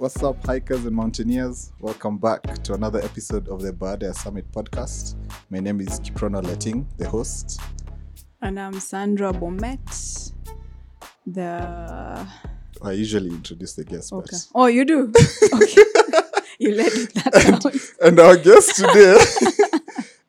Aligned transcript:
What's 0.00 0.22
up, 0.22 0.42
hikers 0.46 0.86
and 0.86 0.96
mountaineers? 0.96 1.72
Welcome 1.78 2.16
back 2.16 2.42
to 2.64 2.72
another 2.72 3.00
episode 3.02 3.48
of 3.48 3.60
the 3.60 3.70
Baada 3.72 4.14
Summit 4.14 4.50
podcast. 4.50 5.14
My 5.50 5.60
name 5.60 5.80
is 5.80 6.00
Kiprono 6.00 6.42
Letting, 6.42 6.86
the 6.96 7.06
host. 7.06 7.60
And 8.40 8.58
I'm 8.58 8.80
Sandra 8.80 9.30
Bomett, 9.32 10.32
the. 11.26 12.26
I 12.82 12.92
usually 12.92 13.28
introduce 13.28 13.74
the 13.74 13.84
guest, 13.84 14.10
Okay. 14.12 14.24
but 14.30 14.46
Oh, 14.54 14.66
you 14.66 14.84
do? 14.86 15.12
okay. 15.52 15.84
you 16.58 16.74
let 16.74 16.92
that 17.14 17.62
out. 18.00 18.06
and 18.08 18.18
our 18.20 18.36
guest 18.38 18.76
today 18.76 19.18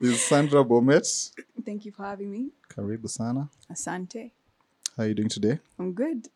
is 0.02 0.22
Sandra 0.22 0.66
Bomett. 0.66 1.32
Thank 1.66 1.86
you 1.86 1.94
for 1.94 2.04
having 2.04 2.30
me. 2.30 2.50
Karibu 2.70 3.10
sana. 3.10 3.50
Asante. 3.72 4.32
How 4.98 5.04
are 5.04 5.08
you 5.08 5.14
doing 5.14 5.30
today? 5.30 5.60
I'm 5.80 5.94
good. 5.94 6.28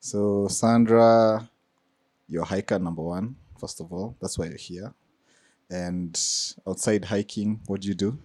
So, 0.00 0.48
Sandra, 0.48 1.48
you're 2.28 2.42
a 2.42 2.46
hiker 2.46 2.78
number 2.78 3.02
one, 3.02 3.36
first 3.58 3.80
of 3.80 3.92
all. 3.92 4.16
That's 4.20 4.38
why 4.38 4.46
you're 4.46 4.56
here. 4.56 4.94
And 5.70 6.18
outside 6.66 7.04
hiking, 7.06 7.60
what 7.66 7.80
do 7.82 7.88
you 7.88 7.94
do? 7.94 8.18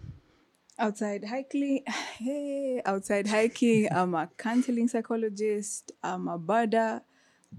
Outside 0.79 1.25
hiking, 1.25 1.83
hey, 2.17 2.81
outside 2.85 3.27
hiking, 3.27 3.87
I'm 3.91 4.15
a 4.15 4.29
counseling 4.37 4.87
psychologist. 4.87 5.91
I'm 6.01 6.27
a 6.27 6.39
birder. 6.39 7.01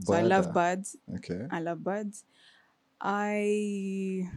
So 0.05 0.15
I 0.15 0.23
love 0.23 0.53
birds. 0.53 0.97
Okay. 1.17 1.47
I 1.51 1.61
love 1.61 1.85
birds. 1.85 2.25
I 3.01 4.29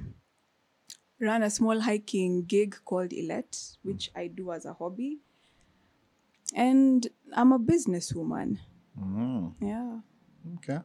run 1.19 1.41
a 1.43 1.49
small 1.49 1.79
hiking 1.79 2.45
gig 2.45 2.75
called 2.85 3.11
Elet, 3.13 3.77
which 3.83 4.11
I 4.15 4.27
do 4.27 4.51
as 4.51 4.65
a 4.65 4.73
hobby. 4.73 5.19
And 6.55 7.07
I'm 7.33 7.51
a 7.51 7.59
businesswoman. 7.59 8.59
Mm, 8.99 9.53
Yeah, 9.61 9.99
okay. 10.57 10.79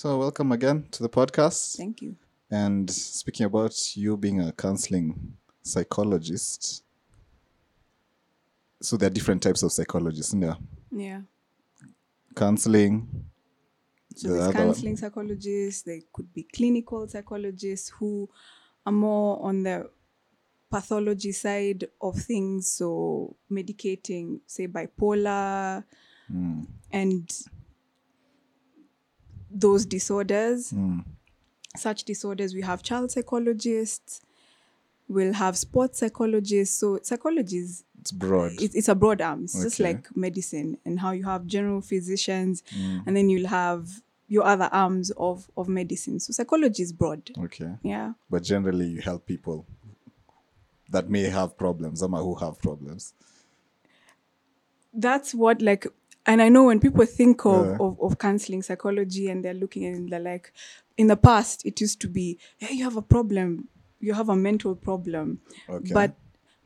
So, 0.00 0.16
welcome 0.16 0.50
again 0.52 0.86
to 0.92 1.02
the 1.02 1.10
podcast. 1.10 1.76
thank 1.76 2.00
you. 2.00 2.16
And 2.50 2.90
speaking 2.90 3.44
about 3.44 3.94
you 3.98 4.16
being 4.16 4.40
a 4.40 4.50
counseling 4.50 5.36
psychologist, 5.62 6.84
so 8.80 8.96
there 8.96 9.08
are 9.08 9.12
different 9.12 9.42
types 9.42 9.62
of 9.62 9.72
psychologists, 9.72 10.30
isn't 10.30 10.40
there? 10.40 10.56
Yeah. 10.90 11.20
Counseling. 12.34 13.08
So 14.16 14.28
the 14.28 14.34
there's 14.34 14.48
other 14.48 14.58
one. 14.58 14.66
counseling 14.68 14.96
psychologists, 14.96 15.82
they 15.82 16.02
could 16.14 16.32
be 16.32 16.44
clinical 16.44 17.06
psychologists 17.06 17.90
who 17.90 18.26
are 18.86 18.92
more 18.92 19.44
on 19.44 19.64
the 19.64 19.90
pathology 20.70 21.32
side 21.32 21.84
of 22.00 22.16
things. 22.16 22.72
So 22.72 23.36
medicating, 23.50 24.40
say, 24.46 24.66
bipolar 24.66 25.84
Mm, 26.32 26.66
and 26.92 27.28
those 29.50 29.84
disorders. 29.86 30.72
mm, 30.72 31.04
Such 31.76 32.04
disorders, 32.04 32.54
we 32.54 32.62
have 32.62 32.82
child 32.82 33.10
psychologists, 33.10 34.20
we'll 35.08 35.32
have 35.34 35.56
sports 35.58 35.98
psychologists. 35.98 36.76
So 36.78 36.98
psychology 37.02 37.58
is 37.58 37.84
it's 38.00 38.12
broad. 38.12 38.52
it's, 38.60 38.74
it's 38.74 38.88
a 38.88 38.94
broad 38.94 39.20
arm. 39.20 39.44
It's 39.44 39.62
just 39.62 39.78
like 39.80 40.08
medicine 40.16 40.78
and 40.84 40.98
how 41.00 41.10
you 41.12 41.24
have 41.24 41.46
general 41.46 41.80
physicians 41.80 42.62
Mm, 42.76 43.02
and 43.06 43.16
then 43.16 43.28
you'll 43.28 43.48
have 43.48 44.02
your 44.28 44.44
other 44.44 44.68
arms 44.72 45.10
of, 45.16 45.50
of 45.56 45.68
medicine. 45.68 46.20
So 46.20 46.32
psychology 46.32 46.82
is 46.84 46.92
broad. 46.92 47.30
okay. 47.38 47.74
Yeah. 47.82 48.12
But 48.30 48.44
generally, 48.44 48.86
you 48.86 49.00
help 49.02 49.26
people 49.26 49.66
that 50.90 51.10
may 51.10 51.22
have 51.24 51.56
problems, 51.58 52.00
some 52.00 52.12
who 52.14 52.34
have 52.36 52.58
problems. 52.60 53.12
That's 54.94 55.34
what 55.34 55.60
like 55.62 55.86
and 56.26 56.42
I 56.42 56.48
know 56.48 56.64
when 56.64 56.80
people 56.80 57.04
think 57.06 57.44
of, 57.46 57.66
Yeah. 57.66 57.76
of, 57.80 58.00
of 58.00 58.18
counseling 58.18 58.62
psychology 58.62 59.28
and 59.28 59.44
they're 59.44 59.54
looking 59.54 59.84
and 59.86 60.08
they're 60.10 60.20
like 60.20 60.52
in 60.96 61.06
the 61.06 61.16
past 61.16 61.64
it 61.64 61.80
used 61.80 62.00
to 62.02 62.08
be, 62.08 62.38
hey, 62.58 62.74
you 62.74 62.84
have 62.84 62.96
a 62.96 63.02
problem, 63.02 63.68
you 64.00 64.12
have 64.14 64.28
a 64.28 64.36
mental 64.36 64.74
problem. 64.74 65.40
Okay. 65.68 65.92
But 65.94 66.14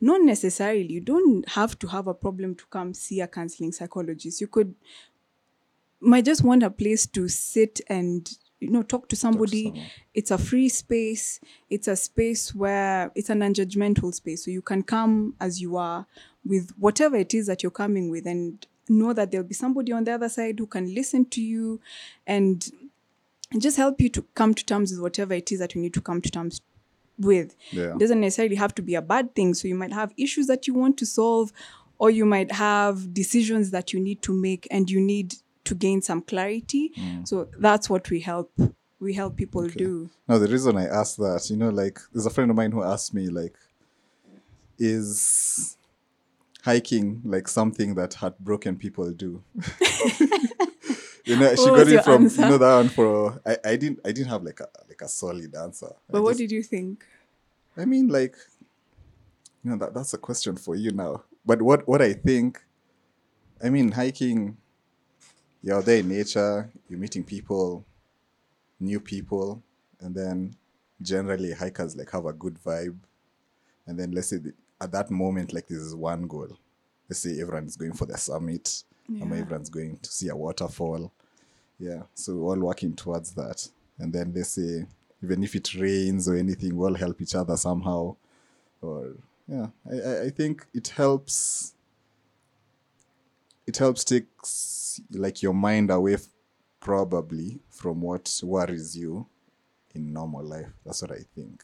not 0.01 0.21
necessarily. 0.21 0.91
You 0.91 1.01
don't 1.01 1.47
have 1.49 1.79
to 1.79 1.87
have 1.87 2.07
a 2.07 2.13
problem 2.13 2.55
to 2.55 2.65
come 2.69 2.93
see 2.93 3.21
a 3.21 3.27
counseling 3.27 3.71
psychologist. 3.71 4.41
You 4.41 4.47
could 4.47 4.75
might 6.01 6.25
just 6.25 6.43
want 6.43 6.63
a 6.63 6.69
place 6.69 7.07
to 7.07 7.27
sit 7.27 7.81
and 7.87 8.29
you 8.59 8.69
know 8.69 8.83
talk 8.83 9.07
to 9.09 9.15
somebody. 9.15 9.65
someone. 9.65 9.85
it's 10.13 10.31
a 10.31 10.37
free 10.37 10.69
space. 10.69 11.39
It's 11.69 11.87
a 11.87 11.95
space 11.95 12.53
where 12.53 13.11
it's 13.15 13.29
a 13.29 13.35
non-judgmental 13.35 14.13
space. 14.13 14.43
So 14.45 14.51
you 14.51 14.61
can 14.61 14.83
come 14.83 15.35
as 15.39 15.61
you 15.61 15.77
are 15.77 16.05
with 16.45 16.71
whatever 16.77 17.15
it 17.15 17.33
is 17.33 17.47
that 17.47 17.63
you're 17.63 17.71
coming 17.71 18.09
with 18.11 18.25
and 18.27 18.65
know 18.87 19.13
that 19.13 19.31
there'll 19.31 19.47
be 19.47 19.53
somebody 19.53 19.91
on 19.91 20.03
the 20.03 20.11
other 20.11 20.29
side 20.29 20.59
who 20.59 20.67
can 20.67 20.93
listen 20.93 21.25
to 21.25 21.41
you 21.41 21.79
and 22.27 22.71
just 23.57 23.77
help 23.77 24.01
you 24.01 24.09
to 24.09 24.21
come 24.35 24.53
to 24.53 24.65
terms 24.65 24.91
with 24.91 25.01
whatever 25.01 25.33
it 25.33 25.51
is 25.51 25.59
that 25.59 25.75
you 25.75 25.81
need 25.81 25.93
to 25.93 26.01
come 26.01 26.21
to 26.21 26.29
terms 26.29 26.61
with 27.17 27.55
yeah. 27.71 27.93
it 27.93 27.97
doesn't 27.97 28.19
necessarily 28.19 28.55
have 28.55 28.75
to 28.75 28.81
be 28.81 28.95
a 28.95 29.01
bad 29.01 29.33
thing. 29.35 29.53
So 29.53 29.67
you 29.67 29.75
might 29.75 29.93
have 29.93 30.13
issues 30.17 30.47
that 30.47 30.67
you 30.67 30.73
want 30.73 30.97
to 30.97 31.05
solve, 31.05 31.51
or 31.97 32.09
you 32.09 32.25
might 32.25 32.51
have 32.51 33.13
decisions 33.13 33.71
that 33.71 33.93
you 33.93 33.99
need 33.99 34.21
to 34.23 34.33
make 34.33 34.67
and 34.69 34.89
you 34.89 34.99
need 34.99 35.35
to 35.63 35.75
gain 35.75 36.01
some 36.01 36.21
clarity. 36.21 36.91
Mm. 36.97 37.27
So 37.27 37.47
that's 37.57 37.89
what 37.89 38.09
we 38.09 38.19
help 38.19 38.51
we 38.99 39.13
help 39.13 39.35
people 39.35 39.67
do. 39.67 40.09
Now 40.27 40.37
the 40.37 40.47
reason 40.47 40.77
I 40.77 40.85
asked 40.85 41.17
that, 41.17 41.49
you 41.49 41.57
know, 41.57 41.69
like 41.69 41.99
there's 42.13 42.25
a 42.25 42.29
friend 42.29 42.49
of 42.49 42.57
mine 42.57 42.71
who 42.71 42.83
asked 42.83 43.13
me, 43.13 43.27
like, 43.27 43.55
is 44.77 45.77
hiking 46.65 47.21
like 47.23 47.47
something 47.47 47.93
that 47.93 48.15
heartbroken 48.15 48.75
people 48.75 49.11
do? 49.11 49.43
you 51.25 51.37
know, 51.37 51.55
she 51.55 51.65
got 51.67 51.87
it 51.87 52.03
from 52.03 52.23
answer? 52.23 52.41
you 52.41 52.49
know 52.49 52.57
that 52.57 52.75
one 52.75 52.89
for 52.89 53.39
I, 53.45 53.57
I 53.63 53.75
didn't 53.75 53.99
I 54.03 54.11
didn't 54.11 54.29
have 54.29 54.43
like 54.43 54.59
a 54.59 54.67
like 54.89 55.01
a 55.01 55.07
solid 55.07 55.53
answer. 55.55 55.93
But 56.09 56.17
I 56.17 56.21
what 56.21 56.29
just- 56.31 56.39
did 56.39 56.51
you 56.51 56.63
think? 56.63 57.05
I 57.77 57.83
mean, 57.85 58.07
like, 58.07 58.35
you 59.63 59.71
know, 59.71 59.77
that 59.77 59.93
that's 59.93 60.13
a 60.13 60.17
question 60.17 60.55
for 60.55 60.75
you 60.75 60.91
now. 60.91 61.23
But 61.45 61.61
what 61.61 61.87
what 61.87 62.01
I 62.01 62.13
think, 62.13 62.61
I 63.63 63.69
mean, 63.69 63.91
hiking, 63.91 64.57
you're 65.61 65.81
there 65.83 65.99
in 65.99 66.07
nature, 66.09 66.71
you're 66.89 66.99
meeting 66.99 67.23
people, 67.23 67.85
new 68.79 68.99
people, 68.99 69.61
and 69.99 70.15
then 70.15 70.55
generally 71.01 71.51
hikers 71.51 71.95
like 71.95 72.09
have 72.11 72.25
a 72.25 72.33
good 72.33 72.57
vibe, 72.65 72.97
and 73.85 73.99
then 73.99 74.11
let's 74.11 74.29
say 74.29 74.37
the, 74.37 74.53
at 74.81 74.91
that 74.91 75.09
moment, 75.09 75.53
like 75.53 75.67
this 75.67 75.79
is 75.79 75.95
one 75.95 76.27
goal. 76.27 76.49
Let's 77.09 77.19
say 77.19 77.39
everyone 77.39 77.65
is 77.65 77.77
going 77.77 77.93
for 77.93 78.05
the 78.05 78.17
summit, 78.17 78.83
Yeah. 79.07 79.23
everyone's 79.23 79.69
going 79.69 79.97
to 79.99 80.11
see 80.11 80.29
a 80.29 80.35
waterfall. 80.35 81.11
Yeah, 81.79 82.03
so 82.13 82.35
we're 82.35 82.51
all 82.55 82.59
working 82.59 82.95
towards 82.95 83.33
that. 83.33 83.67
And 83.99 84.11
then 84.13 84.33
let's 84.35 84.49
say, 84.49 84.85
even 85.23 85.43
if 85.43 85.55
it 85.55 85.73
rains 85.75 86.27
or 86.27 86.35
anything, 86.35 86.75
we'll 86.75 86.93
help 86.95 87.21
each 87.21 87.35
other 87.35 87.55
somehow. 87.57 88.15
Or 88.81 89.13
yeah, 89.47 89.67
I, 89.89 89.95
I, 89.95 90.21
I 90.23 90.29
think 90.29 90.65
it 90.73 90.87
helps. 90.89 91.73
It 93.67 93.77
helps 93.77 94.03
take 94.03 94.27
like 95.11 95.41
your 95.41 95.53
mind 95.53 95.89
away, 95.91 96.13
f- 96.15 96.27
probably 96.79 97.59
from 97.69 98.01
what 98.01 98.39
worries 98.43 98.95
you 98.95 99.25
in 99.93 100.13
normal 100.13 100.43
life. 100.43 100.71
That's 100.85 101.01
what 101.01 101.11
I 101.11 101.23
think. 101.35 101.63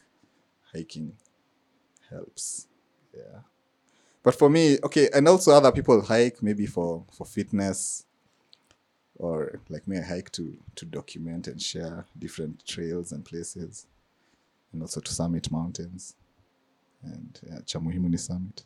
Hiking 0.74 1.14
helps. 2.10 2.68
Yeah. 3.14 3.42
But 4.24 4.36
for 4.36 4.50
me, 4.50 4.78
okay, 4.84 5.10
and 5.14 5.28
also 5.28 5.52
other 5.52 5.72
people 5.72 6.02
hike 6.02 6.42
maybe 6.44 6.66
for 6.68 7.04
for 7.12 7.26
fitness 7.26 8.06
or 9.16 9.60
like 9.70 9.88
me 9.88 9.98
I 9.98 10.02
hike 10.04 10.32
to 10.32 10.58
to 10.76 10.86
document 10.86 11.48
and 11.48 11.62
share 11.62 12.06
different 12.18 12.66
trails 12.66 13.12
and 13.12 13.26
places 13.26 13.88
and 14.74 14.82
also 14.82 15.00
to 15.02 15.12
summit 15.14 15.52
mountains 15.52 16.16
and 17.04 17.40
yeah, 17.48 17.60
cha 17.66 17.80
muhimu 17.80 18.10
ni 18.10 18.18
summit 18.18 18.64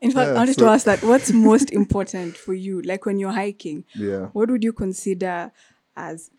In 0.00 0.10
fact, 0.10 0.26
Yeah, 0.26 0.34
I 0.34 0.38
wanted 0.38 0.54
so- 0.54 0.64
to 0.66 0.70
ask 0.72 0.84
that 0.84 1.02
what's 1.02 1.30
most 1.32 1.70
important 1.72 2.36
for 2.36 2.54
you? 2.54 2.82
Like 2.82 3.06
when 3.06 3.18
you're 3.20 3.32
hiking, 3.44 3.84
yeah 3.94 4.30
what 4.32 4.50
would 4.50 4.64
you 4.64 4.72
consider 4.72 5.50
as 5.96 6.30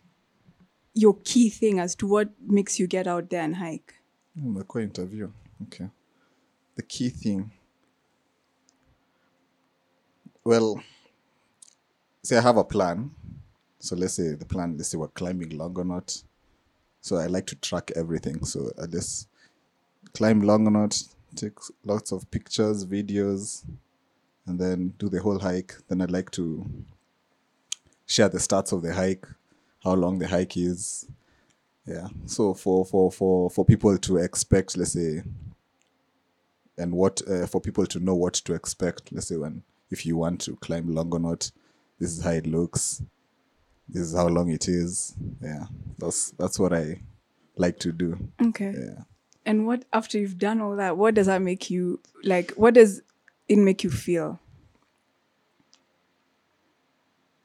your 0.94 1.16
key 1.24 1.50
thing 1.50 1.78
as 1.80 1.96
to 1.96 2.06
what 2.06 2.28
makes 2.46 2.78
you 2.80 2.86
get 2.86 3.06
out 3.06 3.28
there 3.30 3.42
and 3.44 3.56
hike? 3.56 3.94
Hmm, 4.34 4.46
umekuwa 4.46 4.82
interview 4.82 5.28
okay 5.62 5.86
the 6.76 6.82
key 6.82 7.08
thing. 7.08 7.50
Well 10.42 10.82
say 12.22 12.38
i 12.38 12.40
have 12.40 12.56
a 12.56 12.64
plan. 12.64 13.10
So 13.78 13.96
let's 13.96 14.14
say 14.14 14.34
the 14.34 14.46
plan 14.46 14.76
let's 14.76 14.88
say 14.90 14.98
we're 14.98 15.08
climbing 15.08 15.50
Longonot 15.50 16.24
so 17.00 17.16
i 17.16 17.26
like 17.26 17.46
to 17.46 17.56
track 17.56 17.90
everything. 17.96 18.44
So 18.44 18.70
i 18.82 18.86
just 18.86 19.28
climb 20.12 20.42
Longonot 20.42 21.14
take 21.34 21.58
lots 21.84 22.12
of 22.12 22.30
pictures 22.30 22.86
videos 22.86 23.64
and 24.46 24.58
then 24.58 24.94
do 24.98 25.08
the 25.08 25.20
whole 25.20 25.38
hike. 25.38 25.74
Then 25.88 26.00
i 26.00 26.06
like 26.06 26.30
to 26.32 26.64
share 28.06 28.28
the 28.28 28.38
stats 28.38 28.72
of 28.72 28.82
the 28.82 28.94
hike 28.94 29.26
how 29.82 29.94
long 29.94 30.18
the 30.18 30.26
hike 30.26 30.56
is. 30.56 31.06
Yeah. 31.86 32.08
So 32.26 32.54
for 32.54 32.86
for 32.86 33.12
for 33.12 33.50
for 33.50 33.64
people 33.64 33.96
to 33.98 34.16
expect, 34.16 34.76
let's 34.78 34.92
say, 34.92 35.22
and 36.78 36.92
what 36.92 37.22
uh, 37.28 37.46
for 37.46 37.60
people 37.60 37.86
to 37.86 37.98
know 38.00 38.14
what 38.14 38.34
to 38.34 38.54
expect, 38.54 39.12
let's 39.12 39.28
say 39.28 39.36
when 39.36 39.62
if 39.90 40.04
you 40.06 40.16
want 40.16 40.40
to 40.42 40.56
climb 40.56 40.88
Longonot, 40.88 41.52
this 42.00 42.10
is 42.16 42.22
how 42.24 42.30
it 42.32 42.46
looks. 42.46 43.02
this 43.88 44.02
is 44.02 44.14
how 44.14 44.26
long 44.28 44.50
it 44.50 44.68
is. 44.68 45.14
Yeah, 45.42 45.66
that's 45.98 46.30
that's 46.32 46.58
what 46.58 46.72
I 46.72 47.00
like 47.56 47.78
to 47.80 47.92
do. 47.92 48.18
Okay. 48.42 48.74
Yeah. 48.76 49.02
And 49.46 49.66
what 49.66 49.84
after 49.92 50.18
you've 50.18 50.38
done 50.38 50.60
all 50.60 50.76
that, 50.76 50.96
what 50.96 51.14
does 51.14 51.26
that 51.26 51.42
make 51.42 51.70
you 51.70 52.00
like? 52.22 52.52
What 52.52 52.74
does 52.74 53.02
it 53.48 53.56
make 53.58 53.84
you 53.84 53.90
feel? 53.90 54.40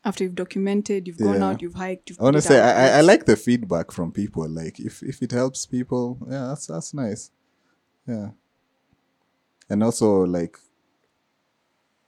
After 0.05 0.23
you've 0.23 0.35
documented, 0.35 1.07
you've 1.07 1.17
gone 1.17 1.35
Yeah. 1.41 1.49
out, 1.49 1.61
you've 1.61 1.73
hiked, 1.73 2.09
you've 2.09 2.19
I 2.21 2.23
want 2.23 2.37
to 2.37 2.41
say 2.41 2.59
I, 2.59 2.71
I, 2.71 2.97
I 2.99 3.01
like 3.01 3.25
the 3.25 3.35
feedback 3.35 3.91
from 3.91 4.11
people. 4.13 4.47
Like 4.47 4.79
if 4.79 5.03
if 5.03 5.21
it 5.21 5.31
helps 5.33 5.65
people, 5.65 6.17
yeah, 6.29 6.47
that's 6.47 6.67
that's 6.67 6.93
nice. 6.93 7.31
Yeah. 8.07 8.29
And 9.69 9.83
also 9.83 10.25
like 10.25 10.57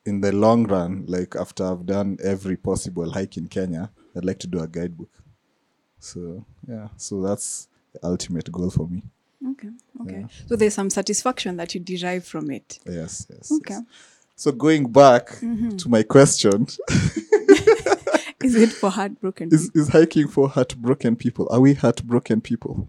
in 0.05 0.21
the 0.21 0.31
long 0.31 0.65
run, 0.65 1.05
like 1.07 1.35
after 1.35 1.65
I've 1.65 1.85
done 1.85 2.17
every 2.23 2.57
possible 2.57 3.11
hike 3.11 3.37
in 3.37 3.47
Kenya, 3.47 3.91
I'd 4.15 4.25
like 4.25 4.39
to 4.39 4.47
do 4.47 4.59
a 4.59 4.67
guidebook. 4.67 5.11
So 5.99 6.45
yeah, 6.67 6.87
so 6.97 7.21
that's 7.21 7.67
the 7.93 7.99
ultimate 8.03 8.51
goal 8.51 8.69
for 8.71 8.87
me. 8.87 9.03
Okay. 9.51 9.69
Okay. 10.01 10.25
So 10.47 10.55
there's 10.55 10.73
some 10.73 10.89
satisfaction 10.89 11.57
that 11.57 11.73
you 11.75 11.81
derive 11.81 12.25
from 12.25 12.49
it. 12.51 12.79
Yes, 12.85 13.27
yes. 13.29 13.51
Okay. 13.51 13.75
yes. 13.75 13.83
So 14.35 14.51
going 14.51 14.91
back 14.91 15.27
mm-hmm. 15.27 15.77
to 15.77 15.89
my 15.89 16.01
question, 16.01 16.67
Is 18.43 18.55
it 18.55 18.71
for 18.71 18.89
heartbroken? 18.89 19.49
is 19.51 19.69
is 19.75 19.89
hiking 19.89 20.27
for 20.27 20.49
heartbroken 20.49 21.15
people? 21.15 21.47
Are 21.51 21.59
we 21.59 21.73
heartbroken 21.73 22.41
people? 22.41 22.87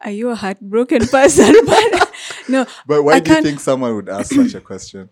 Are 0.00 0.10
you 0.10 0.30
a 0.30 0.34
heartbroken 0.34 1.06
person? 1.06 1.54
but 1.66 2.11
no. 2.48 2.66
But 2.86 3.02
why 3.02 3.14
I 3.14 3.20
do 3.20 3.30
you 3.30 3.34
can't- 3.34 3.46
think 3.46 3.60
someone 3.60 3.94
would 3.96 4.08
ask 4.08 4.32
such 4.34 4.54
a 4.54 4.60
question? 4.60 5.08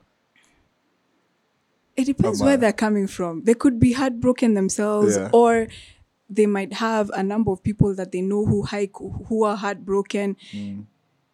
It 1.96 2.04
depends 2.04 2.40
Am 2.40 2.46
where 2.46 2.56
they're 2.56 2.72
coming 2.72 3.06
from. 3.06 3.44
They 3.44 3.54
could 3.54 3.78
be 3.78 3.92
heartbroken 3.92 4.54
themselves, 4.54 5.16
Yeah. 5.16 5.30
or 5.32 5.66
they 6.28 6.46
might 6.46 6.72
have 6.74 7.10
a 7.10 7.22
number 7.22 7.50
of 7.50 7.62
people 7.62 7.94
that 7.96 8.12
they 8.12 8.20
know 8.22 8.46
who 8.46 8.62
hike 8.62 8.96
who 9.28 9.42
are 9.44 9.56
heartbroken. 9.56 10.36
Mm. 10.52 10.84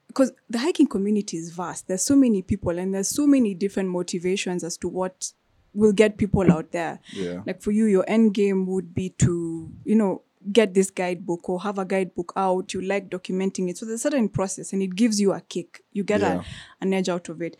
Because 0.08 0.32
the 0.48 0.58
hiking 0.58 0.86
community 0.86 1.36
is 1.36 1.50
vast. 1.50 1.88
There's 1.88 2.02
so 2.02 2.16
many 2.16 2.40
people, 2.42 2.78
and 2.78 2.94
there's 2.94 3.08
so 3.08 3.26
many 3.26 3.52
different 3.54 3.90
motivations 3.90 4.64
as 4.64 4.76
to 4.78 4.88
what 4.88 5.32
will 5.74 5.92
get 5.92 6.16
people 6.16 6.50
out 6.50 6.72
there. 6.72 7.00
Yeah. 7.12 7.42
Like 7.46 7.60
for 7.60 7.70
you, 7.70 7.84
your 7.84 8.04
end 8.08 8.32
game 8.32 8.64
would 8.66 8.94
be 8.94 9.10
to, 9.18 9.70
you 9.84 9.94
know, 9.94 10.22
get 10.52 10.74
this 10.74 10.90
guidebook 10.90 11.48
or 11.48 11.60
have 11.62 11.78
a 11.78 11.84
guidebook 11.84 12.32
out. 12.36 12.72
You 12.74 12.82
like 12.82 13.08
documenting 13.10 13.68
it. 13.70 13.78
So 13.78 13.86
there's 13.86 14.00
a 14.00 14.02
certain 14.02 14.28
process 14.28 14.72
and 14.72 14.82
it 14.82 14.94
gives 14.94 15.20
you 15.20 15.32
a 15.32 15.40
kick. 15.40 15.82
You 15.92 16.04
get 16.04 16.20
Yeah. 16.20 16.40
a, 16.40 16.44
an 16.84 16.92
edge 16.94 17.08
out 17.08 17.28
of 17.28 17.42
it. 17.42 17.56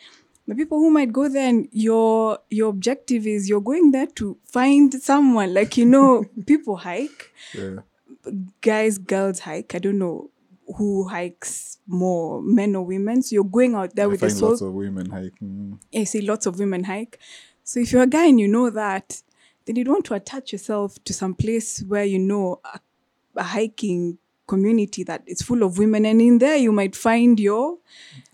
The 0.48 0.54
people 0.54 0.78
who 0.78 0.90
might 0.90 1.12
go 1.12 1.28
there 1.28 1.48
and 1.48 1.68
your 1.72 2.38
your 2.50 2.70
objective 2.70 3.26
is 3.26 3.48
you're 3.48 3.60
going 3.60 3.90
there 3.90 4.06
to 4.14 4.36
find 4.44 4.94
someone. 4.94 5.52
Like, 5.52 5.76
you 5.76 5.84
know, 5.86 6.24
people 6.46 6.76
hike, 6.76 7.32
Yeah. 7.52 7.80
guys, 8.60 8.98
girls 8.98 9.40
hike. 9.40 9.74
I 9.74 9.78
don't 9.78 9.98
know 9.98 10.30
who 10.76 11.08
hikes 11.08 11.78
more, 11.86 12.42
men 12.42 12.74
or 12.76 12.84
women. 12.84 13.22
So 13.22 13.34
you're 13.34 13.44
going 13.44 13.74
out 13.74 13.94
there 13.94 14.04
I 14.06 14.08
with 14.08 14.20
the 14.20 14.28
find 14.28 14.38
soul 14.38 14.48
lots 14.50 14.62
of 14.62 14.72
women 14.72 15.10
hiking. 15.10 15.78
I 15.94 16.04
see 16.04 16.20
lots 16.20 16.46
of 16.46 16.58
women 16.58 16.84
hike. 16.84 17.18
So 17.64 17.80
if 17.80 17.92
you're 17.92 18.02
a 18.02 18.06
guy 18.06 18.26
and 18.26 18.38
you 18.40 18.48
know 18.48 18.70
that, 18.70 19.22
then 19.66 19.76
you'd 19.76 19.88
want 19.88 20.04
to 20.06 20.14
attach 20.14 20.52
yourself 20.52 21.02
to 21.04 21.12
some 21.12 21.34
place 21.34 21.82
where 21.82 22.04
you 22.04 22.18
know 22.18 22.60
a, 22.64 22.80
a 23.36 23.42
hiking 23.42 24.18
community 24.46 25.02
that 25.04 25.22
is 25.26 25.42
full 25.42 25.62
of 25.62 25.78
women, 25.78 26.06
and 26.06 26.20
in 26.20 26.38
there 26.38 26.56
you 26.56 26.72
might 26.72 26.96
find 26.96 27.38
your, 27.38 27.78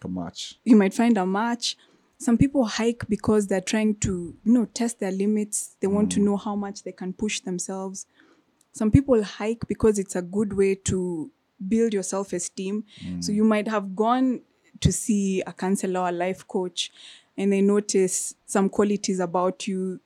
a 0.02 0.08
match. 0.08 0.58
you 0.64 0.76
might 0.76 0.94
find 0.94 1.16
a 1.18 1.26
match. 1.26 1.76
Some 2.18 2.38
people 2.38 2.64
hike 2.64 3.08
because 3.08 3.48
they're 3.48 3.60
trying 3.60 3.96
to, 3.96 4.36
you 4.44 4.52
know, 4.52 4.64
test 4.66 5.00
their 5.00 5.10
limits. 5.10 5.76
They 5.80 5.88
want 5.88 6.12
to 6.12 6.20
mm. 6.20 6.24
know 6.24 6.36
how 6.36 6.54
much 6.54 6.84
they 6.84 6.92
can 6.92 7.12
push 7.12 7.40
themselves. 7.40 8.06
Some 8.72 8.92
people 8.92 9.24
hike 9.24 9.66
because 9.66 9.98
it's 9.98 10.14
a 10.14 10.22
good 10.22 10.52
way 10.52 10.76
to 10.76 11.32
build 11.66 11.92
your 11.92 12.04
self 12.04 12.32
esteem. 12.32 12.84
So 13.20 13.32
mm. 13.32 13.34
you 13.34 13.44
might 13.44 13.66
have 13.66 13.96
gone 13.96 14.42
to 14.80 14.92
see 14.92 15.42
a 15.46 15.52
counselor 15.52 16.00
or 16.00 16.08
a 16.08 16.12
life 16.12 16.46
coach 16.46 16.92
and 17.36 17.52
they 17.52 17.60
notice 17.60 18.34
some 18.46 18.68
qualities 18.68 19.20
about 19.20 19.66
you. 19.66 20.00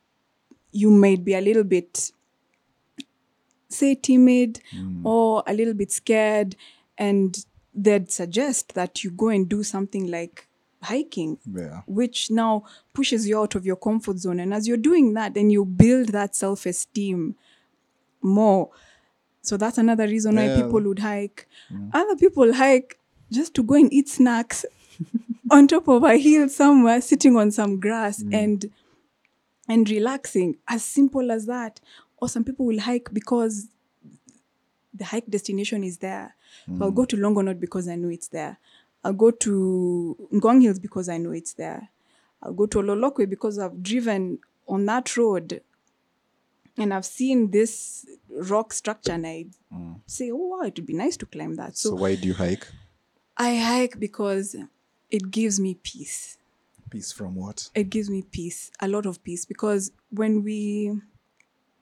You 0.76 0.90
might 0.90 1.24
be 1.24 1.34
a 1.34 1.40
little 1.40 1.64
bit, 1.64 2.12
say, 3.68 3.94
timid 3.94 4.60
mm. 4.74 5.04
or 5.04 5.42
a 5.46 5.54
little 5.54 5.74
bit 5.74 5.90
scared, 5.92 6.56
and 6.98 7.44
they'd 7.74 8.10
suggest 8.10 8.74
that 8.74 9.04
you 9.04 9.10
go 9.10 9.28
and 9.28 9.48
do 9.48 9.62
something 9.62 10.10
like 10.10 10.46
hiking 10.82 11.38
Yeah. 11.52 11.82
which 11.86 12.30
now 12.30 12.64
pushes 12.92 13.28
you 13.28 13.38
out 13.40 13.54
of 13.54 13.66
your 13.66 13.76
comfort 13.76 14.18
zone. 14.18 14.40
And 14.40 14.54
as 14.54 14.66
you're 14.68 14.76
doing 14.76 15.14
that, 15.14 15.34
then 15.34 15.50
you 15.50 15.64
build 15.64 16.08
that 16.10 16.34
self 16.36 16.66
esteem 16.66 17.36
more. 18.22 18.70
So 19.42 19.56
that's 19.56 19.78
another 19.78 20.06
reason 20.06 20.36
why 20.36 20.56
people 20.56 20.82
would 20.82 20.98
hike. 20.98 21.46
Mm. 21.72 21.90
Other 21.92 22.16
people 22.16 22.52
hike 22.52 22.98
just 23.30 23.54
to 23.54 23.62
go 23.62 23.74
and 23.74 23.92
eat 23.92 24.08
snacks 24.08 24.64
on 25.50 25.68
top 25.68 25.88
of 25.88 26.02
a 26.02 26.16
hill 26.16 26.48
somewhere, 26.48 27.00
sitting 27.00 27.36
on 27.36 27.50
some 27.50 27.78
grass 27.78 28.22
mm. 28.22 28.34
and 28.34 28.70
and 29.68 29.88
relaxing. 29.90 30.56
As 30.68 30.84
simple 30.84 31.30
as 31.30 31.46
that. 31.46 31.80
Or 32.18 32.28
some 32.28 32.44
people 32.44 32.66
will 32.66 32.80
hike 32.80 33.12
because 33.12 33.68
the 34.94 35.04
hike 35.04 35.26
destination 35.26 35.84
is 35.84 35.98
there. 35.98 36.34
So 36.66 36.84
I'll 36.84 36.90
go 36.90 37.02
mm. 37.02 37.08
to 37.08 37.16
Longonot 37.16 37.60
because 37.60 37.88
I 37.88 37.96
know 37.96 38.08
it's 38.08 38.28
there. 38.28 38.58
I'll 39.04 39.12
go 39.12 39.30
to 39.30 40.16
Ngong 40.32 40.62
Hills 40.62 40.78
because 40.78 41.08
I 41.08 41.18
know 41.18 41.32
it's 41.32 41.52
there. 41.52 41.90
I'll 42.42 42.54
go 42.54 42.66
to 42.66 42.78
Ololokwe 42.78 43.28
because 43.28 43.58
I've 43.58 43.82
driven 43.82 44.38
on 44.66 44.86
that 44.86 45.16
road 45.16 45.60
and 46.76 46.92
I've 46.92 47.04
seen 47.04 47.50
this 47.50 48.06
rock 48.28 48.72
structure 48.72 49.12
and 49.12 49.26
I 49.26 49.46
mm. 49.72 50.00
say, 50.06 50.30
oh 50.30 50.36
wow, 50.36 50.62
it 50.62 50.76
would 50.76 50.86
be 50.86 50.92
nice 50.94 51.16
to 51.18 51.26
climb 51.26 51.54
that. 51.54 51.76
So, 51.76 51.90
So, 51.90 51.94
why 51.96 52.16
do 52.16 52.26
you 52.26 52.34
hike? 52.34 52.66
I 53.36 53.56
hike 53.56 54.00
because 54.00 54.56
it 55.10 55.30
gives 55.30 55.60
me 55.60 55.74
peace. 55.74 56.38
Peace 56.90 57.12
from 57.12 57.34
what? 57.34 57.70
It 57.74 57.90
gives 57.90 58.08
me 58.08 58.22
peace, 58.22 58.70
a 58.80 58.88
lot 58.88 59.06
of 59.06 59.22
peace. 59.22 59.44
Because 59.44 59.92
when 60.10 60.42
we 60.42 61.00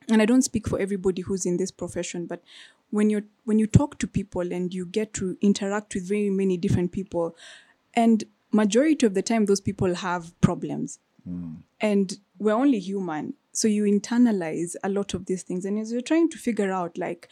and 0.09 0.21
I 0.21 0.27
don't 0.27 0.43
speak 0.43 0.69
for 0.69 0.79
everybody 0.79 1.23
who's 1.23 1.47
in 1.47 1.57
this 1.57 1.71
profession, 1.71 2.27
but 2.27 2.43
when 2.91 3.11
you 3.11 3.25
when 3.45 3.59
you 3.59 3.67
talk 3.67 3.99
to 3.99 4.07
people 4.07 4.53
and 4.53 4.73
you 4.73 4.87
get 4.87 5.13
to 5.15 5.37
interact 5.41 5.95
with 5.95 6.09
very 6.09 6.31
many 6.31 6.57
different 6.57 6.93
people, 6.93 7.37
and 7.95 8.25
majority 8.53 9.07
of 9.07 9.15
the 9.15 9.23
time 9.23 9.47
those 9.47 9.61
people 9.61 9.95
have 9.95 10.39
problems, 10.41 10.99
hmm. 11.25 11.55
and 11.81 12.19
we're 12.39 12.53
only 12.53 12.79
human, 12.79 13.35
so 13.53 13.69
you 13.69 13.85
internalize 13.85 14.75
a 14.85 14.89
lot 14.89 15.15
of 15.15 15.27
these 15.27 15.43
things, 15.43 15.65
and 15.65 15.79
as 15.79 15.93
you're 15.93 16.01
trying 16.01 16.29
to 16.31 16.39
figure 16.39 16.73
out, 16.73 16.97
like 16.99 17.29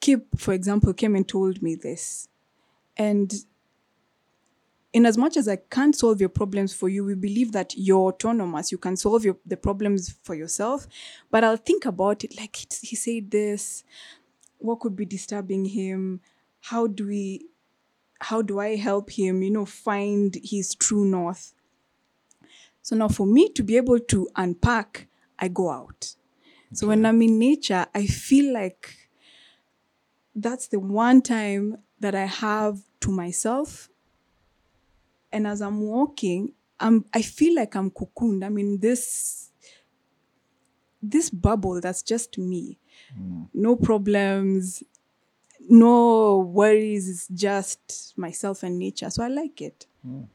Kip, 0.00 0.26
for 0.36 0.52
example, 0.52 0.92
came 0.92 1.16
and 1.16 1.26
told 1.26 1.62
me 1.62 1.74
this, 1.74 2.28
and 2.96 3.44
in 4.92 5.04
as 5.04 5.18
much 5.18 5.36
as 5.36 5.48
I 5.48 5.56
can't 5.56 5.94
solve 5.94 6.20
your 6.20 6.30
problems 6.30 6.72
for 6.72 6.88
you, 6.88 7.04
we 7.04 7.14
believe 7.14 7.52
that 7.52 7.74
you're 7.76 8.08
autonomous. 8.08 8.72
You 8.72 8.78
can 8.78 8.96
solve 8.96 9.24
your, 9.24 9.36
the 9.44 9.56
problems 9.56 10.16
for 10.22 10.34
yourself. 10.34 10.86
But 11.30 11.44
I'll 11.44 11.56
think 11.56 11.84
about 11.84 12.24
it 12.24 12.36
like 12.38 12.56
he, 12.56 12.66
he 12.82 12.96
said 12.96 13.30
this. 13.30 13.84
What 14.58 14.80
could 14.80 14.96
be 14.96 15.04
disturbing 15.04 15.66
him? 15.66 16.20
How 16.60 16.86
do 16.86 17.06
we, 17.06 17.46
how 18.20 18.42
do 18.42 18.58
I 18.58 18.76
help 18.76 19.10
him, 19.10 19.42
you 19.42 19.50
know, 19.50 19.66
find 19.66 20.36
his 20.42 20.74
true 20.74 21.04
north? 21.04 21.52
So 22.82 22.96
now 22.96 23.08
for 23.08 23.26
me 23.26 23.50
to 23.50 23.62
be 23.62 23.76
able 23.76 24.00
to 24.00 24.28
unpack, 24.36 25.06
I 25.38 25.48
go 25.48 25.70
out. 25.70 26.14
So 26.72 26.88
when 26.88 27.04
I'm 27.04 27.20
in 27.22 27.38
nature, 27.38 27.86
I 27.94 28.06
feel 28.06 28.52
like 28.52 28.96
that's 30.34 30.68
the 30.68 30.80
one 30.80 31.20
time 31.20 31.78
that 32.00 32.14
I 32.14 32.24
have 32.24 32.80
to 33.00 33.10
myself 33.10 33.90
and 35.32 35.46
as 35.46 35.60
I'm 35.60 35.80
walking, 35.80 36.52
I'm 36.80 37.04
I 37.12 37.22
feel 37.22 37.54
like 37.56 37.74
I'm 37.76 37.90
cocooned. 37.90 38.44
I'm 38.44 38.58
in 38.58 38.78
this 38.78 39.50
this 41.02 41.30
bubble 41.30 41.80
that's 41.80 42.02
just 42.02 42.38
me. 42.38 42.78
Mm. 43.18 43.48
No 43.54 43.76
problems, 43.76 44.82
no 45.68 46.38
worries. 46.38 47.08
It's 47.08 47.28
just 47.28 48.14
myself 48.16 48.62
and 48.62 48.78
nature. 48.78 49.10
So 49.10 49.22
I 49.22 49.28
like 49.28 49.60
it. 49.60 49.86
Mm. 50.06 50.26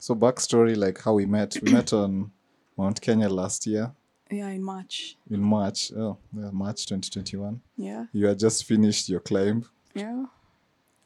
So, 0.00 0.14
backstory 0.14 0.76
like 0.76 1.02
how 1.02 1.14
we 1.14 1.26
met. 1.26 1.56
We 1.60 1.72
met 1.72 1.92
on 1.92 2.30
Mount 2.76 3.00
Kenya 3.00 3.28
last 3.28 3.66
year 3.66 3.90
Yeah, 4.30 4.48
in 4.50 4.62
March. 4.62 5.16
in 5.28 5.40
March. 5.42 5.90
Oh, 5.92 6.18
yeah, 6.36 6.50
March 6.52 6.86
2021. 6.86 7.60
Yeah, 7.76 8.04
You 8.12 8.26
had 8.26 8.38
just 8.38 8.64
finished 8.64 9.08
your 9.08 9.18
climb. 9.20 9.64
yeah. 9.94 10.24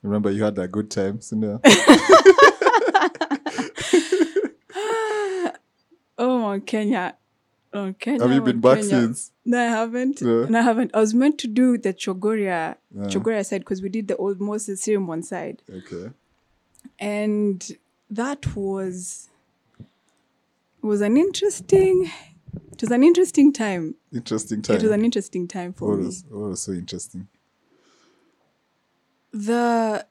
Remember, 0.02 0.30
you 0.30 0.42
had 0.44 0.58
a 0.58 0.68
good 0.68 0.90
time. 0.90 1.20
So, 1.22 1.36
no. 1.36 1.60
Oh, 6.18 6.38
Mount 6.38 6.66
Kenya. 6.66 7.16
Oh, 7.72 7.94
Kenya. 7.98 8.20
Have 8.22 8.32
you 8.32 8.42
been 8.42 8.60
back 8.60 8.76
Kenya. 8.76 8.90
since? 8.90 9.32
No, 9.44 9.58
I 9.58 9.64
haven't. 9.66 10.20
No. 10.22 10.44
No, 10.44 10.58
I 10.58 10.62
haven't. 10.62 10.90
I 10.94 11.00
was 11.00 11.14
meant 11.14 11.38
to 11.38 11.48
do 11.48 11.78
the 11.78 11.92
Chogoria, 11.94 12.76
Yeah. 12.94 13.04
Chogoria 13.06 13.44
side 13.44 13.60
because 13.62 13.80
we 13.82 13.88
did 13.88 14.08
the 14.08 14.16
old 14.16 14.40
Moses 14.40 14.84
Sirimon 14.84 15.24
side. 15.24 15.62
Okay. 15.70 16.10
and 16.98 17.76
that 18.10 18.54
was 18.54 19.28
was 20.82 21.00
an 21.00 21.16
interesting 21.16 22.10
it 22.72 22.80
was 22.82 22.90
an 22.90 23.02
interesting 23.02 23.52
time. 23.52 23.94
Interesting 24.12 24.60
time. 24.62 24.76
It 24.76 24.82
was 24.82 24.90
an 24.92 25.04
interesting 25.04 25.48
time 25.48 25.72
for 25.72 25.90
what 25.90 25.98
me. 26.00 26.06
was, 26.06 26.24
what 26.28 26.48
was 26.50 26.62
so 26.62 26.72
interesting? 26.72 27.28
the 29.32 30.06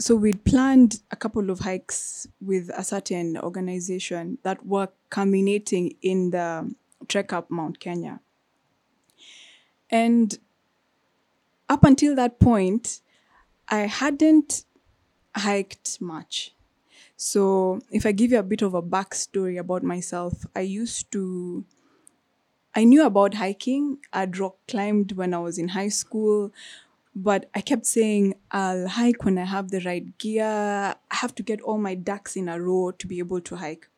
so 0.00 0.16
we'd 0.16 0.44
planned 0.44 1.00
a 1.10 1.16
couple 1.16 1.50
of 1.50 1.60
hikes 1.60 2.26
with 2.40 2.70
a 2.74 2.82
certain 2.82 3.36
organization 3.36 4.38
that 4.42 4.64
were 4.64 4.88
culminating 5.10 5.94
in 6.00 6.30
the 6.30 6.74
trek 7.06 7.32
up 7.32 7.50
Mount 7.50 7.80
Kenya. 7.80 8.20
And 9.90 10.38
up 11.68 11.84
until 11.84 12.14
that 12.16 12.40
point, 12.40 13.02
I 13.68 13.80
hadn't 13.80 14.64
hiked 15.36 16.00
much. 16.00 16.54
So, 17.16 17.80
if 17.90 18.06
I 18.06 18.12
give 18.12 18.32
you 18.32 18.38
a 18.38 18.42
bit 18.42 18.62
of 18.62 18.72
a 18.72 18.82
backstory 18.82 19.58
about 19.58 19.82
myself, 19.82 20.46
I 20.56 20.60
used 20.60 21.12
to, 21.12 21.66
I 22.74 22.84
knew 22.84 23.04
about 23.04 23.34
hiking. 23.34 23.98
I'd 24.12 24.38
rock 24.38 24.56
climbed 24.66 25.12
when 25.12 25.34
I 25.34 25.38
was 25.38 25.58
in 25.58 25.68
high 25.68 25.90
school, 25.90 26.50
but 27.14 27.50
I 27.54 27.60
kept 27.60 27.86
saying, 27.86 28.34
I'll 28.50 28.88
hike 28.88 29.24
when 29.24 29.36
I 29.38 29.44
have 29.44 29.70
the 29.70 29.80
right 29.80 30.16
gear. 30.18 30.44
I 30.44 30.94
have 31.10 31.34
to 31.36 31.42
get 31.42 31.60
all 31.60 31.78
my 31.78 31.94
ducks 31.94 32.36
in 32.36 32.48
a 32.48 32.60
row 32.60 32.92
to 32.92 33.06
be 33.06 33.18
able 33.18 33.40
to 33.40 33.56
hike. 33.56 33.88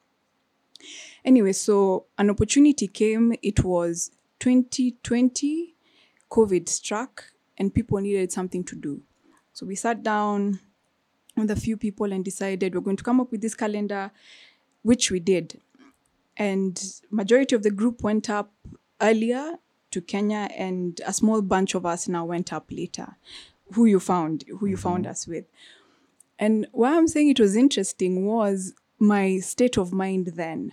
Anyway, 1.24 1.52
so 1.52 2.06
an 2.18 2.30
opportunity 2.30 2.88
came. 2.88 3.34
It 3.42 3.62
was 3.64 4.10
2020, 4.40 5.74
COVID 6.30 6.68
struck, 6.68 7.24
and 7.58 7.72
people 7.72 7.98
needed 7.98 8.32
something 8.32 8.64
to 8.64 8.76
do. 8.76 9.02
So 9.52 9.66
we 9.66 9.76
sat 9.76 10.02
down 10.02 10.60
with 11.36 11.50
a 11.50 11.56
few 11.56 11.76
people 11.76 12.12
and 12.12 12.24
decided 12.24 12.74
we're 12.74 12.80
going 12.80 12.96
to 12.96 13.04
come 13.04 13.20
up 13.20 13.30
with 13.30 13.42
this 13.42 13.54
calendar, 13.54 14.10
which 14.82 15.10
we 15.10 15.20
did. 15.20 15.60
And 16.36 16.82
majority 17.10 17.54
of 17.54 17.62
the 17.62 17.70
group 17.70 18.02
went 18.02 18.30
up 18.30 18.52
earlier 19.00 19.58
to 19.92 20.00
Kenya, 20.00 20.48
and 20.56 21.00
a 21.06 21.12
small 21.12 21.42
bunch 21.42 21.74
of 21.74 21.86
us 21.86 22.08
now 22.08 22.24
went 22.24 22.52
up 22.52 22.66
later. 22.70 23.16
Who 23.74 23.86
you 23.86 24.00
found, 24.00 24.44
who 24.58 24.66
you 24.66 24.76
found 24.76 25.04
mm-hmm. 25.04 25.10
us 25.12 25.26
with. 25.26 25.46
And 26.38 26.66
why 26.72 26.96
I'm 26.96 27.08
saying 27.08 27.28
it 27.28 27.40
was 27.40 27.56
interesting 27.56 28.26
was 28.26 28.74
my 28.98 29.38
state 29.38 29.76
of 29.76 29.92
mind 29.92 30.32
then. 30.34 30.72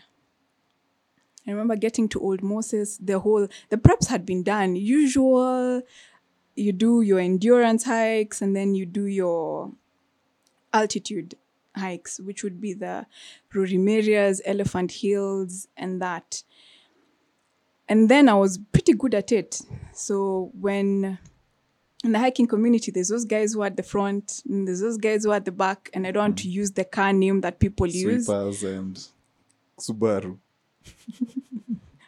I 1.48 1.52
remember 1.52 1.76
getting 1.76 2.10
to 2.10 2.20
Old 2.20 2.44
Moses, 2.44 2.98
the 2.98 3.20
whole, 3.20 3.48
the 3.70 3.78
preps 3.78 4.08
had 4.08 4.26
been 4.26 4.44
done. 4.44 4.76
Usual, 4.76 5.82
you 6.56 6.72
do 6.72 7.02
your 7.02 7.20
endurance 7.20 7.86
hikes 7.86 8.42
and 8.42 8.56
then 8.56 8.76
you 8.76 8.86
do 8.86 9.06
your 9.06 9.72
altitude 10.74 11.36
hikes, 11.76 12.20
which 12.20 12.44
would 12.44 12.60
be 12.60 12.74
the 12.74 13.06
Prorimerias, 13.52 14.42
Elephant 14.46 14.92
Hills, 14.92 15.68
and 15.78 16.02
that. 16.02 16.44
And 17.90 18.08
then 18.08 18.30
I 18.30 18.36
was 18.36 18.60
pretty 18.72 18.94
good 18.94 19.16
at 19.16 19.32
it. 19.32 19.62
So 19.94 20.52
when 20.60 21.18
in 22.04 22.12
the 22.14 22.20
hiking 22.20 22.48
community, 22.48 22.92
there's 22.92 23.10
those 23.10 23.26
guys 23.26 23.54
who 23.54 23.62
are 23.62 23.66
at 23.66 23.76
the 23.76 23.84
front, 23.84 24.42
and 24.48 24.68
there's 24.68 24.80
those 24.80 24.98
guys 24.98 25.24
who 25.26 25.32
are 25.32 25.36
at 25.36 25.46
the 25.46 25.52
back, 25.52 25.90
and 25.94 26.08
I 26.08 26.12
don't 26.12 26.22
want 26.22 26.38
to 26.40 26.50
use 26.50 26.72
the 26.72 26.86
car 26.86 27.12
name 27.12 27.42
that 27.42 27.60
people 27.60 27.88
use. 27.88 28.26
Sweepers 28.26 28.64
and 28.64 29.06
Subaru. 29.78 30.38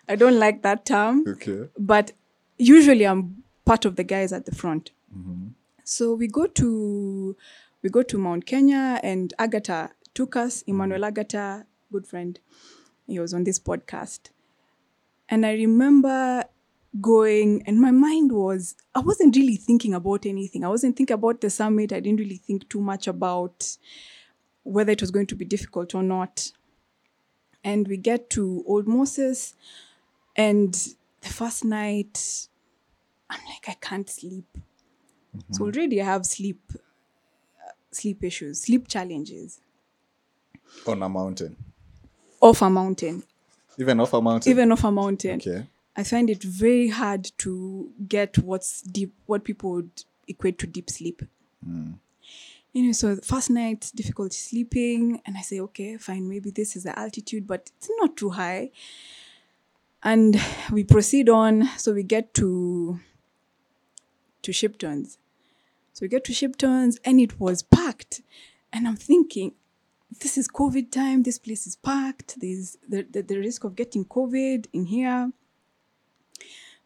I 0.07 0.15
don't 0.15 0.39
like 0.39 0.61
that 0.61 0.85
term. 0.85 1.25
Okay. 1.27 1.69
but 1.77 2.11
usually 2.57 3.05
I'm 3.05 3.43
part 3.65 3.85
of 3.85 3.95
the 3.95 4.03
guys 4.03 4.31
at 4.31 4.45
the 4.45 4.55
front. 4.55 4.91
Mm-hmm. 5.17 5.47
So 5.83 6.13
we 6.13 6.27
go 6.27 6.45
to 6.47 7.35
we 7.81 7.89
go 7.89 8.03
to 8.03 8.17
Mount 8.17 8.45
Kenya, 8.45 8.99
and 9.03 9.33
Agatha 9.39 9.91
took 10.13 10.35
us. 10.35 10.61
Mm-hmm. 10.61 10.71
Emmanuel 10.71 11.05
Agatha, 11.05 11.65
good 11.91 12.07
friend, 12.07 12.39
he 13.07 13.19
was 13.19 13.33
on 13.33 13.43
this 13.43 13.59
podcast, 13.59 14.29
and 15.31 15.45
I 15.45 15.53
remember 15.53 16.45
going, 16.99 17.63
and 17.65 17.79
my 17.81 17.91
mind 17.91 18.33
was 18.33 18.75
I 18.93 18.99
wasn't 18.99 19.35
really 19.35 19.55
thinking 19.55 19.95
about 19.95 20.25
anything. 20.27 20.63
I 20.65 20.69
wasn't 20.69 20.97
thinking 20.97 21.15
about 21.15 21.41
the 21.41 21.49
summit. 21.49 21.93
I 21.93 22.01
didn't 22.01 22.19
really 22.19 22.37
think 22.37 22.69
too 22.69 22.81
much 22.81 23.07
about 23.07 23.77
whether 24.63 24.91
it 24.91 25.01
was 25.01 25.11
going 25.11 25.27
to 25.27 25.35
be 25.35 25.45
difficult 25.45 25.95
or 25.95 26.03
not. 26.03 26.51
And 27.63 27.87
we 27.87 27.97
get 27.97 28.29
to 28.31 28.63
Old 28.67 28.87
Moses, 28.87 29.55
and 30.35 30.73
the 31.21 31.29
first 31.29 31.65
night, 31.65 32.47
I'm 33.29 33.41
like, 33.47 33.69
I 33.69 33.75
can't 33.81 34.09
sleep. 34.09 34.47
So 35.51 35.65
already 35.65 36.01
I 36.01 36.05
have 36.05 36.25
sleep, 36.25 36.61
uh, 36.75 37.71
sleep 37.91 38.23
issues, 38.23 38.61
sleep 38.61 38.87
challenges 38.87 39.61
On 40.85 41.01
a 41.01 41.09
mountain. 41.09 41.55
off 42.41 42.61
a 42.61 42.69
mountain, 42.69 43.23
Even 43.81 43.99
off 43.99 44.13
a 44.13 44.21
mountain. 44.21 44.51
even 44.51 44.71
off 44.71 44.83
a 44.83 44.91
mountain. 44.91 45.41
Okay. 45.41 45.67
I 45.95 46.03
find 46.03 46.29
it 46.29 46.43
very 46.43 46.87
hard 46.89 47.31
to 47.39 47.91
get 48.07 48.37
what's 48.37 48.81
deep, 48.81 49.13
what 49.25 49.43
people 49.43 49.71
would 49.71 50.03
equate 50.27 50.57
to 50.59 50.67
deep 50.67 50.89
sleep. 50.89 51.23
Hmm. 51.63 51.93
You 52.73 52.83
know, 52.83 52.91
so 52.93 53.17
first 53.17 53.49
night, 53.49 53.91
difficulty 53.93 54.37
sleeping, 54.37 55.21
and 55.25 55.35
I 55.37 55.41
say, 55.41 55.59
okay, 55.59 55.97
fine, 55.97 56.29
maybe 56.29 56.51
this 56.51 56.77
is 56.77 56.83
the 56.83 56.97
altitude, 56.97 57.45
but 57.45 57.69
it's 57.77 57.89
not 57.99 58.15
too 58.15 58.29
high. 58.29 58.71
And 60.03 60.41
we 60.71 60.83
proceed 60.83 61.27
on, 61.27 61.67
so 61.77 61.93
we 61.93 62.03
get 62.03 62.33
to 62.35 62.99
to 64.43 64.51
Shiptons. 64.51 65.17
So 65.93 66.03
we 66.03 66.07
get 66.07 66.23
to 66.25 66.33
Shiptons, 66.33 66.97
and 67.03 67.19
it 67.19 67.39
was 67.39 67.61
packed, 67.61 68.21
and 68.71 68.87
I'm 68.87 68.95
thinking, 68.95 69.53
this 70.19 70.37
is 70.37 70.47
COVID 70.47 70.91
time. 70.91 71.23
This 71.23 71.39
place 71.39 71.65
is 71.65 71.75
packed. 71.75 72.39
There's 72.39 72.77
the, 72.87 73.03
the, 73.09 73.21
the 73.21 73.37
risk 73.37 73.63
of 73.63 73.75
getting 73.75 74.05
COVID 74.05 74.67
in 74.73 74.85
here. 74.85 75.31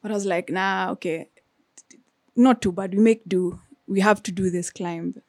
But 0.02 0.12
I 0.12 0.14
was 0.14 0.26
like, 0.26 0.50
nah, 0.50 0.92
okay, 0.92 1.30
not 2.36 2.62
too 2.62 2.72
bad. 2.72 2.94
We 2.94 3.00
make 3.00 3.28
do. 3.28 3.60
We 3.88 4.02
have 4.02 4.22
to 4.24 4.32
do 4.32 4.50
this 4.50 4.70
climb. 4.70 5.22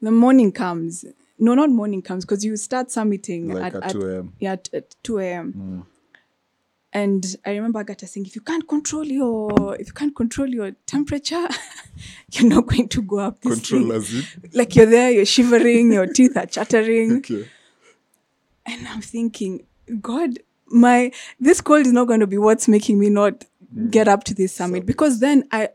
The 0.00 0.10
morning 0.10 0.52
comes. 0.52 1.04
No, 1.38 1.54
not 1.54 1.70
morning 1.70 2.02
comes 2.02 2.24
because 2.24 2.44
you 2.44 2.56
start 2.56 2.88
summiting 2.88 3.52
Like 3.54 3.74
at 3.74 3.90
2 3.90 4.08
a.m.. 4.10 4.32
Yeah, 4.38 4.52
at, 4.52 4.68
at 4.72 4.94
2 5.02 5.18
a.m. 5.18 5.52
Mm. 5.52 5.86
And 6.92 7.24
I 7.46 7.50
remember 7.50 7.78
Agatha 7.78 8.06
saying, 8.06 8.26
if 8.26 8.34
you 8.34 8.40
can't 8.42 8.66
control 8.66 9.04
your 9.04 9.76
if 9.78 9.88
you 9.88 9.92
can't 9.92 10.14
control 10.14 10.48
your 10.48 10.72
temperature, 10.86 11.46
you're 12.32 12.48
not 12.48 12.66
going 12.66 12.88
to 12.88 13.02
go 13.02 13.18
up 13.20 13.40
this 13.40 13.54
Control 13.54 14.00
thing." 14.00 14.50
Like 14.54 14.74
you're 14.74 14.86
there, 14.86 15.10
you're 15.10 15.24
shivering, 15.24 15.92
your 15.92 16.06
teeth 16.06 16.36
are 16.36 16.46
chattering. 16.46 17.18
Okay. 17.30 17.48
And 18.66 18.86
I'm 18.88 19.00
thinking, 19.00 19.66
God, 20.00 20.38
my 20.66 21.12
this 21.38 21.60
cold 21.60 21.86
is 21.86 21.92
not 21.92 22.06
going 22.06 22.20
to 22.20 22.26
be 22.26 22.38
what's 22.38 22.68
making 22.68 22.98
me 22.98 23.08
not 23.08 23.44
mm. 23.74 23.90
get 23.90 24.06
up 24.06 24.24
to 24.24 24.34
this 24.34 24.52
summit 24.52 24.86
because 24.86 25.20
then 25.20 25.44
I 25.50 25.70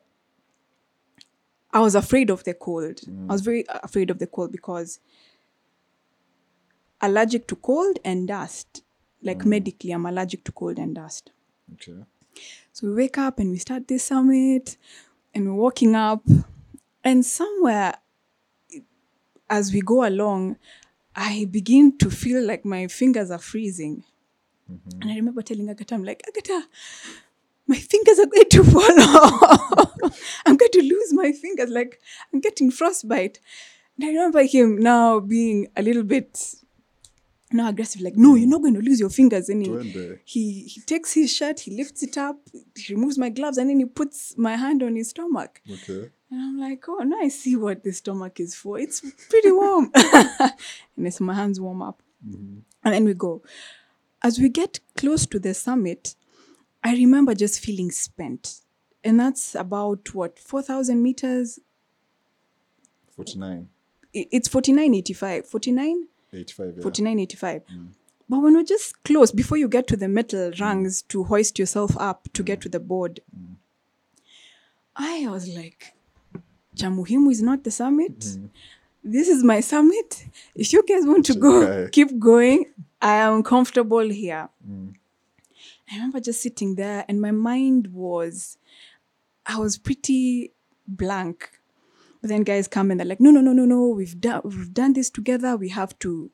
I 1.71 1.79
was 1.79 1.95
afraid 1.95 2.29
of 2.29 2.43
the 2.45 2.53
cold. 2.53 3.01
Mm. 3.01 3.29
I 3.29 3.33
was 3.33 3.41
very 3.41 3.65
afraid 3.67 4.09
of 4.09 4.19
the 4.19 4.27
cold 4.27 4.51
because 4.51 4.99
allergic 7.01 7.47
to 7.47 7.55
cold 7.55 7.99
and 8.05 8.27
dust. 8.27 8.81
Like 9.25 9.39
mm. 9.39 9.47
medically, 9.47 9.91
I'm 9.91 10.05
allergic 10.05 10.45
to 10.45 10.51
cold 10.53 10.79
and 10.79 10.95
dust. 10.95 11.31
Okay. 11.73 12.05
So 12.71 12.87
we 12.87 12.93
wake 12.93 13.17
up 13.17 13.39
and 13.39 13.51
we 13.51 13.57
start 13.57 13.87
this 13.87 14.05
summit 14.05 14.77
and 15.33 15.47
we're 15.47 15.61
walking 15.61 15.95
up. 15.95 16.23
And 17.03 17.25
somewhere 17.25 17.95
as 19.49 19.73
we 19.73 19.81
go 19.81 20.07
along, 20.07 20.57
I 21.15 21.45
begin 21.49 21.97
to 21.99 22.09
feel 22.09 22.45
like 22.45 22.65
my 22.65 22.87
fingers 22.87 23.31
are 23.31 23.39
freezing. 23.39 24.03
Mm-hmm. 24.71 25.01
And 25.01 25.11
I 25.11 25.15
remember 25.15 25.41
telling 25.41 25.69
Agatha, 25.69 25.95
I'm 25.95 26.03
like, 26.03 26.23
Agatha, 26.27 26.67
my 27.67 27.77
fingers 27.77 28.19
are 28.19 28.25
going 28.25 28.49
to 28.49 28.63
fall 28.63 28.81
off. 29.01 30.19
I'm 30.45 30.57
going 30.57 30.71
to 30.71 30.81
lose 30.81 31.13
my 31.13 31.31
fingers. 31.31 31.69
Like, 31.69 31.99
I'm 32.33 32.41
getting 32.41 32.71
frostbite. 32.71 33.39
And 33.97 34.05
I 34.05 34.09
remember 34.09 34.43
him 34.43 34.77
now 34.77 35.19
being 35.19 35.67
a 35.75 35.81
little 35.81 36.03
bit 36.03 36.55
now 37.55 37.69
aggressive, 37.69 38.01
like, 38.01 38.15
no, 38.15 38.35
you're 38.35 38.47
mm. 38.47 38.51
not 38.51 38.61
going 38.61 38.73
to 38.75 38.81
lose 38.81 38.99
your 38.99 39.09
fingers. 39.09 39.49
And 39.49 39.65
he, 39.65 40.19
he, 40.25 40.63
he 40.63 40.81
takes 40.81 41.13
his 41.13 41.33
shirt, 41.33 41.59
he 41.61 41.75
lifts 41.75 42.03
it 42.03 42.17
up, 42.17 42.37
he 42.75 42.93
removes 42.93 43.17
my 43.17 43.29
gloves, 43.29 43.57
and 43.57 43.69
then 43.69 43.79
he 43.79 43.85
puts 43.85 44.37
my 44.37 44.55
hand 44.55 44.83
on 44.83 44.95
his 44.95 45.09
stomach. 45.09 45.61
Okay. 45.71 46.09
And 46.31 46.41
I'm 46.41 46.59
like, 46.59 46.83
oh, 46.87 46.99
now 46.99 47.17
I 47.19 47.29
see 47.29 47.55
what 47.55 47.83
the 47.83 47.91
stomach 47.91 48.39
is 48.39 48.55
for. 48.55 48.79
It's 48.79 49.01
pretty 49.29 49.51
warm. 49.51 49.91
and 49.95 51.05
as 51.07 51.21
my 51.21 51.33
hands 51.33 51.61
warm 51.61 51.81
up. 51.81 52.01
Mm-hmm. 52.27 52.59
And 52.83 52.93
then 52.93 53.05
we 53.05 53.13
go. 53.13 53.41
As 54.21 54.39
we 54.39 54.49
get 54.49 54.79
close 54.97 55.25
to 55.27 55.39
the 55.39 55.53
summit, 55.53 56.15
I 56.83 56.93
remember 56.93 57.35
just 57.35 57.59
feeling 57.59 57.91
spent. 57.91 58.61
And 59.03 59.19
that's 59.19 59.55
about 59.55 60.13
what, 60.13 60.39
4,000 60.39 61.01
meters? 61.01 61.59
49. 63.15 63.69
I- 64.15 64.27
It's 64.31 64.47
4985. 64.47 65.47
49? 65.47 66.07
85. 66.35 66.73
Yeah. 66.77 66.81
4985. 66.83 67.61
But 68.27 68.39
when 68.39 68.53
we're 68.55 68.63
just 68.63 69.03
close, 69.03 69.31
before 69.31 69.57
you 69.57 69.67
get 69.67 69.87
to 69.87 69.95
the 69.95 70.07
metal 70.07 70.51
rungs 70.59 71.03
to 71.03 71.23
hoist 71.25 71.59
yourself 71.59 71.95
up 71.97 72.27
to 72.33 72.43
get 72.43 72.59
to 72.61 72.69
the 72.69 72.79
board, 72.79 73.19
I 74.95 75.27
was 75.27 75.47
like, 75.47 75.93
Chamuhimu 76.75 77.31
is 77.31 77.41
not 77.41 77.63
the 77.63 77.71
summit. 77.71 78.25
This 79.03 79.27
is 79.27 79.43
my 79.43 79.59
summit. 79.59 80.25
If 80.55 80.73
you 80.73 80.83
guys 80.83 81.05
want 81.05 81.25
to 81.27 81.35
go, 81.35 81.87
keep 81.91 82.17
going. 82.17 82.65
I 83.01 83.17
am 83.17 83.43
comfortable 83.43 84.09
here. 84.09 84.49
I 85.91 85.93
remember 85.93 86.19
just 86.19 86.41
sitting 86.41 86.73
there 86.75 87.05
and 87.07 87.21
my 87.21 87.29
mind 87.31 87.93
was, 87.93 88.57
I 89.45 89.59
was 89.59 89.77
pretty 89.77 90.51
blank. 90.87 91.51
But 92.25 92.29
then 92.29 92.41
guys 92.41 92.67
come 92.67 92.89
and 92.89 92.99
they're 92.99 93.05
like, 93.05 93.19
no, 93.19 93.29
no, 93.29 93.39
no, 93.39 93.53
no, 93.53 93.65
no, 93.65 93.89
we've 93.89 94.19
done 94.19 94.41
we've 94.43 94.73
done 94.73 94.93
this 94.93 95.11
together. 95.11 95.55
We 95.55 95.69
have 95.69 95.99
to 95.99 96.31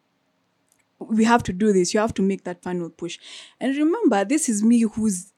we 1.00 1.26
have 1.26 1.44
to 1.44 1.52
do 1.52 1.74
this. 1.74 1.94
You 1.94 2.00
have 2.00 2.14
to 2.14 2.22
make 2.22 2.46
that 2.46 2.64
final 2.64 2.90
push. 2.90 3.20
And 3.60 3.76
remember, 3.76 4.24
this 4.24 4.48
is 4.48 4.64
me 4.64 4.84
who's 4.84 5.34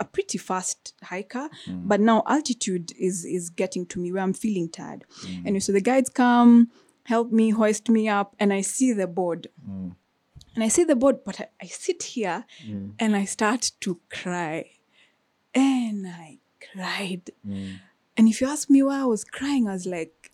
a 0.00 0.04
pretty 0.04 0.36
fast 0.36 0.94
hiker, 1.04 1.48
mm. 1.68 1.86
but 1.86 2.00
now 2.00 2.24
altitude 2.26 2.90
is 2.98 3.24
is 3.24 3.50
getting 3.50 3.86
to 3.86 4.00
me 4.00 4.10
where 4.10 4.24
I'm 4.24 4.32
feeling 4.32 4.68
tired. 4.68 5.04
Mm. 5.20 5.46
And 5.46 5.62
so 5.62 5.70
the 5.70 5.80
guides 5.80 6.10
come, 6.10 6.72
help 7.04 7.30
me, 7.30 7.50
hoist 7.50 7.88
me 7.88 8.08
up, 8.08 8.34
and 8.40 8.52
I 8.52 8.62
see 8.62 8.92
the 8.92 9.06
board. 9.06 9.46
Mm. 9.64 9.94
And 10.56 10.64
I 10.64 10.66
see 10.66 10.82
the 10.82 10.96
board, 10.96 11.22
but 11.24 11.40
I, 11.40 11.46
I 11.62 11.66
sit 11.66 12.02
here 12.02 12.46
and 12.98 13.14
I 13.14 13.26
start 13.26 13.70
to 13.82 14.00
cry. 14.10 14.72
And 15.54 16.08
I 16.08 16.40
cried. 16.72 17.30
And 18.20 18.28
if 18.28 18.42
you 18.42 18.48
ask 18.48 18.68
me 18.68 18.82
why 18.82 19.00
I 19.00 19.06
was 19.06 19.24
crying, 19.24 19.66
I 19.66 19.72
was 19.72 19.86
like, 19.86 20.30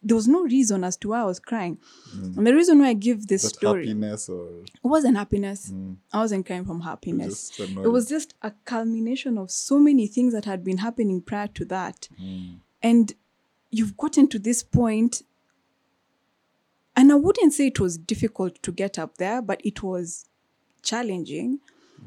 there 0.00 0.14
was 0.14 0.28
no 0.28 0.44
reason 0.44 0.84
as 0.84 0.96
to 0.98 1.08
why 1.08 1.22
I 1.22 1.24
was 1.24 1.40
crying. 1.40 1.78
And 2.12 2.46
the 2.46 2.54
reason 2.54 2.78
why 2.78 2.90
I 2.90 2.92
give 2.92 3.26
this 3.26 3.42
That 3.42 3.54
story 3.56 3.88
happiness 3.88 4.28
or 4.28 4.46
it 4.62 4.84
wasn't 4.84 5.16
happiness. 5.16 5.72
I 6.12 6.18
wasn't 6.20 6.46
crying 6.46 6.64
from 6.64 6.82
happiness. 6.82 7.58
It 7.58 7.90
was 7.90 8.08
just 8.08 8.34
a 8.42 8.52
culmination 8.64 9.38
of 9.38 9.50
so 9.50 9.80
many 9.80 10.06
things 10.06 10.34
that 10.34 10.44
had 10.44 10.62
been 10.62 10.78
happening 10.78 11.20
prior 11.20 11.48
to 11.48 11.64
that. 11.64 12.08
Mm. 12.22 12.58
And 12.80 13.12
you've 13.72 13.96
gotten 13.96 14.28
to 14.28 14.38
this 14.38 14.62
point, 14.62 15.22
and 16.94 17.10
I 17.10 17.16
wouldn't 17.16 17.54
say 17.54 17.66
it 17.66 17.80
was 17.80 17.98
difficult 17.98 18.62
to 18.62 18.70
get 18.70 19.00
up 19.00 19.18
there, 19.18 19.42
but 19.42 19.60
it 19.64 19.82
was 19.82 20.26
challenging. 20.84 21.58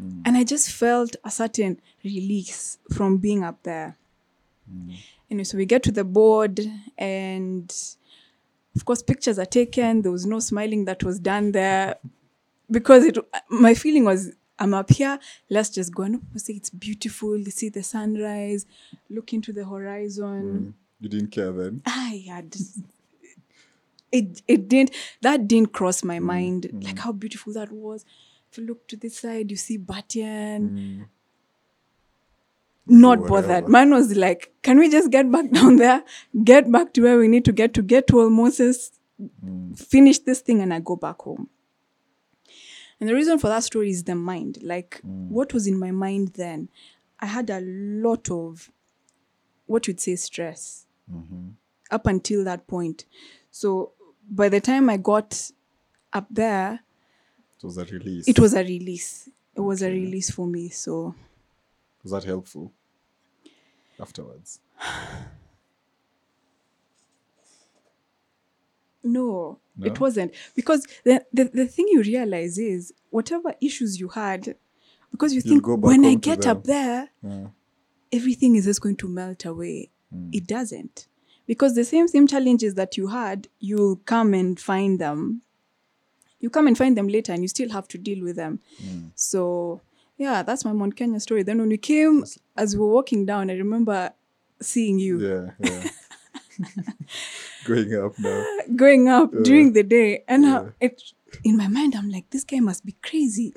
Mm. 0.01 0.21
And 0.23 0.37
I 0.37 0.45
just 0.45 0.71
felt 0.71 1.17
a 1.25 1.29
certain 1.29 1.81
release 2.05 2.77
from 2.93 3.17
being 3.17 3.43
up 3.43 3.63
there. 3.63 3.97
Mm. 4.71 4.95
Anyway, 5.29 5.43
so 5.43 5.57
we 5.57 5.65
get 5.65 5.83
to 5.83 5.91
the 5.91 6.03
board, 6.03 6.59
and 6.97 7.73
of 8.75 8.85
course, 8.85 9.01
pictures 9.01 9.37
are 9.39 9.45
taken. 9.45 10.01
There 10.01 10.11
was 10.11 10.25
no 10.25 10.39
smiling 10.39 10.85
that 10.85 11.03
was 11.03 11.19
done 11.19 11.51
there 11.51 11.95
because 12.69 13.03
it. 13.05 13.17
My 13.49 13.73
feeling 13.73 14.05
was, 14.05 14.31
I'm 14.59 14.73
up 14.73 14.89
here. 14.89 15.19
Let's 15.49 15.69
just 15.69 15.93
go. 15.93 16.03
And 16.03 16.21
say 16.35 16.53
it's 16.53 16.69
beautiful. 16.69 17.37
You 17.37 17.51
see 17.51 17.69
the 17.69 17.83
sunrise. 17.83 18.65
Look 19.09 19.33
into 19.33 19.51
the 19.51 19.65
horizon. 19.65 20.75
Mm. 20.77 21.01
you 21.01 21.09
didn't 21.09 21.31
care 21.31 21.51
then? 21.51 21.81
I 21.85 22.25
had. 22.27 22.55
It 24.09 24.41
it 24.47 24.69
didn't 24.69 24.91
that 25.21 25.49
didn't 25.49 25.73
cross 25.73 26.01
my 26.01 26.17
mm. 26.19 26.23
mind 26.23 26.69
like 26.81 26.99
how 26.99 27.11
beautiful 27.11 27.51
that 27.53 27.71
was. 27.71 28.05
If 28.49 28.57
you 28.57 28.65
look 28.65 28.87
to 28.87 28.95
this 28.95 29.19
side, 29.19 29.51
you 29.51 29.57
see 29.57 29.77
Batian. 29.77 31.07
Not 32.87 33.19
bothered. 33.27 33.29
Whatever. 33.29 33.69
Man 33.69 33.91
was 33.91 34.15
like, 34.15 34.51
"Can 34.61 34.79
we 34.79 34.89
just 34.89 35.11
get 35.11 35.31
back 35.31 35.51
down 35.57 35.77
there? 35.77 36.03
Get 36.43 36.71
back 36.71 36.93
to 36.93 37.01
where 37.01 37.17
we 37.17 37.27
need 37.27 37.45
to 37.45 37.51
get 37.51 37.73
to 37.75 37.81
get 37.81 38.07
to 38.07 38.29
Moses, 38.29 38.91
mm. 39.43 39.77
finish 39.77 40.19
this 40.19 40.41
thing, 40.41 40.61
and 40.61 40.73
I 40.73 40.79
go 40.79 40.95
back 40.95 41.21
home." 41.21 41.49
And 42.99 43.07
the 43.09 43.13
reason 43.13 43.37
for 43.37 43.47
that 43.47 43.63
story 43.63 43.89
is 43.89 44.03
the 44.03 44.15
mind. 44.15 44.59
Like, 44.61 45.01
mm. 45.05 45.27
what 45.29 45.53
was 45.53 45.67
in 45.67 45.79
my 45.79 45.91
mind 45.91 46.33
then? 46.35 46.69
I 47.19 47.27
had 47.27 47.49
a 47.49 47.61
lot 47.61 48.29
of 48.29 48.71
what 49.65 49.87
you'd 49.87 49.99
say 49.99 50.15
stress 50.15 50.85
mm-hmm. 51.11 51.49
up 51.91 52.07
until 52.07 52.43
that 52.43 52.67
point. 52.67 53.05
So 53.51 53.93
by 54.29 54.49
the 54.49 54.61
time 54.61 54.89
I 54.89 54.97
got 54.97 55.51
up 56.13 56.27
there, 56.29 56.81
It 57.57 57.63
was 57.63 57.77
a 57.77 57.85
release. 57.85 58.27
it 58.27 58.39
was 58.39 58.53
a 58.53 58.63
release. 58.63 59.29
It 59.55 59.61
was 59.61 59.81
a 59.81 59.89
release 59.89 60.29
for 60.29 60.45
me. 60.45 60.69
So 60.69 61.15
Was 62.03 62.11
that 62.11 62.23
helpful 62.23 62.71
afterwards? 63.99 64.59
no, 69.03 69.59
No? 69.77 69.85
it 69.85 69.99
wasn't. 69.99 70.33
Because 70.55 70.85
the, 71.03 71.23
the, 71.31 71.45
the 71.45 71.67
thing 71.67 71.87
you 71.89 72.01
realize 72.01 72.57
is 72.57 72.93
whatever 73.09 73.53
issues 73.61 73.99
you 73.99 74.09
had, 74.09 74.55
because 75.11 75.33
you 75.33 75.41
You'll 75.45 75.61
think 75.61 75.83
when 75.83 76.05
I 76.05 76.15
get 76.15 76.45
up 76.47 76.63
there, 76.63 77.09
Yeah. 77.23 77.47
everything 78.11 78.55
is 78.55 78.65
just 78.65 78.81
going 78.81 78.97
to 78.97 79.07
melt 79.07 79.45
away. 79.45 79.89
Hmm. 80.11 80.29
It 80.33 80.47
doesn't. 80.47 81.07
Because 81.45 81.75
the 81.75 81.85
same 81.85 82.07
same 82.09 82.27
challenges 82.27 82.73
that 82.75 82.97
you 82.97 83.07
had, 83.07 83.47
you'll 83.59 83.97
come 83.97 84.33
and 84.33 84.59
find 84.59 84.99
them. 84.99 85.41
You 86.39 86.49
come 86.49 86.67
and 86.67 86.77
find 86.77 86.97
them 86.97 87.07
later 87.07 87.31
and 87.31 87.41
you 87.41 87.47
still 87.47 87.69
have 87.69 87.87
to 87.89 87.97
deal 87.97 88.23
with 88.23 88.35
them. 88.35 88.59
Hmm. 88.81 89.05
So 89.15 89.81
yeah, 90.17 90.43
that's 90.43 90.65
my 90.65 90.73
Mount 90.73 90.95
Kenya 90.95 91.19
story. 91.19 91.43
Then 91.43 91.59
when 91.59 91.69
we 91.69 91.77
came, 91.77 92.23
as 92.55 92.75
we 92.75 92.81
were 92.81 92.91
walking 92.91 93.25
down, 93.25 93.49
I 93.49 93.53
remember 93.55 94.11
seeing 94.61 94.99
you 94.99 95.19
Yeah, 95.19 95.51
yeah. 95.59 95.89
Going 97.65 97.93
up 97.95 98.17
now. 98.19 98.45
going 98.75 99.07
up 99.07 99.31
during 99.43 99.73
the 99.73 99.83
day. 99.83 100.23
And 100.27 100.43
Yeah. 100.43 100.49
how 100.49 100.71
it 100.79 101.01
in 101.43 101.57
my 101.57 101.67
mind, 101.67 101.93
I'm 101.95 102.09
like, 102.09 102.29
this 102.29 102.43
guy 102.43 102.59
must 102.59 102.85
be 102.85 102.95
crazy. 103.03 103.53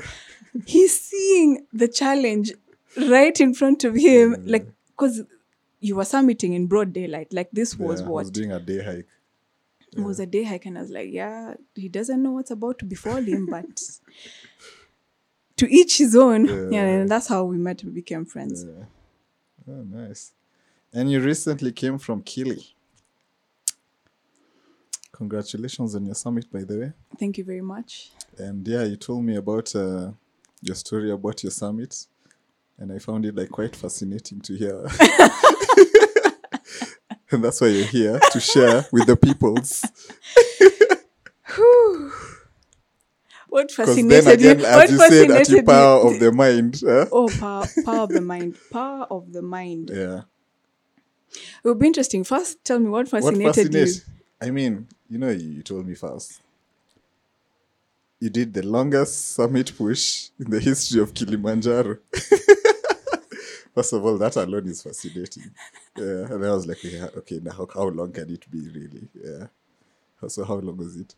He's 0.67 1.01
seeing 1.01 1.67
the 1.73 1.89
challenge 1.89 2.53
right 2.97 3.41
in 3.41 3.55
front 3.55 3.85
of 3.85 3.95
him. 3.95 4.37
Like, 4.45 4.67
because 4.89 5.23
you 5.79 5.97
were 5.97 6.03
summiting 6.05 6.55
in 6.55 6.67
broad 6.67 6.93
daylight. 6.93 7.33
Like 7.33 7.49
this 7.53 7.79
was 7.79 8.01
yeah, 8.01 8.07
I 8.07 8.11
what? 8.11 8.19
was 8.25 8.31
doing 8.31 8.53
a 8.53 8.61
day 8.61 8.83
hike. 8.85 9.09
It 9.93 10.01
was 10.01 10.21
a 10.21 10.27
day 10.27 10.45
hike, 10.45 10.67
and 10.67 10.79
I 10.79 10.83
was 10.83 10.91
like, 10.91 11.09
yeah, 11.11 11.55
he 11.75 11.89
doesn't 11.89 12.23
know 12.23 12.33
what's 12.33 12.51
about 12.53 12.79
to 12.81 12.85
befall 12.85 13.17
him, 13.17 13.47
but 13.47 13.65
to 15.61 15.67
each 15.81 15.99
his 15.99 16.15
own. 16.17 16.47
Yeah, 16.47 16.71
Yeah. 16.71 16.87
and 17.01 17.09
that's 17.09 17.29
how 17.29 17.45
we 17.45 17.57
met 17.59 17.83
and 17.85 17.95
became 17.95 18.25
friends. 18.25 18.65
Yeah. 18.65 18.85
Oh, 19.69 19.83
nice. 19.85 20.33
And 20.93 21.11
you 21.13 21.21
recently 21.21 21.71
came 21.73 21.99
from 21.99 22.23
Kili. 22.23 22.73
Congratulations 25.13 25.95
on 25.95 26.07
your 26.07 26.15
summit, 26.15 26.51
by 26.51 26.65
the 26.65 26.79
way. 26.79 26.93
Thank 27.19 27.37
you 27.39 27.45
very 27.45 27.61
much. 27.61 28.11
And 28.39 28.67
yeah, 28.67 28.85
you 28.85 28.97
told 28.97 29.23
me 29.25 29.37
about 29.37 29.75
uh, 29.77 30.11
your 30.63 30.75
story 30.77 31.11
about 31.11 31.43
your 31.43 31.51
summit, 31.53 32.07
and 32.79 32.91
I 32.93 32.99
found 32.99 33.27
it 33.27 33.35
like 33.37 33.51
quite 33.51 33.77
fascinating 33.77 34.41
to 34.41 34.55
hear. 34.57 34.81
and 37.31 37.45
that's 37.45 37.61
why 37.61 37.69
you're 37.69 37.87
here 37.87 38.19
to 38.33 38.41
share 38.41 38.87
with 38.93 39.07
the 39.07 39.17
peoples. 39.17 39.85
What 43.61 43.71
fascinated 43.73 44.25
then 44.25 44.35
again, 44.35 44.59
you? 44.61 44.65
as 44.67 44.77
what 44.77 44.91
you 44.91 44.99
said, 44.99 45.29
fascinated 45.29 45.55
ati 45.59 45.63
power 45.67 46.01
you? 46.03 46.09
of 46.15 46.21
the 46.21 46.33
mind. 46.33 46.83
huh? 46.85 47.07
Oh, 47.13 47.29
power, 47.29 47.67
power 47.85 48.01
of 48.05 48.09
the 48.09 48.21
mind. 48.21 48.57
Power 48.71 49.07
of 49.11 49.33
the 49.33 49.43
mind. 49.43 49.91
Yeah. 49.95 50.23
It 51.63 51.69
would 51.69 51.79
be 51.79 51.87
interesting. 51.87 52.25
First, 52.25 52.65
tell 52.65 52.81
me 52.81 52.89
what 52.89 53.07
What 53.13 53.23
fascinated 53.23 53.55
fascinates? 53.55 53.97
you. 53.99 54.03
I 54.41 54.51
mean, 54.51 54.89
you 55.09 55.19
know, 55.19 55.29
you, 55.31 55.49
you 55.51 55.63
told 55.63 55.87
me 55.87 55.95
first. 55.95 56.41
You 58.19 58.31
did 58.31 58.53
the 58.53 58.63
longest 58.63 59.33
summit 59.35 59.73
push 59.77 60.31
in 60.39 60.51
the 60.51 60.61
history 60.61 61.01
of 61.01 61.15
Kilimanjaro. 61.15 61.99
First 63.75 63.93
of 63.93 64.05
all, 64.05 64.19
that 64.19 64.37
alone 64.37 64.67
is 64.67 64.83
fascinating. 64.83 65.53
Yeah, 65.97 66.27
and 66.33 66.45
I 66.45 66.51
was 66.53 66.67
like, 66.67 66.83
yeah, 66.83 67.07
okay, 67.19 67.39
now 67.43 67.53
how, 67.53 67.69
how 67.73 67.85
long 67.89 68.13
can 68.13 68.29
it 68.29 68.51
be, 68.51 68.69
really? 68.69 69.09
Yeah. 69.15 69.47
So 70.29 70.45
how 70.45 70.57
long 70.57 70.77
was 70.77 70.97
it? 70.97 71.15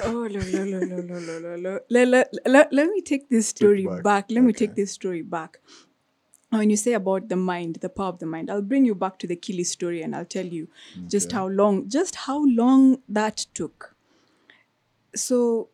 Oh, 0.00 0.28
lo, 0.30 0.40
lo, 0.52 0.64
lo, 0.64 0.78
lo, 0.80 1.00
lo, 1.00 1.18
lo, 1.18 1.38
lo, 1.38 1.56
lo. 1.56 1.80
Let, 1.88 2.08
let, 2.08 2.34
let, 2.44 2.72
let 2.72 2.90
me 2.90 3.00
take 3.00 3.28
this 3.30 3.48
story 3.48 3.86
back. 3.86 4.02
back. 4.02 4.30
Let 4.30 4.44
me 4.44 4.52
take 4.52 4.74
this 4.74 4.92
story 4.92 5.22
back. 5.22 5.58
When 6.50 6.70
you 6.70 6.76
say 6.76 6.92
about 6.92 7.28
the 7.28 7.36
mind, 7.36 7.76
the 7.80 7.88
power 7.88 8.08
of 8.08 8.18
the 8.18 8.26
mind, 8.26 8.50
I'll 8.50 8.62
bring 8.62 8.84
you 8.84 8.94
back 8.94 9.18
to 9.20 9.26
the 9.26 9.36
Kili 9.36 9.64
story 9.66 10.02
and 10.02 10.14
I'll 10.14 10.24
tell 10.24 10.46
you 10.46 10.68
just 11.08 11.32
how 11.32 11.48
long, 11.48 11.88
just 11.88 12.14
how 12.14 12.44
long 12.44 12.98
that 13.08 13.46
took. 13.52 13.96
So, 15.14 15.70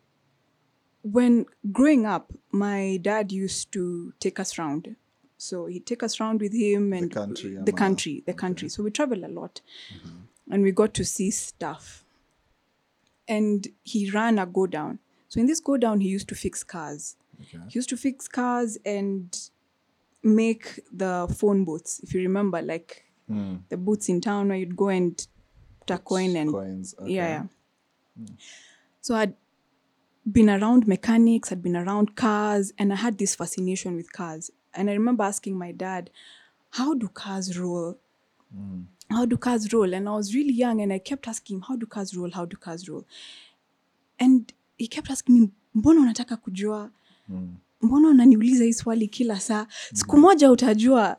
when 1.03 1.45
growing 1.71 2.05
up, 2.05 2.33
my 2.51 2.97
dad 3.01 3.31
used 3.31 3.71
to 3.73 4.13
take 4.19 4.39
us 4.39 4.57
round. 4.57 4.95
So 5.37 5.65
he'd 5.65 5.85
take 5.85 6.01
us 6.01 6.19
round 6.21 6.39
with 6.39 6.53
him 6.53 6.93
and 6.93 7.11
the 7.11 7.13
country, 7.13 7.57
the 7.61 7.71
country, 7.73 8.23
the 8.25 8.33
country. 8.33 8.69
So 8.69 8.81
we 8.83 8.91
travel 8.91 9.25
a 9.25 9.27
lot, 9.27 9.59
mm-hmm. 9.93 10.53
and 10.53 10.63
we 10.63 10.71
got 10.71 10.93
to 10.93 11.03
see 11.03 11.31
stuff 11.31 12.02
and 13.27 13.67
he 13.83 14.09
ran 14.11 14.39
a 14.39 14.45
go 14.45 14.67
down. 14.67 14.99
So 15.29 15.39
in 15.39 15.47
this 15.47 15.59
go 15.59 15.77
down, 15.77 16.01
he 16.01 16.09
used 16.09 16.27
to 16.29 16.35
fix 16.35 16.63
cars. 16.63 17.15
Okay. 17.41 17.57
He 17.69 17.79
used 17.79 17.89
to 17.89 17.97
fix 17.97 18.27
cars 18.27 18.77
and 18.85 19.37
make 20.23 20.79
the 20.91 21.27
phone 21.37 21.65
booths. 21.65 21.99
If 22.01 22.13
you 22.13 22.21
remember, 22.21 22.61
like 22.61 23.05
Hmm. 23.27 23.55
the 23.69 23.77
booths 23.77 24.09
in 24.09 24.19
town 24.21 24.49
where 24.49 24.57
you'd 24.57 24.75
go 24.75 24.89
and 24.89 25.15
put 25.79 25.91
a 25.95 25.97
coin 25.97 26.35
and 26.35 26.51
Coins. 26.51 26.93
Okay. 26.99 27.13
yeah, 27.13 27.43
yeah. 28.19 28.25
So 29.01 29.15
I'd 29.15 29.33
been 30.29 30.49
around 30.49 30.87
mechanics, 30.87 31.51
I'd 31.51 31.63
been 31.63 31.75
around 31.77 32.15
cars, 32.15 32.73
and 32.77 32.91
I 32.91 32.97
had 32.97 33.17
this 33.17 33.33
fascination 33.35 33.95
with 33.95 34.11
cars. 34.11 34.51
And 34.73 34.89
I 34.89 34.93
remember 34.93 35.23
asking 35.23 35.57
my 35.57 35.71
dad, 35.71 36.09
"How 36.71 36.93
do 36.93 37.07
cars 37.07 37.57
roll? 37.57 37.97
How 39.13 39.25
do 39.25 39.37
cars 39.37 39.73
roll?" 39.73 39.93
And 39.93 40.07
I 40.07 40.11
was 40.11 40.33
really 40.35 40.59
young, 40.61 40.81
and 40.81 40.91
I 40.93 40.99
kept 40.99 41.27
asking 41.27 41.55
him, 41.57 41.61
"How 41.67 41.77
do 41.77 41.85
cars 41.87 42.13
roll? 42.13 42.31
How 42.31 42.45
do 42.45 42.57
cars 42.57 42.87
roll?" 42.89 43.03
And 44.19 44.53
he 44.77 44.87
kept 44.87 45.09
asking 45.11 45.39
me, 45.41 45.49
"Mbona 45.75 46.01
unataka 46.01 46.37
kujua?" 46.37 46.91
mbona 47.81 48.07
unaniuliza 48.09 48.63
hii 48.63 48.73
swali 48.73 49.07
kila 49.07 49.39
saa 49.39 49.67
siku 49.93 50.17
moja 50.17 50.51
utajua 50.51 51.09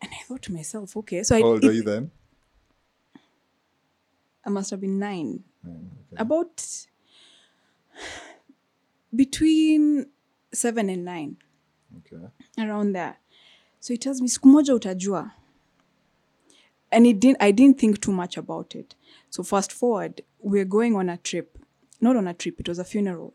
and 0.00 0.12
i 0.12 0.24
thought 0.28 0.42
to 0.46 0.52
myself 0.52 0.96
okay 0.96 1.24
so 1.24 1.34
I, 1.34 1.42
How 1.42 1.50
old 1.50 1.64
it- 1.64 1.68
are 1.70 1.76
you 1.78 1.84
then? 1.84 2.08
I 4.44 4.50
must 4.50 4.70
have 4.70 4.80
been 4.80 4.98
nine 4.98 5.38
Mm, 5.64 5.70
okay. 6.00 6.16
about 6.18 6.60
between 9.12 10.06
seven 10.52 10.90
and 10.90 11.04
nine 11.04 11.36
Okay. 11.98 12.28
around 12.58 12.92
there 12.94 13.14
so 13.80 13.94
he 13.94 13.98
tells 13.98 14.20
me 14.20 14.28
siku 14.28 14.48
moja 14.48 14.74
utajua 14.74 15.30
and 16.92 17.06
it 17.06 17.20
didn't, 17.20 17.38
i 17.40 17.50
didn't 17.50 17.78
think 17.78 18.00
too 18.00 18.12
much 18.12 18.36
about 18.36 18.74
it. 18.74 18.94
So 19.30 19.42
fast 19.42 19.72
forward 19.72 20.22
we're 20.40 20.64
going 20.64 20.94
on 20.96 21.08
a 21.08 21.16
trip. 21.16 21.58
Not 22.00 22.16
on 22.16 22.26
a 22.26 22.34
trip 22.34 22.60
it 22.60 22.68
was 22.68 22.78
a 22.78 22.84
funeral. 22.84 23.34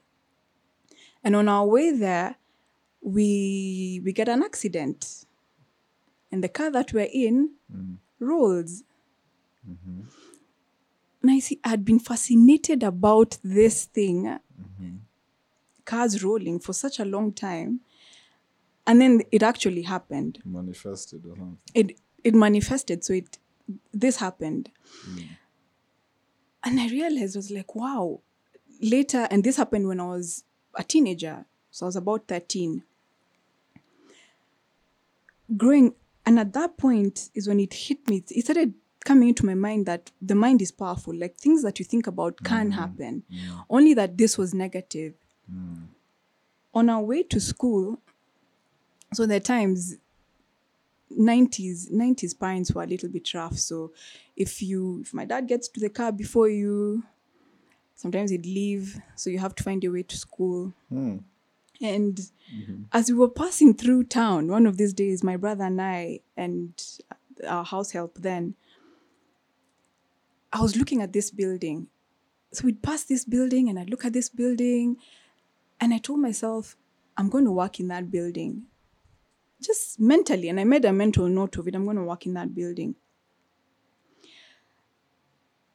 And 1.24 1.36
on 1.36 1.48
our 1.48 1.66
way 1.66 1.92
there 1.92 2.36
we 3.02 4.02
we 4.04 4.14
get 4.14 4.30
an 4.30 4.44
accident. 4.44 5.26
And 6.32 6.44
the 6.44 6.50
car 6.50 6.72
that 6.72 6.94
we're 6.94 7.10
in 7.12 7.52
mm. 7.74 7.98
rolls. 8.20 8.84
Mm-hmm. 9.70 10.02
And 11.22 11.32
i 11.32 11.40
see 11.40 11.60
i'd 11.64 11.86
been 11.86 12.00
fascinated 12.00 12.84
about 12.84 13.38
this 13.44 13.86
thing. 13.86 14.24
Mm-hmm. 14.26 14.96
Cars 15.86 16.24
rolling 16.24 16.60
for 16.60 16.74
such 16.74 17.00
a 17.00 17.06
long 17.06 17.34
time. 17.34 17.82
And 18.88 19.00
then 19.00 19.22
it 19.32 19.44
actually 19.44 19.84
happened. 19.84 20.40
Manifested 20.44 21.26
or 21.26 21.36
something. 21.36 21.58
it 21.76 22.00
it 22.24 22.36
manifested. 22.36 23.04
So 23.04 23.14
it 23.14 23.38
this 23.94 24.18
happened. 24.18 24.70
And 26.64 26.80
i 26.80 26.88
realized 26.90 27.36
I 27.36 27.40
was 27.40 27.52
like 27.52 27.76
wow 27.76 28.20
later 28.82 29.28
and 29.32 29.44
this 29.44 29.58
happened 29.58 29.88
when 29.88 30.00
i 30.00 30.06
was 30.06 30.44
a 30.76 30.84
teenager. 30.84 31.46
So 31.72 31.86
i 31.86 31.88
was 31.88 31.96
about 31.96 32.28
13 32.28 32.84
growing 35.58 35.94
and 36.26 36.40
at 36.40 36.54
that 36.54 36.78
point 36.78 37.30
is 37.34 37.48
when 37.48 37.60
it 37.60 37.74
hit 37.74 38.08
me. 38.08 38.24
It 38.30 38.44
started 38.44 38.74
coming 39.04 39.30
into 39.30 39.46
my 39.46 39.56
mind 39.56 39.88
that 39.88 40.12
the 40.22 40.36
mind 40.36 40.62
is 40.62 40.72
powerful. 40.72 41.16
Like 41.16 41.36
things 41.36 41.64
that 41.64 41.80
you 41.80 41.86
think 41.86 42.06
about 42.06 42.44
can 42.44 42.70
mm-hmm. 42.70 42.80
happen. 42.80 43.24
Only 43.70 43.96
that 43.96 44.18
this 44.18 44.38
was 44.38 44.54
negative. 44.54 45.16
Mm. 45.52 45.88
On 46.76 46.90
our 46.90 47.02
way 47.02 47.24
to 47.24 47.40
school 47.40 48.00
so 49.14 49.26
there 49.26 49.38
are 49.38 49.42
times 49.42 49.98
90s 51.20 51.92
90s 51.92 52.40
parents 52.40 52.72
were 52.72 52.84
a 52.84 52.88
little 52.88 53.10
bit 53.10 53.34
rough. 53.34 53.58
So 53.58 53.92
if 54.36 54.62
you 54.62 55.02
if 55.02 55.14
my 55.14 55.26
dad 55.26 55.48
gets 55.48 55.68
to 55.70 55.80
the 55.80 55.90
car 55.90 56.12
before 56.12 56.50
you 56.50 57.04
sometimes 57.96 58.32
he'd 58.32 58.46
leave. 58.46 59.00
So 59.16 59.30
you 59.30 59.40
have 59.40 59.56
to 59.56 59.64
find 59.64 59.84
your 59.84 59.94
way 59.94 60.04
to 60.04 60.18
school. 60.18 60.74
Hmm. 60.90 61.18
And 61.82 62.16
mm-hmm. 62.16 62.84
as 62.92 63.10
we 63.10 63.18
were 63.18 63.30
passing 63.30 63.74
through 63.74 64.06
town 64.06 64.48
one 64.48 64.68
of 64.68 64.78
these 64.78 64.94
days 64.94 65.24
my 65.24 65.36
brother 65.36 65.64
and 65.64 65.82
i 65.82 66.20
and 66.38 66.72
our 67.48 67.66
house 67.66 67.92
help 67.92 68.20
then 68.20 68.54
i 70.54 70.62
was 70.62 70.76
looking 70.76 71.02
at 71.02 71.14
this 71.14 71.32
building. 71.32 71.88
So 72.54 72.66
we'd 72.66 72.84
pass 72.84 73.04
this 73.04 73.26
building 73.26 73.70
and 73.70 73.80
i'd 73.80 73.90
look 73.90 74.06
at 74.06 74.14
this 74.14 74.30
building 74.30 74.98
and 75.80 75.94
i 75.94 75.98
told 75.98 76.20
myself 76.20 76.76
i'm 77.18 77.30
going 77.30 77.46
to 77.46 77.52
work 77.52 77.80
in 77.80 77.88
that 77.88 78.12
building 78.12 78.68
just 79.62 80.00
mentally 80.00 80.50
and 80.50 80.60
i 80.60 80.64
made 80.64 80.86
a 80.86 80.94
mental 80.94 81.28
note 81.28 81.58
of 81.58 81.68
it 81.68 81.76
i'm 81.76 81.86
going 81.86 81.98
to 81.98 82.04
work 82.04 82.26
in 82.26 82.34
that 82.34 82.54
building. 82.54 82.96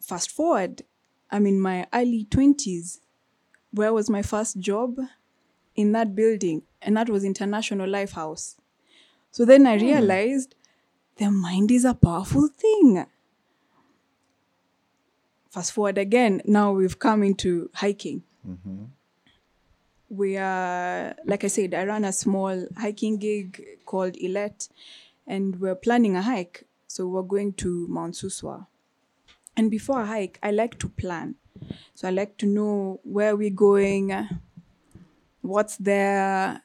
Fast 0.01 0.31
forward 0.31 0.83
i'm 1.31 1.47
in 1.47 1.61
my 1.61 1.87
early 1.93 2.27
20s 2.31 3.01
where 3.73 3.93
was 3.93 4.09
my 4.09 4.23
first 4.23 4.59
job? 4.59 4.97
In 5.75 5.93
that 5.93 6.15
building 6.15 6.63
and 6.81 6.97
that 6.97 7.11
was 7.11 7.25
international 7.25 7.89
life 7.89 8.13
house. 8.13 8.57
So 9.31 9.45
then 9.45 9.67
i 9.67 9.79
hmm. 9.79 9.85
realized 9.85 10.55
the 11.17 11.31
mind 11.31 11.71
is 11.71 11.85
a 11.85 11.95
powerful 11.95 12.49
thing. 12.49 13.07
Fast 15.51 15.73
forward 15.73 15.99
again 15.99 16.43
now 16.45 16.73
we've 16.73 16.99
come 16.99 17.23
into 17.23 17.71
hiking 17.75 18.23
mm-hmm. 18.47 18.85
We 20.09 20.37
are 20.37 21.15
like 21.25 21.43
i 21.43 21.49
said 21.49 21.75
i 21.75 21.85
run 21.85 22.05
a 22.05 22.13
small 22.13 22.67
hiking 22.77 23.19
gig 23.19 23.65
called 23.85 24.17
Elet, 24.23 24.69
and 25.27 25.61
we're 25.61 25.75
planning 25.75 26.17
a 26.17 26.23
hike. 26.23 26.65
So 26.89 27.07
we're 27.07 27.23
going 27.23 27.53
to 27.55 27.87
mount 27.89 28.15
suswa. 28.15 28.67
And 29.57 29.71
before 29.71 30.03
a 30.03 30.07
hike 30.07 30.39
i 30.43 30.51
like 30.51 30.79
to 30.79 30.89
plan. 30.89 31.37
So 31.95 32.09
i 32.09 32.11
like 32.11 32.37
to 32.39 32.47
know 32.47 33.01
where 33.03 33.37
we're 33.37 33.51
going 33.51 34.13
what's 35.47 35.77
there 35.77 36.63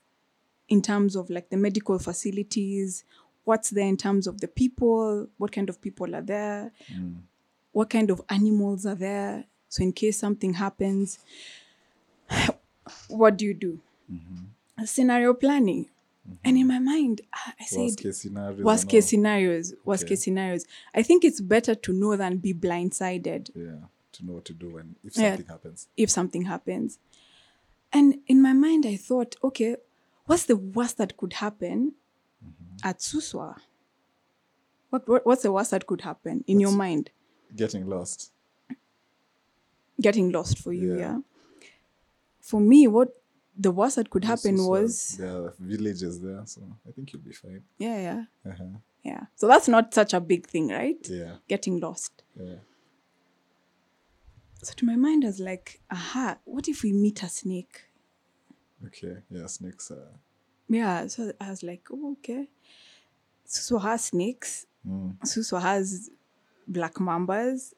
in 0.67 0.82
terms 0.82 1.15
of 1.15 1.30
like 1.30 1.49
the 1.49 1.58
medical 1.58 1.99
facilities 1.99 3.04
what's 3.43 3.69
there 3.69 3.88
in 3.88 3.97
terms 3.97 4.27
of 4.27 4.41
the 4.41 4.47
people 4.47 5.27
what 5.38 5.51
kind 5.51 5.69
of 5.69 5.82
people 5.82 6.15
are 6.15 6.21
there 6.21 6.71
mm. 6.91 7.15
what 7.71 7.89
kind 7.89 8.10
of 8.10 8.21
animals 8.30 8.86
are 8.86 8.95
there 8.95 9.45
so 9.69 9.84
in 9.84 9.93
case 9.93 10.17
something 10.17 10.54
happens 10.54 11.19
what 13.08 13.38
do 13.38 13.46
you 13.46 13.54
do 13.54 13.80
mm-hmm. 14.12 14.86
scenario 14.86 15.34
planning 15.34 15.86
mm-hmm. 15.86 16.36
and 16.44 16.58
in 16.58 16.67
my 16.67 16.80
mind 16.80 17.22
I 17.34 17.54
I 17.60 17.65
said 17.65 17.80
Worst 17.80 18.00
case 18.00 18.17
scenarios. 18.22 18.63
worst 18.63 18.89
case 18.89 19.08
scenarios 19.10 19.74
worst 19.86 20.04
Okay. 20.04 20.10
case 20.10 20.24
scenarios 20.24 20.65
i 20.96 21.02
think 21.04 21.24
it's 21.24 21.41
better 21.41 21.76
to 21.76 21.94
know 21.94 22.15
than 22.15 22.38
be 22.38 22.54
blindsided 22.54 23.50
Yeah. 23.56 23.88
To 24.13 24.26
know 24.26 24.34
what 24.34 24.46
to 24.46 24.54
do 24.54 24.70
when 24.76 24.96
if 25.04 25.15
Yeah. 25.17 25.30
something 25.36 25.48
happens. 25.48 25.88
if 25.98 26.10
something 26.10 26.44
happens 26.44 27.00
and 27.94 28.15
in 28.28 28.41
my 28.41 28.54
mind 28.54 28.86
i 28.86 28.96
thought 28.98 29.36
okay 29.44 29.76
what's 30.26 30.46
the 30.46 30.56
worst 30.58 30.98
that 30.98 31.17
could 31.17 31.34
happen 31.34 31.94
mm-hmm. 32.44 32.88
at 32.89 33.00
suswa 33.00 33.56
what, 34.89 35.08
what 35.08 35.26
what's 35.26 35.44
the 35.44 35.52
worst 35.52 35.72
that 35.72 35.86
could 35.88 36.02
happen 36.02 36.44
in 36.48 36.60
your 36.60 36.72
mind 36.72 37.12
Getting 37.56 37.86
lost. 37.88 38.32
getting 40.00 40.32
lost 40.32 40.58
for 40.58 40.74
you 40.74 40.94
Yeah. 40.96 41.00
yeah, 41.00 41.17
for 42.41 42.60
me 42.62 42.88
what 42.88 43.10
the 43.58 43.71
worst 43.71 43.95
that 43.97 44.10
could 44.10 44.23
happen 44.25 44.58
So- 44.58 44.69
was 44.69 45.17
there 45.17 45.30
are 45.45 45.54
villages 45.60 46.21
there, 46.21 46.41
so 46.45 46.62
I 46.88 46.91
think 46.91 47.12
you'll 47.13 47.21
be 47.21 47.34
fine. 47.34 47.63
yeah 47.77 47.97
yeah 48.08 48.23
Uh-huh. 48.51 48.77
yeah 49.04 49.23
so 49.36 49.47
that's 49.47 49.67
not 49.67 49.93
such 49.93 50.13
a 50.13 50.19
big 50.19 50.47
thing 50.47 50.69
right 50.69 51.08
Yeah. 51.10 51.36
getting 51.47 51.80
lost 51.80 52.23
Yeah. 52.36 52.60
so 54.63 54.73
to 54.75 54.86
my 54.86 54.95
mind 54.95 55.23
i 55.23 55.27
was 55.27 55.39
like 55.39 55.82
aha 55.91 56.38
what 56.45 56.67
if 56.67 56.84
we 56.84 56.93
meet 56.93 57.23
a 57.23 57.30
snake 57.30 57.86
Okay. 58.84 59.17
Yeah. 59.30 59.45
Snakes. 59.45 59.91
Uh, 59.91 60.08
yeah 60.67 61.06
so 61.08 61.32
i 61.39 61.49
was 61.51 61.62
like 61.62 61.84
oh, 61.93 62.13
okay 62.13 62.49
Suswa 63.47 63.82
has 63.82 64.06
snakes 64.06 64.65
Suswa 65.23 65.62
has 65.62 66.10
black 66.67 66.95
mambas 66.95 67.73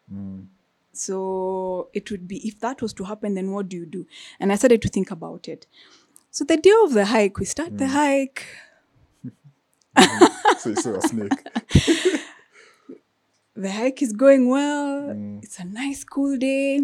so 0.93 1.89
it 1.93 2.11
would 2.11 2.27
be 2.27 2.47
if 2.47 2.59
that 2.59 2.81
was 2.81 2.93
to 2.93 3.03
happen 3.03 3.33
then 3.33 3.51
what 3.51 3.67
do 3.67 3.77
you 3.77 3.85
do? 3.85 4.05
And 4.39 4.51
i 4.51 4.55
started 4.55 4.81
to 4.83 4.87
think 4.87 5.11
about 5.11 5.47
it. 5.47 5.65
So 6.31 6.45
the 6.45 6.57
day 6.57 6.73
of 6.83 6.93
the 6.93 7.05
hike 7.05 7.39
we 7.39 7.45
start 7.45 7.77
the 7.77 7.85
mm. 7.85 7.89
hike. 7.89 8.45
So 10.59 10.69
you 10.69 10.75
saw 10.75 10.95
a 10.95 11.01
snake. 11.13 11.31
the 13.55 13.71
hike 13.71 14.01
is 14.01 14.13
going 14.13 14.49
well. 14.49 15.09
Mm. 15.09 15.43
It's 15.43 15.59
a 15.59 15.65
nice 15.65 16.03
cool 16.03 16.37
day. 16.37 16.81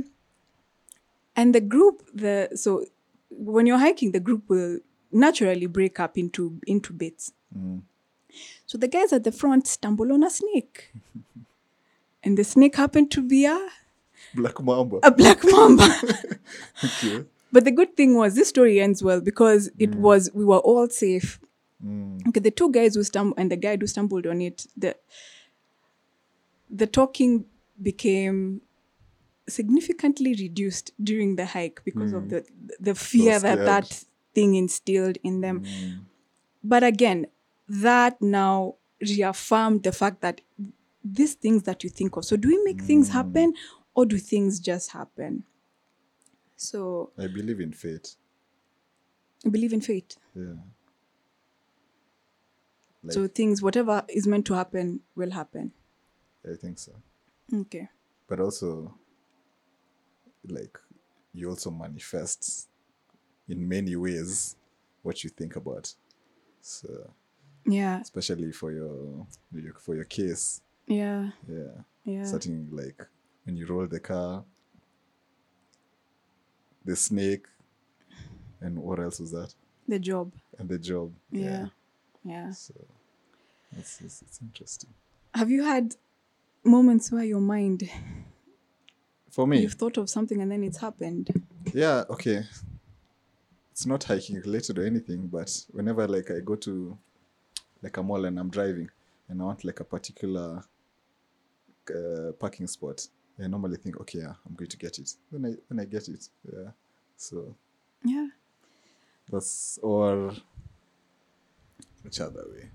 And 1.36 1.56
the 1.56 1.62
group 1.62 2.04
the 2.14 2.50
so 2.56 2.86
when 3.30 3.68
you're 3.68 3.78
hiking 3.78 4.12
the 4.12 4.20
group 4.20 4.50
will 4.50 4.80
naturally 5.12 5.68
break 5.68 6.00
up 6.00 6.18
into 6.18 6.60
into 6.66 6.94
bits. 6.94 7.32
Mm. 7.56 7.84
So 8.66 8.78
the 8.78 8.88
guys 8.88 9.14
at 9.14 9.24
the 9.24 9.32
front 9.32 9.68
stumble 9.68 10.12
on 10.12 10.24
a 10.24 10.30
snake. 10.30 10.94
And 12.22 12.38
the 12.38 12.44
snake 12.44 12.76
happened 12.76 13.12
to 13.12 13.22
be 13.22 13.46
a, 13.46 13.70
Black 14.34 14.60
mamba. 14.62 15.00
a 15.04 15.12
black 15.12 15.44
mamba. 15.44 15.88
Okay. 16.84 17.26
but 17.52 17.66
the 17.66 17.72
good 17.72 17.96
thing 17.96 18.16
was 18.16 18.36
this 18.36 18.50
story 18.50 18.80
ends 18.80 19.04
well 19.04 19.22
because 19.22 19.70
it 19.78 19.92
mm. 19.92 19.96
was 19.96 20.30
we 20.34 20.46
were 20.46 20.60
all 20.60 20.90
safe. 20.90 21.40
Mm. 21.86 22.28
Okay 22.28 22.40
the 22.40 22.52
two 22.52 22.72
guys 22.72 22.96
who 22.96 23.04
stumbled 23.04 23.40
and 23.40 23.52
the 23.52 23.58
guy 23.58 23.78
who 23.78 23.88
stumbled 23.88 24.28
on 24.28 24.42
it 24.42 24.68
the 24.78 24.96
the 26.70 26.88
talking 26.88 27.46
became 27.82 28.62
significantly 29.48 30.36
reduced 30.40 30.92
during 31.04 31.36
the 31.36 31.46
hike 31.46 31.82
because 31.84 32.14
of 32.14 32.24
mm. 32.24 32.30
the 32.30 32.46
the 32.80 32.96
fear 32.96 33.40
that 33.40 33.60
that 33.66 34.04
thing 34.36 34.56
instilled 34.56 35.18
in 35.24 35.42
them. 35.42 35.64
But 36.64 36.84
again 36.84 37.28
that 37.70 38.22
now 38.22 38.76
reaffirmed 39.02 39.84
the 39.84 39.92
fact 39.92 40.22
that 40.22 40.42
these 41.04 41.36
things 41.36 41.64
that 41.64 41.84
you 41.84 41.90
think 41.90 42.18
of 42.18 42.26
so 42.26 42.36
do 42.36 42.48
we 42.48 42.62
make 42.64 42.82
things 42.82 43.10
happen 43.10 43.54
or 44.00 44.06
do 44.06 44.18
things 44.18 44.60
just 44.60 44.92
happen 44.92 45.44
so 46.56 47.12
I 47.18 47.28
believe 47.28 47.60
in 47.62 47.72
fate. 47.74 48.16
I 49.46 49.50
believe 49.50 49.74
in 49.74 49.82
fate 49.82 50.16
Yeah. 50.36 50.56
Like, 53.04 53.14
so 53.14 53.28
things 53.28 53.62
whatever 53.62 54.04
is 54.10 54.28
meant 54.28 54.46
to 54.48 54.54
happen 54.54 55.02
will 55.16 55.32
happen 55.32 55.72
I 56.50 56.56
think 56.56 56.80
so. 56.80 56.94
okay 57.54 57.90
But 58.28 58.40
also, 58.40 58.94
like, 60.48 60.78
you 61.34 61.50
also 61.50 61.72
manifest 61.72 62.70
in 63.48 63.68
many 63.68 63.96
ways 63.96 64.56
what 65.04 65.24
you 65.24 65.30
think 65.30 65.56
about. 65.56 65.94
So 66.62 66.88
Yeah. 67.66 68.00
especially 68.02 68.52
for 68.52 68.72
your, 68.72 69.28
your 69.52 69.74
for 69.86 69.96
your 69.96 70.06
case, 70.06 70.62
Yeah. 70.88 71.32
yeah. 71.48 71.84
Yeah. 72.06 72.24
Starting 72.26 72.70
like 72.72 73.02
when 73.50 73.58
you 73.58 73.66
roll 73.66 73.88
the 73.88 74.00
car, 74.00 74.44
the 76.86 76.96
snake, 76.96 77.48
and 78.62 78.78
what 78.78 79.00
else 79.00 79.20
was 79.20 79.32
that? 79.32 79.56
The 79.88 79.98
job. 79.98 80.32
And 80.60 80.70
the 80.70 80.78
job. 80.78 81.12
Yeah. 81.32 81.66
Yeah. 82.24 82.52
So 82.52 82.76
it's, 83.76 84.02
it's, 84.02 84.22
it's 84.22 84.40
interesting. 84.40 84.92
Have 85.34 85.50
you 85.50 85.64
had 85.64 85.96
moments 86.64 87.12
where 87.12 87.24
your 87.24 87.40
mind 87.42 87.90
For 89.32 89.48
me, 89.48 89.62
you've 89.62 89.74
thought 89.74 89.98
of 89.98 90.12
something 90.12 90.40
and 90.44 90.52
then 90.52 90.64
it's 90.64 90.78
happened? 90.78 91.32
yeah, 91.74 92.04
okay. 92.12 92.44
It's 93.72 93.88
not 93.88 94.04
hiking 94.04 94.36
related 94.36 94.78
or 94.78 94.86
anything, 94.86 95.26
but 95.26 95.50
whenever 95.72 96.08
like 96.08 96.30
I 96.30 96.40
go 96.46 96.56
to 96.58 96.96
like 97.82 97.98
a 97.98 98.04
mall 98.04 98.26
and 98.26 98.40
I'm 98.40 98.52
driving 98.52 98.92
and 99.28 99.42
I 99.42 99.46
want 99.46 99.64
like 99.64 99.80
a 99.80 99.86
particular 99.86 100.64
uh, 101.90 102.32
parking 102.40 102.68
spot, 102.68 103.08
I 103.42 103.48
normally 103.48 103.78
think, 103.78 104.00
okay, 104.02 104.20
yeah, 104.20 104.34
I'm 104.46 104.56
going 104.56 104.70
to 104.70 104.78
get 104.78 105.00
it. 105.00 105.14
Then 105.32 105.46
I 105.46 105.56
then 105.70 105.80
I 105.80 105.86
get 105.86 106.08
it. 106.10 106.28
Yeah. 106.52 106.72
So 107.18 107.56
Yeah. 108.04 108.28
That's 109.32 109.80
or 109.82 110.34
which 112.04 112.20
other 112.20 112.46
way? 112.52 112.70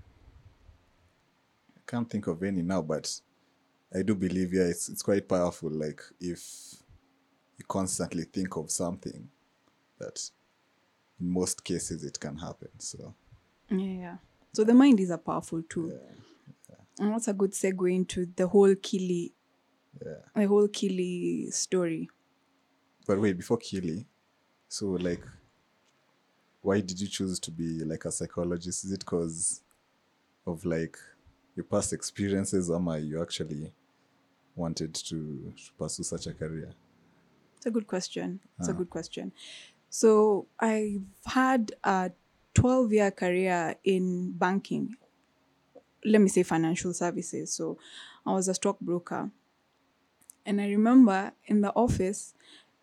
I 1.77 1.81
can't 1.91 2.09
think 2.09 2.27
of 2.27 2.41
any 2.43 2.61
now, 2.61 2.81
but 2.81 3.21
I 3.93 4.01
do 4.01 4.15
believe 4.15 4.53
yeah, 4.53 4.63
it's 4.63 4.89
it's 4.89 5.01
quite 5.03 5.27
powerful. 5.27 5.69
Like 5.69 6.01
if 6.19 6.75
you 7.57 7.65
constantly 7.67 8.23
think 8.23 8.55
of 8.57 8.71
something, 8.71 9.29
that 9.99 10.29
in 11.19 11.29
most 11.29 11.63
cases 11.63 12.03
it 12.03 12.19
can 12.19 12.37
happen. 12.37 12.69
So 12.79 13.13
Yeah. 13.69 13.77
Yeah. 13.77 14.17
So 14.53 14.63
the 14.63 14.73
mind 14.73 14.99
is 14.99 15.09
a 15.09 15.17
powerful 15.17 15.61
tool. 15.63 15.91
And 16.97 17.11
that's 17.11 17.27
a 17.27 17.33
good 17.33 17.51
segue 17.51 17.93
into 17.93 18.25
the 18.37 18.47
whole 18.47 18.73
Kili, 18.75 19.33
yeah. 20.03 20.13
the 20.35 20.47
whole 20.47 20.67
Kili 20.67 21.51
story. 21.53 22.09
But 23.07 23.19
wait, 23.19 23.37
before 23.37 23.57
Kili, 23.57 24.05
so 24.67 24.87
like, 24.87 25.23
why 26.61 26.81
did 26.81 26.99
you 26.99 27.07
choose 27.07 27.39
to 27.41 27.51
be 27.51 27.83
like 27.83 28.05
a 28.05 28.11
psychologist? 28.11 28.83
Is 28.85 28.91
it 28.91 28.99
because 28.99 29.61
of 30.47 30.65
like 30.65 30.97
your 31.55 31.65
past 31.65 31.93
experiences, 31.93 32.69
or 32.69 32.79
my 32.79 32.97
you 32.97 33.21
actually 33.21 33.71
wanted 34.55 34.93
to, 34.93 35.53
to 35.55 35.71
pursue 35.77 36.03
such 36.03 36.27
a 36.27 36.33
career? 36.33 36.71
It's 37.57 37.65
a 37.65 37.71
good 37.71 37.87
question. 37.87 38.39
It's 38.59 38.67
a 38.67 38.71
ah. 38.71 38.75
good 38.75 38.89
question. 38.89 39.31
So 39.89 40.47
I've 40.59 41.01
had 41.25 41.71
a 41.83 42.11
12 42.53 42.93
year 42.93 43.11
career 43.11 43.75
in 43.83 44.31
banking. 44.31 44.95
Let 46.03 46.21
me 46.21 46.27
say 46.27 46.43
financial 46.43 46.93
services. 46.93 47.53
So 47.53 47.77
I 48.25 48.33
was 48.33 48.47
a 48.47 48.53
stockbroker. 48.53 49.31
And 50.45 50.61
I 50.61 50.67
remember 50.67 51.31
in 51.45 51.61
the 51.61 51.73
office, 51.73 52.33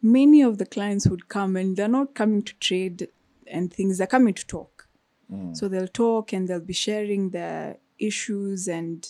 many 0.00 0.42
of 0.42 0.58
the 0.58 0.66
clients 0.66 1.06
would 1.06 1.28
come 1.28 1.56
and 1.56 1.76
they're 1.76 1.88
not 1.88 2.14
coming 2.14 2.42
to 2.42 2.54
trade 2.54 3.08
and 3.46 3.72
things, 3.72 3.98
they're 3.98 4.06
coming 4.06 4.34
to 4.34 4.46
talk. 4.46 4.88
Mm. 5.32 5.56
So 5.56 5.68
they'll 5.68 5.86
talk 5.86 6.32
and 6.32 6.48
they'll 6.48 6.60
be 6.60 6.72
sharing 6.72 7.30
their 7.30 7.78
issues 7.98 8.66
and 8.68 9.08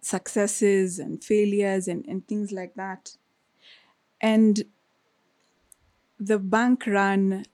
successes 0.00 0.98
and 0.98 1.24
failures 1.24 1.88
and, 1.88 2.04
and 2.06 2.26
things 2.28 2.52
like 2.52 2.74
that. 2.74 3.16
And 4.20 4.62
the 6.18 6.38
bank 6.38 6.86
ran 6.86 7.44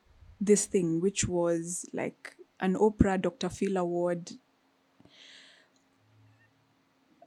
this 0.40 0.66
thing, 0.66 1.00
which 1.00 1.28
was 1.28 1.86
like 1.92 2.34
an 2.58 2.74
Oprah 2.74 3.20
Dr. 3.20 3.48
Phil 3.48 3.76
Award 3.76 4.32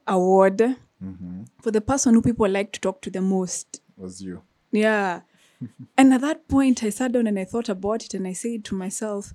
award 0.06 0.76
Mm-hmm. 1.04 1.42
for 1.60 1.70
the 1.70 1.80
person 1.80 2.14
who 2.14 2.22
people 2.22 2.48
like 2.48 2.72
to 2.72 2.80
talk 2.80 3.02
to 3.02 3.10
the 3.10 3.20
most. 3.20 3.80
Was 3.96 4.22
you? 4.22 4.42
Yeah. 4.72 5.20
and 5.98 6.14
at 6.14 6.20
that 6.22 6.48
point, 6.48 6.82
I 6.82 6.90
sat 6.90 7.12
down 7.12 7.26
and 7.26 7.38
I 7.38 7.44
thought 7.44 7.68
about 7.68 8.04
it 8.04 8.14
and 8.14 8.26
I 8.26 8.32
said 8.32 8.64
to 8.66 8.74
myself, 8.74 9.32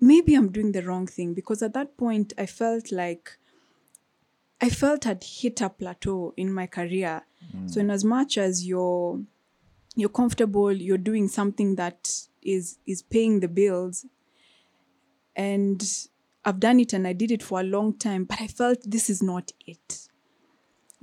maybe 0.00 0.34
I'm 0.34 0.50
doing 0.50 0.72
the 0.72 0.82
wrong 0.82 1.06
thing 1.06 1.34
because 1.34 1.62
at 1.62 1.74
that 1.74 1.96
point, 1.96 2.32
I 2.36 2.46
felt 2.46 2.92
like 2.92 3.38
I 4.60 4.70
felt 4.70 5.06
I'd 5.06 5.24
hit 5.24 5.60
a 5.60 5.68
plateau 5.68 6.32
in 6.36 6.52
my 6.52 6.66
career. 6.66 7.22
Mm. 7.54 7.70
So, 7.70 7.80
in 7.80 7.90
as 7.90 8.04
much 8.04 8.38
as 8.38 8.66
you're 8.66 9.20
you're 9.96 10.08
comfortable, 10.08 10.72
you're 10.72 10.98
doing 10.98 11.28
something 11.28 11.76
that 11.76 12.10
is 12.42 12.78
is 12.86 13.02
paying 13.02 13.40
the 13.40 13.48
bills, 13.48 14.06
and 15.34 15.82
I've 16.44 16.60
done 16.60 16.80
it 16.80 16.92
and 16.92 17.06
I 17.06 17.12
did 17.12 17.30
it 17.30 17.42
for 17.42 17.60
a 17.60 17.64
long 17.64 17.96
time, 17.96 18.24
but 18.24 18.40
I 18.40 18.46
felt 18.46 18.78
this 18.84 19.08
is 19.08 19.22
not 19.22 19.52
it 19.66 20.03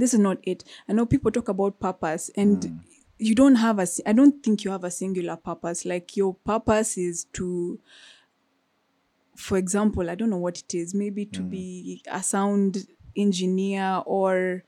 this 0.01 0.15
is 0.15 0.19
not 0.19 0.39
it. 0.41 0.63
I 0.89 0.93
know 0.93 1.05
people 1.05 1.31
talk 1.31 1.47
about 1.47 1.79
purpose 1.79 2.31
and 2.35 2.63
hmm. 2.63 2.77
you 3.19 3.35
don't 3.35 3.55
have 3.55 3.77
a, 3.77 3.87
I 4.05 4.13
don't 4.13 4.43
think 4.43 4.63
you 4.63 4.71
have 4.71 4.83
a 4.83 4.89
singular 4.89 5.35
purpose. 5.35 5.85
Like 5.85 6.17
your 6.17 6.33
purpose 6.33 6.97
is 6.97 7.25
to, 7.33 7.79
for 9.35 9.57
example, 9.57 10.09
I 10.09 10.15
don't 10.15 10.31
know 10.31 10.37
what 10.37 10.57
it 10.57 10.73
is, 10.73 10.95
maybe 10.95 11.25
to 11.27 11.41
hmm. 11.41 11.49
be 11.49 12.03
a 12.11 12.23
sound 12.23 12.87
engineer 13.15 14.01
or 14.07 14.63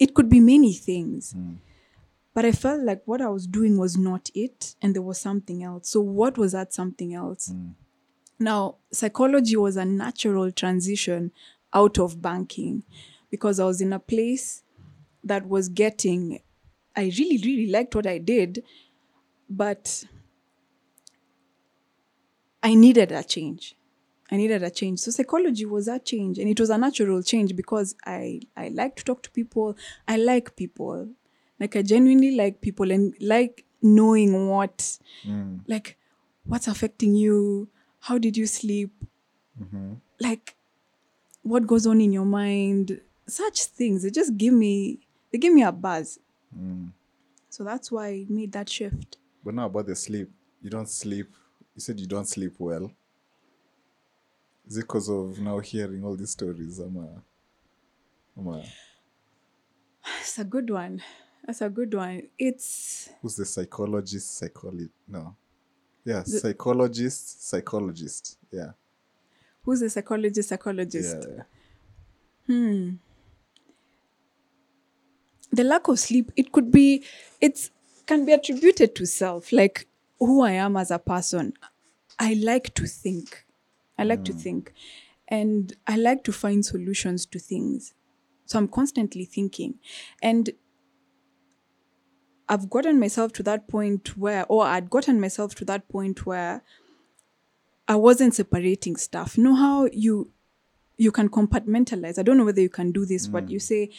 it 0.00 0.14
could 0.14 0.28
be 0.28 0.40
many 0.40 0.72
things. 0.72 1.32
Hmm. 1.32 1.54
But 2.34 2.44
I 2.44 2.50
felt 2.50 2.82
like 2.82 3.02
what 3.04 3.22
I 3.22 3.28
was 3.28 3.46
doing 3.46 3.78
was 3.78 3.96
not 3.96 4.30
it 4.34 4.74
and 4.82 4.92
there 4.92 5.02
was 5.02 5.20
something 5.20 5.62
else. 5.62 5.88
So, 5.90 6.00
what 6.00 6.36
was 6.36 6.50
that 6.50 6.74
something 6.74 7.14
else? 7.14 7.52
Now, 8.40 8.78
psychology 8.90 9.54
was 9.54 9.76
a 9.76 9.84
natural 9.84 10.50
transition 10.50 11.30
out 11.72 12.00
of 12.00 12.20
banking 12.20 12.82
because 13.34 13.58
I 13.58 13.64
was 13.64 13.80
in 13.80 13.92
a 13.92 13.98
place 13.98 14.62
that 15.24 15.48
was 15.48 15.68
getting, 15.68 16.38
I 16.94 17.10
really, 17.18 17.40
really 17.44 17.68
liked 17.68 17.96
what 17.96 18.06
I 18.06 18.18
did, 18.18 18.62
but 19.50 20.04
I 22.62 22.76
needed 22.76 23.10
a 23.10 23.24
change. 23.24 23.74
I 24.30 24.36
needed 24.36 24.62
a 24.62 24.70
change. 24.70 25.00
So 25.00 25.10
psychology 25.10 25.66
was 25.66 25.86
that 25.86 26.04
change, 26.04 26.38
and 26.38 26.48
it 26.48 26.60
was 26.60 26.70
a 26.70 26.78
natural 26.78 27.24
change 27.24 27.56
because 27.56 27.96
I 28.06 28.42
I 28.56 28.68
like 28.68 28.94
to 28.98 29.04
talk 29.04 29.24
to 29.24 29.32
people. 29.32 29.76
I 30.06 30.16
like 30.16 30.54
people, 30.54 31.08
like 31.58 31.74
I 31.74 31.82
genuinely 31.82 32.36
like 32.36 32.60
people 32.60 32.92
and 32.92 33.16
like 33.20 33.64
knowing 33.82 34.48
what, 34.48 34.78
mm. 35.26 35.58
like, 35.66 35.98
what's 36.44 36.68
affecting 36.68 37.16
you. 37.16 37.68
How 37.98 38.16
did 38.18 38.36
you 38.36 38.46
sleep? 38.46 38.92
Mm-hmm. 39.60 39.94
Like, 40.20 40.54
what 41.42 41.66
goes 41.66 41.84
on 41.84 42.00
in 42.00 42.12
your 42.12 42.24
mind? 42.24 43.00
Such 43.26 43.64
things. 43.66 44.02
They 44.02 44.10
just 44.10 44.36
give 44.36 44.54
me. 44.54 44.98
They 45.32 45.38
give 45.38 45.52
me 45.52 45.62
a 45.62 45.72
buzz. 45.72 46.18
Mm. 46.56 46.90
So 47.48 47.64
that's 47.64 47.90
why 47.90 48.06
I 48.08 48.26
made 48.28 48.52
that 48.52 48.68
shift. 48.68 49.16
But 49.44 49.54
now 49.54 49.66
about 49.66 49.86
the 49.86 49.96
sleep, 49.96 50.30
you 50.62 50.70
don't 50.70 50.88
sleep. 50.88 51.28
You 51.74 51.80
said 51.80 51.98
you 52.00 52.06
don't 52.06 52.28
sleep 52.28 52.54
well. 52.58 52.90
Is 54.66 54.78
it 54.78 54.82
because 54.82 55.08
of 55.10 55.38
now 55.40 55.58
hearing 55.58 56.04
all 56.04 56.16
these 56.16 56.30
stories? 56.30 56.78
I'm 56.78 56.96
a, 56.96 57.22
I'm 58.38 58.48
a, 58.48 58.64
It's 60.20 60.38
a 60.38 60.44
good 60.44 60.70
one. 60.70 61.02
That's 61.46 61.60
a 61.60 61.68
good 61.68 61.92
one. 61.92 62.22
It's 62.38 63.10
who's 63.20 63.36
the 63.36 63.44
psychologist? 63.44 64.38
Psychologist? 64.38 64.90
No. 65.06 65.36
Yeah, 66.04 66.22
psychologist, 66.22 67.48
psychologist. 67.48 68.38
Yeah. 68.50 68.72
who's 69.62 69.80
the 69.80 69.90
psychologist? 69.90 70.48
Psychologist. 70.48 71.26
Yeah. 71.28 71.42
Hmm. 72.46 72.90
The 75.56 75.64
lack 75.64 75.88
of 75.88 75.98
sleep 75.98 76.30
it 76.36 76.52
could 76.52 76.70
be 76.70 77.04
it's 77.40 77.70
can 78.06 78.26
be 78.26 78.32
attributed 78.32 78.94
to 78.94 79.06
self 79.06 79.52
like 79.52 79.86
who 80.18 80.42
i 80.42 80.52
am 80.52 80.76
as 80.76 80.90
a 80.90 80.98
person. 80.98 81.52
I 82.18 82.34
like 82.34 82.74
to 82.74 82.86
think. 82.86 83.44
I 83.98 84.04
like 84.04 84.24
to 84.24 84.32
mm. 84.32 84.40
think. 84.40 84.72
And 85.28 85.72
i 85.86 85.96
like 85.96 86.24
to 86.24 86.32
find 86.32 86.64
solutions 86.64 87.26
to 87.26 87.38
things. 87.38 87.94
So 88.46 88.58
i'm 88.58 88.68
constantly 88.68 89.24
thinking. 89.24 89.74
And 90.22 90.50
i've 92.48 92.68
gotten 92.68 93.00
myself 93.00 93.32
to 93.32 93.42
that 93.42 93.66
point 93.68 94.18
where 94.18 94.44
or 94.46 94.66
i'd 94.66 94.90
gotten 94.90 95.18
myself 95.18 95.54
to 95.54 95.64
that 95.64 95.88
point 95.88 96.26
where 96.26 96.62
i 97.88 97.96
wasn't 97.96 98.34
separating 98.34 98.96
stuff. 98.96 99.36
You 99.36 99.44
know 99.44 99.54
how 99.54 99.88
you 99.92 100.30
you 100.96 101.10
can 101.10 101.28
compartmentalize. 101.28 102.18
I 102.18 102.22
don't 102.22 102.36
know 102.36 102.44
whether 102.44 102.60
you 102.60 102.68
can 102.68 102.92
do 102.92 103.04
this, 103.04 103.26
but 103.26 103.50
you 103.50 103.58
mm. 103.58 103.62
say 103.62 103.90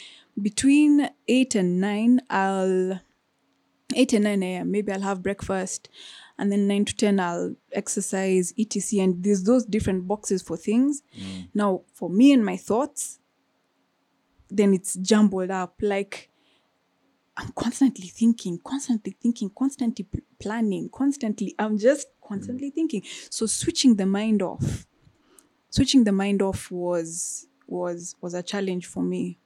between 0.41 1.09
eight 1.27 1.55
and 1.55 1.81
nine, 1.81 2.21
I'll 2.29 2.99
eight 3.95 4.13
and 4.13 4.23
nine 4.23 4.43
a.m. 4.43 4.71
Maybe 4.71 4.91
I'll 4.91 5.01
have 5.01 5.21
breakfast, 5.23 5.89
and 6.37 6.51
then 6.51 6.67
nine 6.67 6.85
to 6.85 6.95
ten 6.95 7.19
I'll 7.19 7.55
exercise, 7.71 8.53
etc. 8.57 9.03
And 9.03 9.23
there's 9.23 9.43
those 9.43 9.65
different 9.65 10.07
boxes 10.07 10.41
for 10.41 10.57
things. 10.57 11.03
Mm. 11.17 11.49
Now, 11.53 11.81
for 11.93 12.09
me 12.09 12.31
and 12.31 12.45
my 12.45 12.57
thoughts, 12.57 13.19
then 14.49 14.73
it's 14.73 14.95
jumbled 14.95 15.51
up. 15.51 15.75
Like 15.81 16.29
I'm 17.37 17.51
constantly 17.55 18.07
thinking, 18.07 18.59
constantly 18.63 19.17
thinking, 19.21 19.51
constantly 19.57 20.07
planning, 20.39 20.89
constantly. 20.91 21.55
I'm 21.59 21.77
just 21.77 22.07
mm. 22.07 22.27
constantly 22.27 22.69
thinking. 22.69 23.03
So 23.29 23.45
switching 23.45 23.95
the 23.95 24.05
mind 24.05 24.41
off, 24.41 24.87
switching 25.75 26.05
the 26.05 26.11
mind 26.13 26.41
off 26.41 26.71
was 26.71 27.47
was 27.67 28.15
was 28.21 28.33
a 28.33 28.41
challenge 28.41 28.85
for 28.85 29.03
me, 29.03 29.37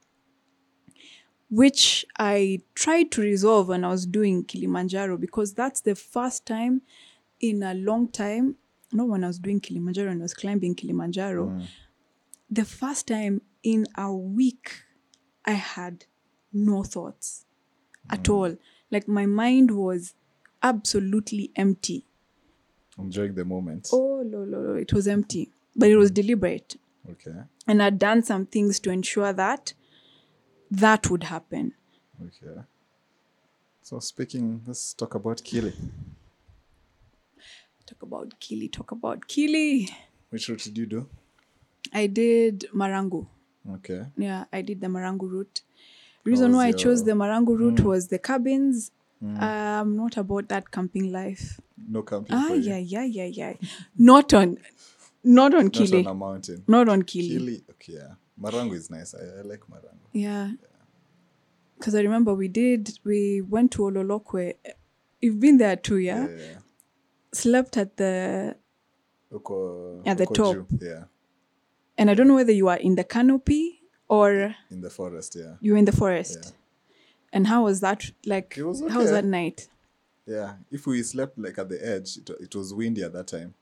which 1.50 2.06
I 2.18 2.60
tried 2.74 3.10
to 3.12 3.20
resolve 3.20 3.68
when 3.68 3.84
I 3.84 3.88
was 3.88 4.06
doing 4.06 4.44
Kilimanjaro 4.44 5.16
because 5.16 5.54
that's 5.54 5.80
the 5.80 5.96
first 5.96 6.46
time 6.46 6.82
in 7.40 7.64
a 7.64 7.74
long 7.74 8.06
time. 8.08 8.56
Not 8.92 9.08
when 9.08 9.24
I 9.24 9.26
was 9.26 9.40
doing 9.40 9.60
Kilimanjaro 9.60 10.10
and 10.10 10.20
I 10.20 10.22
was 10.22 10.34
climbing 10.34 10.76
Kilimanjaro. 10.76 11.46
Mm. 11.46 11.66
The 12.48 12.64
first 12.64 13.08
time 13.08 13.42
in 13.62 13.86
a 13.96 14.12
week, 14.12 14.84
I 15.44 15.52
had 15.52 16.04
no 16.52 16.84
thoughts 16.84 17.44
at 18.08 18.24
mm. 18.24 18.34
all. 18.34 18.56
Like 18.90 19.08
my 19.08 19.26
mind 19.26 19.72
was 19.72 20.14
absolutely 20.62 21.50
empty. 21.56 22.06
Enjoying 22.98 23.34
the 23.34 23.44
moment. 23.44 23.88
Oh, 23.92 24.22
no, 24.22 24.44
no, 24.44 24.60
no. 24.60 24.74
It 24.74 24.92
was 24.92 25.06
empty, 25.08 25.52
but 25.80 25.88
it 25.90 25.96
was 25.96 26.10
deliberate. 26.10 26.76
Okay. 27.10 27.38
And 27.66 27.82
I'd 27.82 27.98
done 27.98 28.22
some 28.22 28.46
things 28.46 28.78
to 28.80 28.90
ensure 28.90 29.32
that 29.32 29.72
that 30.70 31.10
would 31.10 31.24
happen. 31.24 31.74
Okay. 32.22 32.60
So 33.82 33.98
speaking, 33.98 34.62
let's 34.66 34.94
talk 34.94 35.14
about 35.14 35.38
Kili. 35.38 35.72
Talk 37.86 38.02
about 38.02 38.38
Kili, 38.40 38.70
talk 38.70 38.92
about 38.92 39.26
Kili. 39.26 39.90
Which 40.28 40.48
route 40.48 40.62
did 40.62 40.78
you 40.78 40.86
do? 40.86 41.08
I 41.92 42.06
did 42.06 42.66
Marangu. 42.72 43.26
Okay. 43.76 44.06
Yeah, 44.16 44.44
I 44.52 44.62
did 44.62 44.80
the 44.80 44.86
Marangu 44.86 45.28
route. 45.30 45.62
Reason 46.24 46.52
why 46.54 46.66
I 46.68 46.72
chose 46.72 47.04
the 47.04 47.12
Marangu 47.12 47.58
route 47.58 47.80
was 47.80 48.08
the 48.08 48.18
cabins. 48.18 48.92
I'm 49.22 49.96
not 49.96 50.16
about 50.16 50.48
that 50.48 50.70
camping 50.70 51.10
life. 51.12 51.60
No 51.88 52.02
camping 52.02 52.36
Ah, 52.36 52.52
yeah, 52.52 52.78
yeah, 52.78 53.04
yeah, 53.04 53.24
yeah. 53.26 53.54
Not 53.98 54.32
on, 54.34 54.58
not 55.22 55.54
on 55.54 55.64
Not 55.64 55.72
Kili. 55.72 56.00
on 56.06 56.06
a 56.06 56.14
mountain. 56.14 56.64
Not 56.66 56.88
on 56.88 57.02
Kili. 57.02 57.30
Kili, 57.38 57.62
okay, 57.70 57.94
yeah. 57.94 58.14
Marangu 58.40 58.74
is 58.74 58.90
nice. 58.90 59.14
I, 59.14 59.40
I 59.40 59.42
like 59.42 59.60
Marangu. 59.70 59.98
Yeah. 60.12 60.52
Because 61.78 61.94
I 61.94 62.00
remember 62.02 62.34
we 62.34 62.48
did, 62.48 62.98
we 63.04 63.40
went 63.42 63.72
to 63.72 63.82
Ololokwe. 63.82 64.54
You've 65.20 65.40
been 65.40 65.58
there 65.58 65.76
too, 65.76 65.98
yeah? 65.98 66.26
Yeah. 66.28 66.36
yeah. 66.36 66.58
Slept 67.32 67.76
at 67.76 67.96
the, 67.96 68.56
Uko, 69.32 70.02
At 70.06 70.18
the 70.18 70.26
uko 70.26 70.34
top. 70.34 70.56
juu, 70.56 70.82
Yeah. 70.82 71.04
and 71.96 72.10
I 72.10 72.14
don't 72.14 72.26
know 72.28 72.34
whether 72.34 72.52
you 72.52 72.68
are 72.68 72.76
in 72.78 72.96
the 72.96 73.04
canopy 73.04 73.80
or 74.08 74.56
In 74.70 74.80
the 74.80 74.90
forest, 74.90 75.36
yeah. 75.38 75.54
you 75.60 75.72
were 75.72 75.78
in 75.78 75.84
the 75.84 75.92
forest. 75.92 76.38
Yeah. 76.42 76.50
And 77.32 77.46
how 77.46 77.64
was 77.64 77.80
that? 77.80 78.10
Like, 78.26 78.56
It 78.58 78.64
was 78.64 78.80
how 78.90 78.98
was 78.98 79.10
that 79.10 79.24
night? 79.24 79.68
Yeah. 80.26 80.54
If 80.70 80.86
we 80.86 81.02
slept 81.02 81.38
like 81.38 81.58
at 81.58 81.68
the 81.68 81.78
edge, 81.86 82.16
it, 82.16 82.28
it 82.40 82.54
was 82.54 82.74
windy 82.74 83.02
at 83.04 83.12
that 83.12 83.28
time. 83.28 83.54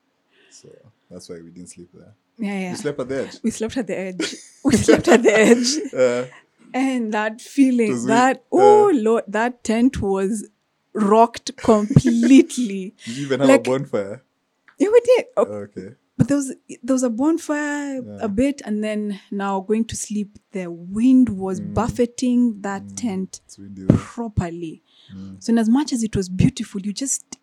So 0.51 0.69
that's 1.11 1.29
why 1.29 1.37
we 1.43 1.51
didn't 1.51 1.69
sleep 1.71 1.91
there. 1.95 2.15
Yeah, 2.39 2.59
yeah. 2.61 2.71
You 2.71 2.77
slept 2.77 3.01
at 3.01 3.09
the 3.09 3.19
edge? 3.23 3.37
we 3.43 3.51
slept 3.51 3.77
at 3.77 3.87
the 3.87 3.99
edge. 3.99 4.35
we 4.65 4.77
slept 4.77 5.09
at 5.09 5.23
the 5.23 5.33
edge. 5.35 5.77
Uh, 5.95 6.27
And 6.75 7.15
that 7.15 7.41
feeling, 7.41 7.93
was 7.93 8.03
we- 8.05 8.09
that, 8.09 8.37
uh, 8.39 8.41
oh, 8.53 8.91
Lord, 8.95 9.25
that 9.29 9.65
tent 9.65 10.03
was 10.03 10.47
rocked 10.93 11.57
completely. 11.57 12.95
did 13.07 13.17
you 13.17 13.25
even 13.27 13.41
have 13.41 13.49
Like- 13.49 13.67
a 13.67 13.71
bonfire? 13.71 14.23
yeah, 14.79 14.89
we 14.93 15.01
did. 15.01 15.25
Oh, 15.37 15.43
Okay. 15.45 15.95
But 16.19 16.27
there 16.27 16.37
was 16.37 16.53
there 16.83 16.95
was 16.95 17.05
a 17.05 17.11
bonfire 17.11 18.03
a 18.21 18.29
bit, 18.29 18.61
and 18.65 18.83
then 18.83 19.21
now 19.31 19.61
going 19.61 19.85
to 19.85 19.95
sleep, 19.95 20.37
the 20.51 20.67
wind 20.69 21.29
was 21.29 21.61
Mm. 21.61 21.75
buffeting 21.75 22.61
that 22.63 22.97
tent 22.97 23.41
windy 23.57 23.87
properly. 23.87 24.83
Mm. 25.15 25.41
So, 25.41 25.53
in 25.53 25.59
as 25.59 25.69
much 25.69 25.93
as 25.93 26.03
it 26.03 26.17
was 26.17 26.29
beautiful, 26.29 26.81
you 26.81 26.93
just 26.93 27.39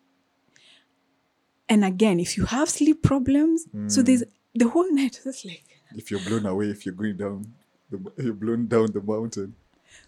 and 1.68 1.84
again, 1.84 2.20
if 2.20 2.36
you 2.36 2.44
have 2.46 2.68
sleep 2.70 3.02
problems, 3.02 3.64
so 3.88 4.02
there's 4.02 4.22
Mm. 4.22 4.30
the 4.54 4.68
whole 4.68 4.90
night 4.92 5.20
just 5.24 5.44
like 5.44 5.64
If 5.94 6.10
you're 6.10 6.20
blown 6.20 6.46
away, 6.46 6.70
if 6.70 6.84
you're 6.86 6.94
going 6.94 7.16
down, 7.16 7.46
the, 7.90 7.98
you're 8.22 8.34
blown 8.34 8.66
down 8.66 8.86
the 8.92 9.00
mountain. 9.02 9.54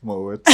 On, 0.06 0.24
what? 0.24 0.40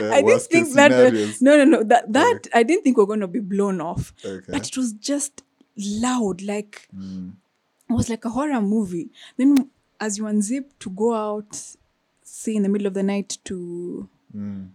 I 0.00 0.22
didn't 0.22 0.40
think 0.42 0.66
scenarios. 0.68 1.38
that 1.38 1.44
no 1.44 1.56
no 1.56 1.64
no 1.64 1.82
that 1.84 2.12
that 2.12 2.46
I 2.52 2.62
didn't 2.64 2.82
think 2.82 2.96
we 2.96 3.04
we're 3.04 3.16
to 3.16 3.28
be 3.28 3.40
blown 3.40 3.80
off, 3.80 4.12
Okay. 4.24 4.44
but 4.52 4.66
it 4.68 4.76
was 4.76 4.92
just 4.92 5.42
loud 5.76 6.42
like 6.42 6.88
Mm. 6.96 7.32
it 7.90 7.92
was 7.92 8.08
like 8.08 8.24
a 8.24 8.30
horror 8.30 8.60
movie. 8.60 9.10
Then 9.36 9.70
as 10.00 10.18
you 10.18 10.24
unzip 10.24 10.64
to 10.80 10.90
go 10.90 11.14
out, 11.14 11.52
say 12.22 12.54
in 12.56 12.62
the 12.62 12.68
middle 12.68 12.86
of 12.86 12.94
the 12.94 13.02
night 13.02 13.38
to 13.44 14.08
Mm. 14.36 14.68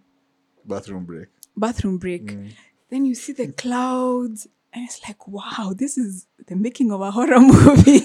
Bathroom 0.66 1.04
break. 1.06 1.28
bathroom 1.58 1.98
break, 1.98 2.26
Mm. 2.28 2.52
Then 2.90 3.06
you 3.06 3.16
see 3.16 3.34
the 3.34 3.52
clouds, 3.52 4.48
and 4.74 4.84
it's 4.86 5.00
like, 5.08 5.28
wow, 5.28 5.74
this 5.76 5.98
is 5.98 6.26
the 6.48 6.56
making 6.56 6.92
of 6.92 7.02
a 7.02 7.12
horror 7.12 7.40
movie. 7.54 8.02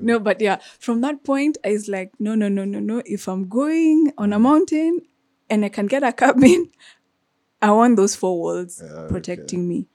No, 0.00 0.18
but 0.18 0.40
yeah, 0.40 0.58
from 0.80 1.00
that 1.02 1.22
point, 1.22 1.58
I 1.64 1.70
was 1.72 1.88
like, 1.88 2.10
no, 2.18 2.34
no, 2.34 2.48
no, 2.48 2.64
no, 2.64 2.80
no. 2.80 3.02
If 3.06 3.28
I'm 3.28 3.48
going 3.48 4.12
on 4.18 4.30
Mm. 4.30 4.36
a 4.36 4.38
mountain 4.40 5.00
and 5.48 5.64
I 5.64 5.68
can 5.68 5.86
get 5.86 6.02
a 6.02 6.12
cabin, 6.12 6.70
I 7.62 7.70
want 7.70 7.96
those 7.96 8.16
four 8.16 8.36
walls 8.40 8.82
Yeah, 8.84 8.90
okay. 8.92 9.08
protecting 9.08 9.68
me. 9.68 9.86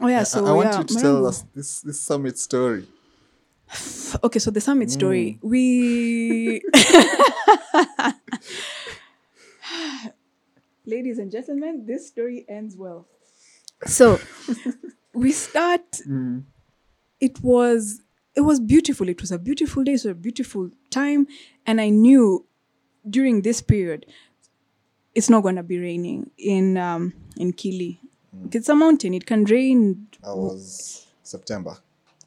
Oh 0.00 0.08
yeah, 0.08 0.20
I- 0.20 0.24
so 0.24 0.46
I, 0.46 0.52
want 0.52 0.70
yeah, 0.72 0.78
you 0.78 0.84
to 0.84 0.94
tell 0.94 1.26
us 1.26 1.44
this, 1.54 1.80
this 1.80 2.00
summit 2.00 2.38
story. 2.38 2.86
Okay, 4.24 4.38
so 4.38 4.50
the 4.50 4.60
summit 4.62 4.88
Mm. 4.88 4.92
story. 4.92 5.38
We 5.42 6.62
Ladies 10.88 11.18
and 11.18 11.30
gentlemen, 11.30 11.84
this 11.86 12.08
story 12.08 12.46
ends 12.48 12.74
well. 12.76 13.06
So 13.86 14.18
we 15.14 15.32
start 15.32 15.86
Mm. 16.08 16.44
it 17.20 17.40
was 17.42 18.00
it 18.34 18.40
was 18.42 18.58
beautiful. 18.60 19.08
It 19.08 19.20
was 19.20 19.30
a 19.32 19.38
beautiful 19.38 19.84
day, 19.84 19.96
so 19.98 20.10
a 20.10 20.14
beautiful 20.14 20.70
time. 20.90 21.26
And 21.66 21.80
I 21.80 21.90
knew 21.90 22.46
during 23.08 23.42
this 23.42 23.60
period 23.60 24.06
it's 25.14 25.28
not 25.28 25.42
gonna 25.42 25.62
be 25.62 25.78
raining 25.78 26.30
in 26.38 26.76
um 26.78 27.12
in 27.36 27.52
Kili. 27.52 27.98
Mm. 28.34 28.54
It's 28.54 28.68
a 28.68 28.74
mountain, 28.74 29.12
it 29.14 29.26
can 29.26 29.44
rain 29.44 30.08
That 30.22 30.36
was 30.36 31.06
September. 31.22 31.76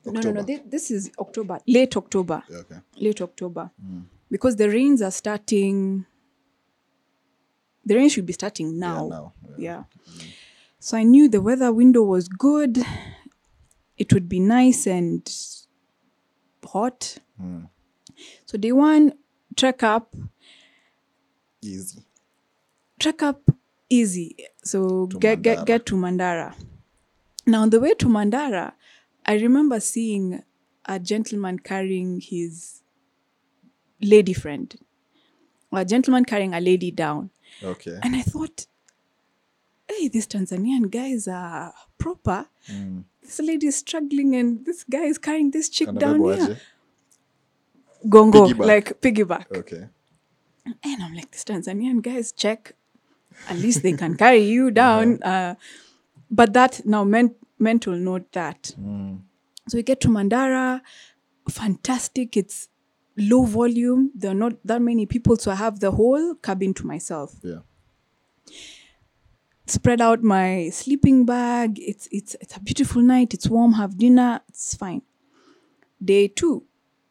no 0.05 0.19
no 0.21 0.31
no 0.31 0.43
thi- 0.43 0.63
this 0.69 0.91
is 0.91 1.09
October, 1.17 1.59
late 1.67 1.97
October. 1.97 2.43
Yeah, 2.49 2.57
okay. 2.59 2.79
late 2.97 3.21
October 3.21 3.71
Mm. 3.83 4.03
because 4.29 4.55
the 4.55 4.69
rains 4.69 5.01
are 5.01 5.11
starting. 5.11 6.05
The 7.85 7.95
rain 7.95 8.09
should 8.09 8.25
be 8.25 8.33
starting 8.33 8.77
now. 8.79 9.03
Yeah, 9.03 9.09
now. 9.09 9.33
Yeah. 9.49 9.55
Yeah. 9.57 9.83
So 10.79 10.97
I 10.97 11.03
knew 11.03 11.27
the 11.29 11.41
weather 11.41 11.71
window 11.71 12.03
was 12.03 12.27
good. 12.27 12.79
It 13.97 14.13
would 14.13 14.27
be 14.29 14.39
nice 14.39 14.87
and 14.87 15.29
hot. 16.65 17.17
Mm. 17.41 17.69
So 18.45 18.57
day 18.57 18.71
one, 18.71 19.13
trek 19.55 19.83
up, 19.83 20.15
Easy. 21.61 22.03
trek 22.99 23.21
up 23.21 23.49
easy. 23.89 24.35
So 24.63 25.07
To 25.07 25.19
get 25.19 25.39
Mandara. 25.39 25.43
get 25.43 25.65
get 25.65 25.85
to 25.87 25.95
Mandara. 25.95 26.55
Now 27.45 27.61
on 27.61 27.69
the 27.69 27.79
way 27.79 27.93
to 27.95 28.05
Mandara, 28.07 28.73
I 29.25 29.35
remember 29.35 29.79
seeing 29.79 30.43
a 30.85 30.99
gentleman 30.99 31.59
carrying 31.59 32.19
his 32.21 32.81
lady 34.01 34.33
friend, 34.33 34.73
or 35.71 35.79
a 35.81 35.85
gentleman 35.85 36.25
carrying 36.25 36.53
a 36.53 36.59
lady 36.59 36.89
down. 36.91 37.29
Okay. 37.63 37.99
And 38.03 38.15
I 38.15 38.21
thought, 38.21 38.65
hey, 39.87 40.07
these 40.07 40.27
Tanzanian 40.27 40.89
guys 40.89 41.27
are 41.27 41.73
proper. 41.97 42.45
Mm. 42.71 43.03
This 43.21 43.39
lady 43.39 43.67
is 43.67 43.77
struggling, 43.77 44.35
and 44.35 44.65
this 44.65 44.83
guy 44.83 45.03
is 45.03 45.17
carrying 45.17 45.51
this 45.51 45.69
chick 45.69 45.93
down 45.95 46.23
here. 46.23 46.57
Gongo, 48.07 48.47
Piggyback. 48.51 48.65
like 48.65 49.01
piggyback. 49.01 49.57
Okay. 49.57 49.87
And 50.83 51.03
I'm 51.03 51.13
like, 51.13 51.31
these 51.31 51.45
Tanzanian 51.45 52.01
guys, 52.01 52.31
check. 52.31 52.73
At 53.49 53.57
least 53.57 53.83
they 53.83 53.93
can 53.93 54.17
carry 54.17 54.39
you 54.43 54.71
down. 54.83 55.21
Uh, 55.21 55.55
but 56.29 56.53
that 56.53 56.85
now 56.85 57.03
meant 57.03 57.35
mental 57.59 57.93
note 57.93 58.31
that. 58.31 58.73
Mm. 58.79 59.21
So 59.69 59.77
we 59.77 59.83
get 59.83 60.01
to 60.01 60.07
Mandara, 60.07 60.81
fantastic. 61.49 62.35
It's 62.35 62.69
low 63.17 63.45
volume. 63.45 64.11
There 64.15 64.31
are 64.31 64.35
not 64.35 64.53
that 64.65 64.81
many 64.81 65.05
people, 65.05 65.35
so 65.37 65.51
I 65.51 65.55
have 65.55 65.79
the 65.79 65.91
whole 65.91 66.35
cabin 66.35 66.73
to 66.75 66.87
myself. 66.87 67.35
Yeah. 67.43 67.59
Spread 69.67 70.01
out 70.01 70.21
my 70.23 70.69
sleeping 70.69 71.25
bag. 71.25 71.79
It's 71.79 72.07
it's 72.11 72.35
it's 72.41 72.57
a 72.57 72.59
beautiful 72.59 73.01
night. 73.01 73.33
It's 73.33 73.47
warm. 73.47 73.73
Have 73.73 73.97
dinner. 73.97 74.41
It's 74.49 74.75
fine. 74.75 75.01
Day 76.03 76.27
two. 76.27 76.63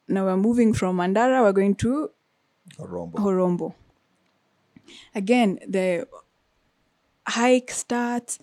Now 0.09 0.24
we're 0.24 0.36
moving 0.36 0.74
from 0.74 0.96
Mandara. 0.96 1.42
We're 1.42 1.53
going 1.53 1.76
to 1.76 2.11
Horombo. 2.78 3.14
Horombo. 3.14 3.74
Again, 5.14 5.59
the 5.66 6.07
hike 7.26 7.70
starts. 7.70 8.38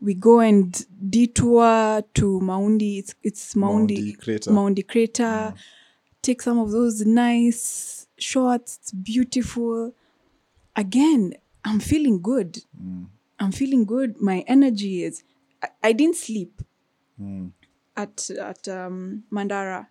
We 0.00 0.14
go 0.14 0.40
and 0.40 0.74
detour 1.08 2.02
to 2.14 2.40
Maundi. 2.42 2.98
It's 2.98 3.14
it's 3.22 3.54
Maundi, 3.54 3.96
Maundi 3.96 4.18
Crater. 4.18 4.50
Maundi 4.50 4.86
Crater. 4.86 5.54
Mm. 5.54 5.56
Take 6.24 6.40
some 6.42 6.58
of 6.58 6.70
those 6.70 7.04
nice 7.04 8.06
shots. 8.18 8.78
It's 8.80 8.92
beautiful. 8.92 9.92
Again, 10.74 11.34
I'm 11.64 11.80
feeling 11.80 12.22
good. 12.22 12.50
Mm. 12.82 13.06
I'm 13.38 13.52
feeling 13.52 13.84
good. 13.84 14.20
My 14.20 14.38
energy 14.46 15.04
is. 15.04 15.22
I, 15.62 15.68
I 15.88 15.92
didn't 15.92 16.16
sleep 16.16 16.62
at 17.96 18.30
at 18.40 18.66
um, 18.68 19.24
Mandara, 19.30 19.86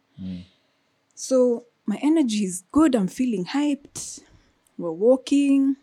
so 1.15 1.65
my 1.85 1.97
energy 2.01 2.43
is 2.45 2.63
good. 2.71 2.95
I'm 2.95 3.07
feeling 3.07 3.45
hyped. 3.45 4.21
We're 4.77 4.91
walking. 4.91 5.75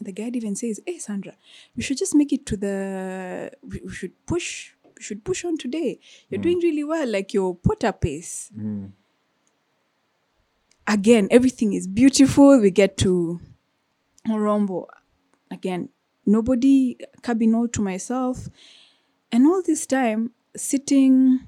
The 0.00 0.12
guide 0.12 0.34
even 0.36 0.56
says, 0.56 0.80
"Hey, 0.86 0.98
Sandra, 0.98 1.34
we 1.76 1.82
should 1.84 1.98
just 1.98 2.14
make 2.14 2.32
it 2.32 2.44
to 2.46 2.56
the. 2.56 3.52
We, 3.62 3.80
we 3.84 3.92
should 3.92 4.14
push. 4.26 4.72
We 4.96 5.02
should 5.02 5.24
push 5.24 5.44
on 5.44 5.56
today. 5.56 6.00
You're 6.28 6.42
doing 6.42 6.58
really 6.58 6.84
well. 6.84 7.06
Like 7.08 7.32
your 7.32 7.54
Potter 7.54 7.92
pace." 7.92 8.50
Again, 10.90 11.28
everything 11.30 11.72
is 11.72 11.86
beautiful. 11.86 12.58
We 12.60 12.72
get 12.72 12.96
to 12.98 13.38
Rombo. 14.26 14.86
Again, 15.48 15.88
nobody 16.26 16.96
cabin 17.22 17.54
all 17.54 17.68
to 17.68 17.80
myself. 17.80 18.48
And 19.30 19.46
all 19.46 19.62
this 19.62 19.86
time, 19.86 20.32
sitting 20.56 21.46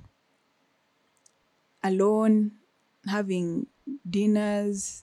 alone, 1.82 2.53
having 3.07 3.66
dinners, 4.09 5.03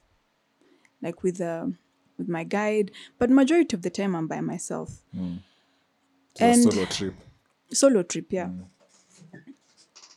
like 1.02 1.22
with 1.22 1.42
uh, 1.42 1.66
with 2.18 2.30
my 2.30 2.46
guide. 2.46 2.92
But 3.18 3.30
majority 3.30 3.76
of 3.76 3.82
the 3.82 3.90
time, 3.90 4.16
I'm 4.16 4.28
by 4.28 4.40
myself. 4.40 5.02
So 5.14 6.46
And- 6.46 6.64
solo 6.64 6.86
trip. 6.86 7.16
Solo 7.74 8.04
trip, 8.04 8.32
yeah. 8.32 8.50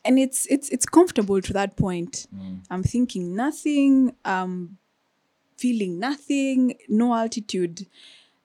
And 0.04 0.18
it's 0.18 0.46
it's 0.46 0.68
it's 0.70 0.86
comfortable 0.86 1.40
to 1.40 1.52
that 1.52 1.76
point. 1.76 2.26
I'm 2.70 2.82
thinking 2.82 3.36
nothing. 3.36 4.14
Um, 4.24 4.78
feeling 5.56 5.98
nothing. 6.00 6.74
No 6.88 7.14
altitude, 7.14 7.86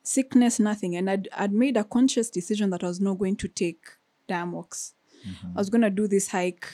sickness, 0.03 0.59
nothing. 0.59 0.95
And 0.95 1.09
I'd 1.09 1.27
I'd 1.35 1.51
made 1.53 1.75
a 1.77 1.83
conscious 1.83 2.29
decision 2.29 2.69
that 2.69 2.83
I 2.83 2.87
was 2.87 2.99
not 3.01 3.17
going 3.17 3.37
to 3.37 3.47
take 3.47 3.85
Diamox. 4.29 4.93
I 5.55 5.57
was 5.57 5.69
going 5.71 5.81
to 5.81 5.89
do 5.89 6.07
this 6.07 6.27
hike. 6.29 6.67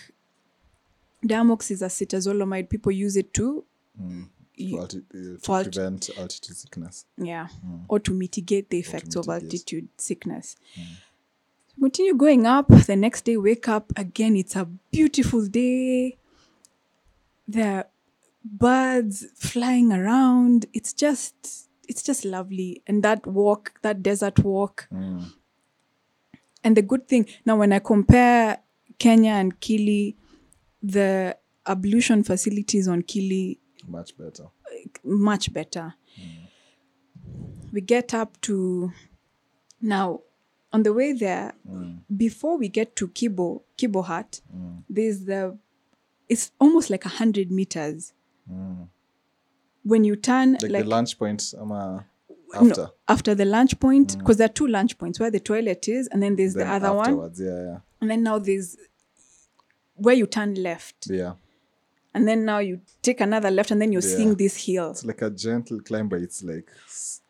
Diamox 1.25 1.71
is 1.71 1.81
a 1.81 1.86
citazolamide. 1.88 2.69
People 2.69 2.91
use 2.91 3.15
it 3.15 3.34
to, 3.36 3.63
For, 3.97 4.79
alti- 4.81 4.97
uh, 5.15 5.38
For 5.41 5.55
alti- 5.57 5.69
prevent 5.71 6.09
altitude 6.17 6.57
sickness. 6.57 7.05
yeah, 7.17 7.47
or 7.88 7.99
to 8.01 8.11
mitigate 8.13 8.69
the 8.69 8.79
effects 8.79 9.15
of 9.15 9.27
mitigate. 9.27 9.43
altitude 9.53 9.88
sickness. 9.97 10.57
Continue 11.80 12.15
going 12.15 12.45
up. 12.45 12.67
The 12.69 12.95
next 12.95 13.26
day, 13.26 13.36
wake 13.38 13.67
up 13.67 13.91
again. 13.97 14.36
It's 14.36 14.55
a 14.55 14.65
beautiful 14.65 15.45
day. 15.47 16.17
There 17.47 17.78
are 17.78 17.86
birds 18.43 19.26
flying 19.36 19.91
around. 19.91 20.65
It's 20.74 20.93
just, 20.93 21.67
it's 21.89 22.01
just 22.01 22.24
lovely. 22.26 22.82
And 22.88 23.03
that 23.03 23.28
walk, 23.28 23.74
that 23.82 24.01
desert 24.01 24.39
walk. 24.39 24.88
Mm. 24.93 25.34
And 26.63 26.78
the 26.78 26.82
good 26.82 27.07
thing 27.09 27.28
now, 27.45 27.57
when 27.57 27.74
I 27.74 27.80
compare 27.80 28.59
Kenya 28.97 29.32
and 29.32 29.59
Kili, 29.59 30.15
the 30.82 31.36
ablution 31.65 32.24
facilities 32.24 32.88
on 32.88 33.01
Kili 33.03 33.57
Much 33.88 34.17
better. 34.17 34.45
much 35.03 35.51
better. 35.51 35.95
Mm. 36.17 36.47
We 37.74 37.82
get 37.82 38.13
up 38.13 38.39
to 38.41 38.93
now 39.82 40.21
on 40.74 40.84
the 40.84 40.91
way 40.91 41.13
there, 41.13 41.53
mm. 41.69 41.99
before 42.17 42.57
we 42.57 42.67
get 42.67 42.95
to 42.97 43.07
Kibo, 43.07 43.61
Kibo 43.78 44.03
Hut, 44.03 44.41
mm. 44.53 44.84
there's 44.89 45.24
the 45.26 45.57
it's 46.28 46.51
almost 46.59 46.89
like 46.89 47.05
a 47.05 47.09
hundred 47.09 47.51
meters. 47.51 48.13
Mm. 48.51 48.88
When 49.84 50.03
you 50.03 50.15
turn 50.15 50.53
Like, 50.53 50.71
like, 50.71 50.84
the 50.84 50.89
lunch 50.89 51.19
point 51.19 51.53
ama 51.59 52.05
um, 52.55 52.59
uh, 52.59 52.61
no, 52.63 52.69
after. 52.69 52.89
after 53.07 53.36
the 53.36 53.45
lunch 53.45 53.80
point, 53.80 54.17
because 54.17 54.38
there 54.38 54.45
are 54.45 54.53
two 54.53 54.67
lunch 54.67 54.97
points 54.97 55.19
where 55.19 55.32
the 55.32 55.39
toilet 55.39 55.88
is, 55.88 56.07
and 56.07 56.21
then 56.24 56.36
there's 56.36 56.53
then 56.53 56.67
the 56.67 56.74
other 56.74 56.93
one, 56.93 57.09
afterwards, 57.09 57.39
Yeah, 57.39 57.80
and 58.01 58.09
then 58.09 58.24
now 58.24 58.39
there's 58.39 58.78
where 59.95 60.15
you 60.15 60.26
turn 60.26 60.55
left, 60.55 61.07
yeah. 61.09 61.17
Yeah. 61.17 61.34
and 62.13 62.28
then 62.28 62.45
now 62.45 62.59
you 62.59 62.82
take 63.01 63.21
another 63.21 63.51
left, 63.51 63.71
and 63.71 63.82
then 63.82 63.91
you're 63.91 64.01
Yeah. 64.03 64.15
seeing 64.17 64.36
this 64.36 64.65
hill. 64.65 64.91
It's 64.91 65.05
like 65.05 65.21
a 65.21 65.30
gentle 65.30 65.80
climb, 65.82 66.09
but 66.09 66.21
it's 66.21 66.43
like 66.43 66.69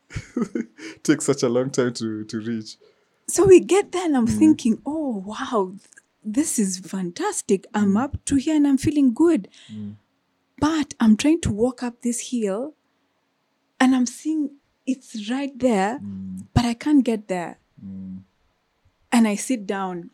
takes 1.03 1.25
such 1.25 1.43
a 1.43 1.49
long 1.49 1.69
time 1.71 1.93
to 1.93 2.23
to 2.25 2.39
reach. 2.39 2.77
So 3.27 3.45
we 3.45 3.59
get 3.59 3.91
there 3.91 4.05
and 4.05 4.15
I'm 4.17 4.27
thinking, 4.39 4.81
oh, 4.85 5.23
wow, 5.25 5.73
this 6.23 6.59
is 6.59 6.79
fantastic. 6.79 7.65
I'm 7.73 7.95
up 7.97 8.23
to 8.25 8.35
here 8.35 8.55
and 8.55 8.67
I'm 8.67 8.77
feeling 8.77 9.13
good. 9.13 9.47
But 10.59 10.93
I'm 10.99 11.17
trying 11.17 11.41
to 11.41 11.51
walk 11.51 11.83
up 11.83 12.01
this 12.01 12.29
hill 12.31 12.75
and 13.79 13.95
I'm 13.95 14.05
seeing 14.05 14.57
it's 14.85 15.29
right 15.29 15.57
there, 15.57 15.99
but 16.53 16.65
I 16.65 16.73
can't 16.73 17.03
get 17.03 17.27
there. 17.27 17.59
And 19.11 19.27
I 19.27 19.35
sit 19.35 19.65
down 19.67 20.09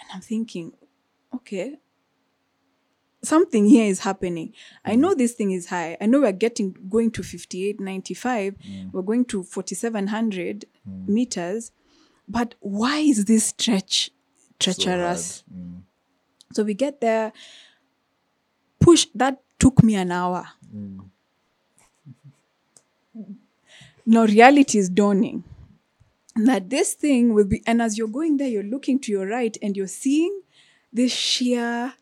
and 0.00 0.06
I'm 0.12 0.20
thinking, 0.20 0.72
okay, 1.34 1.76
something 3.22 3.66
here 3.66 3.86
is 3.86 4.00
happening. 4.00 4.52
I 4.84 4.94
mm. 4.94 4.98
know 4.98 5.14
this 5.14 5.34
thing 5.34 5.50
is 5.50 5.66
high. 5.66 5.96
I 6.00 6.06
know 6.06 6.20
we're 6.20 6.32
getting 6.32 6.76
going 6.88 7.10
to 7.12 7.22
5895. 7.22 8.54
Mm. 8.54 8.92
We're 8.92 9.02
going 9.02 9.24
to 9.26 9.42
4700 9.42 10.64
mm. 10.88 11.08
meters. 11.08 11.72
But 12.28 12.54
why 12.60 12.98
is 12.98 13.24
this 13.24 13.46
stretch 13.46 14.10
treacherous? 14.58 15.44
hard. 15.48 15.82
So 16.52 16.62
we 16.64 16.74
get 16.74 17.00
there, 17.00 17.32
push 18.80 19.06
that 19.14 19.40
took 19.58 19.82
me 19.82 19.94
an 19.94 20.12
hour. 20.12 20.46
Now 24.10 24.24
reality 24.24 24.78
is 24.78 24.88
dawning 24.88 25.44
that 26.34 26.70
this 26.70 26.94
thing 26.94 27.34
will 27.34 27.44
be, 27.44 27.62
and 27.66 27.82
as 27.82 27.98
you're 27.98 28.08
going 28.08 28.38
there, 28.38 28.48
you're 28.48 28.62
looking 28.62 28.98
to 29.00 29.12
your 29.12 29.26
right 29.26 29.54
and 29.60 29.76
you're 29.76 29.86
seeing 29.86 30.40
this 30.90 31.12
sheer 31.12 31.92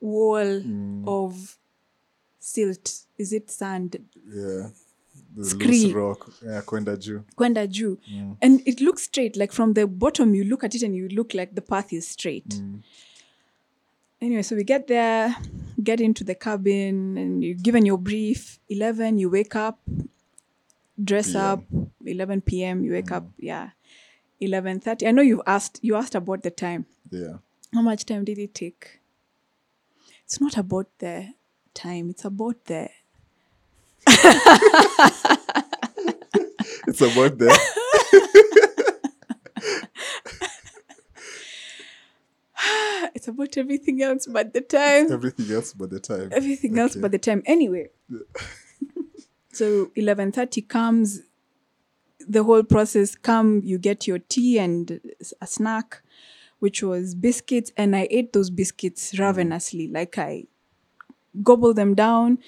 wall 0.00 0.60
mm. 0.60 1.04
of 1.06 1.56
silt. 2.38 2.92
Is 3.18 3.32
it 3.32 3.50
sand? 3.50 3.96
Yeah. 4.34 4.68
Scree. 5.42 5.92
rock. 5.92 6.32
Yeah, 6.44 6.62
kwenda 6.64 6.96
juu. 6.96 7.20
Kwenda 7.36 7.66
juu. 7.66 7.96
Mm. 8.10 8.36
And 8.40 8.62
it 8.64 8.80
looks 8.80 9.02
straight. 9.02 9.36
Like 9.36 9.52
from 9.52 9.74
the 9.74 9.86
bottom, 9.86 10.34
you 10.34 10.44
look 10.44 10.64
at 10.64 10.74
it 10.74 10.82
and 10.82 10.96
you 10.96 11.08
look 11.08 11.34
like 11.34 11.54
the 11.54 11.60
path 11.60 11.92
is 11.92 12.08
straight. 12.08 12.48
Mm. 12.48 12.82
Anyway, 14.20 14.42
so 14.42 14.56
we 14.56 14.64
get 14.64 14.88
there, 14.88 15.36
get 15.80 16.00
into 16.00 16.24
the 16.24 16.34
cabin, 16.34 17.16
and 17.16 17.44
you're 17.44 17.54
given 17.54 17.86
your 17.86 17.98
brief. 17.98 18.58
11, 18.68 19.18
you 19.18 19.30
wake 19.30 19.54
up, 19.54 19.78
dress 21.02 21.32
PM. 21.32 21.40
up. 21.40 21.64
11 22.04 22.40
p.m., 22.40 22.82
you 22.82 22.92
wake 22.92 23.12
up. 23.12 23.28
Yeah. 23.38 23.70
11.30. 24.42 25.06
I 25.06 25.12
know 25.12 25.22
you 25.22 25.42
asked, 25.46 25.78
you 25.82 25.94
asked 25.94 26.16
about 26.16 26.42
the 26.42 26.50
time. 26.50 26.86
Yeah. 27.10 27.38
How 27.72 27.82
much 27.82 28.06
time 28.06 28.24
did 28.24 28.38
it 28.38 28.54
take? 28.54 28.97
It's 30.28 30.42
not 30.42 30.58
about 30.58 30.88
the 30.98 31.32
time, 31.72 32.10
it's 32.10 32.26
about 32.26 32.62
the 32.66 32.90
It's 36.86 37.00
about 37.00 37.38
there. 37.38 37.48
it's 43.14 43.26
about 43.26 43.56
everything 43.56 44.02
else 44.02 44.26
but 44.26 44.52
the 44.52 44.60
time. 44.60 45.10
Everything 45.10 45.50
else 45.50 45.72
but 45.72 45.88
the 45.88 45.98
time. 45.98 46.28
everything 46.32 46.78
else 46.78 46.94
but 46.94 47.10
the 47.10 47.18
time 47.18 47.42
anyway 47.46 47.88
so 49.54 49.86
11.30 49.96 50.68
comes 50.68 51.22
the 52.28 52.44
whole 52.44 52.62
process 52.62 53.14
come 53.14 53.62
you 53.64 53.78
get 53.78 54.06
your 54.06 54.18
tea 54.18 54.58
and 54.58 55.00
a 55.40 55.46
snack 55.46 56.02
which 56.58 56.82
was 56.82 57.14
biscuits 57.14 57.72
and 57.76 57.94
i 57.96 58.06
ate 58.10 58.32
those 58.32 58.50
biscuits 58.50 59.18
ravenously. 59.18 59.88
Like 59.88 60.18
i 60.18 60.44
gobble 61.42 61.74
them 61.74 61.94
down 61.94 62.38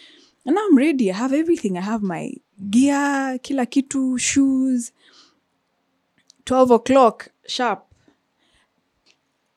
and 0.46 0.54
now 0.54 0.62
i'm 0.68 0.76
ready. 0.76 1.10
I 1.12 1.16
have 1.16 1.32
everything. 1.32 1.76
I 1.78 1.82
have 1.82 2.02
my 2.02 2.32
gear 2.70 3.38
kila 3.42 3.66
kitu 3.66 4.18
shoes. 4.18 4.92
12 6.44 6.70
o'clock 6.70 7.28
sharp. 7.46 7.86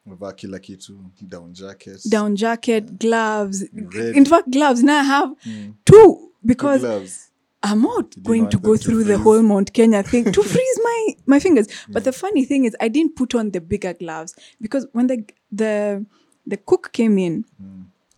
Umevaa 0.08 0.34
kila 0.36 0.60
kitu, 0.60 1.00
down 1.28 1.54
jacket. 1.54 2.02
down 2.10 2.36
jacket 2.36 3.00
gloves. 3.00 3.64
Ready. 3.74 4.18
in 4.18 4.26
fact 4.26 4.52
gloves 4.52 4.84
now 4.84 5.00
i 5.00 5.04
have 5.04 5.30
two 5.44 5.74
Two 5.86 6.32
because 6.46 6.82
gloves. 6.82 7.30
I'm 7.64 7.82
not 7.82 8.22
going 8.24 8.50
to 8.50 8.58
go 8.60 8.76
through 8.76 9.06
the 9.06 9.18
whole 9.18 9.42
Mount 9.42 9.72
Kenya 9.74 10.04
thing 10.04 10.26
to 10.32 10.44
freeze 10.54 10.80
my 10.84 11.16
my 11.26 11.40
fingers. 11.40 11.68
But 11.90 12.04
the 12.04 12.12
funny 12.12 12.44
thing 12.46 12.66
is, 12.66 12.76
I 12.82 12.90
didn't 12.90 13.16
put 13.16 13.34
on 13.36 13.52
the 13.52 13.62
bigger 13.62 13.94
gloves 13.94 14.36
because 14.62 14.86
when 14.92 15.08
the 15.08 15.26
the 15.52 16.06
the 16.46 16.58
cook 16.58 16.92
came 16.92 17.18
in, 17.18 17.46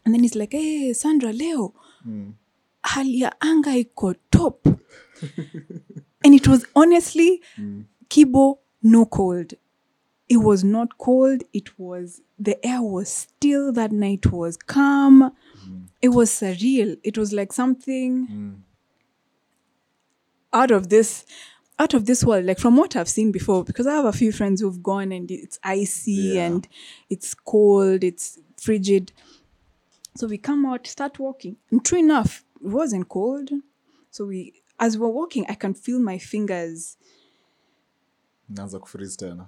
and 0.04 0.14
then 0.14 0.22
he's 0.24 0.36
like, 0.36 0.54
"Hey, 0.54 0.94
Sandra, 0.94 1.32
Leo, 1.32 1.74
hali 2.84 3.20
ya 3.20 3.30
anga 3.42 3.70
iko 3.84 4.16
top," 4.32 4.66
and 6.24 6.34
it 6.34 6.48
was 6.48 6.66
honestly 6.76 7.42
Kibo 8.10 8.58
no 8.82 9.06
cold. 9.06 9.54
It 10.28 10.38
was 10.38 10.64
not 10.64 10.98
cold. 10.98 11.44
It 11.54 11.78
was 11.78 12.22
the 12.40 12.58
air 12.66 12.82
was 12.82 13.10
still. 13.10 13.72
That 13.72 13.92
night 13.92 14.32
was 14.32 14.58
calm. 14.58 15.32
It 16.02 16.10
was 16.10 16.32
surreal. 16.32 16.98
It 17.04 17.18
was 17.18 17.32
like 17.32 17.54
something 17.54 18.64
out 20.56 20.72
of 20.72 20.90
this 20.90 21.26
out 21.78 21.94
of 21.94 22.06
this 22.06 22.24
world, 22.24 22.46
like 22.46 22.58
from 22.58 22.78
what 22.78 22.96
I've 22.96 23.10
seen 23.10 23.34
before, 23.34 23.64
because 23.66 23.86
I 23.86 23.96
have 23.96 24.06
a 24.06 24.14
few 24.14 24.32
friends 24.32 24.62
who've 24.62 24.82
gone 24.82 25.12
and 25.12 25.30
it's 25.30 25.60
icy 25.62 26.12
Yeah. 26.36 26.46
and 26.46 26.68
it's 27.10 27.34
cold, 27.34 28.02
it's 28.04 28.40
frigid. 28.58 29.12
So 30.16 30.26
we 30.28 30.38
come 30.38 30.66
out, 30.66 30.88
start 30.88 31.20
walking, 31.20 31.58
and 31.72 31.84
true 31.84 32.00
enough, 32.00 32.46
it 32.64 32.68
wasn't 32.72 33.10
cold. 33.10 33.50
So 34.10 34.26
we, 34.26 34.54
as 34.80 34.98
we're 34.98 35.10
walking, 35.10 35.46
I 35.50 35.56
can 35.56 35.74
feel 35.74 36.00
my 36.00 36.18
fingers. 36.18 36.96
Naanza 38.50 38.80
kufreeze 38.80 39.18
tena. 39.18 39.48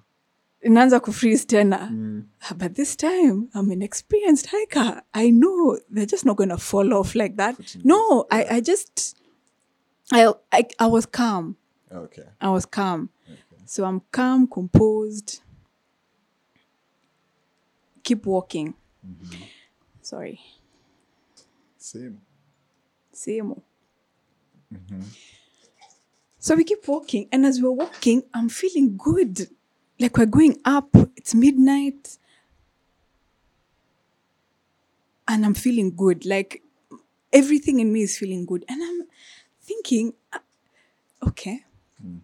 Inaanza 0.61 0.99
kufreeze 0.99 1.45
tena. 1.45 1.89
Mm. 1.91 2.23
Ah, 2.41 2.53
but 2.57 2.75
this 2.75 2.95
time 2.97 3.47
i'm 3.53 3.71
an 3.71 3.81
experienced 3.81 4.47
hiker. 4.51 5.01
I 5.13 5.29
know 5.29 5.79
they're 5.89 6.05
just 6.05 6.25
not 6.25 6.35
going 6.35 6.49
to 6.49 6.57
fall 6.57 6.93
off 6.93 7.15
like 7.15 7.37
that. 7.37 7.55
No 7.85 8.25
I, 8.31 8.45
I 8.57 8.59
just 8.61 9.15
I, 10.11 10.33
I 10.51 10.67
i 10.79 10.87
was 10.87 11.05
calm. 11.05 11.57
Okay. 11.91 12.23
I 12.39 12.49
was 12.49 12.65
calm. 12.65 13.09
Okay. 13.29 13.63
so 13.65 13.83
i'm 13.85 14.01
calm 14.11 14.47
composed 14.47 15.41
keep 18.03 18.25
walking. 18.25 18.73
Mm-hmm. 19.05 19.43
Sorry. 20.01 20.39
Same. 21.77 22.21
Same. 23.11 23.61
Mm-hmm. 24.73 25.01
So 26.39 26.55
we 26.55 26.63
keep 26.63 26.87
walking 26.87 27.27
and 27.31 27.45
as 27.45 27.61
we're 27.61 27.71
walking 27.71 28.23
i'm 28.33 28.49
feeling 28.49 28.97
good. 28.97 29.49
Like 29.99 30.17
we're 30.17 30.25
going 30.25 30.57
up 30.63 30.89
it's 31.17 31.35
midnight 31.35 32.17
and 35.27 35.45
i'm 35.45 35.53
feeling 35.53 35.93
good. 35.93 36.25
Like 36.25 36.63
everything 37.33 37.81
in 37.81 37.91
me 37.91 38.03
is 38.03 38.17
feeling 38.17 38.45
good. 38.45 38.63
And 38.69 38.81
i'm 38.81 39.01
thinking 39.67 40.13
uh, 40.33 40.39
okay 41.27 41.59
mm. 42.03 42.19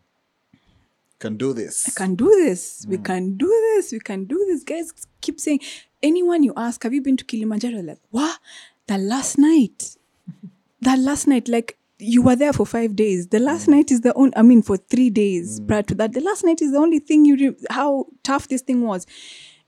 can 1.20 1.38
do 1.38 1.54
this 1.54 1.88
I 1.88 1.92
can 1.92 2.16
do 2.16 2.30
this. 2.44 2.86
We 2.88 2.98
mm. 2.98 3.06
can 3.06 3.38
do 3.38 3.48
this. 3.48 3.92
We 3.92 4.00
can 4.00 4.26
do 4.26 4.46
this. 4.48 4.64
Guys 4.64 4.92
keep 5.22 5.40
saying, 5.40 5.62
anyone 6.02 6.44
you 6.44 6.54
ask, 6.56 6.84
have 6.84 6.94
you 6.94 7.02
been 7.02 7.18
to 7.18 7.26
Kilimanjaro? 7.26 7.82
Like, 7.82 8.00
what? 8.12 8.40
The 8.88 8.98
last 8.98 9.38
night. 9.38 9.96
that 10.82 11.00
last 11.00 11.28
night, 11.28 11.48
like, 11.48 11.78
you 12.00 12.22
were 12.22 12.36
there 12.36 12.54
for 12.54 12.66
five 12.66 12.96
days. 12.96 13.28
The 13.28 13.40
last 13.40 13.68
mm. 13.68 13.76
night 13.76 13.92
is 13.92 14.02
the 14.02 14.14
only, 14.14 14.36
I 14.36 14.42
mean, 14.42 14.62
for 14.62 14.78
three 14.78 15.10
days 15.10 15.60
prior 15.62 15.84
to 15.84 15.96
that. 15.96 16.14
The 16.14 16.22
last 16.22 16.44
night 16.44 16.62
is 16.62 16.72
the 16.72 16.80
only 16.80 17.00
thing 17.00 17.26
you, 17.26 17.36
re- 17.36 17.66
how 17.70 18.08
tough 18.24 18.48
this 18.48 18.62
thing 18.62 18.82
was. 18.82 19.08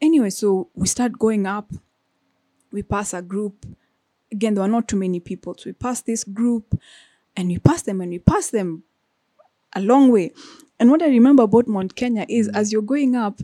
Anyway, 0.01 0.29
so 0.29 0.69
we 0.75 0.87
start 0.87 1.13
going 1.17 1.45
up. 1.45 1.71
We 2.71 2.83
pass 2.83 3.13
a 3.13 3.21
group. 3.21 3.65
Again, 4.31 4.55
there 4.55 4.63
were 4.63 4.67
not 4.69 4.87
too 4.87 4.97
many 4.97 5.19
people. 5.19 5.55
So 5.57 5.69
we 5.69 5.73
pass 5.73 6.01
this 6.01 6.23
group 6.23 6.77
and 7.35 7.49
we 7.49 7.57
pass 7.59 7.81
them 7.83 8.01
and 8.01 8.11
we 8.11 8.19
pass 8.19 8.49
them 8.49 8.83
a 9.73 9.81
long 9.81 10.11
way. 10.11 10.31
And 10.79 10.91
what 10.91 11.01
I 11.01 11.07
remember 11.07 11.43
about 11.43 11.67
Mount 11.67 11.95
Kenya 11.95 12.25
is 12.27 12.49
mm. 12.49 12.55
as 12.55 12.71
you're 12.71 12.81
going 12.81 13.15
up, 13.15 13.41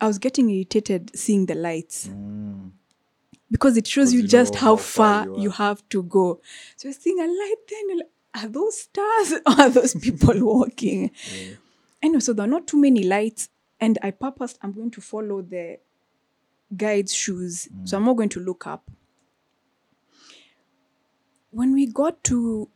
I 0.00 0.06
was 0.06 0.18
getting 0.18 0.50
irritated 0.50 1.16
seeing 1.16 1.46
the 1.46 1.54
lights 1.54 2.08
mm. 2.08 2.70
because 3.50 3.76
it 3.76 3.86
shows 3.86 4.12
you, 4.12 4.22
you 4.22 4.28
just 4.28 4.54
how 4.56 4.60
how 4.60 4.76
far 4.76 5.24
far 5.24 5.36
you 5.36 5.42
you, 5.42 5.50
have 5.50 5.88
to 5.90 6.02
go. 6.02 6.40
So 6.76 6.88
you're 6.88 6.94
seeing 6.94 7.20
a 7.20 7.26
light 7.26 7.56
then, 7.68 7.98
like, 7.98 8.08
are 8.34 8.48
those 8.48 8.80
stars 8.80 9.32
or 9.46 9.60
are 9.60 9.70
those 9.70 9.94
people 9.94 10.34
walking? 10.44 11.10
Anyway, 12.02 12.20
so 12.20 12.32
there 12.32 12.44
are 12.44 12.48
not 12.48 12.66
too 12.66 12.80
many 12.80 13.04
lights, 13.04 13.48
and 13.80 13.98
I 14.02 14.10
purposed 14.10 14.58
I'm 14.62 14.72
going 14.72 14.90
to 14.92 15.00
follow 15.00 15.42
the 15.42 15.78
guide's 16.76 17.14
shoes. 17.14 17.68
So 17.84 17.96
mm. 17.96 18.00
I'm 18.00 18.04
not 18.06 18.16
going 18.16 18.30
to 18.30 18.40
look 18.40 18.66
up. 18.66 18.90
When 21.52 21.74
we 21.74 21.86
got 21.86 22.22
to 22.24 22.68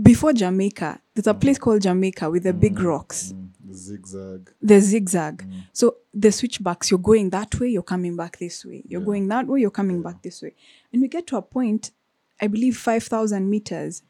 before 0.00 0.32
Jamaica, 0.32 1.00
there's 1.14 1.26
a 1.26 1.34
mm. 1.34 1.40
place 1.40 1.58
called 1.58 1.82
Jamaica 1.82 2.30
with 2.30 2.44
the 2.44 2.52
big 2.54 2.76
mm. 2.76 2.84
rocks 2.84 3.34
Mm, 3.34 3.48
the 3.68 3.74
zigzag 3.74 4.50
the 4.62 4.80
zigzag. 4.80 5.38
Mm. 5.38 5.64
So 5.72 5.96
the 6.14 6.32
switchbacks, 6.32 6.90
you're 6.90 6.98
going 6.98 7.30
that 7.30 7.58
way, 7.60 7.68
you're 7.68 7.82
coming 7.82 8.16
back 8.16 8.38
this 8.38 8.64
way. 8.64 8.82
You're 8.88 9.00
Yeah. 9.00 9.06
going 9.06 9.28
that 9.28 9.46
way, 9.46 9.60
you're 9.60 9.70
coming 9.70 10.00
back 10.02 10.22
this 10.22 10.40
way. 10.40 10.54
And 10.92 11.02
we 11.02 11.08
get 11.08 11.26
to 11.28 11.36
a 11.36 11.42
point, 11.42 11.90
I 12.40 12.46
believe 12.46 12.76
5,000 12.76 13.50
meters. 13.50 14.02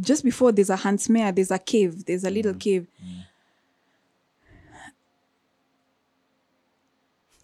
Just 0.00 0.22
before 0.22 0.52
there's 0.52 0.70
a 0.70 0.76
Hans 0.76 1.08
Meyer, 1.08 1.32
there's 1.32 1.50
a 1.50 1.58
cave, 1.58 2.04
there's 2.04 2.24
a 2.24 2.30
little 2.30 2.54
cave. 2.54 2.86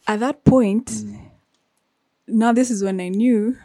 At 0.06 0.20
that 0.20 0.44
point, 0.44 0.92
now 2.26 2.52
this 2.52 2.70
is 2.70 2.84
when 2.84 3.00
I 3.00 3.08
knew 3.08 3.56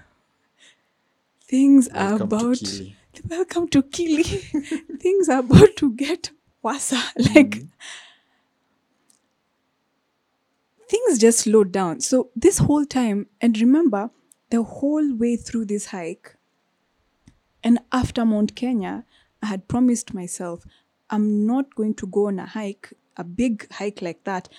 things 1.49 1.87
are 1.89 2.17
Welcome 2.17 2.29
to 2.29 2.35
about 2.35 2.55
Kili. 2.57 2.95
welcome 3.27 3.67
to 3.69 3.81
Kili. 3.81 4.99
Things 4.99 5.27
are 5.29 5.39
about 5.39 5.75
to 5.77 5.93
get 5.93 6.29
worse. 6.61 6.93
Like 7.17 7.49
mm. 7.49 7.69
things 10.87 11.19
just 11.19 11.39
slowed 11.39 11.71
down. 11.71 12.01
So 12.01 12.29
this 12.35 12.59
whole 12.59 12.85
time, 12.85 13.27
and 13.41 13.59
remember, 13.59 14.11
the 14.51 14.61
whole 14.63 15.15
way 15.15 15.35
through 15.37 15.65
this 15.65 15.87
hike, 15.87 16.35
and 17.63 17.79
after 17.91 18.25
Mount 18.25 18.55
Kenya, 18.55 19.05
I 19.41 19.47
had 19.47 19.67
promised 19.67 20.13
myself 20.13 20.65
I'm 21.09 21.47
not 21.47 21.73
going 21.73 21.95
to 21.95 22.07
go 22.07 22.27
on 22.27 22.37
a 22.39 22.45
hike, 22.45 22.93
a 23.17 23.23
big 23.23 23.71
hike 23.71 24.01
like 24.03 24.23
that, 24.25 24.49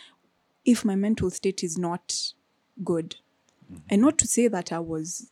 if 0.64 0.84
my 0.84 0.97
mental 0.97 1.30
state 1.30 1.62
is 1.62 1.78
not 1.78 2.32
good. 2.82 3.16
Mm-hmm. 3.64 3.82
And 3.91 4.03
not 4.03 4.18
to 4.18 4.26
say 4.26 4.49
that 4.49 4.72
I 4.72 4.80
was 4.80 5.30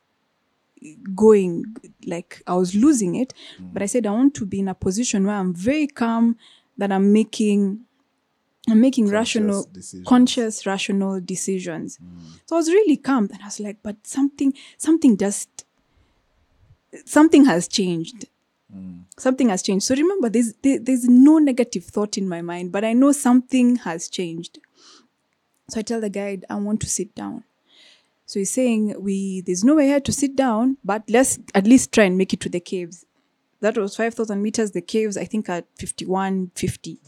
going 1.15 1.65
like 2.07 2.43
I 2.47 2.55
was 2.55 2.75
losing 2.75 3.15
it, 3.15 3.35
mm. 3.61 3.73
but 3.73 3.83
I 3.83 3.87
said 3.87 4.07
I 4.07 4.11
want 4.11 4.35
to 4.35 4.47
be 4.47 4.61
in 4.61 4.69
a 4.69 4.75
position 4.75 5.27
where 5.27 5.37
I'm 5.37 5.55
very 5.55 5.87
calm, 5.87 6.37
that 6.77 6.93
I'm 6.93 7.13
making 7.13 7.81
I'm 8.71 8.81
making 8.81 9.07
Conscious 9.07 9.15
rational 9.15 9.69
decisions. 9.73 10.07
conscious 10.07 10.67
rational 10.67 11.21
decisions. 11.21 11.99
Mm. 11.99 12.41
So 12.47 12.57
I 12.57 12.59
was 12.59 12.69
really 12.69 12.97
calm 12.99 13.29
and 13.33 13.43
I 13.43 13.47
was 13.47 13.61
like, 13.61 13.79
but 13.83 13.97
something 14.07 14.53
something 14.77 15.17
just 15.17 15.65
something 17.05 17.45
has 17.47 17.69
changed. 17.69 18.27
Mm. 18.75 19.05
Something 19.19 19.49
has 19.49 19.63
changed. 19.63 19.87
So 19.87 19.95
remember, 19.95 20.29
there's 20.29 20.53
there, 20.63 20.79
there's 20.79 21.09
no 21.09 21.39
negative 21.39 21.85
thought 21.85 22.19
in 22.19 22.29
my 22.29 22.43
mind, 22.43 22.73
but 22.73 22.85
I 22.85 22.93
know 22.93 23.13
something 23.13 23.77
has 23.77 24.09
changed. 24.09 24.59
So 25.71 25.81
I 25.81 25.83
tell 25.83 26.01
the 26.01 26.11
guide, 26.11 26.45
I 26.49 26.57
want 26.57 26.81
to 26.81 26.89
sit 26.89 27.15
down. 27.15 27.45
So 28.29 28.39
he's 28.39 28.51
saying 28.51 28.95
we 29.01 29.41
there's 29.41 29.65
nowhere 29.65 29.87
here 29.87 30.01
to 30.01 30.13
sit 30.13 30.37
down, 30.37 30.77
but 30.85 31.03
let's 31.09 31.39
at 31.55 31.67
least 31.67 31.93
try 31.93 32.05
and 32.05 32.19
make 32.19 32.35
it 32.35 32.41
to 32.41 32.51
the 32.51 32.61
caves. 32.61 33.07
That 33.61 33.79
was 33.79 33.97
five 33.97 34.13
thousand 34.13 34.43
meters. 34.43 34.73
The 34.73 34.83
caves, 34.83 35.17
I 35.17 35.25
think, 35.25 35.49
at 35.49 35.65
fifty 35.77 36.05
one 36.05 36.51
fifty. 36.55 36.99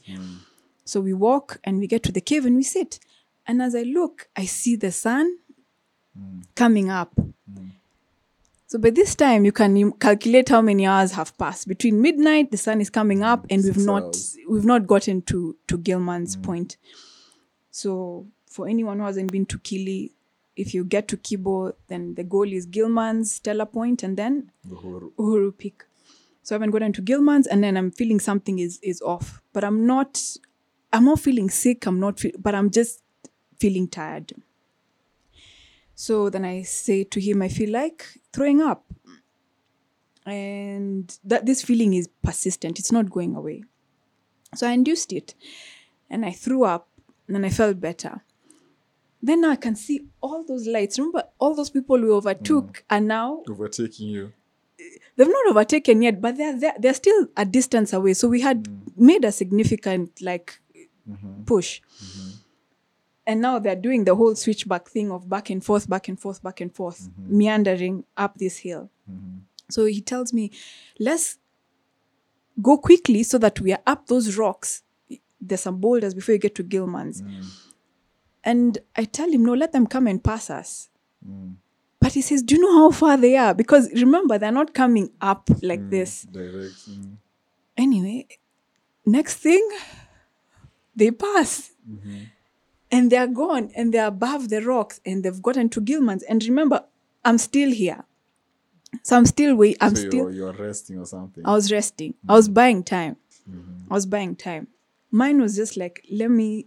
So 0.87 0.99
we 0.99 1.13
walk 1.13 1.61
and 1.63 1.79
we 1.79 1.87
get 1.87 2.03
to 2.05 2.13
the 2.13 2.23
cave 2.23 2.47
and 2.47 2.57
we 2.57 2.63
sit. 2.63 2.99
And 3.47 3.61
as 3.61 3.75
I 3.75 3.83
look, 3.83 4.31
I 4.35 4.47
see 4.47 4.77
the 4.77 4.91
sun 4.91 5.37
coming 6.55 6.89
up. 6.89 7.13
So 8.67 8.79
by 8.79 8.89
this 8.89 9.15
time, 9.15 9.45
you 9.45 9.53
can 9.53 9.93
calculate 9.93 10.49
how 10.49 10.63
many 10.63 10.87
hours 10.87 11.13
have 11.13 11.37
passed. 11.37 11.69
Between 11.69 12.01
midnight, 12.01 12.51
the 12.51 12.57
sun 12.57 12.81
is 12.81 12.89
coming 12.89 13.23
up, 13.23 13.45
and 13.51 13.63
we've 13.63 13.77
not 13.77 14.05
hours. 14.05 14.39
we've 14.49 14.65
not 14.65 14.87
gotten 14.87 15.21
to 15.23 15.55
to 15.69 15.77
Gilman's 15.77 16.37
point. 16.37 16.79
So 17.71 18.27
for 18.47 18.69
anyone 18.69 19.01
who 19.01 19.05
hasn't 19.05 19.31
been 19.31 19.45
to 19.47 19.59
Kili, 19.59 20.13
if 20.57 20.75
you 20.75 20.85
get 20.85 21.09
to 21.09 21.17
Kibo, 21.17 21.73
then 21.89 22.15
the 22.15 22.25
goal 22.25 22.53
is 22.53 22.67
Gilman's, 22.67 23.33
Stella 23.33 23.67
Point, 23.67 24.03
and 24.03 24.17
then 24.17 24.53
Uhuru. 24.69 25.13
Uhuru 25.19 25.57
Peak. 25.57 25.85
So 26.43 26.55
I 26.55 26.57
haven't 26.57 26.71
gotten 26.71 26.93
to 26.95 27.03
Gilman's, 27.03 27.47
and 27.47 27.63
then 27.63 27.77
I'm 27.77 27.91
feeling 27.91 28.21
something 28.21 28.59
is 28.59 28.79
is 28.83 29.01
off. 29.03 29.41
But 29.53 29.65
I'm 29.65 29.87
not. 29.87 30.23
I'm 30.93 31.05
not 31.05 31.21
feeling 31.21 31.51
sick. 31.51 31.87
I'm 31.87 32.01
not. 32.01 32.19
Feel, 32.19 32.33
but 32.39 32.55
I'm 32.55 32.71
just 32.71 33.03
feeling 33.59 33.89
tired. 33.89 34.33
So 35.95 36.31
then 36.31 36.45
I 36.45 36.63
say 36.63 37.05
to 37.05 37.21
him, 37.21 37.43
I 37.43 37.49
feel 37.49 37.71
like 37.71 38.07
throwing 38.33 38.61
up, 38.63 38.85
and 40.27 41.17
that 41.25 41.47
this 41.47 41.63
feeling 41.63 41.95
is 41.95 42.09
persistent. 42.23 42.79
It's 42.79 42.91
not 42.91 43.11
going 43.11 43.37
away. 43.37 43.65
So 44.55 44.67
I 44.67 44.73
induced 44.73 45.13
it, 45.13 45.35
and 46.09 46.25
I 46.25 46.33
threw 46.33 46.65
up, 46.65 46.89
and 47.29 47.45
I 47.47 47.51
felt 47.51 47.81
better. 47.81 48.23
Then 49.23 49.43
now 49.43 49.51
I 49.51 49.57
can 49.57 49.77
see 49.77 50.07
all 50.21 50.45
those 50.45 50.67
lights. 50.67 50.99
Remember, 50.99 51.25
all 51.39 51.55
those 51.55 51.71
people 51.71 52.01
we 52.01 52.09
overtook 52.09 52.73
mm. 52.79 52.97
are 52.97 53.01
now 53.01 53.43
Overtaking 53.49 54.09
you. 54.09 54.33
they've 55.17 55.29
not 55.29 55.47
overtaken 55.51 56.03
yet, 56.03 56.21
but 56.21 56.37
they're 56.37 56.59
they're, 56.59 56.75
they're 56.79 56.95
still 56.95 57.29
a 57.37 57.45
distance 57.45 57.93
away. 57.93 58.15
So 58.15 58.29
we 58.29 58.41
had 58.41 58.65
mm. 58.65 58.81
made 58.97 59.25
a 59.25 59.33
significant 59.33 60.23
like 60.23 60.61
mm-hmm. 61.09 61.45
push. 61.45 61.81
Mm-hmm. 62.03 62.31
And 63.27 63.41
now 63.43 63.59
they're 63.59 63.77
doing 63.77 64.05
the 64.05 64.15
whole 64.15 64.35
switchback 64.35 64.89
thing 64.89 65.13
of 65.13 65.29
back 65.29 65.51
and 65.51 65.65
forth, 65.65 65.89
back 65.89 66.09
and 66.09 66.19
forth, 66.19 66.43
back 66.43 66.61
and 66.61 66.75
forth, 66.75 67.09
mm-hmm. 67.09 67.39
meandering 67.39 68.05
up 68.17 68.37
this 68.37 68.59
hill. 68.59 68.91
So 69.71 69.85
he 69.85 70.01
tells 70.01 70.33
me, 70.33 70.51
let's 70.99 71.39
go 72.61 72.79
quickly 72.79 73.23
so 73.23 73.39
that 73.39 73.61
we 73.61 73.73
are 73.73 73.83
up 73.87 74.07
those 74.07 74.37
rocks. 74.37 74.83
There's 75.41 75.61
some 75.61 75.79
boulders 75.81 76.15
before 76.15 76.35
you 76.35 76.39
get 76.39 76.55
to 76.57 76.63
Gilman's. 76.63 77.23
Mm. 77.23 77.45
And 78.45 78.79
I 78.97 79.05
tell 79.05 79.31
him, 79.31 79.45
no, 79.45 79.55
let 79.55 79.73
them 79.73 79.87
come 79.87 80.07
and 80.07 80.23
pass 80.23 80.49
us. 80.51 80.89
But 82.01 82.13
he 82.15 82.23
says, 82.23 82.43
Do 82.43 82.55
you 82.55 82.63
know 82.63 82.73
how 82.79 82.91
far 82.91 83.17
they 83.19 83.37
are? 83.37 83.53
Because 83.55 83.91
remember, 83.93 84.39
they're 84.39 84.51
not 84.51 84.73
coming 84.73 85.11
up 85.21 85.51
like 85.63 85.81
Mm. 85.81 85.91
this. 85.91 86.23
Direct. 86.23 86.75
mm. 86.89 87.17
Anyway, 87.77 88.27
next 89.05 89.37
thing, 89.37 89.69
they 90.97 91.11
pass. 91.11 91.73
Mm-hmm. 91.89 92.19
And 92.93 93.13
they're 93.13 93.27
gone 93.29 93.71
and 93.77 93.93
they're 93.95 94.07
above 94.07 94.49
the 94.49 94.63
rocks 94.63 95.01
and 95.07 95.23
they've 95.23 95.41
gotten 95.43 95.69
to 95.71 95.81
Gilman's. 95.81 96.23
And 96.25 96.43
remember, 96.45 96.85
I'm 97.25 97.39
still 97.39 97.71
here. 97.71 98.05
So 99.05 99.17
I'm 99.17 99.27
still 99.27 99.55
wait. 99.55 99.77
I'm 99.81 99.95
so 99.95 100.09
still 100.09 100.33
you're, 100.33 100.33
you're 100.33 100.53
resting 100.53 100.99
or 100.99 101.07
something. 101.07 101.45
I 101.47 101.53
was 101.53 101.71
resting. 101.71 102.15
I 102.29 102.33
was 102.33 102.49
buying 102.49 102.83
time. 102.83 103.17
Mm-hmm. 103.49 103.93
I 103.93 103.95
was 103.95 104.07
buying 104.07 104.35
time. 104.35 104.67
Mine 105.13 105.41
was 105.41 105.55
just 105.55 105.77
like, 105.77 106.05
let 106.11 106.31
me 106.31 106.67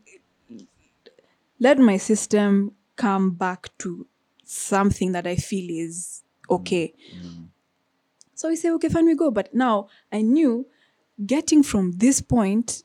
let 1.63 1.79
my 1.79 1.95
system 1.95 2.73
come 2.97 3.31
back 3.31 3.69
to 3.79 4.05
something 4.43 5.13
that 5.13 5.25
I 5.25 5.37
feel 5.37 5.69
is 5.69 6.21
okay. 6.49 6.93
Mm. 7.17 7.47
So 8.35 8.49
we 8.49 8.57
say, 8.57 8.69
okay, 8.71 8.89
fine, 8.89 9.05
we 9.05 9.15
go. 9.15 9.31
But 9.31 9.55
now 9.55 9.87
I 10.11 10.21
knew 10.21 10.67
getting 11.25 11.63
from 11.63 11.93
this 11.93 12.19
point, 12.19 12.83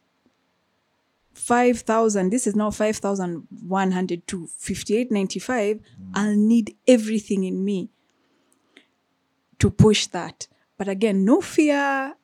5,000, 1.34 2.30
this 2.30 2.46
is 2.46 2.54
now 2.54 2.70
5,100 2.70 4.26
to 4.28 4.46
5895, 4.46 5.76
mm. 5.76 5.80
I'll 6.14 6.36
need 6.36 6.76
everything 6.86 7.42
in 7.42 7.64
me 7.64 7.90
to 9.58 9.70
push 9.70 10.06
that. 10.06 10.46
But 10.76 10.88
again, 10.88 11.24
no 11.24 11.40
fear, 11.40 12.14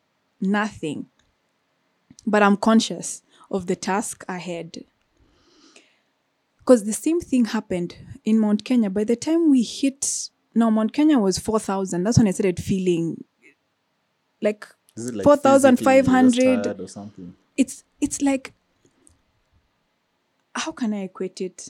nothing. 0.40 1.06
But 2.24 2.44
I'm 2.44 2.56
conscious 2.56 3.22
of 3.50 3.66
the 3.66 3.74
task 3.74 4.24
ahead. 4.28 4.84
Because 6.64 6.84
the 6.84 6.92
same 6.94 7.20
thing 7.20 7.44
happened 7.44 7.96
in 8.24 8.38
Mount 8.38 8.64
Kenya. 8.64 8.88
By 8.88 9.04
the 9.04 9.16
time 9.16 9.50
we 9.50 9.62
hit, 9.62 10.30
no, 10.54 10.70
Mount 10.70 10.94
Kenya 10.94 11.18
was 11.18 11.38
4,000. 11.38 12.02
That's 12.02 12.16
when 12.16 12.26
I 12.26 12.30
started 12.30 12.62
feeling 12.62 13.22
like 14.44 14.66
Is 14.96 15.08
it 15.08 15.14
like 15.16 15.24
4,500 15.24 16.30
physically 16.30 16.52
you're 16.52 16.62
tired 16.62 16.80
or 16.80 16.88
something? 16.88 17.34
it's 17.56 17.84
it's 18.00 18.20
like 18.22 18.52
how 20.54 20.70
can 20.72 20.92
i 20.92 21.02
equate 21.04 21.40
it 21.40 21.68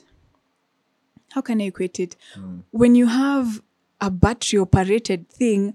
how 1.31 1.41
can 1.41 1.61
i 1.61 1.65
equate 1.65 1.99
it 1.99 2.15
hmm. 2.33 2.59
when 2.71 2.95
you 2.95 3.07
have 3.07 3.61
a 4.01 4.11
battery 4.11 4.59
operated 4.59 5.29
thing 5.29 5.73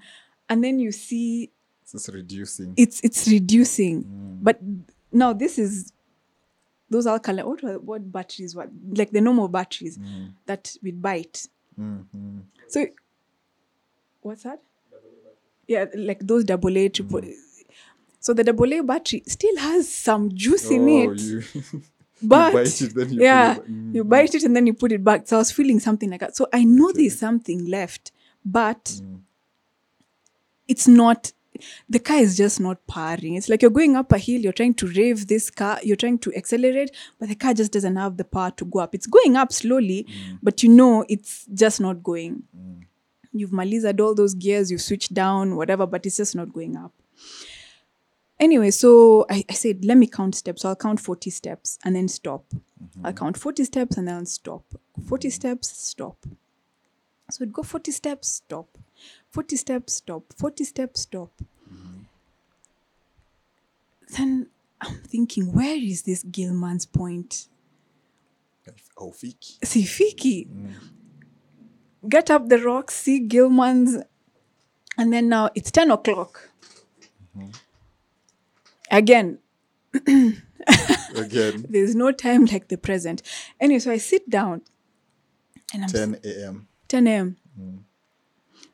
and 0.49 0.63
then 0.63 0.79
you 0.79 0.93
see 0.93 1.51
It's 1.93 2.09
reducing. 2.09 2.75
it's 2.77 3.01
it's 3.03 3.27
reducing 3.29 4.03
hmm. 4.03 4.37
but 4.43 4.61
now 5.13 5.33
this 5.33 5.59
is 5.59 5.93
those 6.91 7.07
alkaline 7.07 7.47
what 7.47 7.83
what 7.85 8.13
batteries 8.13 8.55
what 8.57 8.69
like 8.97 9.11
the 9.13 9.21
normal 9.21 9.49
batteries 9.49 9.99
that 10.47 10.77
would 10.83 11.01
bite 11.01 11.47
Mhm. 11.79 12.43
so 12.69 12.87
what's 14.23 14.43
that 14.43 14.61
yeah 15.67 15.87
like 15.95 16.19
those 16.27 16.45
double 16.45 16.77
a 16.77 16.89
triple 16.89 17.23
so 18.19 18.35
the 18.35 18.45
double 18.45 18.73
a 18.73 18.83
battery 18.83 19.23
still 19.27 19.57
has 19.57 19.89
some 19.89 20.31
juice 20.35 20.71
in 20.71 20.83
Oh, 20.89 21.11
it 21.13 21.21
you, 21.21 21.43
but 22.23 22.53
bite 22.53 22.83
it, 22.83 22.95
then 22.95 23.13
you 23.13 23.23
yeah 23.23 23.57
it. 23.57 23.71
Mm. 23.71 23.95
you 23.95 24.05
bite 24.05 24.35
it 24.35 24.43
and 24.43 24.55
then 24.55 24.67
you 24.67 24.75
put 24.75 24.93
it 24.93 25.03
back 25.03 25.27
so 25.27 25.37
i 25.37 25.39
was 25.39 25.51
feeling 25.53 25.81
something 25.81 26.11
like 26.11 26.21
that 26.21 26.37
so 26.37 26.47
i 26.53 26.65
know 26.65 26.93
there's 26.93 27.19
something 27.19 27.65
left 27.67 28.13
but 28.45 28.85
Mm. 28.85 29.21
it's 30.69 30.87
not 30.89 31.33
the 31.89 31.99
car 31.99 32.19
is 32.19 32.37
just 32.37 32.61
not 32.61 32.87
powering 32.87 33.35
it's 33.35 33.49
like 33.49 33.63
you're 33.63 33.71
going 33.71 33.97
up 33.97 34.13
a 34.13 34.19
hill 34.19 34.41
you're 34.41 34.53
trying 34.53 34.75
to 34.75 34.87
rev 34.89 35.27
this 35.27 35.51
car 35.51 35.79
you're 35.83 35.97
trying 35.97 36.19
to 36.19 36.35
accelerate 36.35 36.91
but 37.19 37.29
the 37.29 37.35
car 37.35 37.55
just 37.55 37.73
doesn't 37.73 37.97
have 37.97 38.17
the 38.17 38.25
power 38.25 38.51
to 38.53 38.65
go 38.65 38.81
up. 38.81 38.95
It's 38.95 39.07
going 39.07 39.37
up 39.37 39.53
slowly 39.53 40.05
mm. 40.05 40.39
but 40.43 40.63
you 40.63 40.69
know 40.69 41.05
it's 41.09 41.47
just 41.53 41.81
not 41.81 42.03
going. 42.03 42.43
Mm. 42.57 42.85
You've 43.33 43.53
malized 43.53 44.01
all 44.01 44.15
those 44.15 44.35
gears 44.35 44.71
you've 44.71 44.83
switched 44.83 45.15
down 45.15 45.57
whatever 45.57 45.87
but 45.87 46.07
it's 46.07 46.17
just 46.17 46.35
not 46.35 46.53
going 46.53 46.77
up. 46.77 46.93
Anyway 48.39 48.71
so 48.71 49.27
I, 49.31 49.45
I 49.49 49.55
said 49.55 49.85
let 49.85 49.97
me 49.97 50.07
count 50.07 50.35
steps. 50.35 50.63
So 50.63 50.69
i'll 50.69 50.77
count 50.77 51.01
40 51.01 51.31
steps 51.31 51.79
and 51.85 51.95
then 51.97 52.09
stop. 52.09 52.45
Mm-hmm. 52.51 53.07
I'll 53.07 53.13
count 53.13 53.37
40 53.37 53.65
steps 53.65 53.97
and 53.97 54.09
then 54.09 54.17
I'll 54.17 54.27
stop. 54.27 54.65
40 55.09 55.31
steps 55.31 55.69
stop. 55.69 56.17
So 57.31 57.45
it'd 57.45 57.53
go 57.53 57.63
40 57.63 57.93
steps 57.93 58.29
stop 58.29 58.67
40 59.31 59.57
steps 59.57 59.95
stop. 59.95 60.25
40 60.37 60.65
steps 60.65 61.01
stop. 61.01 61.31
Then 64.17 64.49
i'm 64.81 64.97
thinking 65.03 65.53
where 65.53 65.77
is 65.77 66.03
this 66.03 66.23
gilman's 66.23 66.87
point? 66.87 67.49
Oh, 68.97 69.11
Fiki. 69.11 69.59
sifiki 69.61 70.47
get 72.09 72.31
up 72.31 72.49
the 72.49 72.59
rocks 72.59 72.95
see 72.95 73.19
gilman's 73.21 73.97
and 74.99 75.13
then 75.13 75.29
now 75.29 75.49
it's 75.55 75.71
10 75.71 75.91
o'clock. 75.93 76.51
Mm-hmm. 77.37 77.51
Again. 78.91 79.39
Again, 81.17 81.67
there's 81.71 81.95
no 81.95 82.13
time 82.13 82.45
like 82.45 82.69
the 82.69 82.77
present. 82.77 83.23
Anyway 83.59 83.79
so 83.79 83.91
i 83.91 83.97
sit 83.97 84.29
down 84.29 84.63
and 85.73 85.85
i'm 85.85 85.89
10 85.89 86.21
a.m. 86.25 86.69
10 86.89 87.07
a.m 87.07 87.37
mm. 87.59 87.79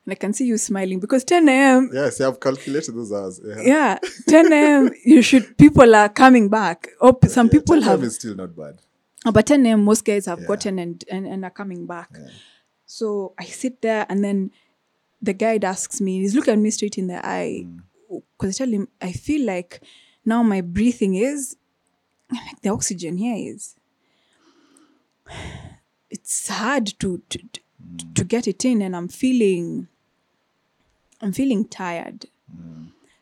And 0.07 0.13
i 0.13 0.15
can 0.15 0.31
see 0.33 0.45
you 0.45 0.57
smiling 0.57 0.99
because 0.99 1.23
10 1.25 1.49
a.m 1.49 1.89
Yes, 1.93 2.21
I've 2.21 2.39
calculated 2.39 2.95
those 2.95 3.11
hours. 3.11 3.41
Yeah. 3.45 3.61
yeah 3.61 3.99
10 4.29 4.53
a.m 4.53 4.89
you 5.05 5.21
should 5.21 5.57
people 5.57 5.93
are 5.93 6.07
coming 6.09 6.47
back 6.49 6.87
p- 7.21 7.27
some 7.27 7.47
Yeah, 7.47 7.51
people 7.51 7.75
10 7.75 7.83
have 7.83 8.03
is 8.03 8.15
still 8.15 8.35
not 8.35 8.55
bad. 8.55 8.79
Oh, 9.25 9.31
but 9.33 9.45
10 9.45 9.65
a.m. 9.65 9.83
most 9.83 10.05
guys 10.05 10.25
have 10.27 10.39
Yeah. 10.39 10.47
gotten 10.47 10.79
and, 10.79 11.03
and 11.11 11.27
and 11.27 11.43
are 11.43 11.51
coming 11.51 11.85
back 11.85 12.09
so 12.85 13.33
i 13.37 13.43
sit 13.43 13.81
there 13.81 14.05
and 14.09 14.23
then 14.23 14.51
the 15.21 15.33
guide 15.33 15.65
asks 15.65 15.99
me 15.99 16.19
he's 16.21 16.35
looking 16.35 16.53
at 16.53 16.59
me 16.59 16.69
straight 16.71 16.97
in 16.97 17.07
the 17.07 17.19
eye 17.25 17.65
mm. 17.65 17.81
because 18.37 18.55
i 18.55 18.57
tell 18.63 18.73
him 18.73 18.87
i 19.01 19.11
feel 19.11 19.45
like 19.45 19.81
now 20.23 20.41
my 20.43 20.61
breathing 20.61 21.15
is 21.15 21.57
like 22.31 22.61
the 22.61 22.69
oxygen 22.69 23.17
here 23.17 23.35
is 23.53 23.75
it's 26.09 26.47
hard 26.47 26.85
to 26.99 27.21
to, 27.29 27.37
to, 27.53 27.59
mm. 27.85 28.15
to 28.15 28.23
get 28.23 28.47
it 28.47 28.63
in 28.63 28.81
and 28.81 28.95
i'm 28.95 29.07
feeling 29.07 29.87
i'm 31.21 31.31
feeling 31.33 31.67
tired. 31.67 32.25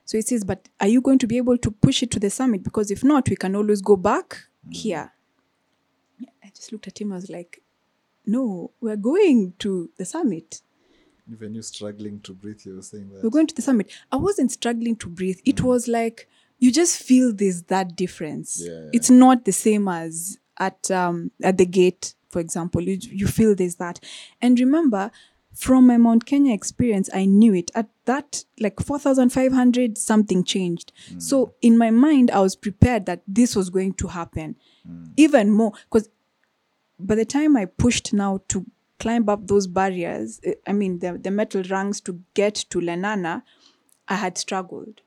So 0.08 0.18
he 0.18 0.22
says 0.22 0.43
but 0.43 0.70
are 0.80 0.88
you 0.88 1.02
going 1.02 1.18
to 1.20 1.28
be 1.28 1.38
able 1.38 1.58
to 1.58 1.72
push 1.72 2.04
it 2.04 2.12
to 2.12 2.20
the 2.20 2.30
summit? 2.30 2.64
Because 2.64 2.91
if 2.91 3.04
not 3.04 3.28
we 3.30 3.36
can 3.36 3.56
always 3.56 3.82
go 3.82 3.96
back 3.96 4.38
here. 4.70 5.12
I 6.43 6.52
just 6.56 6.72
looked 6.72 6.88
at 6.88 7.00
him 7.02 7.12
i 7.12 7.16
was 7.16 7.30
like 7.30 7.62
no 8.26 8.72
we're 8.82 8.96
going 8.98 9.54
to 9.60 9.89
the 9.98 10.06
summit. 10.06 10.62
Even 11.32 11.56
you 11.56 11.64
struggling 11.64 12.20
to 12.22 12.34
breathe, 12.34 12.62
you 12.66 12.76
were 12.76 12.84
saying 12.84 13.10
that. 13.10 13.24
we're 13.24 13.32
going 13.32 13.48
to 13.48 13.56
the 13.56 13.62
summit. 13.64 13.91
I 14.12 14.16
wasn't 14.18 14.52
struggling 14.52 14.96
to 14.98 15.10
breathe. 15.10 15.39
It 15.43 15.62
was 15.62 15.88
like 15.88 16.28
you 16.60 16.72
just 16.72 17.02
feel 17.02 17.34
this 17.34 17.62
that 17.64 17.96
difference. 17.96 18.62
Yeah. 18.64 18.89
it's 18.93 19.10
not 19.10 19.46
the 19.46 19.52
same 19.52 19.88
as 19.88 20.38
at 20.60 20.89
um 20.91 21.32
at 21.43 21.58
the 21.58 21.66
gate 21.66 22.14
for 22.30 22.39
example. 22.39 22.82
You 22.82 22.98
you 23.02 23.28
feel 23.28 23.56
this 23.56 23.76
that. 23.76 24.00
And 24.41 24.60
remember 24.60 25.10
from 25.56 25.88
my 25.88 25.97
mount 25.97 26.26
kenya 26.26 26.53
experience 26.53 27.10
i 27.14 27.26
knew 27.26 27.53
it 27.53 27.72
at 27.74 27.88
that 28.06 28.43
like 28.60 28.80
4500 28.80 29.97
something 29.97 30.43
changed 30.43 30.91
so 31.18 31.53
in 31.62 31.78
my 31.78 31.89
mind 31.89 32.30
i 32.32 32.39
was 32.39 32.56
prepared 32.56 33.06
that 33.06 33.24
this 33.28 33.56
was 33.56 33.70
going 33.70 33.93
to 33.93 34.08
happen 34.08 34.56
even 35.18 35.49
more 35.49 35.72
because 35.89 36.10
by 36.99 37.16
the 37.16 37.26
time 37.26 37.58
I 37.58 37.66
pushed 37.66 38.14
now 38.14 38.41
to 38.49 38.66
climb 38.99 39.28
up 39.30 39.47
those 39.47 39.68
barriers, 39.68 40.39
eh, 40.43 40.53
I 40.68 40.74
mean 40.74 40.99
the, 40.99 41.18
the 41.18 41.32
metal 41.32 41.64
rungs 41.64 42.01
to 42.01 42.22
get 42.34 42.56
to 42.56 42.80
Lenana, 42.80 43.43
I 44.08 44.16
had 44.16 44.38
struggled. 44.38 45.01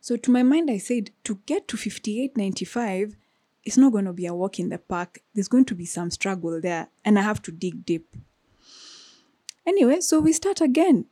So 0.00 0.16
to 0.16 0.30
my 0.30 0.42
mind, 0.42 0.70
I 0.70 0.78
said 0.78 1.10
to 1.24 1.40
get 1.46 1.68
to 1.68 1.76
5895, 1.76 3.16
it's 3.64 3.76
not 3.76 3.92
going 3.92 4.06
to 4.06 4.12
be 4.12 4.26
a 4.26 4.34
walk 4.34 4.58
in 4.58 4.70
the 4.70 4.78
park. 4.78 5.20
There's 5.34 5.48
going 5.48 5.66
to 5.66 5.74
be 5.74 5.84
some 5.84 6.10
struggle 6.10 6.60
there, 6.60 6.88
and 7.04 7.18
I 7.18 7.22
have 7.22 7.42
to 7.42 7.52
dig 7.52 7.84
deep. 7.84 8.16
Anyway, 9.70 10.00
so 10.00 10.18
we 10.18 10.32
start 10.32 10.60
again. 10.60 11.06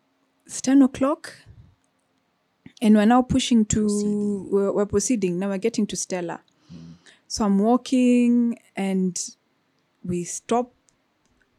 It's 0.45 0.61
10 0.61 0.83
o'clock, 0.83 1.33
and 2.83 2.97
we're 2.97 3.07
now 3.07 3.23
pushing 3.23 3.65
to, 3.67 4.49
we're, 4.51 4.73
we're 4.73 4.85
proceeding. 4.85 5.39
Now 5.39 5.51
we're 5.51 5.59
getting 5.59 5.87
to 5.87 5.97
Stella. 5.97 6.41
So 7.29 7.45
I'm 7.45 7.61
walking 7.61 8.59
and 8.75 9.17
we 10.03 10.25
stop 10.25 10.73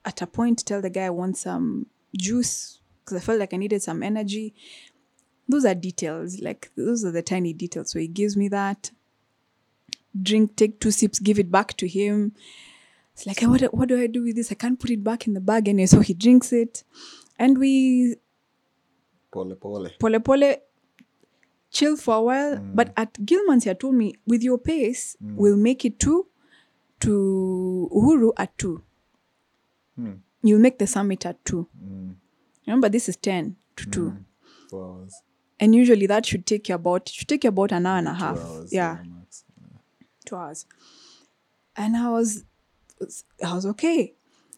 at 0.04 0.22
a 0.22 0.28
point, 0.28 0.66
tell 0.66 0.82
the 0.82 0.89
guy 0.89 1.06
I 1.06 1.10
want 1.10 1.38
some 1.38 1.86
juice 2.18 2.82
because 3.00 3.16
I 3.16 3.26
felt 3.26 3.39
like 3.39 3.54
I 3.54 3.58
needed 3.58 3.82
some 3.82 4.04
energy. 4.04 4.54
Those 5.47 5.64
are 5.64 5.76
details, 5.76 6.41
like 6.41 6.70
those 6.76 7.06
are 7.06 7.12
the 7.12 7.22
tiny 7.22 7.54
details. 7.54 7.91
So 7.91 8.00
he 8.00 8.10
gives 8.10 8.36
me 8.36 8.50
that. 8.50 8.91
Drink, 10.22 10.58
take 10.58 10.82
two 10.82 10.91
sips, 10.91 11.20
give 11.20 11.39
it 11.39 11.50
back 11.50 11.78
to 11.78 11.88
him. 11.88 12.34
It's 13.20 13.41
like, 13.41 13.41
what, 13.49 13.74
what 13.74 13.89
do 13.89 13.99
I 14.01 14.07
do 14.07 14.24
with 14.24 14.36
this? 14.36 14.51
I 14.51 14.55
can't 14.55 14.80
put 14.80 14.89
it 14.89 15.03
back 15.03 15.28
in 15.28 15.34
the 15.34 15.41
bag. 15.41 15.67
And 15.67 15.89
so 15.89 15.99
he 15.99 16.13
drinks 16.13 16.53
it. 16.53 16.84
And 17.38 17.57
we 17.57 18.15
Pole, 19.32 19.55
pole. 19.55 19.89
pole 19.99 20.20
pole 20.20 20.55
chill 21.72 21.95
for 21.97 22.15
a 22.15 22.22
while 22.22 22.57
mm. 22.57 22.76
but 22.76 22.91
at 22.97 23.17
gilman's 23.24 23.63
he 23.63 23.74
told 23.76 23.93
me 23.93 24.15
with 24.26 24.41
your 24.41 24.57
pace 24.57 25.15
mm. 25.24 25.36
we'll 25.36 25.55
make 25.57 25.86
it 25.86 25.99
to 25.99 26.26
to 26.99 27.89
uhuru 27.93 28.32
at 28.38 28.57
two 28.57 28.82
hmm. 29.95 30.13
you'll 30.41 30.59
make 30.59 30.80
the 30.80 30.88
summit 30.88 31.26
at 31.26 31.43
2 31.45 31.67
Mm. 31.82 32.15
remember 32.65 32.89
this 32.89 33.07
is 33.07 33.15
10 33.17 33.55
to 33.76 33.86
2 33.86 34.01
mm. 34.01 34.26
Four 34.70 34.86
hours. 34.86 35.13
and 35.59 35.76
usually 35.76 36.07
that 36.07 36.26
should 36.26 36.45
take 36.45 36.67
you 36.70 36.76
about 36.76 37.07
should 37.07 37.28
take 37.28 37.43
you 37.43 37.49
about 37.49 37.72
an 37.72 37.86
hour 37.86 37.99
and 37.99 38.07
a 38.07 38.13
half 38.13 38.38
Two 38.38 38.41
hours. 38.47 38.74
yeah 38.74 38.97
max. 39.05 39.43
two 40.26 40.36
hours 40.36 40.65
and 41.76 41.95
i 41.95 42.09
was 42.09 42.43
i 43.45 43.54
was 43.54 43.66
okay. 43.66 44.14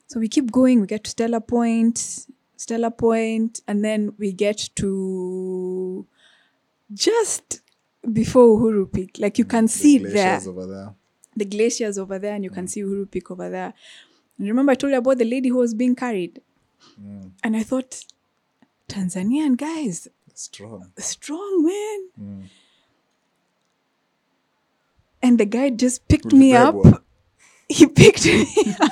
So 0.07 0.19
we 0.19 0.27
keep 0.27 0.51
going. 0.51 0.81
We 0.81 0.87
get 0.87 1.03
to 1.05 1.09
stella 1.11 1.41
point 1.41 2.27
stella 2.57 2.91
point 2.91 3.61
and 3.67 3.83
then 3.83 4.13
we 4.19 4.31
get 4.31 4.69
to 4.75 6.05
just 6.93 7.61
before 8.11 8.45
uhuru 8.59 8.91
peak. 8.91 9.17
Like 9.19 9.39
you 9.39 9.45
can 9.45 9.67
see 9.67 9.97
The 9.97 10.09
it 10.09 10.13
there 10.13 10.39
there. 10.39 10.95
the 11.35 11.45
glaciers 11.45 11.97
over 11.97 12.19
there 12.19 12.35
and 12.35 12.43
you 12.43 12.51
can 12.51 12.67
see 12.67 12.81
uhuru 12.81 13.09
peak 13.09 13.31
over 13.31 13.49
there. 13.49 13.73
And 14.37 14.47
remember 14.47 14.71
i 14.73 14.75
told 14.75 14.91
you 14.91 14.97
about 14.99 15.17
the 15.17 15.25
lady 15.25 15.49
who 15.49 15.57
was 15.57 15.73
being 15.73 15.95
carried? 15.95 16.41
And 17.43 17.55
i 17.57 17.63
thought 17.63 18.05
tanzanian 18.89 19.57
guys. 19.57 20.07
Strong. 20.33 20.91
strong 20.97 21.63
man. 21.65 22.49
And 25.23 25.37
the 25.39 25.45
guy 25.45 25.69
just 25.69 26.07
picked 26.07 26.33
me 26.33 26.53
up. 26.53 26.75
He 27.71 27.87
picked 27.87 28.25
me 28.25 28.45
up. 28.79 28.91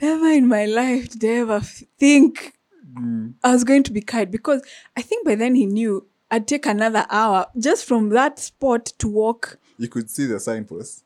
Never 0.00 0.26
in 0.28 0.46
my 0.46 0.66
life 0.66 1.10
did 1.10 1.24
I 1.24 1.34
ever 1.40 1.60
think 1.60 2.52
I 3.42 3.52
was 3.52 3.64
going 3.64 3.82
to 3.84 3.92
be 3.92 4.00
carried 4.00 4.30
because 4.30 4.62
I 4.96 5.02
think 5.02 5.26
by 5.26 5.34
then 5.34 5.54
he 5.54 5.66
knew 5.66 6.06
I'd 6.30 6.46
take 6.46 6.66
another 6.66 7.06
hour 7.10 7.46
just 7.58 7.84
from 7.86 8.10
that 8.10 8.38
spot 8.38 8.86
to 8.98 9.08
walk. 9.08 9.58
You 9.78 9.88
could 9.88 10.10
see 10.10 10.26
the 10.26 10.40
signpost. 10.40 11.02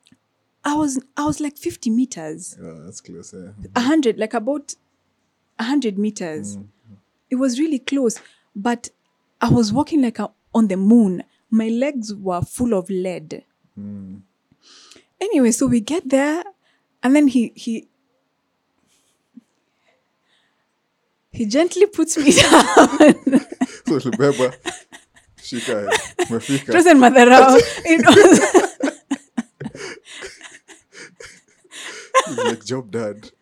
I 0.64 0.74
was 0.74 1.00
I 1.16 1.24
was 1.24 1.40
like 1.40 1.56
50 1.56 1.90
meters, 1.90 2.56
Oh, 2.62 2.84
that's 2.84 3.00
close. 3.00 3.32
Yeah. 3.32 3.50
100, 3.72 4.18
like 4.18 4.34
about 4.34 4.74
100 5.56 5.96
meters. 5.98 6.56
Mm. 6.56 6.66
It 7.30 7.36
was 7.36 7.58
really 7.58 7.78
close, 7.78 8.20
but 8.54 8.90
I 9.40 9.48
was 9.48 9.72
walking 9.72 10.02
like 10.02 10.18
a, 10.18 10.30
on 10.54 10.68
the 10.68 10.76
moon. 10.76 11.22
My 11.50 11.68
legs 11.68 12.14
were 12.14 12.42
full 12.42 12.74
of 12.74 12.88
lead. 12.90 13.44
Anyway, 15.20 15.50
so 15.50 15.66
we 15.66 15.80
get 15.80 16.08
there, 16.08 16.44
and 17.02 17.14
then 17.16 17.28
he 17.28 17.52
he 17.54 17.88
he 21.32 21.46
gently 21.46 21.86
puts 21.86 22.16
me 22.16 22.32
down. 22.40 22.88
So 23.86 23.98
Ulibebwa, 23.98 24.54
shika 25.38 25.90
umefika. 26.28 26.68
It 26.68 26.74
wasn't 26.74 27.00
madharau. 27.00 27.58
It 27.84 28.06
was 28.06 28.40
He's 32.26 32.38
like 32.38 32.64
job 32.64 32.90
done. 32.90 33.22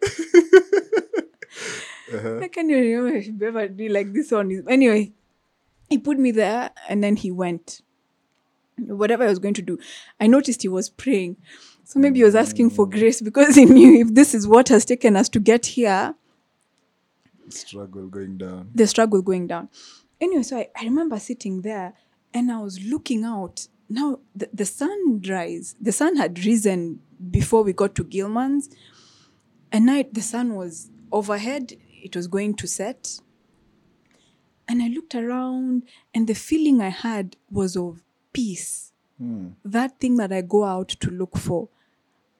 Uh-huh. 2.11 2.39
I 2.41 2.49
can't 2.49 2.71
even 2.71 2.85
remember 2.85 3.19
if 3.19 3.27
he 3.27 3.33
ever 3.45 3.69
did 3.69 3.93
like 3.93 4.11
this 4.15 4.33
on 4.33 4.49
his. 4.49 4.63
Anyway, 4.67 5.13
he 5.91 5.99
put 5.99 6.19
me 6.19 6.31
there, 6.31 6.71
and 6.89 7.05
then 7.05 7.17
he 7.17 7.31
went. 7.31 7.83
Whatever 8.87 9.25
I 9.25 9.29
was 9.29 9.39
going 9.39 9.55
to 9.55 9.63
do, 9.63 9.79
I 10.21 10.27
noticed 10.27 10.63
he 10.63 10.69
was 10.69 10.89
praying. 10.89 11.37
So 11.85 11.99
maybe 11.99 12.19
he 12.19 12.25
was 12.25 12.35
asking 12.35 12.71
for 12.71 12.87
mm. 12.87 12.91
grace 12.91 13.21
because 13.21 13.55
he 13.57 13.65
knew 13.65 14.01
if 14.03 14.15
this 14.15 14.35
is 14.35 14.47
what 14.47 14.69
has 14.69 14.85
taken 14.85 15.17
us 15.17 15.29
to 15.31 15.41
get 15.41 15.67
here, 15.67 16.15
Struggle 17.49 18.09
going 18.09 18.37
down. 18.37 18.71
the 18.75 18.87
struggle 18.87 19.23
going 19.23 19.47
down. 19.47 19.71
Anyway, 20.21 20.43
so 20.43 20.59
I, 20.59 20.69
I 20.79 20.85
remember 20.85 21.19
sitting 21.19 21.63
there 21.63 21.95
and 22.35 22.53
I 22.53 22.61
was 22.61 22.79
looking 22.85 23.25
out. 23.25 23.69
Now 23.89 24.19
the, 24.37 24.51
the 24.53 24.67
sunrise, 24.67 25.75
the 25.81 25.93
sun 25.93 26.17
had 26.17 26.45
risen 26.45 27.01
before 27.31 27.63
we 27.63 27.73
got 27.73 27.95
to 27.95 28.05
Gilman's. 28.05 28.69
At 29.73 29.83
night, 29.83 30.15
the 30.15 30.23
sun 30.23 30.57
was 30.57 30.91
overhead, 31.11 31.75
it 32.03 32.15
was 32.15 32.27
going 32.27 32.55
to 32.57 32.67
set. 32.67 33.21
And 34.67 34.83
I 34.83 34.89
looked 34.89 35.15
around, 35.15 35.85
and 36.15 36.27
the 36.27 36.35
feeling 36.35 36.83
I 36.83 36.91
had 36.91 37.37
was 37.51 37.77
of 37.77 38.03
peace. 38.33 38.93
Hmm. 39.19 39.49
That 39.65 39.99
thing 39.99 40.17
that 40.17 40.33
I 40.33 40.43
go 40.43 40.65
out 40.65 40.89
to 40.89 41.11
look 41.11 41.37
for. 41.37 41.69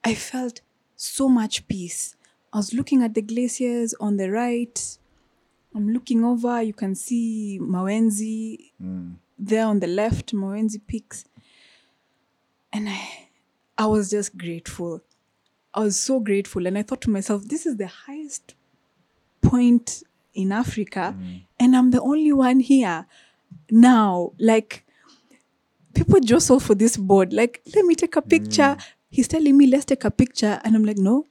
I 0.03 0.15
felt 0.15 0.61
so 0.95 1.27
much 1.27 1.67
peace. 1.67 2.15
I 2.53 2.57
was 2.57 2.73
looking 2.73 3.03
at 3.03 3.13
the 3.13 3.21
glaciers 3.21 3.93
on 3.99 4.17
the 4.17 4.31
right. 4.31 4.97
I'm 5.75 5.91
looking 5.91 6.23
over, 6.23 6.61
you 6.63 6.73
can 6.73 6.95
see 6.95 7.59
Mawenzi 7.61 8.71
hmm. 8.81 9.11
there 9.37 9.65
on 9.65 9.79
the 9.79 9.87
left, 9.87 10.33
Mawenzi 10.33 10.79
Peaks. 10.87 11.25
And 12.73 12.89
I 12.89 13.29
I 13.77 13.85
was 13.85 14.09
just 14.09 14.37
grateful. 14.37 15.01
I 15.73 15.81
was 15.81 15.97
so 15.97 16.19
grateful. 16.19 16.67
And 16.67 16.77
I 16.77 16.83
thought 16.83 17.01
to 17.01 17.09
myself, 17.09 17.43
this 17.47 17.65
is 17.65 17.77
the 17.77 17.87
highest 17.87 18.55
point 19.41 20.03
in 20.33 20.51
Africa, 20.51 21.11
hmm. 21.17 21.37
and 21.59 21.75
I'm 21.75 21.91
the 21.91 22.01
only 22.01 22.33
one 22.33 22.59
here 22.59 23.05
now. 23.71 24.33
Like 24.39 24.85
people 25.99 26.21
jostle 26.21 26.61
for 26.61 26.75
this 26.75 26.95
board. 26.95 27.33
Like, 27.33 27.61
let 27.75 27.83
me 27.83 27.93
take 27.93 28.15
a 28.15 28.21
picture. 28.21 28.77
He's 29.09 29.27
telling 29.27 29.57
me, 29.57 29.67
let's 29.67 29.83
take 29.83 30.05
a 30.05 30.11
picture. 30.11 30.61
And 30.63 30.75
I'm 30.75 30.85
like, 30.85 30.97
no. 30.97 31.25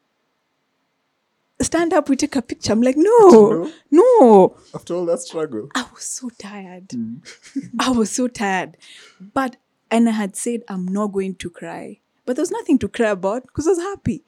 Stand 1.61 1.95
up, 1.95 2.09
we 2.09 2.17
take 2.17 2.37
a 2.37 2.43
picture. 2.43 2.73
I'm 2.73 2.83
like, 2.83 2.97
no, 2.99 3.73
no. 3.91 4.57
After 4.75 4.95
all 4.95 5.07
that 5.07 5.21
struggle. 5.21 5.71
I 5.75 5.87
was 5.95 6.05
so 6.05 6.29
tired. 6.39 6.89
Mm. 6.89 7.21
I 7.81 7.91
was 7.91 8.11
so 8.11 8.29
tired. 8.29 8.77
But, 9.19 9.57
and 9.91 10.07
I 10.07 10.13
had 10.13 10.37
said, 10.37 10.65
I'm 10.69 10.87
not 10.87 11.09
going 11.09 11.37
to 11.37 11.51
cry. 11.51 12.01
But 12.27 12.37
there's 12.37 12.51
nothing 12.51 12.79
to 12.81 12.89
cry 12.89 13.09
about 13.09 13.47
because 13.47 13.67
I 13.67 13.71
was 13.71 13.79
happy. 13.79 14.23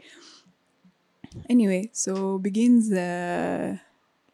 Anyway, 1.50 1.90
so 1.92 2.38
begins 2.38 2.88
the 2.88 3.78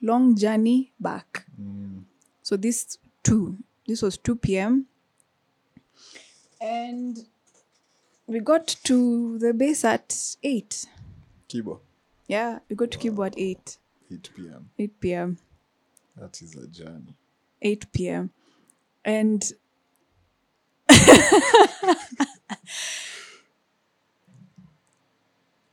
long 0.01 0.37
journey 0.37 0.93
back. 1.01 1.47
Mm. 1.61 2.05
So 2.43 2.57
this 2.57 2.97
2, 3.25 3.59
this 3.89 4.03
was 4.03 4.17
2 4.19 4.37
p.m. 4.37 4.87
And 6.67 7.25
we 8.27 8.41
got 8.41 8.67
to 8.67 9.39
the 9.39 9.55
base 9.55 9.85
at 9.85 10.37
8. 10.43 10.87
Kibo. 11.49 11.79
Yeah, 12.27 12.59
we 12.69 12.75
got 12.75 12.91
to 12.91 12.99
Kibo 12.99 13.25
at 13.25 13.39
8, 13.39 13.79
8 14.11 14.31
p.m. 14.35 14.71
8 14.77 15.01
p.m. 15.01 15.39
That 16.17 16.43
is 16.43 16.57
a 16.57 16.67
journey. 16.67 17.15
8 17.63 17.93
p.m. 17.93 18.31
And 19.05 19.53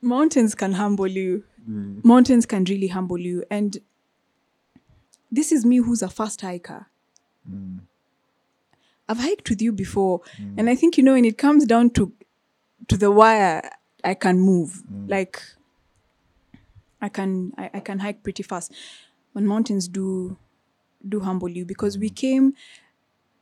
mountains 0.00 0.54
can 0.54 0.74
humble 0.74 1.08
you. 1.08 1.42
Mm. 1.68 2.04
Mountains 2.04 2.46
can 2.46 2.62
really 2.64 2.86
humble 2.86 3.18
you. 3.18 3.42
And 3.50 3.78
this 5.32 5.50
is 5.50 5.64
me 5.64 5.78
who's 5.78 6.02
a 6.02 6.08
fast 6.08 6.42
hiker. 6.42 6.86
Mm. 7.50 7.80
I've 9.08 9.18
hiked 9.18 9.50
with 9.50 9.60
you 9.60 9.72
before. 9.72 10.20
Mm. 10.38 10.54
And 10.58 10.70
I 10.70 10.74
think, 10.74 10.96
you 10.96 11.04
know, 11.04 11.12
when 11.12 11.24
it 11.24 11.38
comes 11.38 11.66
down 11.66 11.90
to 11.90 12.12
to 12.88 12.96
the 12.96 13.10
wire, 13.10 13.70
I 14.02 14.14
can 14.14 14.38
move. 14.38 14.82
Mm. 14.90 15.10
Like 15.10 15.42
I 17.00 17.08
can 17.08 17.52
I, 17.58 17.70
I 17.74 17.80
can 17.80 17.98
hike 17.98 18.22
pretty 18.22 18.42
fast. 18.42 18.72
When 19.32 19.46
mountains 19.46 19.88
do 19.88 20.36
do 21.06 21.20
humble 21.20 21.48
you 21.50 21.64
because 21.64 21.98
we 21.98 22.10
mm. 22.10 22.16
came 22.16 22.54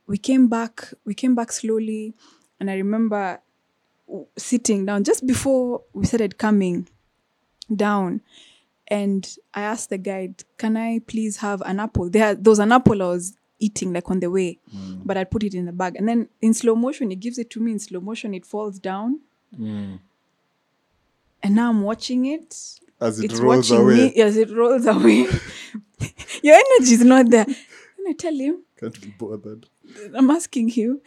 we 0.07 0.17
came 0.17 0.47
back 0.47 0.93
we 1.05 1.13
came 1.13 1.35
back 1.35 1.51
slowly 1.51 2.13
and 2.59 2.69
i 2.69 2.75
remember 2.75 3.39
sitting 4.37 4.85
down 4.85 5.03
just 5.03 5.25
before 5.25 5.81
we 5.93 6.05
started 6.05 6.37
coming 6.37 6.87
down 7.73 8.21
and 8.87 9.37
i 9.53 9.61
asked 9.61 9.89
the 9.89 9.97
guide 9.97 10.43
can 10.57 10.75
i 10.75 10.99
please 11.07 11.37
have 11.37 11.61
an 11.61 11.79
apple 11.79 12.09
there 12.09 12.35
there 12.35 12.51
was 12.51 12.59
an 12.59 12.71
apple 12.71 13.01
i 13.01 13.05
was 13.05 13.35
eating 13.59 13.93
like 13.93 14.09
on 14.11 14.19
the 14.19 14.29
way 14.29 14.59
mm. 14.75 15.01
but 15.05 15.17
i 15.17 15.23
put 15.23 15.43
it 15.43 15.53
in 15.53 15.65
the 15.65 15.71
bag. 15.71 15.95
And 15.95 16.07
then 16.07 16.29
in 16.41 16.53
slow 16.53 16.75
motion 16.75 17.09
he 17.09 17.15
gives 17.15 17.37
it 17.37 17.49
to 17.51 17.59
me. 17.59 17.71
In 17.71 17.79
slow 17.79 17.99
motion 17.99 18.33
it 18.33 18.45
falls 18.45 18.79
down. 18.79 19.19
Mm. 19.57 19.99
And 21.41 21.55
now 21.55 21.69
i'm 21.69 21.81
watching 21.83 22.25
it. 22.25 22.55
As 22.99 23.19
it 23.19 23.31
it's 23.31 23.39
rolls 23.39 23.69
watching 23.69 23.83
away. 23.83 23.95
me. 23.95 24.21
As 24.21 24.37
it 24.37 24.49
rolls 24.49 24.85
away. 24.85 25.27
Your 26.43 26.55
energy 26.55 26.93
is 26.93 27.03
not 27.03 27.29
there. 27.29 27.45
And 27.45 28.07
i 28.09 28.13
tell 28.13 28.33
him 28.35 28.63
Can't 28.79 28.99
be 29.01 29.13
bothered. 29.17 29.67
I'm 30.15 30.29
asking 30.29 30.69
you, 30.69 31.01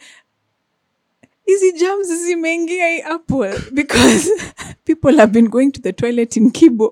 hizi 1.45 1.71
jams 1.71 2.07
zimeingia 2.25 2.87
hii 2.87 3.01
apple 3.01 3.53
because 3.73 4.29
people 4.85 5.17
have 5.17 5.31
been 5.31 5.49
going 5.49 5.71
to 5.71 5.81
the 5.81 5.93
toilet 5.93 6.37
in 6.37 6.51
Kibo 6.51 6.91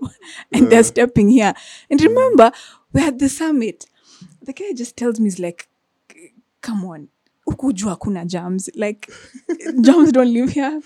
and 0.51 0.69
they're 0.69 0.83
stepping 0.83 1.29
here. 1.29 1.53
And 1.89 2.01
remember, 2.01 2.51
we're 2.93 3.07
at 3.07 3.19
the 3.19 3.29
summit. 3.29 3.85
The 4.45 4.53
guy 4.53 4.73
just 4.73 4.95
tells 4.95 5.19
me, 5.19 5.25
he's 5.25 5.39
like, 5.39 5.67
come 6.61 6.85
on, 6.85 7.09
ukujua 7.47 7.97
hakuna 7.97 8.25
jams. 8.27 8.69
Like, 8.75 9.11
jams 9.81 10.11
don't 10.11 10.31
live 10.33 10.51
here. 10.51 10.81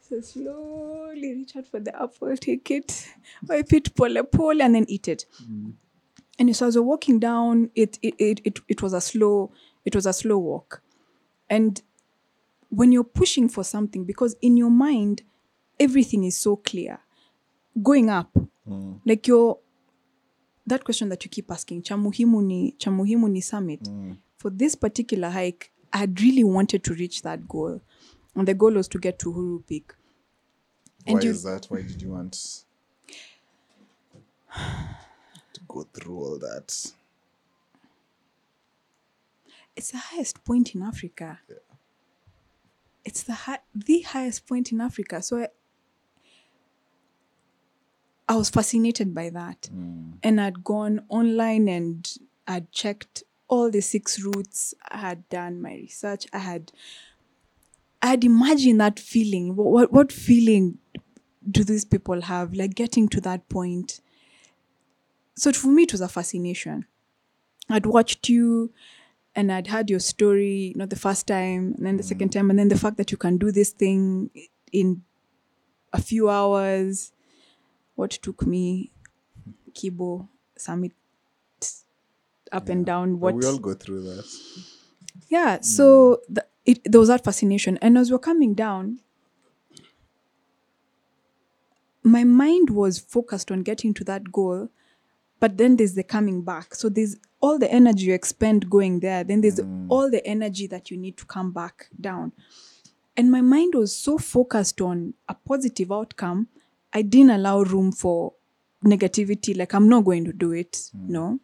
So 0.00 0.20
slowly 0.20 1.34
reach 1.34 1.56
out 1.56 1.68
for 1.68 1.78
the 1.78 1.94
apple, 1.94 2.36
take 2.36 2.70
it, 2.70 3.08
wipe 3.46 3.72
it 3.72 3.94
pole 3.94 4.22
pole, 4.24 4.60
and 4.60 4.74
then 4.74 4.84
eat 4.88 5.06
it. 5.06 5.24
Mm. 5.40 5.74
And 6.38 6.56
so 6.56 6.66
as 6.66 6.76
we're 6.76 6.82
walking 6.82 7.20
down, 7.20 7.70
it 7.76 7.98
it, 8.02 8.14
it 8.18 8.40
it 8.44 8.58
it 8.66 8.82
was 8.82 8.92
a 8.92 9.00
slow 9.00 9.52
it 9.84 9.94
was 9.94 10.06
a 10.06 10.12
slow 10.12 10.38
walk. 10.38 10.82
And 11.48 11.80
when 12.70 12.90
you're 12.90 13.04
pushing 13.04 13.48
for 13.48 13.62
something, 13.62 14.04
because 14.04 14.34
in 14.40 14.56
your 14.56 14.70
mind, 14.70 15.22
everything 15.78 16.24
is 16.24 16.36
so 16.36 16.56
clear. 16.56 16.98
Going 17.80 18.10
up, 18.10 18.30
mm. 18.68 19.00
like 19.04 19.28
your 19.28 19.58
that 20.70 20.84
question 20.84 21.08
that 21.10 21.24
you 21.24 21.30
keep 21.30 21.50
asking, 21.50 21.82
chamuhimu 21.82 23.28
ni 23.30 23.40
summit. 23.40 23.82
Mm. 23.82 24.16
For 24.38 24.50
this 24.50 24.74
particular 24.74 25.30
hike, 25.30 25.70
I 25.92 25.98
had 25.98 26.20
really 26.20 26.44
wanted 26.44 26.82
to 26.84 26.94
reach 26.94 27.22
that 27.22 27.46
goal, 27.48 27.80
and 28.34 28.48
the 28.48 28.54
goal 28.54 28.72
was 28.72 28.88
to 28.88 28.98
get 28.98 29.18
to 29.20 29.32
Huru 29.32 29.66
Peak. 29.66 29.94
And 31.06 31.18
Why 31.18 31.24
you- 31.24 31.30
is 31.30 31.42
that? 31.44 31.66
Why 31.66 31.82
did 31.82 32.00
you 32.02 32.10
want 32.10 32.64
to 35.52 35.60
go 35.68 35.86
through 35.94 36.16
all 36.18 36.38
that? 36.38 36.92
It's 39.76 39.90
the 39.92 39.98
highest 39.98 40.44
point 40.44 40.74
in 40.74 40.82
Africa. 40.82 41.40
It's 43.04 43.22
the 43.22 43.32
hi- 43.32 43.60
the 43.74 44.00
highest 44.02 44.46
point 44.46 44.72
in 44.72 44.80
Africa. 44.80 45.22
So 45.22 45.38
I, 45.38 45.48
I 48.30 48.36
was 48.36 48.48
fascinated 48.48 49.12
by 49.12 49.30
that, 49.30 49.68
mm. 49.74 50.12
and 50.22 50.40
I'd 50.40 50.62
gone 50.62 51.02
online 51.08 51.66
and 51.66 52.08
I'd 52.46 52.70
checked 52.70 53.24
all 53.48 53.72
the 53.72 53.80
six 53.80 54.22
routes. 54.22 54.72
I 54.88 54.98
had 54.98 55.28
done 55.30 55.60
my 55.60 55.72
research. 55.72 56.28
I 56.32 56.38
had, 56.38 56.70
I 58.00 58.06
had 58.06 58.22
imagined 58.22 58.80
that 58.80 59.00
feeling. 59.00 59.56
What 59.56 59.66
what, 59.72 59.92
what 59.92 60.12
feeling 60.12 60.78
do 61.50 61.64
these 61.64 61.84
people 61.84 62.20
have? 62.20 62.54
Like 62.54 62.76
getting 62.76 63.08
to 63.08 63.20
that 63.22 63.48
point. 63.48 64.00
So 65.34 65.50
for 65.52 65.66
me, 65.66 65.82
it 65.82 65.92
was 65.92 66.00
a 66.00 66.08
fascination. 66.08 66.86
I'd 67.68 67.86
watched 67.86 68.28
you 68.28 68.72
and 69.34 69.50
I'd 69.50 69.66
heard 69.66 69.90
your 69.90 69.98
story, 69.98 70.72
not 70.76 70.90
the 70.90 70.94
first 70.94 71.26
time, 71.26 71.74
and 71.76 71.84
then 71.84 71.96
the 71.96 72.04
second 72.04 72.28
mm. 72.28 72.34
time, 72.34 72.50
and 72.50 72.60
then 72.60 72.68
the 72.68 72.78
fact 72.78 72.96
that 72.98 73.10
you 73.10 73.16
can 73.16 73.38
do 73.38 73.50
this 73.50 73.70
thing 73.70 74.30
in 74.70 75.02
a 75.92 76.00
few 76.00 76.30
hours. 76.30 77.10
What 78.00 78.12
took 78.12 78.46
me, 78.46 78.90
Kibo 79.74 80.26
Summit, 80.56 80.92
up 82.50 82.70
and 82.70 82.86
down. 82.86 83.16
But 83.16 83.20
What 83.20 83.34
we 83.34 83.44
all 83.44 83.58
go 83.58 83.74
through 83.74 84.04
that. 84.04 84.26
yeah, 85.28 85.60
so 85.60 85.84
mm. 86.30 86.34
the, 86.34 86.46
it, 86.64 86.80
there 86.90 86.98
was 86.98 87.08
that 87.08 87.22
fascination. 87.22 87.76
And 87.82 87.98
as 87.98 88.08
we 88.08 88.14
we're 88.14 88.20
coming 88.20 88.54
down, 88.54 89.00
my 92.02 92.24
mind 92.24 92.70
was 92.70 92.98
focused 92.98 93.50
on 93.50 93.64
getting 93.64 93.92
to 93.92 94.04
that 94.04 94.32
goal, 94.32 94.70
but 95.38 95.58
then 95.58 95.76
there's 95.76 95.94
the 95.94 96.02
coming 96.02 96.40
back. 96.40 96.74
So 96.74 96.88
there's 96.88 97.16
all 97.42 97.58
the 97.58 97.70
energy 97.70 98.06
you 98.06 98.14
expend 98.14 98.70
going 98.70 99.00
there, 99.00 99.24
then 99.24 99.42
there's 99.42 99.60
mm. 99.60 99.86
all 99.90 100.10
the 100.10 100.26
energy 100.26 100.66
that 100.68 100.90
you 100.90 100.96
need 100.96 101.18
to 101.18 101.26
come 101.26 101.52
back 101.52 101.90
down. 102.00 102.32
And 103.14 103.30
my 103.30 103.42
mind 103.42 103.74
was 103.74 103.94
so 103.94 104.16
focused 104.16 104.80
on 104.80 105.12
a 105.28 105.34
positive 105.34 105.92
outcome, 105.92 106.48
I 106.92 107.02
didn't 107.02 107.30
allow 107.30 107.62
room 107.62 107.92
for 107.92 108.34
negativity, 108.84 109.56
like, 109.56 109.74
I'm 109.74 109.88
not 109.88 110.04
going 110.04 110.24
to 110.24 110.32
do 110.32 110.52
it. 110.52 110.90
Hmm. 110.92 111.12
No. 111.12 111.40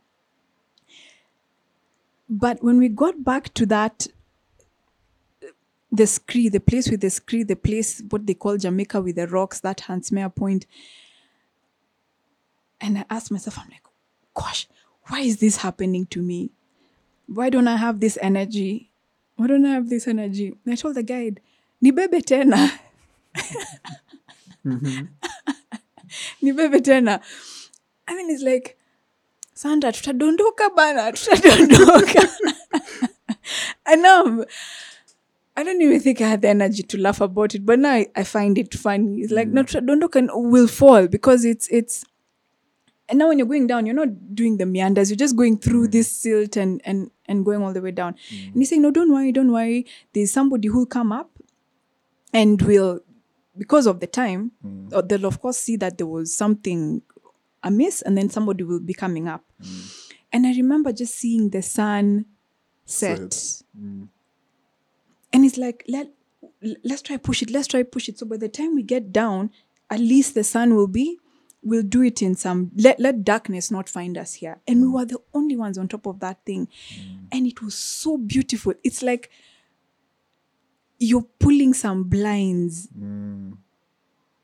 But 2.29 2.63
when 2.63 2.79
we 2.79 2.89
got 2.89 3.23
back 3.23 3.55
to 3.55 3.67
that, 3.67 4.09
the 5.93 6.07
scree, 6.07 6.49
the 6.49 6.61
place 6.61 6.91
with 6.91 7.01
the 7.01 7.11
scree, 7.11 7.43
the 7.43 7.57
place 7.57 8.03
what 8.11 8.27
they 8.27 8.35
call 8.35 8.57
Jamaica 8.57 9.01
with 9.01 9.17
the 9.17 9.27
rocks, 9.29 9.61
that 9.61 9.81
Hans 9.83 10.11
Meyer 10.11 10.29
Point, 10.29 10.67
and 12.81 12.99
I 12.99 13.05
asked 13.09 13.31
myself, 13.31 13.59
I'm 13.59 13.69
like, 13.71 13.83
gosh, 14.35 14.67
why 15.07 15.21
is 15.21 15.39
this 15.39 15.59
happening 15.59 16.07
to 16.07 16.21
me? 16.21 16.51
Why 17.27 17.49
don't 17.51 17.69
I 17.69 17.77
have 17.77 18.01
this 18.01 18.19
energy? 18.21 18.91
Why 19.37 19.47
don't 19.47 19.65
I 19.65 19.75
have 19.75 19.89
this 19.89 20.07
energy? 20.09 20.57
And 20.65 20.73
I 20.73 20.77
told 20.77 20.97
the 20.97 21.03
guide, 21.03 21.41
nibebe 21.83 22.23
tena. 22.23 22.71
Mm-hmm. 24.67 25.07
nibebe 26.43 26.81
tena. 26.81 27.21
And 28.09 28.19
then 28.19 28.29
he's 28.29 28.43
like, 28.43 28.77
Sandra, 29.55 29.93
tutadondoka 29.93 30.75
bana, 30.75 31.13
tutadondoka. 31.13 32.29
and 33.87 34.03
now 34.03 34.23
I 34.23 34.25
know 34.27 34.45
I 35.57 35.63
don't 35.65 35.81
even 35.81 36.01
think 36.01 36.21
I 36.21 36.29
had 36.29 36.43
the 36.43 36.49
energy 36.49 36.83
to 36.83 36.99
laugh 36.99 37.23
about 37.23 37.55
it, 37.55 37.65
but 37.65 37.79
now 37.79 37.95
I, 37.95 38.07
I 38.15 38.25
find 38.25 38.59
it 38.59 38.75
funny. 38.75 39.21
It's 39.23 39.33
like, 39.33 39.49
mm. 39.49 39.53
no, 39.53 39.63
tutadondoka 39.63 40.17
and 40.17 40.31
we'll 40.35 40.69
fall 40.69 41.09
because 41.09 41.47
it's, 41.47 41.67
it's, 41.69 42.05
and 43.09 43.19
now 43.19 43.29
when 43.29 43.39
you're 43.39 43.47
going 43.47 43.67
down, 43.67 43.87
you're 43.87 43.95
not 43.95 44.35
doing 44.35 44.59
the 44.59 44.67
meanders, 44.67 45.09
you're 45.09 45.17
just 45.17 45.37
going 45.37 45.57
through 45.57 45.89
mm. 45.89 45.93
this 45.93 46.13
silt 46.13 46.57
and, 46.57 46.83
and, 46.85 47.11
and 47.25 47.47
going 47.47 47.63
all 47.63 47.73
the 47.73 47.81
way 47.81 47.91
down. 47.91 48.17
Mm. 48.31 48.47
And 48.49 48.57
he's 48.57 48.69
saying, 48.69 48.83
no, 48.83 48.91
don't 48.91 49.11
worry, 49.11 49.33
don't 49.33 49.51
worry. 49.51 49.87
There's 50.13 50.31
somebody 50.31 50.69
who'll 50.69 50.85
come 50.85 51.11
up 51.11 51.31
and 52.35 52.61
will, 52.61 53.01
because 53.57 53.87
of 53.87 54.01
the 54.01 54.07
time, 54.07 54.53
mm. 54.65 54.93
uh, 54.93 55.03
they'll 55.03 55.27
of 55.27 55.41
course 55.41 55.59
see 55.59 55.77
that 55.77 55.99
there 55.99 56.07
was 56.07 56.35
something 56.35 57.03
amiss 57.63 58.03
and 58.03 58.17
then 58.17 58.31
somebody 58.31 58.65
will 58.65 58.81
be 58.81 58.95
coming 58.95 59.29
up. 59.29 59.45
Mm. 59.63 60.03
And 60.33 60.47
I 60.47 60.53
remember 60.53 60.93
just 60.93 61.15
seeing 61.15 61.51
the 61.51 61.63
sun 61.63 62.27
set. 62.85 63.33
Set. 63.33 63.65
Mm. 63.79 64.09
And 65.33 65.45
it's 65.45 65.57
like, 65.57 65.85
let, 65.89 66.09
let's 66.85 67.03
try 67.03 67.17
push 67.17 67.43
it, 67.43 67.51
let's 67.51 67.67
try 67.67 67.83
push 67.83 68.09
it. 68.09 68.19
So 68.19 68.27
by 68.27 68.37
the 68.37 68.49
time 68.49 68.75
we 68.75 68.83
get 68.83 69.13
down, 69.13 69.51
at 69.91 70.01
least 70.01 70.35
the 70.35 70.45
sun 70.45 70.75
will 70.75 70.87
be, 70.87 71.19
we'll 71.63 71.83
do 71.83 72.03
it 72.03 72.23
in 72.23 72.35
some, 72.35 72.71
let, 72.77 73.01
let 73.01 73.25
darkness 73.25 73.71
not 73.71 73.89
find 73.89 74.17
us 74.17 74.35
here. 74.35 74.59
And 74.67 74.83
we 74.83 74.89
were 74.89 75.05
the 75.05 75.19
only 75.35 75.57
ones 75.57 75.79
on 75.79 75.89
top 75.89 76.07
of 76.07 76.21
that 76.21 76.45
thing. 76.45 76.69
And 77.33 77.47
it 77.47 77.61
was 77.63 77.75
so 77.75 78.17
beautiful. 78.17 78.75
It's 78.85 79.03
like 79.03 79.31
you're 80.99 81.27
pulling 81.39 81.75
some 81.75 82.05
blinds. 82.05 82.89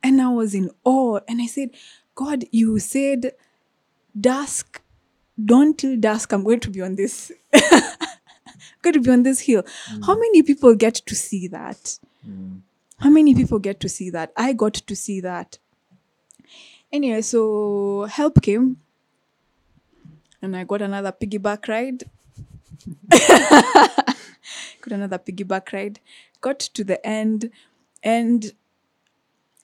And 0.03 0.21
I 0.21 0.29
was 0.29 0.55
in 0.55 0.71
awe. 0.85 1.21
And 1.29 1.41
I 1.41 1.47
said, 1.47 1.71
God, 2.15 2.45
you 2.51 2.79
said 2.79 3.33
dusk, 4.19 4.83
don't 5.43 5.79
till 5.79 5.97
dusk, 5.97 6.33
I'm 6.33 6.45
going 6.45 6.61
to 6.61 6.71
be 6.71 6.81
on 6.81 6.97
this. 6.97 7.33
Going 8.83 8.95
to 8.95 9.01
be 9.01 9.11
on 9.11 9.23
this 9.23 9.41
hill. 9.41 9.63
Mm. 9.63 10.07
How 10.07 10.15
many 10.17 10.43
people 10.43 10.75
get 10.75 10.95
to 10.95 11.15
see 11.15 11.47
that? 11.49 11.99
Mm. 12.29 12.63
How 12.99 13.11
many 13.11 13.33
people 13.35 13.61
get 13.61 13.79
to 13.81 13.89
see 13.89 14.11
that? 14.11 14.33
I 14.37 14.53
got 14.53 14.75
to 14.75 14.97
see 14.97 15.21
that. 15.21 15.59
Anyway, 16.93 17.23
so 17.23 18.07
help 18.11 18.43
came. 18.43 18.79
And 20.43 20.57
I 20.57 20.65
got 20.65 20.83
another 20.83 21.13
piggyback 21.13 21.69
ride. 21.69 22.03
got 24.83 24.93
another 24.93 25.19
piggyback 25.19 25.73
ride. 25.73 26.01
Got 26.41 26.59
to 26.61 26.85
the 26.85 27.05
end 27.07 27.51
and 28.03 28.53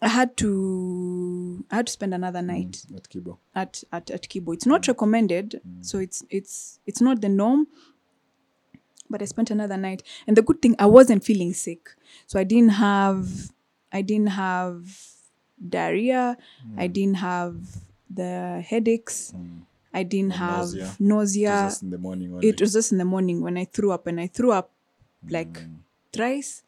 I 0.01 0.09
had 0.09 0.37
to 0.39 1.64
I 1.71 1.77
had 1.77 1.87
to 1.87 1.93
spend 1.93 2.14
another 2.14 2.41
mm, 2.41 2.47
night 2.47 2.85
At 2.95 3.09
Kibo. 3.09 3.39
at, 3.55 3.83
at, 3.93 4.11
at 4.11 4.29
Kibo. 4.29 4.55
It's 4.55 4.66
not 4.66 4.83
mm. 4.83 4.89
recommended, 4.89 5.61
mm. 5.66 5.85
so 5.85 5.99
it's 5.99 6.25
it's 6.31 6.79
it's 6.87 7.01
not 7.01 7.21
the 7.21 7.29
norm. 7.29 7.66
But 9.11 9.23
I 9.23 9.25
spent 9.25 9.51
another 9.51 9.77
night, 9.77 10.03
and 10.27 10.37
the 10.37 10.43
good 10.43 10.61
thing 10.61 10.77
I 10.79 10.87
wasn't 10.87 11.25
feeling 11.25 11.53
sick, 11.55 11.89
so 12.27 12.39
I 12.39 12.45
didn't 12.45 12.71
have 12.71 13.51
I 13.91 14.03
didn't 14.03 14.29
have 14.29 14.87
diarrhea, 15.69 16.37
I 16.77 16.87
didn't 16.87 17.16
have 17.16 17.57
the 18.11 18.62
headaches, 18.64 19.35
I 19.93 20.03
didn't 20.05 20.33
Or 20.33 20.37
have 20.37 20.59
nausea. 20.59 20.97
nausea. 21.01 21.51
It 21.51 21.64
was 21.64 21.73
just 21.73 21.83
in 21.83 21.91
the 21.91 21.99
morning. 21.99 22.39
It 22.43 22.61
was 22.61 22.73
just 22.75 22.93
in 22.93 22.99
the 22.99 23.05
morning 23.05 23.41
when 23.41 23.57
I 23.57 23.64
threw 23.64 23.91
up, 23.91 24.07
and 24.07 24.21
I 24.21 24.27
threw 24.29 24.53
up 24.53 24.71
like 25.29 25.53
Mm. 25.53 25.79
thrice. 26.12 26.62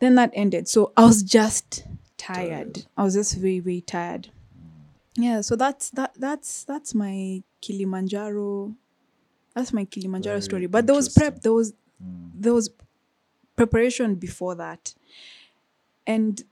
Then 0.00 0.14
that 0.14 0.30
ended. 0.34 0.68
So 0.68 0.92
I 0.96 1.04
was 1.04 1.22
just 1.22 1.84
tired. 2.16 2.86
I 2.96 3.04
was 3.04 3.14
just 3.14 3.36
very, 3.36 3.58
very 3.60 3.80
tired. 3.80 4.30
Mm. 4.56 5.22
Yeah, 5.24 5.40
so 5.40 5.56
that's 5.56 5.90
that 5.90 6.12
that's 6.16 6.64
that's 6.64 6.94
my 6.94 7.42
Kilimanjaro. 7.60 8.74
That's 9.54 9.72
my 9.72 9.84
Kilimanjaro 9.84 10.34
Very 10.36 10.42
story. 10.42 10.66
But 10.66 10.86
there 10.86 10.94
was 10.94 11.08
prep, 11.08 11.40
there 11.42 11.52
was 11.52 11.72
mm. 12.02 12.30
there 12.34 12.54
was 12.54 12.70
preparation 13.56 14.14
before 14.14 14.54
that. 14.54 14.94
And 16.06 16.42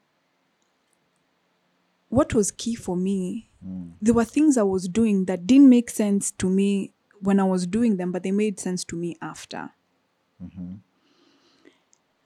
what 2.08 2.34
was 2.34 2.50
key 2.50 2.74
for 2.74 2.96
me, 2.96 3.48
mm. 3.64 3.92
there 4.02 4.14
were 4.14 4.24
things 4.24 4.58
I 4.58 4.62
was 4.64 4.88
doing 4.88 5.26
that 5.26 5.46
didn't 5.46 5.68
make 5.68 5.90
sense 5.90 6.30
to 6.32 6.48
me 6.50 6.92
when 7.20 7.40
I 7.40 7.44
was 7.44 7.66
doing 7.66 7.96
them, 7.96 8.12
but 8.12 8.22
they 8.22 8.32
made 8.32 8.58
sense 8.60 8.84
to 8.84 8.96
me 8.96 9.16
after. 9.22 9.70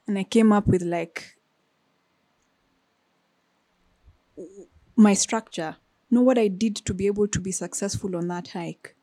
And 0.07 0.17
I 0.17 0.23
came 0.23 0.51
up 0.51 0.67
with 0.67 0.81
like 0.81 1.37
my 4.95 5.13
structure, 5.13 5.75
know 6.09 6.21
what 6.21 6.37
I 6.37 6.47
did 6.47 6.75
to 6.77 6.93
be 6.93 7.07
able 7.07 7.27
to 7.27 7.39
be 7.39 7.51
successful 7.51 8.15
on 8.15 8.27
that 8.27 8.49
hike. 8.49 8.95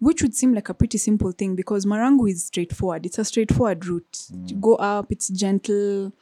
Which 0.00 0.22
would 0.22 0.34
seem 0.34 0.54
like 0.54 0.68
a 0.68 0.74
pretty 0.74 0.96
simple 0.98 1.32
thing 1.32 1.56
because 1.56 1.84
Marangu 1.84 2.30
is 2.30 2.44
straightforward. 2.46 3.04
It's 3.04 3.18
a 3.18 3.24
straightforward 3.24 3.84
route. 3.84 4.28
You 4.46 4.56
go 4.56 4.76
up, 4.76 5.10
it's 5.10 5.28
gentle. 5.28 6.12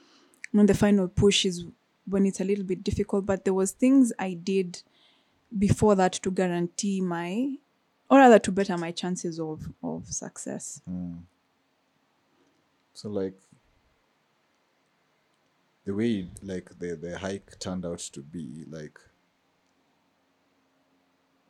when 0.53 0.67
the 0.67 0.75
final 0.75 1.09
push 1.09 1.45
is 1.45 1.65
when 2.09 2.25
it's 2.25 2.41
a 2.41 2.45
little 2.45 2.65
bit 2.65 2.83
difficult. 2.83 3.27
But 3.27 3.45
there 3.45 3.53
was 3.53 3.73
things 3.73 4.13
I 4.19 4.33
did 4.33 4.83
before 5.57 5.95
that 5.97 6.15
to 6.15 6.31
guarantee 6.31 7.01
my 7.03 7.57
or 8.09 8.19
rather 8.19 8.39
to 8.39 8.53
better 8.53 8.79
my 8.79 8.93
chances 8.93 9.39
of 9.39 9.69
of 9.83 10.07
success. 10.07 10.81
So 12.97 13.11
like 13.11 13.39
the 15.85 15.95
way 15.95 16.29
like 16.43 16.71
the 16.79 16.97
the 16.97 17.19
hike 17.19 17.59
turned 17.59 17.85
out 17.85 17.99
to 17.99 18.23
be 18.23 18.65
like 18.71 18.99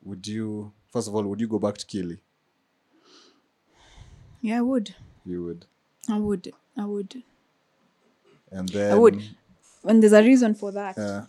would 0.02 0.26
you 0.26 0.72
first 0.92 1.06
of 1.06 1.14
all 1.14 1.22
would 1.22 1.40
you 1.40 1.46
go 1.46 1.60
back 1.60 1.78
to 1.78 1.86
Kili? 1.86 2.18
Yeah, 4.40 4.58
I 4.58 4.62
would. 4.62 4.96
You 5.24 5.44
would. 5.44 5.66
I 6.10 6.18
would. 6.18 6.52
I 6.76 6.84
would. 6.84 7.22
And 8.50 8.68
then 8.68 8.92
I 8.92 8.96
would. 8.96 9.22
And 9.84 10.02
there's 10.02 10.12
a 10.12 10.22
reason 10.22 10.54
for 10.54 10.72
that. 10.72 10.96
Yeah. 10.98 11.26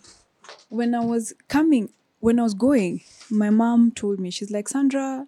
when 0.70 0.95
I 0.95 0.99
was 0.99 1.34
coming, 1.47 1.89
when 2.20 2.39
I 2.39 2.43
was 2.43 2.53
going, 2.53 3.01
my 3.30 3.49
mom 3.49 3.91
told 3.91 4.20
me, 4.20 4.30
she's 4.32 4.51
like, 4.51 4.68
Sandra, 4.68 5.28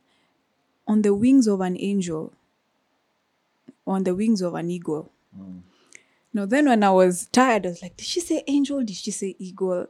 on 0.88 1.02
the 1.04 1.14
wings 1.14 1.48
of 1.48 1.62
an 1.62 1.78
angel, 1.80 2.34
on 3.90 4.04
the 4.04 4.16
wings 4.16 4.42
of 4.42 4.54
an 4.56 4.70
eagle. 4.70 5.12
Mm. 5.38 5.62
Now, 6.34 6.46
then 6.46 6.68
when 6.68 6.84
I 6.84 6.92
was 6.92 7.28
tired, 7.32 7.66
I 7.66 7.70
was 7.70 7.82
like, 7.82 7.98
did 7.98 8.06
she 8.06 8.20
say 8.20 8.44
angel? 8.48 8.84
Did 8.84 8.96
she 8.96 9.12
say 9.12 9.36
eagle? 9.40 9.88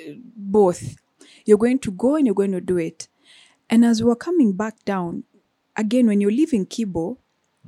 Uh, 0.00 0.12
Both. 0.36 0.96
You're 1.44 1.58
going 1.58 1.78
to 1.80 1.90
go 1.90 2.16
and 2.16 2.26
you're 2.26 2.34
going 2.34 2.52
to 2.52 2.60
do 2.60 2.76
it. 2.76 3.08
And 3.70 3.84
as 3.84 4.02
we 4.02 4.08
were 4.08 4.16
coming 4.16 4.52
back 4.52 4.84
down, 4.84 5.24
again, 5.76 6.06
when 6.06 6.20
you're 6.20 6.30
leaving 6.30 6.66
Kibo, 6.66 7.18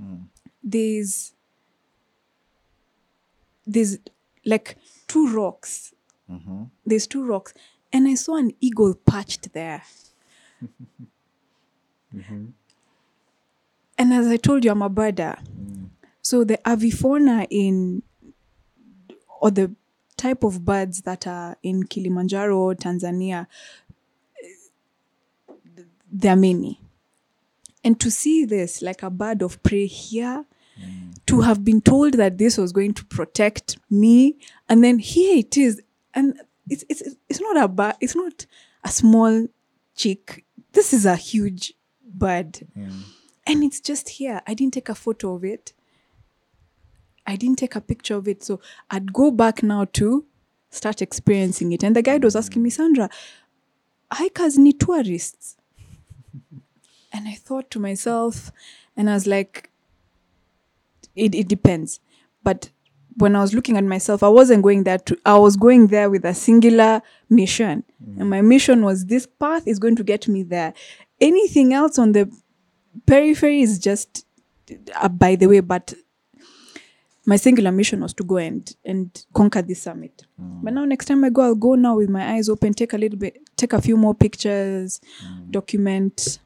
mm. 0.00 0.24
there's 0.62 1.32
there's 3.68 3.98
like 4.46 4.76
two 5.06 5.28
rocks 5.28 5.92
mm-hmm. 6.28 6.64
there's 6.86 7.06
two 7.06 7.24
rocks 7.24 7.52
and 7.92 8.08
i 8.08 8.14
saw 8.14 8.36
an 8.36 8.50
eagle 8.60 8.94
perched 8.94 9.52
there 9.52 9.82
mm-hmm. 12.14 12.46
And 13.98 14.12
as 14.12 14.26
i 14.28 14.36
told 14.36 14.64
you 14.64 14.70
i'm 14.70 14.82
a 14.82 14.90
birder. 14.90 15.38
So 16.22 16.44
the 16.44 16.58
avifauna 16.58 17.46
in 17.50 18.02
or 19.40 19.50
the 19.50 19.74
type 20.16 20.42
of 20.44 20.64
birds 20.64 21.02
that 21.02 21.26
are 21.26 21.56
in 21.62 21.84
kilimanjaro 21.84 22.74
tanzania 22.74 23.46
there 26.10 26.32
are 26.32 26.36
many. 26.36 26.80
And 27.84 27.98
to 28.00 28.10
see 28.10 28.44
this 28.44 28.82
like 28.82 29.02
a 29.02 29.10
bird 29.10 29.42
of 29.42 29.62
prey 29.62 29.86
here 29.86 30.44
to 31.26 31.40
have 31.40 31.64
been 31.64 31.80
told 31.80 32.14
that 32.14 32.38
this 32.38 32.56
was 32.56 32.72
going 32.72 32.94
to 32.94 33.04
protect 33.04 33.78
me 33.90 34.38
and 34.68 34.82
then 34.82 34.98
here 34.98 35.38
it 35.38 35.56
is. 35.56 35.80
And 36.14 36.40
it's 36.68 36.84
it's 36.88 37.02
it's 37.28 37.40
not 37.40 37.56
a 37.56 37.68
bird 37.68 37.94
it's 38.00 38.14
not 38.14 38.46
a 38.84 38.88
small 38.88 39.46
chick. 39.96 40.44
This 40.72 40.92
is 40.92 41.06
a 41.06 41.16
huge 41.16 41.74
bird 42.04 42.66
and 43.48 43.64
it's 43.64 43.80
just 43.80 44.10
here. 44.10 44.42
I 44.46 44.54
didn't 44.54 44.74
take 44.74 44.90
a 44.90 44.94
photo 44.94 45.34
of 45.34 45.44
it. 45.44 45.72
I 47.26 47.36
didn't 47.36 47.58
take 47.58 47.74
a 47.74 47.80
picture 47.80 48.14
of 48.14 48.28
it. 48.28 48.42
So 48.42 48.60
i'd 48.90 49.12
go 49.12 49.30
back 49.30 49.62
now 49.62 49.86
to 49.94 50.24
start 50.70 51.02
experiencing 51.02 51.72
it. 51.72 51.82
And 51.82 51.96
the 51.96 52.02
guide 52.02 52.24
was 52.24 52.36
asking 52.36 52.62
me 52.62 52.70
sandra 52.70 53.08
hikers 54.12 54.58
need 54.58 54.78
tourists. 54.80 55.56
And 57.10 57.26
i 57.26 57.32
thought 57.32 57.70
to 57.70 57.80
myself 57.80 58.52
and 58.96 59.08
i 59.08 59.14
was 59.14 59.26
like 59.26 59.70
it, 61.16 61.34
it 61.34 61.48
depends. 61.48 62.00
But 62.44 62.70
when 63.16 63.34
i 63.34 63.40
was 63.40 63.54
looking 63.54 63.76
at 63.76 63.84
myself 63.84 64.22
i 64.22 64.28
wasn't 64.28 64.62
going 64.62 64.84
there 64.84 64.98
to 64.98 65.18
i 65.24 65.36
was 65.36 65.56
going 65.56 65.88
there 65.88 66.10
with 66.10 66.24
a 66.24 66.34
singular 66.34 67.02
mission. 67.30 67.84
And 68.00 68.26
mm. 68.26 68.28
my 68.28 68.42
mission 68.42 68.84
was 68.84 69.06
this 69.06 69.26
path 69.26 69.66
is 69.66 69.78
going 69.78 69.96
to 69.96 70.04
get 70.04 70.28
me 70.28 70.42
there. 70.42 70.74
Anything 71.20 71.72
else 71.72 71.98
on 71.98 72.12
the 72.12 72.30
periphery 73.06 73.60
is 73.62 73.78
just 73.78 74.24
uh, 74.96 75.08
by 75.08 75.36
the 75.36 75.46
way 75.46 75.60
but 75.60 75.94
my 77.26 77.36
singular 77.36 77.70
mission 77.72 78.00
was 78.00 78.14
to 78.14 78.24
go 78.24 78.36
and 78.38 78.74
and 78.84 79.24
conquer 79.34 79.62
this 79.62 79.82
summit 79.82 80.24
but 80.38 80.72
now 80.72 80.84
next 80.84 81.06
time 81.06 81.22
i 81.24 81.30
go 81.30 81.42
i'll 81.42 81.54
go 81.54 81.74
now 81.74 81.96
with 81.96 82.08
my 82.08 82.32
eyes 82.34 82.48
open 82.48 82.72
take 82.72 82.92
a 82.92 82.98
little 82.98 83.18
bit 83.18 83.36
take 83.56 83.72
a 83.72 83.80
few 83.82 83.96
more 83.96 84.14
pictures 84.14 85.00
document 85.50 86.38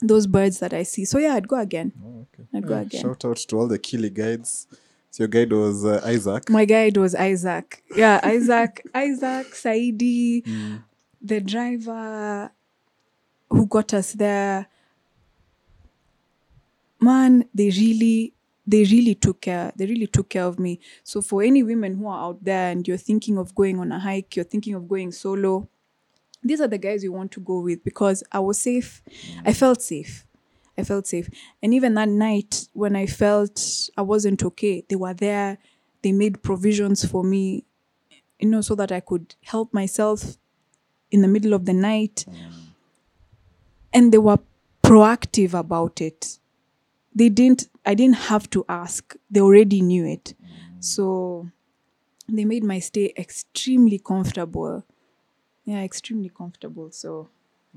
those 0.00 0.26
birds 0.26 0.58
that 0.58 0.72
i 0.72 0.82
see 0.82 1.04
so 1.04 1.18
yeah 1.18 1.34
i'd 1.34 1.46
go 1.48 1.56
again 1.58 1.92
Oh, 2.04 2.26
okay. 2.34 2.48
I'd 2.54 2.66
go 2.66 2.78
again. 2.78 3.02
Shout 3.02 3.24
out 3.24 3.36
to 3.36 3.56
all 3.58 3.68
the 3.68 3.78
Kili 3.78 4.12
guides. 4.12 4.66
So 5.10 5.22
your 5.24 5.28
guide 5.28 5.52
was 5.52 5.84
uh, 5.84 6.00
Isaac. 6.04 6.48
my 6.50 6.64
guide 6.64 6.96
was 6.96 7.14
isaac 7.14 7.82
yeah 7.96 8.18
isaac 8.24 8.82
isaac 8.94 9.48
saidi 9.54 10.42
the 11.20 11.40
driver 11.40 12.50
who 13.50 13.66
got 13.66 13.92
us 13.94 14.12
there 14.14 14.66
man 17.02 17.44
they 17.54 17.70
really 17.70 18.32
they 18.66 18.84
really 18.84 19.14
took 19.14 19.40
care 19.40 19.72
they 19.76 19.86
really 19.86 20.06
took 20.06 20.28
care 20.28 20.44
of 20.44 20.58
me. 20.58 20.78
So 21.02 21.20
for 21.20 21.42
any 21.42 21.62
women 21.62 21.96
who 21.96 22.06
are 22.06 22.24
out 22.26 22.44
there 22.44 22.70
and 22.70 22.86
you're 22.86 22.96
thinking 22.96 23.38
of 23.38 23.54
going 23.54 23.78
on 23.78 23.92
a 23.92 23.98
hike 23.98 24.36
you're 24.36 24.44
thinking 24.44 24.74
of 24.74 24.88
going 24.88 25.12
solo 25.12 25.68
these 26.44 26.60
are 26.60 26.68
the 26.68 26.78
guys 26.78 27.04
you 27.04 27.12
want 27.12 27.30
to 27.32 27.40
go 27.40 27.60
with 27.60 27.84
because 27.84 28.22
i 28.32 28.38
was 28.38 28.58
safe. 28.58 29.02
Mm. 29.08 29.42
I 29.46 29.52
felt 29.52 29.82
safe. 29.82 30.26
I 30.76 30.84
felt 30.84 31.06
safe. 31.06 31.28
And 31.62 31.74
even 31.74 31.94
that 31.94 32.08
night 32.08 32.68
when 32.72 32.96
i 32.96 33.06
felt 33.06 33.90
i 33.96 34.02
wasn't 34.02 34.42
okay 34.44 34.84
they 34.88 34.96
were 34.96 35.14
there. 35.14 35.58
They 36.02 36.12
made 36.12 36.42
provisions 36.42 37.04
for 37.04 37.22
me 37.24 37.64
you 38.38 38.48
know 38.48 38.60
so 38.60 38.74
that 38.74 38.90
i 38.90 38.98
could 38.98 39.36
help 39.44 39.72
myself 39.72 40.36
in 41.10 41.22
the 41.22 41.28
middle 41.28 41.52
of 41.52 41.64
the 41.64 41.72
night. 41.72 42.24
Mm. 42.28 42.52
And 43.92 44.12
they 44.12 44.18
were 44.18 44.38
proactive 44.82 45.52
about 45.52 46.00
it 46.00 46.38
they 47.14 47.28
didn't 47.28 47.68
i 47.84 47.94
didn't 47.94 48.16
have 48.16 48.48
to 48.50 48.64
ask. 48.68 49.16
They 49.30 49.40
already 49.40 49.80
knew 49.82 50.04
it. 50.06 50.34
So 50.80 51.48
they 52.28 52.44
made 52.44 52.64
my 52.64 52.78
stay 52.80 53.12
extremely 53.16 53.98
comfortable. 53.98 54.84
Yeah 55.64 55.82
extremely 55.82 56.28
comfortable. 56.30 56.90
So 56.90 57.28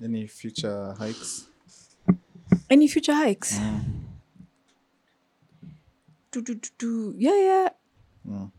Any 0.02 0.28
future 0.28 0.94
hikes? 0.98 1.48
any 2.70 2.88
future 2.88 3.14
hikes? 3.14 3.60
Do, 6.32 6.42
do, 6.42 6.56
do, 6.56 6.70
do. 6.78 7.14
yeah 7.18 7.36
yeah. 7.36 7.70
Mm. 8.28 8.52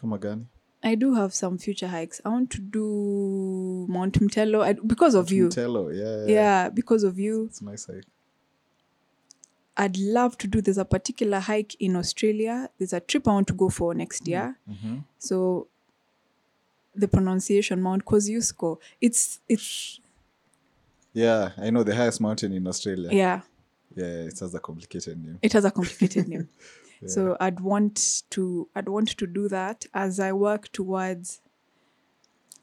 Come 0.00 0.12
again. 0.12 0.48
i 0.82 0.94
do 0.94 1.14
have 1.14 1.32
some 1.34 1.58
future 1.58 1.88
hikes. 1.88 2.20
I 2.24 2.28
want 2.28 2.50
to 2.50 2.60
do 2.60 3.86
mount 3.88 4.20
mtelo. 4.20 4.62
I, 4.62 4.72
because 4.74 5.14
of 5.14 5.30
you. 5.32 5.48
Tello, 5.48 5.88
yeah, 5.88 6.26
yeah. 6.26 6.34
yeah 6.34 6.68
because 6.68 7.02
of 7.04 7.18
you. 7.18 7.46
It's 7.46 7.60
a 7.60 7.64
nice 7.64 7.86
hike. 7.86 8.04
I'd 9.78 9.96
love 9.96 10.36
to 10.38 10.46
do. 10.48 10.60
There's 10.60 10.76
a 10.78 10.84
particular 10.84 11.38
hike 11.38 11.76
in 11.78 11.94
Australia. 11.96 12.68
There's 12.78 12.92
a 12.92 13.00
trip 13.00 13.28
I 13.28 13.32
want 13.32 13.46
to 13.48 13.54
go 13.54 13.68
for 13.70 13.94
next 13.94 14.26
year. 14.26 14.56
Mm-hmm. 14.68 14.86
Mm-hmm. 14.88 14.98
So 15.18 15.68
the 16.94 17.06
pronunciation 17.08 17.80
Mount 17.80 18.04
Kosciuszko. 18.04 18.78
It's 19.00 19.40
it's 19.48 20.00
Yeah, 21.12 21.52
I 21.56 21.70
know 21.70 21.84
the 21.84 21.94
highest 21.94 22.20
mountain 22.20 22.52
in 22.52 22.66
Australia. 22.66 23.08
yeah. 23.12 23.40
Yeah, 23.96 24.04
it 24.30 24.38
has 24.40 24.54
a 24.54 24.60
complicated 24.60 25.24
name. 25.24 25.38
It 25.42 25.52
has 25.54 25.64
a 25.64 25.70
complicated 25.70 26.28
name. 26.28 26.48
So 27.06 27.36
I'd 27.38 27.60
want 27.60 28.24
to 28.30 28.68
I'd 28.74 28.88
want 28.88 29.08
to 29.18 29.26
do 29.28 29.48
that 29.48 29.86
as 29.94 30.18
I 30.18 30.32
work 30.32 30.72
towards 30.72 31.40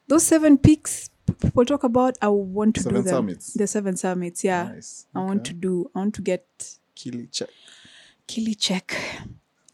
those 0.08 0.24
seven 0.26 0.58
peaks 0.58 1.08
people 1.40 1.64
talk 1.64 1.84
about. 1.84 2.16
I 2.20 2.28
want 2.28 2.74
to 2.76 2.82
Seven 2.82 2.96
do 2.98 3.02
them. 3.02 3.14
summits. 3.14 3.54
The 3.54 3.66
seven 3.66 3.96
summits. 3.96 4.44
Yeah. 4.44 4.72
Nice. 4.74 5.06
I 5.14 5.20
want 5.20 5.46
to 5.46 5.54
do. 5.54 5.90
I 5.94 6.00
want 6.00 6.14
to 6.16 6.22
get 6.22 6.44
Kili 6.96 7.30
check. 7.30 7.50
Kili 8.26 8.58
check. 8.58 8.96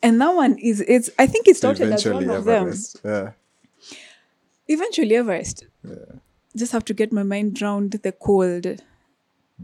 And 0.02 0.20
that 0.20 0.34
one 0.34 0.58
is 0.58 0.80
it's 0.80 1.10
I 1.18 1.26
think 1.26 1.48
it 1.48 1.56
started 1.56 1.92
as 1.92 2.04
one 2.04 2.28
of 2.28 2.44
them. 2.44 2.74
Yeah. 3.04 3.32
Eventually 4.68 5.16
Everest. 5.16 5.66
Yeah. 5.84 6.16
Just 6.56 6.72
have 6.72 6.84
to 6.86 6.94
get 6.94 7.12
my 7.12 7.22
mind 7.22 7.62
around 7.62 7.92
the 7.92 8.12
cold. 8.12 8.66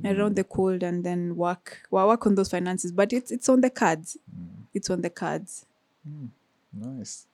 Around 0.05 0.37
the 0.37 0.45
cold 0.45 0.85
and 0.85 1.03
then 1.03 1.35
work 1.35 1.83
well, 1.91 2.07
work 2.07 2.25
on 2.25 2.37
those 2.37 2.49
finances. 2.49 2.93
But 2.93 3.13
it's 3.13 3.33
it's 3.33 3.49
on 3.49 3.63
the 3.63 3.71
cards. 3.71 4.17
Mm. 4.33 4.67
It's 4.73 4.91
on 4.91 5.01
the 5.01 5.11
cards. 5.11 5.67
Hmm. 6.07 6.27
Nice. 6.73 7.27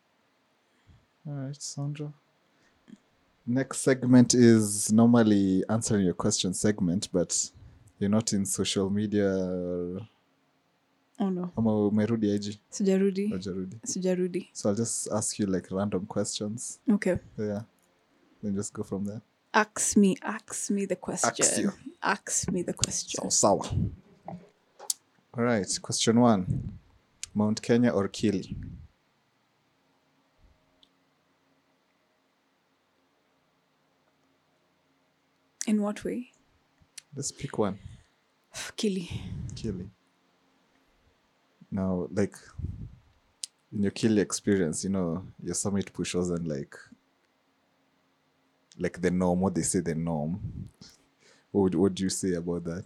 All 1.27 1.35
right, 1.35 1.61
Sandra. 1.61 2.13
Next 3.47 3.81
segment 3.81 4.33
is 4.33 4.91
normally 4.91 5.63
answering 5.69 6.07
your 6.07 6.15
question 6.15 6.55
segment, 6.55 7.09
but 7.13 7.51
you're 7.99 8.09
not 8.09 8.33
in 8.33 8.47
social 8.47 8.89
media. 8.89 9.29
Or, 9.29 10.09
Oh 11.19 11.31
no. 11.31 11.51
ama 11.57 11.87
umerudi 11.87 12.35
IG? 12.35 12.59
Sijarudi. 12.71 14.49
So 14.53 14.69
I'll 14.69 14.77
just 14.77 15.13
ask 15.13 15.39
you 15.39 15.47
like 15.47 15.71
random 15.71 16.07
questions. 16.07 16.81
Okay. 16.91 17.17
Yeah. 17.39 17.63
Then 18.43 18.55
just 18.55 18.73
go 18.75 18.83
from 18.83 19.05
there. 19.05 19.21
Ask 19.53 19.97
me, 19.97 20.17
ask 20.23 20.71
me 20.71 20.87
the 20.87 20.97
question. 20.97 21.65
you. 21.65 21.73
Ask 22.03 22.51
me 22.51 22.63
the 22.63 22.73
question. 22.73 23.31
Sawa 23.31 23.63
sawa. 23.63 23.71
All 25.37 25.45
right. 25.45 25.79
Question 25.83 26.21
one: 26.21 26.73
Mount 27.35 27.63
Kenya 27.63 27.91
or 27.91 28.09
Kili? 28.09 28.57
In 35.67 35.81
what 35.81 36.05
way? 36.05 36.33
Let's 37.17 37.33
pick 37.33 37.57
one. 37.59 37.79
Kili. 38.77 39.09
Kili. 39.55 39.89
Now, 41.75 42.07
like, 42.13 42.37
in 43.73 43.83
your 43.83 43.91
Kili 43.91 44.21
experience, 44.21 44.85
you 44.85 44.91
know, 44.91 45.27
your 45.43 45.57
summit 45.57 45.93
push 45.93 46.15
wasn't 46.15 46.47
like 46.47 46.77
like 48.79 49.01
the 49.01 49.11
norm, 49.11 49.41
what 49.41 49.57
they 49.57 49.63
say 49.63 49.81
the 49.81 49.95
norm. 49.97 50.71
What 51.51 51.63
would 51.63 51.75
what 51.75 51.95
do 51.95 52.05
you 52.05 52.11
say 52.11 52.35
about 52.35 52.63
that? 52.65 52.85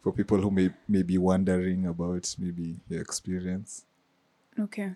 For 0.00 0.12
people 0.12 0.38
who 0.38 0.52
may 0.52 0.70
may 0.86 1.02
be 1.02 1.18
wondering 1.18 1.86
about 1.86 2.36
maybe 2.38 2.76
your 2.88 3.00
experience. 3.00 3.84
Okay. 4.60 4.94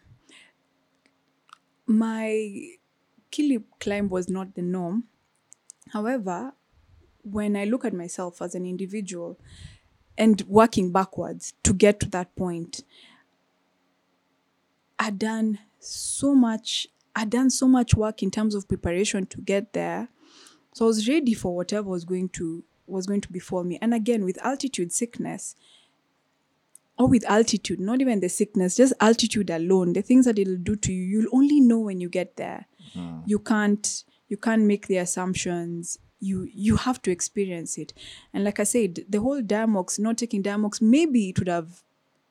My 1.86 2.76
Kili 3.32 3.64
climb 3.80 4.08
was 4.08 4.28
not 4.28 4.54
the 4.54 4.62
norm. 4.62 5.08
However, 5.88 6.52
when 7.22 7.56
I 7.56 7.64
look 7.64 7.84
at 7.84 7.94
myself 7.94 8.40
as 8.40 8.54
an 8.54 8.64
individual 8.64 9.40
and 10.20 10.42
working 10.42 10.92
backwards 10.92 11.54
to 11.62 11.72
get 11.72 11.98
to 12.00 12.08
that 12.10 12.36
point, 12.36 12.84
I'd 14.98 15.18
done 15.18 15.58
so 15.78 16.34
much, 16.34 16.86
I'd 17.16 17.30
done 17.30 17.48
so 17.48 17.66
much 17.66 17.94
work 17.94 18.22
in 18.22 18.30
terms 18.30 18.54
of 18.54 18.68
preparation 18.68 19.24
to 19.26 19.40
get 19.40 19.72
there. 19.72 20.08
So 20.74 20.84
I 20.84 20.88
was 20.88 21.08
ready 21.08 21.32
for 21.32 21.56
whatever 21.56 21.88
was 21.88 22.04
going 22.04 22.28
to 22.30 22.62
was 22.86 23.06
going 23.06 23.22
to 23.22 23.32
befall 23.32 23.64
me. 23.64 23.78
And 23.80 23.94
again, 23.94 24.24
with 24.24 24.36
altitude 24.44 24.92
sickness, 24.92 25.56
or 26.98 27.08
with 27.08 27.24
altitude, 27.24 27.80
not 27.80 28.02
even 28.02 28.20
the 28.20 28.28
sickness, 28.28 28.76
just 28.76 28.92
altitude 29.00 29.48
alone, 29.48 29.94
the 29.94 30.02
things 30.02 30.26
that 30.26 30.38
it'll 30.38 30.56
do 30.56 30.76
to 30.76 30.92
you, 30.92 31.02
you'll 31.02 31.34
only 31.34 31.60
know 31.60 31.78
when 31.78 31.98
you 31.98 32.10
get 32.10 32.36
there. 32.36 32.66
Mm-hmm. 32.94 33.20
You 33.26 33.38
can't 33.38 34.04
you 34.28 34.36
can't 34.36 34.62
make 34.62 34.86
the 34.86 34.98
assumptions. 34.98 35.98
You 36.20 36.48
you 36.52 36.76
have 36.76 37.00
to 37.02 37.10
experience 37.10 37.78
it. 37.78 37.92
And 38.32 38.44
like 38.44 38.60
I 38.60 38.64
said, 38.64 39.04
the 39.08 39.20
whole 39.20 39.42
Diamox, 39.42 39.98
not 39.98 40.18
taking 40.18 40.42
Diamox, 40.42 40.80
maybe 40.82 41.30
it 41.30 41.38
would 41.38 41.48
have 41.48 41.82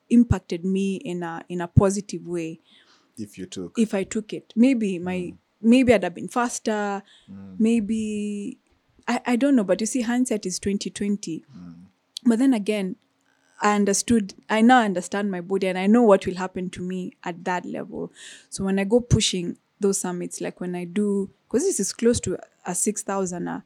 impacted 0.10 0.64
me 0.64 0.96
in 0.98 1.24
a 1.24 1.44
in 1.50 1.62
a 1.62 1.68
positive 1.68 2.28
way 2.28 2.60
If 3.18 3.38
you 3.38 3.46
took 3.46 3.78
if 3.78 3.94
I 3.94 4.04
took 4.04 4.34
it. 4.34 4.54
Maybe 4.56 5.00
my 5.00 5.16
mm. 5.18 5.38
maybe 5.62 5.94
I'd 5.94 6.04
have 6.04 6.16
been 6.16 6.28
faster. 6.28 7.04
Mm. 7.32 7.60
Maybe 7.60 8.58
I, 9.08 9.22
I 9.26 9.36
don't 9.36 9.56
know, 9.56 9.64
but 9.64 9.82
you 9.82 9.88
see, 9.88 10.02
hindsight 10.02 10.46
is 10.46 10.60
twenty 10.60 10.90
twenty. 10.90 11.44
Mm. 11.56 11.76
But 12.26 12.40
then 12.40 12.54
again, 12.54 12.96
I 13.62 13.76
understood 13.76 14.36
I 14.50 14.62
now 14.62 14.82
understand 14.82 15.32
my 15.32 15.42
body 15.42 15.68
and 15.68 15.78
I 15.78 15.88
know 15.88 16.04
what 16.04 16.26
will 16.26 16.36
happen 16.36 16.70
to 16.72 16.82
me 16.82 17.14
at 17.24 17.44
that 17.46 17.66
level. 17.66 18.12
So 18.50 18.64
when 18.64 18.80
I 18.80 18.84
go 18.84 19.00
pushing 19.00 19.58
those 19.80 20.00
summits, 20.00 20.42
like 20.42 20.60
when 20.62 20.76
I 20.76 20.86
do 20.86 21.30
because 21.50 21.64
this 21.64 21.80
is 21.80 21.92
close 21.92 22.20
to 22.20 22.38
a 22.66 22.76
six 22.76 23.02
thousand 23.02 23.48
uh, 23.48 23.62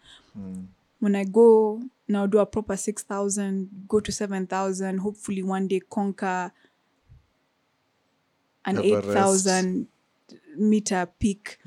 when 0.99 1.17
I 1.17 1.25
go 1.25 1.81
now 2.07 2.25
do 2.27 2.39
a 2.39 2.45
proper 2.45 2.77
six 2.77 3.03
thousand, 3.03 3.69
go 3.89 3.99
to 3.99 4.11
seven 4.11 4.47
thousand, 4.47 4.99
hopefully 4.99 5.43
one 5.43 5.67
day 5.67 5.81
conquer 5.89 6.51
an 8.65 8.79
eight 8.79 8.93
Everest. 8.93 9.13
thousand 9.13 9.87
meter 10.55 11.07
peak. 11.19 11.59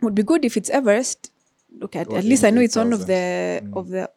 Would 0.00 0.16
be 0.16 0.24
good 0.24 0.44
if 0.44 0.56
it's 0.56 0.68
Everest. 0.70 1.30
Look 1.78 1.94
at 1.94 2.12
at 2.12 2.24
least 2.24 2.42
I 2.42 2.50
know 2.50 2.60
it's 2.60 2.74
one 2.74 2.92
of 2.92 3.06
the 3.06 3.62
mm. 3.62 3.76
of 3.76 3.88
the 3.88 4.10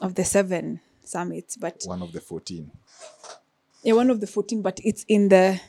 of 0.00 0.16
the 0.16 0.24
seven 0.24 0.80
summits, 1.04 1.56
but 1.56 1.84
one 1.86 2.02
of 2.02 2.12
the 2.12 2.20
fourteen. 2.20 2.72
yeah, 3.84 3.92
one 3.92 4.10
of 4.10 4.20
the 4.20 4.26
fourteen, 4.26 4.62
but 4.62 4.80
it's 4.82 5.04
in 5.06 5.28
the 5.28 5.60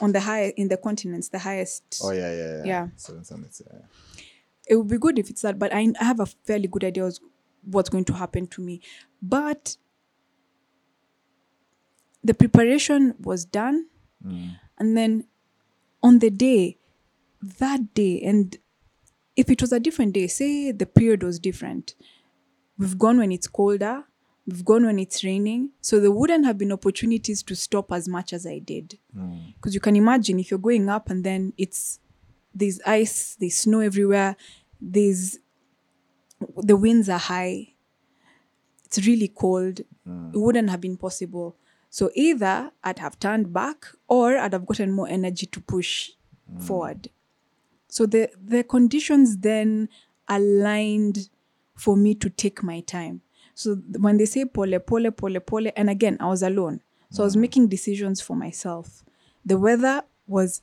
on 0.00 0.12
the 0.12 0.20
high 0.20 0.52
in 0.56 0.68
the 0.68 0.76
continents, 0.76 1.28
the 1.28 1.38
highest. 1.38 2.00
Oh 2.02 2.10
yeah, 2.10 2.32
yeah, 2.32 2.56
yeah. 2.56 2.64
Yeah. 2.64 2.88
Seven 2.96 3.24
summits, 3.24 3.62
yeah. 3.64 3.80
it 4.66 4.76
would 4.76 4.88
be 4.88 4.98
good 4.98 5.18
if 5.18 5.30
it's 5.30 5.42
that, 5.42 5.58
but 5.58 5.72
I, 5.72 5.92
I 6.00 6.04
have 6.04 6.20
a 6.20 6.26
fairly 6.26 6.68
good 6.68 6.84
idea 6.84 7.04
of 7.04 7.18
what's 7.64 7.88
going 7.88 8.04
to 8.06 8.12
happen 8.12 8.46
to 8.48 8.60
me. 8.60 8.80
But 9.22 9.76
the 12.22 12.34
preparation 12.34 13.14
was 13.20 13.44
done, 13.44 13.86
mm. 14.24 14.58
and 14.78 14.96
then 14.96 15.26
on 16.02 16.18
the 16.18 16.30
day, 16.30 16.78
that 17.58 17.94
day, 17.94 18.20
and 18.22 18.56
if 19.36 19.50
it 19.50 19.60
was 19.60 19.72
a 19.72 19.80
different 19.80 20.14
day, 20.14 20.26
say 20.26 20.72
the 20.72 20.86
period 20.86 21.22
was 21.22 21.38
different, 21.38 21.94
we've 22.78 22.98
gone 22.98 23.18
when 23.18 23.30
it's 23.32 23.46
colder, 23.46 24.04
we've 24.46 24.64
gone 24.64 24.86
when 24.86 24.98
it's 24.98 25.24
raining, 25.24 25.70
so 25.80 25.98
there 26.00 26.10
wouldn't 26.10 26.46
have 26.46 26.58
been 26.58 26.72
opportunities 26.72 27.42
to 27.42 27.56
stop 27.56 27.92
as 27.92 28.08
much 28.08 28.32
as 28.32 28.46
I 28.46 28.58
did. 28.58 28.98
Mm. 29.16 29.54
Because 29.54 29.74
you 29.74 29.80
can 29.80 29.96
imagine 29.96 30.38
if 30.38 30.50
you're 30.50 30.58
going 30.58 30.88
up 30.88 31.10
and 31.10 31.24
then 31.24 31.52
it's 31.58 31.98
there's 32.54 32.80
ice, 32.86 33.36
there's 33.38 33.56
snow 33.56 33.80
everywhere, 33.80 34.36
there's 34.80 35.38
the 36.56 36.76
winds 36.76 37.08
are 37.08 37.18
high, 37.18 37.74
it's 38.84 39.06
really 39.06 39.28
cold. 39.28 39.80
Mm. 40.08 40.34
It 40.34 40.38
wouldn't 40.38 40.70
have 40.70 40.80
been 40.80 40.96
possible. 40.96 41.56
So 41.90 42.10
either 42.14 42.70
I'd 42.84 42.98
have 42.98 43.18
turned 43.18 43.52
back 43.52 43.86
or 44.06 44.36
I'd 44.38 44.52
have 44.52 44.66
gotten 44.66 44.92
more 44.92 45.08
energy 45.08 45.46
to 45.46 45.60
push 45.60 46.10
mm. 46.52 46.62
forward. 46.62 47.10
So 47.88 48.06
the 48.06 48.30
the 48.42 48.62
conditions 48.62 49.38
then 49.38 49.88
aligned 50.28 51.30
for 51.74 51.96
me 51.96 52.14
to 52.14 52.30
take 52.30 52.62
my 52.62 52.80
time. 52.80 53.22
So 53.56 53.76
when 53.98 54.18
they 54.18 54.26
say 54.26 54.44
pole, 54.44 54.78
pole, 54.78 55.10
pole, 55.10 55.40
pole, 55.40 55.66
and 55.76 55.90
again, 55.90 56.16
I 56.20 56.26
was 56.26 56.42
alone. 56.42 56.80
So 57.10 57.22
I 57.22 57.26
was 57.26 57.36
mm. 57.36 57.40
making 57.40 57.68
decisions 57.68 58.20
for 58.20 58.36
myself. 58.36 59.02
The 59.44 59.58
weather 59.58 60.02
was 60.26 60.62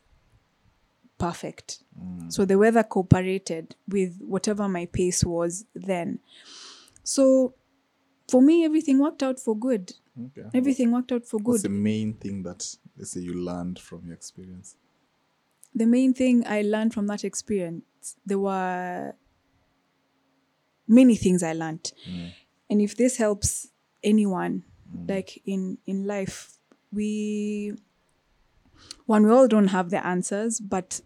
perfect. 1.17 1.79
Mm. 1.99 2.31
So 2.31 2.45
the 2.45 2.57
weather 2.57 2.83
cooperated 2.83 3.75
with 3.87 4.19
whatever 4.21 4.69
my 4.69 4.85
pace 4.85 5.23
was 5.23 5.65
then. 5.73 6.19
So 7.03 7.55
for 8.29 8.41
me, 8.41 8.63
everything 8.63 8.99
worked 8.99 9.23
out 9.23 9.39
for 9.39 9.57
good. 9.57 9.93
Okay. 10.27 10.47
Everything 10.53 10.91
worked 10.91 11.11
out 11.11 11.25
for 11.25 11.39
good. 11.39 11.51
What's 11.51 11.63
the 11.63 11.69
main 11.69 12.13
thing 12.13 12.43
that 12.43 12.75
let's 12.97 13.11
say 13.11 13.21
you 13.21 13.33
learned 13.33 13.79
from 13.79 14.05
your 14.05 14.13
experience? 14.13 14.77
the 15.75 15.85
main 15.85 16.13
thing 16.13 16.45
I 16.47 16.61
learned 16.61 16.93
from 16.93 17.07
that 17.07 17.23
experience, 17.23 18.15
there 18.25 18.39
were 18.39 19.13
many 20.87 21.15
things 21.15 21.41
I 21.43 21.53
learned. 21.53 21.91
Mm. 22.09 22.33
And 22.69 22.81
if 22.81 22.95
this 22.97 23.17
helps 23.17 23.67
anyone, 24.03 24.63
mm. 24.95 25.09
like 25.09 25.41
in 25.45 25.77
in 25.85 26.05
life, 26.05 26.57
we 26.91 27.73
one 29.05 29.25
we 29.25 29.31
all 29.31 29.47
don't 29.47 29.67
have 29.67 29.89
the 29.89 30.05
answers, 30.05 30.59
but 30.59 31.01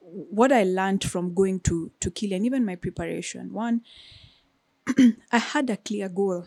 what 0.00 0.52
I 0.52 0.64
learned 0.64 1.04
from 1.04 1.34
going 1.34 1.60
to 1.60 1.90
to 2.00 2.10
Kili 2.10 2.36
and 2.36 2.46
even 2.46 2.64
my 2.64 2.76
preparation, 2.76 3.52
one, 3.52 3.82
I 5.32 5.38
had 5.38 5.70
a 5.70 5.76
clear 5.76 6.08
goal. 6.08 6.46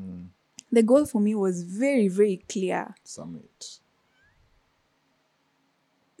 Mm. 0.00 0.28
The 0.70 0.82
goal 0.82 1.06
for 1.06 1.20
me 1.20 1.34
was 1.34 1.62
very, 1.62 2.08
very 2.08 2.44
clear. 2.48 2.94
Summit. 3.04 3.78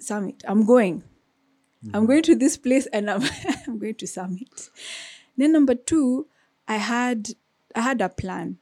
summit. 0.00 0.42
I'm 0.46 0.64
going. 0.64 1.02
I'm 1.82 1.90
mm-hmm. 1.90 2.06
going 2.06 2.22
to 2.24 2.34
this 2.34 2.56
place 2.56 2.86
and 2.86 3.10
I'm 3.10 3.22
I'm 3.66 3.78
going 3.78 3.94
to 3.96 4.06
summit. 4.06 4.70
Then 5.36 5.52
number 5.52 5.74
two, 5.74 6.26
I 6.66 6.76
had 6.76 7.30
I 7.74 7.80
had 7.80 8.00
a 8.00 8.08
plan. 8.08 8.58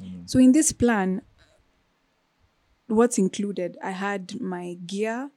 Mm. 0.00 0.28
So 0.28 0.38
in 0.38 0.52
this 0.52 0.72
plan, 0.72 1.22
what's 2.86 3.18
included? 3.18 3.76
I 3.82 3.90
had 3.90 4.40
my 4.40 4.74
gear, 4.86 5.30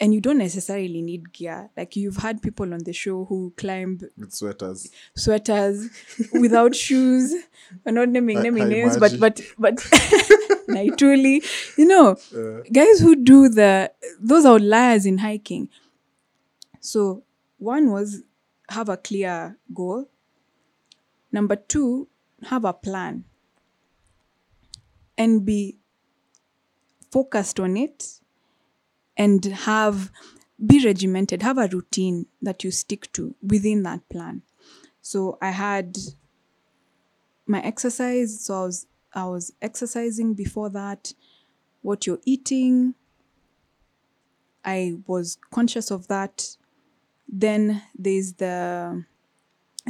and 0.00 0.14
you 0.14 0.20
don't 0.20 0.38
necessarily 0.38 1.02
need 1.02 1.32
gear. 1.32 1.70
Like 1.76 1.96
you've 1.96 2.18
had 2.18 2.40
people 2.42 2.72
on 2.72 2.80
the 2.84 2.92
show 2.92 3.24
who 3.24 3.52
climb 3.56 3.98
With 4.16 4.32
sweaters. 4.32 4.90
sweaters 5.16 5.88
without 6.32 6.74
shoes. 6.74 7.34
We're 7.84 7.92
not 7.92 8.08
naming 8.08 8.38
I- 8.38 8.42
naming 8.42 8.62
I 8.64 8.68
names, 8.68 8.96
but 8.96 9.12
imagine. 9.14 9.46
but 9.58 9.76
but 9.76 9.76
Naituli, 10.68 11.42
you 11.78 11.86
know, 11.86 12.16
guys 12.72 13.00
who 13.00 13.16
do 13.16 13.48
the 13.48 13.90
those 14.20 14.44
are 14.44 14.58
liars 14.58 15.06
in 15.06 15.18
hiking. 15.18 15.68
So 16.80 17.24
one 17.58 17.90
was 17.90 18.22
have 18.70 18.88
a 18.88 18.96
clear 18.96 19.58
goal. 19.74 20.08
Number 21.32 21.56
two, 21.56 22.08
have 22.44 22.64
a 22.64 22.72
plan. 22.72 23.24
And 25.16 25.44
be 25.44 25.78
focused 27.10 27.58
on 27.58 27.76
it 27.76 28.20
and 29.16 29.44
have 29.44 30.10
be 30.64 30.84
regimented 30.84 31.42
have 31.42 31.58
a 31.58 31.68
routine 31.68 32.26
that 32.42 32.64
you 32.64 32.70
stick 32.70 33.10
to 33.12 33.34
within 33.42 33.82
that 33.84 34.08
plan. 34.08 34.42
So 35.00 35.38
i 35.40 35.50
had 35.50 35.96
my 37.46 37.62
exercise 37.62 38.44
so 38.44 38.54
i 38.54 38.62
was 38.64 38.86
i 39.14 39.24
was 39.24 39.52
exercising 39.62 40.34
before 40.34 40.68
that 40.70 41.14
what 41.82 42.06
you're 42.06 42.20
eating. 42.24 42.94
I 44.64 44.98
was 45.06 45.38
conscious 45.50 45.90
of 45.90 46.08
that. 46.08 46.56
Then 47.28 47.82
there's 47.98 48.34
the 48.34 49.04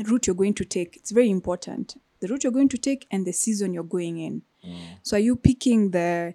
route 0.04 0.26
you're 0.26 0.36
going 0.36 0.54
to 0.54 0.64
take 0.64 0.96
it's 0.96 1.10
very 1.10 1.30
important. 1.30 2.00
The 2.20 2.28
route 2.28 2.44
you're 2.44 2.52
going 2.52 2.68
to 2.70 2.78
take 2.78 3.06
and 3.10 3.26
the 3.26 3.32
season 3.32 3.72
you're 3.72 3.84
going 3.84 4.18
in. 4.18 4.42
Mm. 4.66 4.76
So 5.02 5.16
are 5.16 5.20
you 5.20 5.36
picking 5.36 5.90
the 5.90 6.34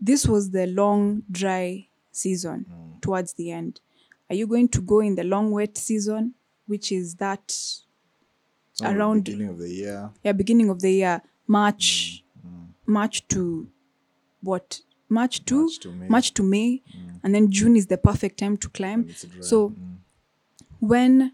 this 0.00 0.26
was 0.26 0.50
the 0.50 0.66
long 0.66 1.22
dry 1.30 1.86
season 2.12 2.66
mm. 2.70 3.00
towards 3.00 3.34
the 3.34 3.50
end. 3.50 3.80
Are 4.28 4.34
you 4.34 4.46
going 4.46 4.68
to 4.68 4.80
go 4.80 5.00
in 5.00 5.14
the 5.14 5.24
long 5.24 5.50
wet 5.50 5.76
season 5.76 6.34
which 6.66 6.90
is 6.92 7.14
that 7.16 7.52
oh, 7.52 8.84
Some 8.84 8.96
Around- 8.96 9.24
beginning 9.24 9.48
of 9.48 9.58
the 9.58 9.68
year. 9.70 10.10
yeah 10.24 10.32
beginning 10.32 10.70
of 10.70 10.80
the 10.80 10.92
year 10.92 11.22
march 11.46 12.24
mm, 12.46 12.66
march 12.86 13.26
to 13.28 13.68
what? 14.42 14.80
March 15.08 15.44
to 15.46 15.56
March 15.62 15.78
to 15.80 15.90
May. 15.90 16.08
March 16.08 16.34
to 16.34 16.42
May, 16.44 16.82
and 17.24 17.34
then 17.34 17.50
June 17.50 17.74
is 17.76 17.86
the 17.88 17.98
perfect 17.98 18.38
time 18.38 18.56
to 18.58 18.68
climb. 18.68 19.10
So 19.40 19.70
Mm. 19.70 19.96
when 20.78 21.32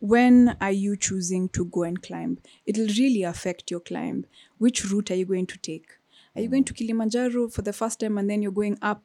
when 0.00 0.56
are 0.60 0.72
you 0.72 0.96
choosing 0.96 1.48
to 1.50 1.64
go 1.66 1.82
and 1.84 2.02
climb? 2.02 2.38
It'll 2.66 2.86
really 2.86 3.22
affect 3.22 3.70
your 3.70 3.80
climb. 3.80 4.26
Which 4.58 4.84
route 4.90 5.10
are 5.10 5.14
you 5.14 5.26
going 5.26 5.46
to 5.46 5.58
take? 5.58 5.86
Are 6.34 6.40
you 6.40 6.48
going 6.48 6.64
to 6.64 6.74
Kilimanjaro 6.74 7.48
for 7.48 7.62
the 7.62 7.72
first 7.72 8.00
time 8.00 8.18
and 8.18 8.28
then 8.28 8.42
you're 8.42 8.52
going 8.52 8.78
up 8.80 9.02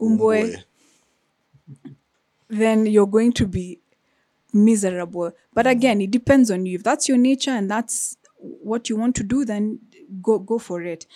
Umbwe? 0.00 0.64
Then 2.48 2.86
you're 2.86 3.06
going 3.06 3.32
to 3.34 3.46
be 3.46 3.80
miserable. 4.52 5.32
But 5.52 5.66
mm. 5.66 5.70
again, 5.70 6.00
it 6.00 6.10
depends 6.10 6.50
on 6.50 6.66
you. 6.66 6.76
If 6.76 6.84
that's 6.84 7.08
your 7.08 7.18
nature 7.18 7.50
and 7.50 7.70
that's 7.70 8.16
what 8.38 8.88
you 8.88 8.96
want 8.96 9.16
to 9.16 9.22
do, 9.22 9.44
then 9.44 9.80
go 10.22 10.38
go 10.38 10.58
for 10.58 10.82
it. 10.82 11.06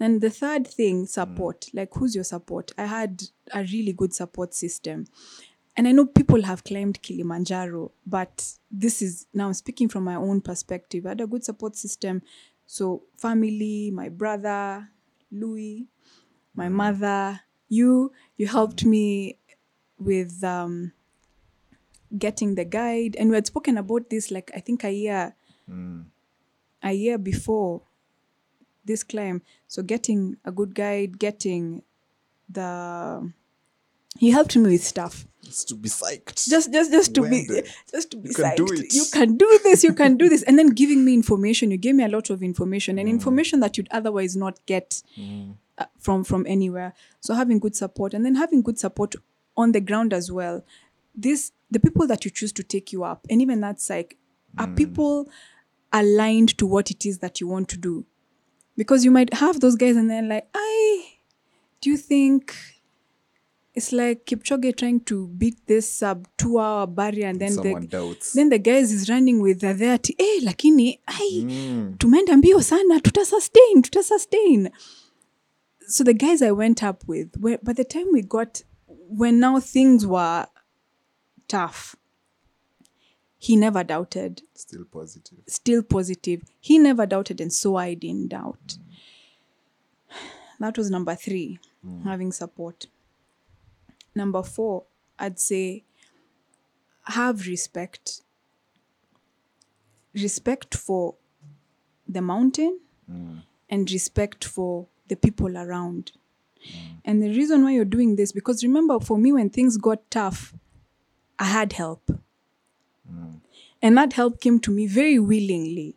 And 0.00 0.20
the 0.20 0.30
third 0.30 0.66
thing, 0.66 1.06
support. 1.06 1.62
Mm. 1.62 1.74
Like 1.74 1.94
who's 1.94 2.14
your 2.14 2.24
support? 2.24 2.72
I 2.76 2.86
had 2.86 3.22
a 3.52 3.62
really 3.62 3.92
good 3.92 4.12
support 4.12 4.54
system. 4.54 5.06
And 5.76 5.88
I 5.88 5.92
know 5.92 6.06
people 6.06 6.42
have 6.42 6.62
climbed 6.62 7.02
Kilimanjaro, 7.02 7.90
but 8.06 8.52
this 8.70 9.02
is 9.02 9.26
now 9.34 9.50
speaking 9.52 9.88
from 9.88 10.04
my 10.04 10.14
own 10.14 10.40
perspective. 10.40 11.04
I 11.04 11.10
had 11.10 11.20
a 11.20 11.26
good 11.26 11.44
support 11.44 11.76
system. 11.76 12.22
So, 12.66 13.02
family, 13.18 13.90
my 13.90 14.08
brother, 14.08 14.88
Louis, 15.32 15.88
my 16.54 16.68
mother, 16.68 17.40
you, 17.68 18.12
you 18.36 18.46
helped 18.46 18.84
me 18.84 19.38
with 19.98 20.44
um, 20.44 20.92
getting 22.16 22.54
the 22.54 22.64
guide. 22.64 23.16
And 23.18 23.30
we 23.30 23.34
had 23.34 23.46
spoken 23.46 23.76
about 23.76 24.10
this 24.10 24.30
like 24.30 24.52
I 24.54 24.60
think 24.60 24.84
a 24.84 24.92
year, 24.92 25.34
a 26.82 26.92
year 26.92 27.18
before 27.18 27.82
this 28.84 29.02
climb. 29.02 29.42
So 29.66 29.82
getting 29.82 30.36
a 30.44 30.52
good 30.52 30.74
guide, 30.74 31.18
getting 31.18 31.82
the 32.48 33.32
he 34.18 34.30
helped 34.30 34.56
me 34.56 34.70
with 34.70 34.84
stuff. 34.84 35.26
Just 35.42 35.68
to 35.68 35.74
be 35.74 35.88
psyched. 35.88 36.48
Just 36.48 36.72
just 36.72 36.90
just 36.90 37.14
to 37.14 37.20
When 37.22 37.30
be 37.30 37.46
the- 37.46 37.68
just 37.90 38.10
to 38.12 38.16
be 38.16 38.28
you 38.30 38.34
can 38.34 38.56
do 38.56 38.64
psyched. 38.64 38.80
it. 38.80 38.94
You 38.94 39.04
can 39.12 39.36
do 39.36 39.60
this, 39.62 39.84
you 39.84 39.92
can 39.92 40.16
do 40.16 40.28
this. 40.28 40.42
And 40.42 40.58
then 40.58 40.68
giving 40.68 41.04
me 41.04 41.14
information. 41.14 41.70
You 41.70 41.76
gave 41.76 41.94
me 41.94 42.04
a 42.04 42.08
lot 42.08 42.30
of 42.30 42.42
information 42.42 42.98
and 42.98 43.08
mm. 43.08 43.12
information 43.12 43.60
that 43.60 43.76
you'd 43.76 43.88
otherwise 43.90 44.36
not 44.36 44.64
get 44.66 45.02
mm. 45.18 45.54
uh, 45.78 45.86
from 45.98 46.24
from 46.24 46.46
anywhere. 46.48 46.94
So 47.20 47.34
having 47.34 47.58
good 47.58 47.76
support 47.76 48.14
and 48.14 48.24
then 48.24 48.36
having 48.36 48.62
good 48.62 48.78
support 48.78 49.14
on 49.56 49.72
the 49.72 49.80
ground 49.80 50.12
as 50.12 50.32
well. 50.32 50.64
This 51.14 51.52
the 51.70 51.80
people 51.80 52.06
that 52.06 52.24
you 52.24 52.30
choose 52.30 52.52
to 52.52 52.62
take 52.62 52.92
you 52.92 53.04
up, 53.04 53.26
and 53.28 53.42
even 53.42 53.60
that's 53.60 53.90
like 53.90 54.16
are 54.56 54.66
mm. 54.66 54.76
people 54.76 55.28
aligned 55.92 56.56
to 56.58 56.66
what 56.66 56.90
it 56.90 57.04
is 57.06 57.18
that 57.18 57.40
you 57.40 57.48
want 57.48 57.68
to 57.68 57.76
do. 57.76 58.04
Because 58.76 59.04
you 59.04 59.10
might 59.10 59.34
have 59.34 59.60
those 59.60 59.76
guys 59.76 59.96
and 59.96 60.10
then 60.10 60.28
like, 60.28 60.48
I 60.52 61.18
do 61.80 61.90
you 61.90 61.96
think 61.96 62.56
it's 63.76 63.92
like 63.92 64.24
Kipchoge 64.24 64.76
trying 64.76 65.00
to 65.00 65.26
beat 65.26 65.66
this 65.66 65.98
sub 65.98 66.26
two 66.36 66.58
hour 66.60 66.86
barrier 66.86 67.26
and 67.28 67.40
then 67.40 67.52
Someone 67.52 67.82
the 67.82 67.88
doubts. 67.88 68.32
then 68.32 68.48
the 68.50 68.58
guys 68.58 68.92
is 68.92 69.08
running 69.10 69.40
with 69.42 69.60
the 69.60 69.74
there 69.74 69.98
eh 70.18 70.40
lakini 70.42 71.00
ai 71.06 71.44
Mm. 71.44 71.94
tumeenda 71.98 72.36
mbio 72.36 72.62
sana 72.62 73.00
tuta 73.00 73.24
sustain 73.24 73.82
tuta 73.82 74.02
sustain 74.02 74.70
so 75.88 76.04
the 76.04 76.14
guys 76.14 76.42
i 76.42 76.50
went 76.50 76.82
up 76.82 77.08
with 77.08 77.28
where, 77.40 77.58
by 77.62 77.72
the 77.74 77.84
time 77.84 78.06
we 78.12 78.22
got 78.22 78.58
when 79.18 79.38
now 79.40 79.60
things 79.60 80.06
were 80.06 80.46
tough 81.46 81.94
he 83.38 83.56
never 83.56 83.84
doubted 83.84 84.42
Still 84.54 84.84
positive. 84.84 85.38
still 85.46 85.82
positive 85.82 86.42
he 86.60 86.78
never 86.78 87.06
doubted 87.06 87.40
and 87.40 87.50
so 87.52 87.76
i 87.76 87.94
didn't 87.94 88.28
doubt 88.28 88.78
that 90.60 90.78
was 90.78 90.90
number 90.90 91.16
three 91.16 91.58
having 92.04 92.32
support 92.32 92.86
number 94.14 94.42
four 94.42 94.84
i'd 95.18 95.38
say 95.38 95.84
have 97.04 97.46
respect 97.46 98.22
respect 100.14 100.74
for 100.74 101.16
the 102.08 102.22
mountain 102.22 102.78
mm. 103.10 103.42
and 103.68 103.90
respect 103.90 104.44
for 104.44 104.86
the 105.08 105.16
people 105.16 105.56
around. 105.58 106.12
And 107.04 107.22
the 107.22 107.28
reason 107.28 107.64
why 107.64 107.72
you're 107.72 107.84
doing 107.84 108.16
this 108.16 108.32
because 108.32 108.62
remember 108.62 108.98
for 109.00 109.18
me 109.18 109.32
when 109.32 109.50
things 109.50 109.76
got 109.76 110.10
tough 110.10 110.54
i 111.38 111.44
had 111.44 111.74
help. 111.74 112.10
Mm. 113.12 113.40
And 113.82 113.98
that 113.98 114.14
help 114.14 114.40
came 114.40 114.58
to 114.60 114.70
me 114.70 114.86
very 114.86 115.18
willingly. 115.18 115.96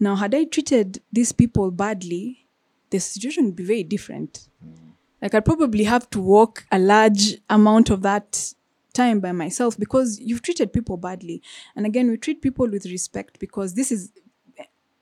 Now 0.00 0.16
had 0.16 0.34
i 0.34 0.44
treated 0.44 1.00
these 1.12 1.32
people 1.32 1.70
badly 1.70 2.46
the 2.88 2.98
situation 2.98 3.44
would 3.44 3.56
be 3.56 3.64
very 3.64 3.84
different 3.84 4.48
mm. 4.64 4.89
Like 5.22 5.34
I'd 5.34 5.44
probably 5.44 5.84
have 5.84 6.08
to 6.10 6.20
walk 6.20 6.66
a 6.72 6.78
large 6.78 7.36
amount 7.48 7.90
of 7.90 8.02
that 8.02 8.54
time 8.92 9.20
by 9.20 9.32
myself 9.32 9.78
because 9.78 10.18
you've 10.20 10.42
treated 10.42 10.72
people 10.72 10.96
badly. 10.96 11.42
And 11.76 11.86
again, 11.86 12.10
we 12.10 12.16
treat 12.16 12.42
people 12.42 12.68
with 12.68 12.86
respect 12.86 13.38
because 13.38 13.74
this 13.74 13.92
is, 13.92 14.12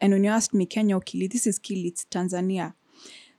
and 0.00 0.12
when 0.12 0.24
you 0.24 0.30
asked 0.30 0.54
me 0.54 0.66
Kenya 0.66 0.96
or 0.96 1.00
Kili, 1.00 1.30
this 1.30 1.46
is 1.46 1.58
Kili, 1.58 1.86
it's 1.86 2.04
Tanzania. 2.04 2.74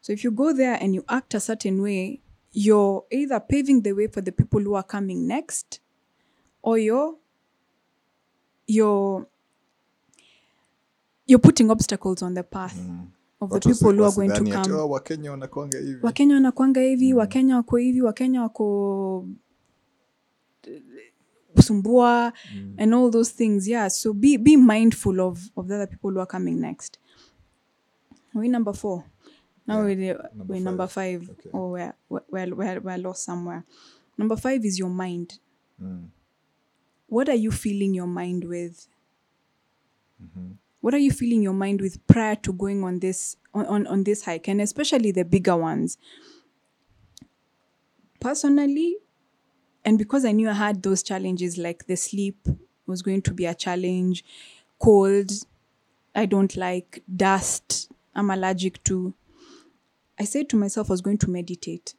So 0.01 0.14
if 0.14 0.23
you 0.23 0.31
go 0.31 0.53
there 0.53 0.77
and 0.80 0.95
you 0.95 1.03
act 1.10 1.34
a 1.34 1.39
certain 1.39 1.81
way, 1.81 2.22
you're 2.51 3.06
either 3.11 3.39
paving 3.39 3.81
the 3.81 3.93
way 3.93 4.07
for 4.07 4.22
the 4.22 4.31
people 4.31 4.60
who 4.61 4.73
are 4.73 4.84
coming 4.84 5.27
next, 5.27 5.81
or 6.61 6.77
you're 6.77 7.15
you're 8.65 9.27
you're 11.27 11.39
putting 11.39 11.69
obstacles 11.69 12.22
on 12.23 12.34
the 12.34 12.43
path 12.43 12.76
mm. 12.76 13.07
Of 13.41 13.49
the 13.49 13.60
people 13.60 13.94
who 13.95 14.03
are 14.03 14.16
going 14.16 14.30
to 14.30 14.36
come. 14.64 14.74
"Oh, 14.76 14.90
wakenya 14.90 15.32
wanakwanga 15.32 15.78
hivi. 15.80 15.99
Wakenya 16.02 16.34
wanakwanga 16.36 16.82
hivi 16.82 17.14
wakenya 17.14 17.56
wako 17.56 17.78
hivi 17.78 18.02
wakenya 18.02 18.41
wako 18.41 19.28
kusumbua 21.56 22.34
and 22.78 22.94
all 22.94 23.11
those 23.11 23.34
things 23.34 23.68
yeah. 23.68 23.90
So 23.90 24.14
be 24.14 24.38
be 24.38 24.57
mindful 24.57 25.20
of 25.20 25.49
of 25.56 25.68
the 25.68 25.76
other 25.76 25.88
people 25.88 26.11
who 26.11 26.20
are 26.20 26.26
coming 26.28 26.60
next. 26.60 26.99
We 28.34 28.48
number 28.48 28.74
four. 28.74 29.03
Now 29.68 29.84
we're, 29.84 30.18
we're 30.48 30.60
number 30.64 30.88
five. 30.88 31.30
Okay. 31.30 31.49
or 31.53 31.72
we're, 31.72 31.94
we're, 32.10 32.56
we're, 32.56 32.80
we're 32.80 32.98
lost 32.98 33.24
somewhere. 33.24 33.64
Number 34.18 34.36
five 34.38 34.66
is 34.66 34.80
your 34.80 34.90
mind. 34.90 35.40
What 37.07 37.30
are 37.30 37.36
you 37.38 37.52
filling 37.52 37.94
your 37.95 38.07
mind 38.07 38.44
with 38.45 38.88
what 40.81 40.93
are 40.93 40.99
you 40.99 41.11
filling 41.11 41.41
your 41.41 41.53
mind 41.53 41.81
with 41.81 42.06
prior 42.07 42.35
to 42.35 42.53
going 42.53 42.84
on 42.84 42.99
this 42.99 43.35
on, 43.53 43.65
on, 43.65 43.88
on 43.88 44.03
this 44.03 44.26
hike 44.26 44.47
and 44.47 44.61
especially 44.61 45.11
the 45.11 45.26
bigger 45.26 45.56
ones? 45.56 45.97
Personally 48.19 48.97
and 49.85 49.97
because 49.97 50.26
i 50.26 50.31
knew 50.31 50.49
i 50.49 50.53
had 50.53 50.84
those 50.84 51.03
challenges 51.03 51.57
like 51.57 51.85
the 51.88 51.95
sleep 51.95 52.47
was 52.85 53.01
going 53.01 53.22
to 53.22 53.34
be 53.34 53.45
a 53.45 53.53
challenge 53.53 54.23
cold 54.80 55.31
i 56.15 56.26
don't 56.26 56.56
like 56.56 57.03
dust 57.15 57.91
i'm 58.15 58.30
allergic 58.30 58.84
to 58.84 59.14
i 60.19 60.23
said 60.23 60.49
to 60.49 60.56
myself 60.57 60.89
i 60.89 60.93
was 60.93 61.01
going 61.01 61.18
to 61.18 61.30
meditate. 61.30 61.95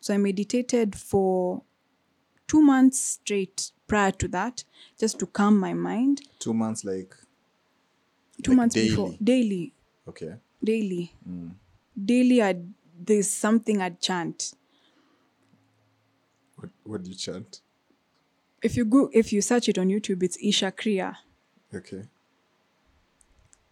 So 0.00 0.14
i 0.14 0.16
meditated 0.16 0.96
for 0.96 1.62
two 2.46 2.62
months 2.62 3.00
straight 3.00 3.72
prior 3.86 4.12
to 4.12 4.28
that 4.28 4.64
just 4.98 5.18
to 5.18 5.26
calm 5.26 5.58
my 5.58 5.74
mind. 5.74 6.22
Two 6.38 6.54
months 6.54 6.84
like 6.84 7.14
two 8.40 8.52
Like 8.52 8.56
months 8.56 8.74
before. 8.74 9.08
daily? 9.10 9.18
daily. 9.22 9.74
Okay. 10.08 10.34
Daily. 10.62 11.14
Mm. 11.28 11.52
Daily 12.04 12.42
I'd, 12.42 12.72
there's 13.02 13.30
something 13.30 13.80
i'd 13.80 14.00
chant. 14.00 14.54
What, 16.56 16.70
what 16.84 17.02
do 17.02 17.10
you 17.10 17.16
chant? 17.16 17.60
If 18.62 18.76
you 18.76 18.84
go 18.84 19.08
if 19.12 19.32
you 19.32 19.40
search 19.40 19.68
it 19.68 19.78
on 19.78 19.88
youtube 19.88 20.22
it's 20.22 20.36
isha 20.42 20.70
kriya. 20.72 21.16
Okay. 21.74 22.02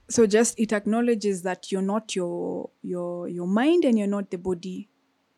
So 0.09 0.27
just 0.27 0.59
it 0.59 0.73
acknowledges 0.73 1.43
that 1.43 1.71
you're 1.71 1.83
not 1.83 2.17
your 2.17 2.71
your 2.83 3.29
your 3.29 3.47
mind 3.47 3.85
and 3.85 3.99
you're 3.99 4.07
not 4.09 4.31
the 4.31 4.39
body. 4.39 4.89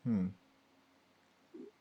Hmm. 0.05 0.28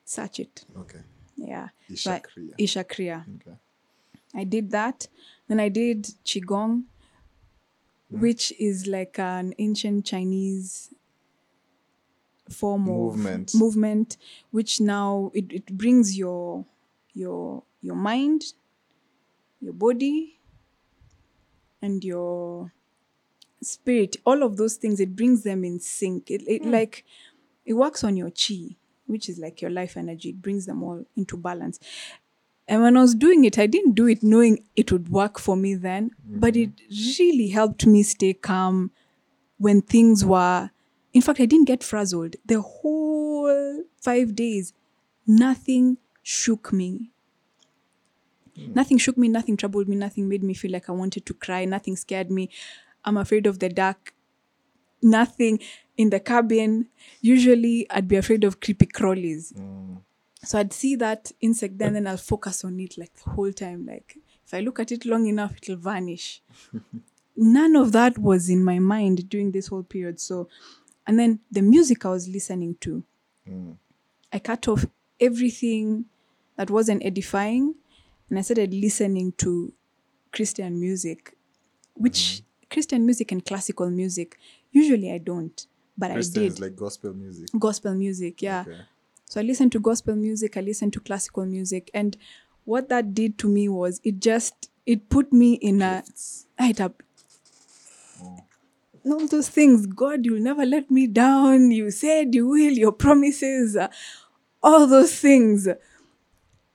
Search 0.03 0.39
it. 0.39 0.65
Okay. 0.75 1.01
Yeah. 1.35 1.69
Isha 1.89 2.21
Kriya. 2.25 2.53
isha 2.57 2.83
kriya. 2.83 3.23
Okay. 3.35 3.55
I 4.33 4.43
did 4.43 4.71
that. 4.71 5.07
Then 5.47 5.59
I 5.59 5.69
did 5.69 6.03
Qigong, 6.25 6.83
Mm. 8.13 8.19
which 8.21 8.53
is 8.59 8.87
like 8.87 9.19
an 9.19 9.53
ancient 9.59 10.05
Chinese 10.05 10.89
form 12.49 12.83
Movement. 12.83 13.53
of 13.53 13.59
movement, 13.59 14.17
which 14.51 14.81
now 14.81 15.31
it, 15.33 15.51
it 15.51 15.77
brings 15.77 16.17
your 16.17 16.65
your 17.13 17.63
your 17.81 17.95
mind, 17.95 18.53
your 19.61 19.73
body, 19.73 20.39
and 21.81 22.03
your 22.03 22.71
spirit, 23.61 24.17
all 24.25 24.43
of 24.43 24.57
those 24.57 24.75
things, 24.75 24.99
it 24.99 25.15
brings 25.15 25.43
them 25.43 25.63
in 25.63 25.79
sync. 25.79 26.31
It, 26.31 26.43
it 26.47 26.63
hmm. 26.63 26.71
like 26.71 27.05
it 27.65 27.73
works 27.73 28.03
on 28.03 28.17
your 28.17 28.31
chi, 28.31 28.75
which 29.05 29.29
is 29.29 29.39
like 29.39 29.61
your 29.61 29.71
life 29.71 29.97
energy. 29.97 30.29
It 30.29 30.41
brings 30.41 30.65
them 30.65 30.83
all 30.83 31.05
into 31.15 31.37
balance. 31.37 31.79
And 32.69 32.81
when 32.83 32.95
I 32.95 33.01
was 33.01 33.15
doing 33.15 33.43
it, 33.43 33.59
I 33.59 33.65
didn't 33.65 33.95
do 33.95 34.07
it 34.07 34.23
knowing 34.23 34.63
it 34.75 34.91
would 34.91 35.09
work 35.09 35.39
for 35.39 35.57
me 35.57 35.75
then, 35.75 36.11
but 36.23 36.53
mm-hmm. 36.53 36.71
it 36.71 37.19
really 37.19 37.49
helped 37.49 37.85
me 37.85 38.03
stay 38.03 38.33
calm 38.33 38.91
when 39.57 39.81
things 39.81 40.23
were 40.23 40.69
in 41.13 41.21
fact, 41.21 41.39
I 41.39 41.45
didn't 41.45 41.67
get 41.67 41.83
frazzled. 41.83 42.35
The 42.45 42.61
whole 42.61 43.83
five 43.99 44.35
days, 44.35 44.73
nothing 45.25 45.97
shook 46.21 46.71
me. 46.71 47.11
Mm. 48.57 48.75
Nothing 48.75 48.97
shook 48.97 49.17
me, 49.17 49.27
nothing 49.27 49.57
troubled 49.57 49.87
me, 49.87 49.95
nothing 49.95 50.29
made 50.29 50.43
me 50.43 50.53
feel 50.53 50.71
like 50.71 50.89
I 50.89 50.91
wanted 50.91 51.25
to 51.25 51.33
cry, 51.33 51.65
nothing 51.65 51.95
scared 51.95 52.29
me. 52.29 52.49
I'm 53.03 53.17
afraid 53.17 53.47
of 53.47 53.59
the 53.59 53.69
dark. 53.69 54.13
Nothing 55.01 55.59
in 55.97 56.09
the 56.09 56.19
cabin. 56.19 56.89
Usually, 57.21 57.87
I'd 57.89 58.07
be 58.07 58.17
afraid 58.17 58.43
of 58.43 58.59
creepy 58.59 58.85
crawlies. 58.85 59.53
Mm. 59.53 60.01
So 60.43 60.57
I'd 60.57 60.73
see 60.73 60.95
that 60.95 61.31
insect 61.41 61.77
there, 61.77 61.87
and 61.87 61.97
then 61.97 62.07
I'll 62.07 62.17
focus 62.17 62.63
on 62.63 62.79
it 62.79 62.97
like 62.97 63.13
the 63.13 63.29
whole 63.31 63.51
time. 63.51 63.85
Like 63.85 64.17
if 64.45 64.53
I 64.53 64.61
look 64.61 64.79
at 64.79 64.91
it 64.91 65.05
long 65.05 65.25
enough, 65.27 65.55
it'll 65.61 65.75
vanish. 65.75 66.41
None 67.35 67.75
of 67.75 67.91
that 67.91 68.17
was 68.17 68.49
in 68.49 68.63
my 68.63 68.79
mind 68.79 69.29
during 69.29 69.51
this 69.51 69.67
whole 69.67 69.83
period. 69.83 70.19
So, 70.19 70.49
and 71.07 71.19
then 71.19 71.39
the 71.51 71.61
music 71.61 72.05
I 72.05 72.09
was 72.09 72.27
listening 72.27 72.75
to, 72.81 73.03
mm. 73.49 73.75
I 74.31 74.39
cut 74.39 74.67
off 74.67 74.85
everything 75.19 76.05
that 76.55 76.69
wasn't 76.69 77.05
edifying, 77.05 77.75
and 78.29 78.39
I 78.39 78.41
started 78.41 78.73
listening 78.73 79.33
to 79.37 79.73
Christian 80.31 80.79
music, 80.79 81.35
which 81.95 82.19
mm-hmm. 82.19 82.45
Christian 82.69 83.05
music 83.05 83.31
and 83.31 83.45
classical 83.45 83.89
music. 83.89 84.37
Usually 84.71 85.11
I 85.11 85.17
don't, 85.17 85.65
but 85.97 86.11
Christian 86.11 86.43
I 86.43 86.47
did 86.47 86.59
like 86.59 86.75
gospel 86.75 87.13
music. 87.13 87.49
gospel 87.57 87.93
music. 87.93 88.41
Yeah. 88.41 88.63
Okay. 88.67 88.81
So 89.29 89.39
I 89.39 89.43
listened 89.43 89.71
to 89.73 89.79
gospel 89.79 90.15
music, 90.15 90.57
I 90.57 90.61
listened 90.61 90.91
to 90.93 90.99
classical 90.99 91.45
music, 91.45 91.91
and 91.93 92.17
what 92.65 92.89
that 92.89 93.13
did 93.13 93.37
to 93.37 93.47
me 93.47 93.69
was 93.69 94.01
it 94.03 94.19
just 94.19 94.71
it 94.87 95.07
put 95.07 95.31
me 95.31 95.53
in 95.53 95.83
a 95.83 96.01
Gifts. 96.03 96.47
it 96.59 96.81
up. 96.81 97.03
All 99.05 99.27
those 99.27 99.47
things, 99.47 99.85
God, 99.85 100.25
you'll 100.25 100.41
never 100.41 100.65
let 100.65 100.89
me 100.89 101.05
down. 101.05 101.69
You 101.69 101.91
said 101.91 102.33
you 102.33 102.47
will, 102.47 102.73
your 102.73 102.91
promises, 102.91 103.75
uh, 103.77 103.89
all 104.63 104.87
those 104.87 105.13
things. 105.19 105.67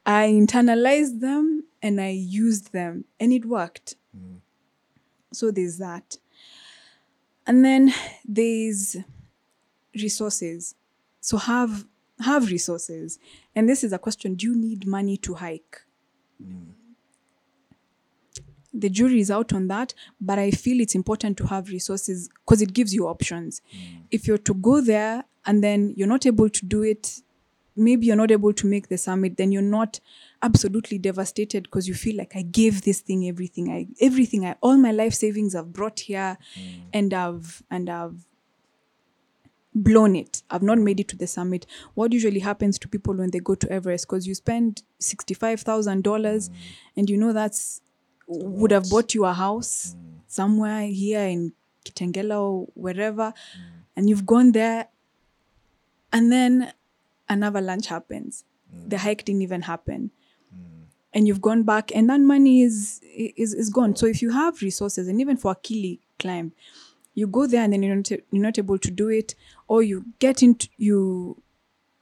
I 0.06 0.28
internalized 0.28 1.20
them 1.20 1.64
and 1.82 2.00
I 2.00 2.10
used 2.10 2.72
them, 2.72 3.04
and 3.18 3.32
it 3.32 3.46
worked. 3.46 3.96
So 5.32 5.50
there's 5.50 5.78
that. 5.78 6.18
And 7.48 7.64
then 7.64 7.92
there's 8.24 8.96
resources. 9.92 10.76
So 11.20 11.36
have 11.36 11.84
have 12.20 12.50
resources. 12.50 13.18
And 13.54 13.68
this 13.68 13.84
is 13.84 13.92
a 13.92 13.98
question: 13.98 14.34
Do 14.34 14.46
you 14.46 14.56
need 14.56 14.86
money 14.86 15.16
to 15.18 15.34
hike? 15.34 15.82
Mm. 16.42 16.72
The 18.72 18.88
jury 18.90 19.20
is 19.20 19.30
out 19.30 19.52
on 19.52 19.68
that, 19.68 19.94
but 20.20 20.38
I 20.38 20.50
feel 20.50 20.80
it's 20.80 20.96
important 20.96 21.36
to 21.38 21.46
have 21.46 21.68
resources 21.68 22.28
because 22.44 22.60
it 22.60 22.72
gives 22.72 22.92
you 22.92 23.06
options. 23.06 23.62
Mm. 23.72 24.02
If 24.10 24.26
you're 24.26 24.38
to 24.38 24.54
go 24.54 24.80
there 24.80 25.24
and 25.46 25.62
then 25.62 25.94
you're 25.96 26.08
not 26.08 26.26
able 26.26 26.48
to 26.50 26.66
do 26.66 26.82
it, 26.82 27.20
maybe 27.76 28.06
you're 28.06 28.16
not 28.16 28.32
able 28.32 28.52
to 28.52 28.66
make 28.66 28.88
the 28.88 28.98
summit, 28.98 29.36
then 29.36 29.52
you're 29.52 29.62
not 29.62 30.00
absolutely 30.42 30.98
devastated 30.98 31.64
because 31.64 31.86
you 31.88 31.94
feel 31.94 32.16
like 32.16 32.34
I 32.34 32.42
gave 32.42 32.82
this 32.82 33.00
thing 33.00 33.28
everything. 33.28 33.70
I 33.70 33.86
everything 34.00 34.44
I 34.44 34.56
all 34.60 34.76
my 34.76 34.90
life 34.90 35.14
savings 35.14 35.54
I've 35.54 35.72
brought 35.72 36.00
here 36.00 36.36
mm. 36.58 36.82
and 36.92 37.14
I've 37.14 37.62
and 37.70 37.88
I've 37.88 38.26
blown 39.74 40.14
it. 40.16 40.42
I've 40.50 40.62
not 40.62 40.78
made 40.78 41.00
it 41.00 41.08
to 41.08 41.16
the 41.16 41.26
summit. 41.26 41.66
What 41.94 42.12
usually 42.12 42.40
happens 42.40 42.78
to 42.78 42.88
people 42.88 43.14
when 43.14 43.30
they 43.30 43.40
go 43.40 43.54
to 43.54 43.70
Everest, 43.70 44.06
because 44.06 44.26
you 44.26 44.34
spend 44.34 44.82
sixty-five 44.98 45.60
thousand 45.60 46.04
dollars, 46.04 46.48
mm. 46.48 46.54
and 46.96 47.10
you 47.10 47.16
know 47.16 47.32
that's 47.32 47.80
would 48.26 48.70
have 48.70 48.88
bought 48.88 49.14
you 49.14 49.24
a 49.24 49.32
house 49.32 49.94
mm. 49.96 50.20
somewhere 50.26 50.86
here 50.86 51.20
in 51.20 51.52
Kitengela 51.84 52.40
or 52.40 52.68
wherever, 52.74 53.32
mm. 53.32 53.62
and 53.96 54.08
you've 54.08 54.26
gone 54.26 54.52
there, 54.52 54.88
and 56.12 56.30
then 56.30 56.72
an 57.28 57.42
avalanche 57.42 57.86
happens. 57.86 58.44
The 58.88 58.98
hike 58.98 59.24
didn't 59.24 59.42
even 59.42 59.62
happen. 59.62 60.10
And 61.16 61.28
you've 61.28 61.40
gone 61.40 61.62
back, 61.62 61.94
and 61.94 62.10
that 62.10 62.20
money 62.20 62.62
is 62.62 63.00
is 63.04 63.54
is 63.54 63.70
gone. 63.70 63.94
So 63.94 64.06
if 64.06 64.20
you 64.20 64.30
have 64.30 64.60
resources, 64.62 65.06
and 65.06 65.20
even 65.20 65.36
for 65.36 65.52
a 65.52 65.54
Kili 65.54 66.00
climb, 66.18 66.52
you 67.14 67.28
go 67.28 67.46
there 67.46 67.62
and 67.62 67.72
then 67.72 67.84
you're 67.84 67.94
not, 67.94 68.10
you're 68.10 68.42
not 68.42 68.58
able 68.58 68.78
to 68.78 68.90
do 68.90 69.08
it 69.08 69.36
or 69.68 69.82
you 69.82 70.04
get 70.18 70.42
into 70.42 70.68
you 70.76 71.42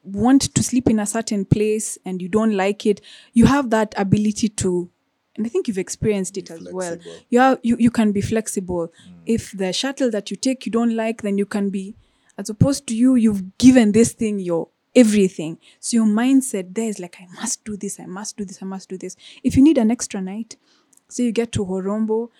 want 0.03 0.55
to 0.55 0.63
sleep 0.63 0.91
in 0.91 0.99
a 0.99 1.07
certain 1.07 1.45
place 1.45 1.97
and 2.05 2.21
you 2.21 2.29
don't 2.29 2.57
like 2.57 2.85
it 2.87 3.01
you 3.33 3.47
have 3.47 3.71
that 3.71 3.95
ability 3.97 4.49
to 4.49 4.91
and 5.37 5.47
i 5.47 5.49
think 5.49 5.69
you've 5.69 5.79
experienced 5.79 6.37
it 6.37 6.51
as 6.51 6.61
well. 6.73 6.89
flexible. 6.89 7.17
you, 7.31 7.41
are, 7.41 7.59
you 7.63 7.77
you 7.79 7.91
can 7.91 8.13
be 8.13 8.21
flexible. 8.21 8.89
Mm. 8.89 9.15
If 9.27 9.53
the 9.53 9.73
shuttle 9.73 10.11
that 10.11 10.31
you 10.31 10.37
take 10.37 10.67
you 10.67 10.73
don't 10.73 10.97
like 10.97 11.23
then 11.23 11.39
you 11.39 11.47
can 11.47 11.71
be 11.71 11.95
as 12.37 12.51
opposed 12.51 12.87
to 12.89 12.97
you 12.97 13.15
you've 13.15 13.57
given 13.59 13.93
this 13.93 14.13
thing 14.13 14.39
your 14.41 14.69
everything. 14.95 15.59
So 15.81 15.97
your 15.99 16.07
mindset 16.07 16.75
there 16.75 16.89
is 16.89 16.99
like 16.99 17.17
i 17.21 17.27
must 17.41 17.65
do 17.65 17.77
this 17.77 18.01
i 18.01 18.07
must 18.07 18.37
do 18.37 18.45
this 18.45 18.63
i 18.63 18.67
must 18.67 18.89
do 18.89 18.99
this. 18.99 19.17
If 19.43 19.57
you 19.57 19.63
need 19.63 19.79
an 19.79 19.91
extra 19.91 20.21
night 20.21 20.57
so 21.09 21.23
you 21.23 21.31
get 21.31 21.53
to 21.53 21.65
horombo 21.65 22.31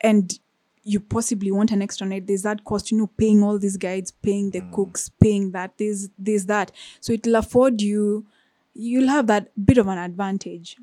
and 0.00 0.38
you 0.84 1.00
possibly 1.00 1.50
want 1.50 1.72
an 1.72 1.80
extra 1.80 2.06
night 2.06 2.26
there's 2.26 2.42
that 2.42 2.62
cost 2.64 2.90
you 2.92 2.98
know 2.98 3.06
paying 3.16 3.42
all 3.42 3.58
these 3.58 3.78
guides 3.78 4.10
paying 4.10 4.50
the 4.50 4.60
mm. 4.60 4.72
cooks 4.72 5.08
paying 5.20 5.50
that 5.50 5.72
there's 5.78 6.10
there's 6.18 6.46
that. 6.46 6.70
So 7.00 7.12
it'll 7.12 7.36
afford 7.36 7.80
you 7.80 8.26
you'll 8.74 9.08
have 9.08 9.26
that 9.28 9.50
bit 9.64 9.78
of 9.78 9.88
an 9.88 9.98
advantage. 9.98 10.76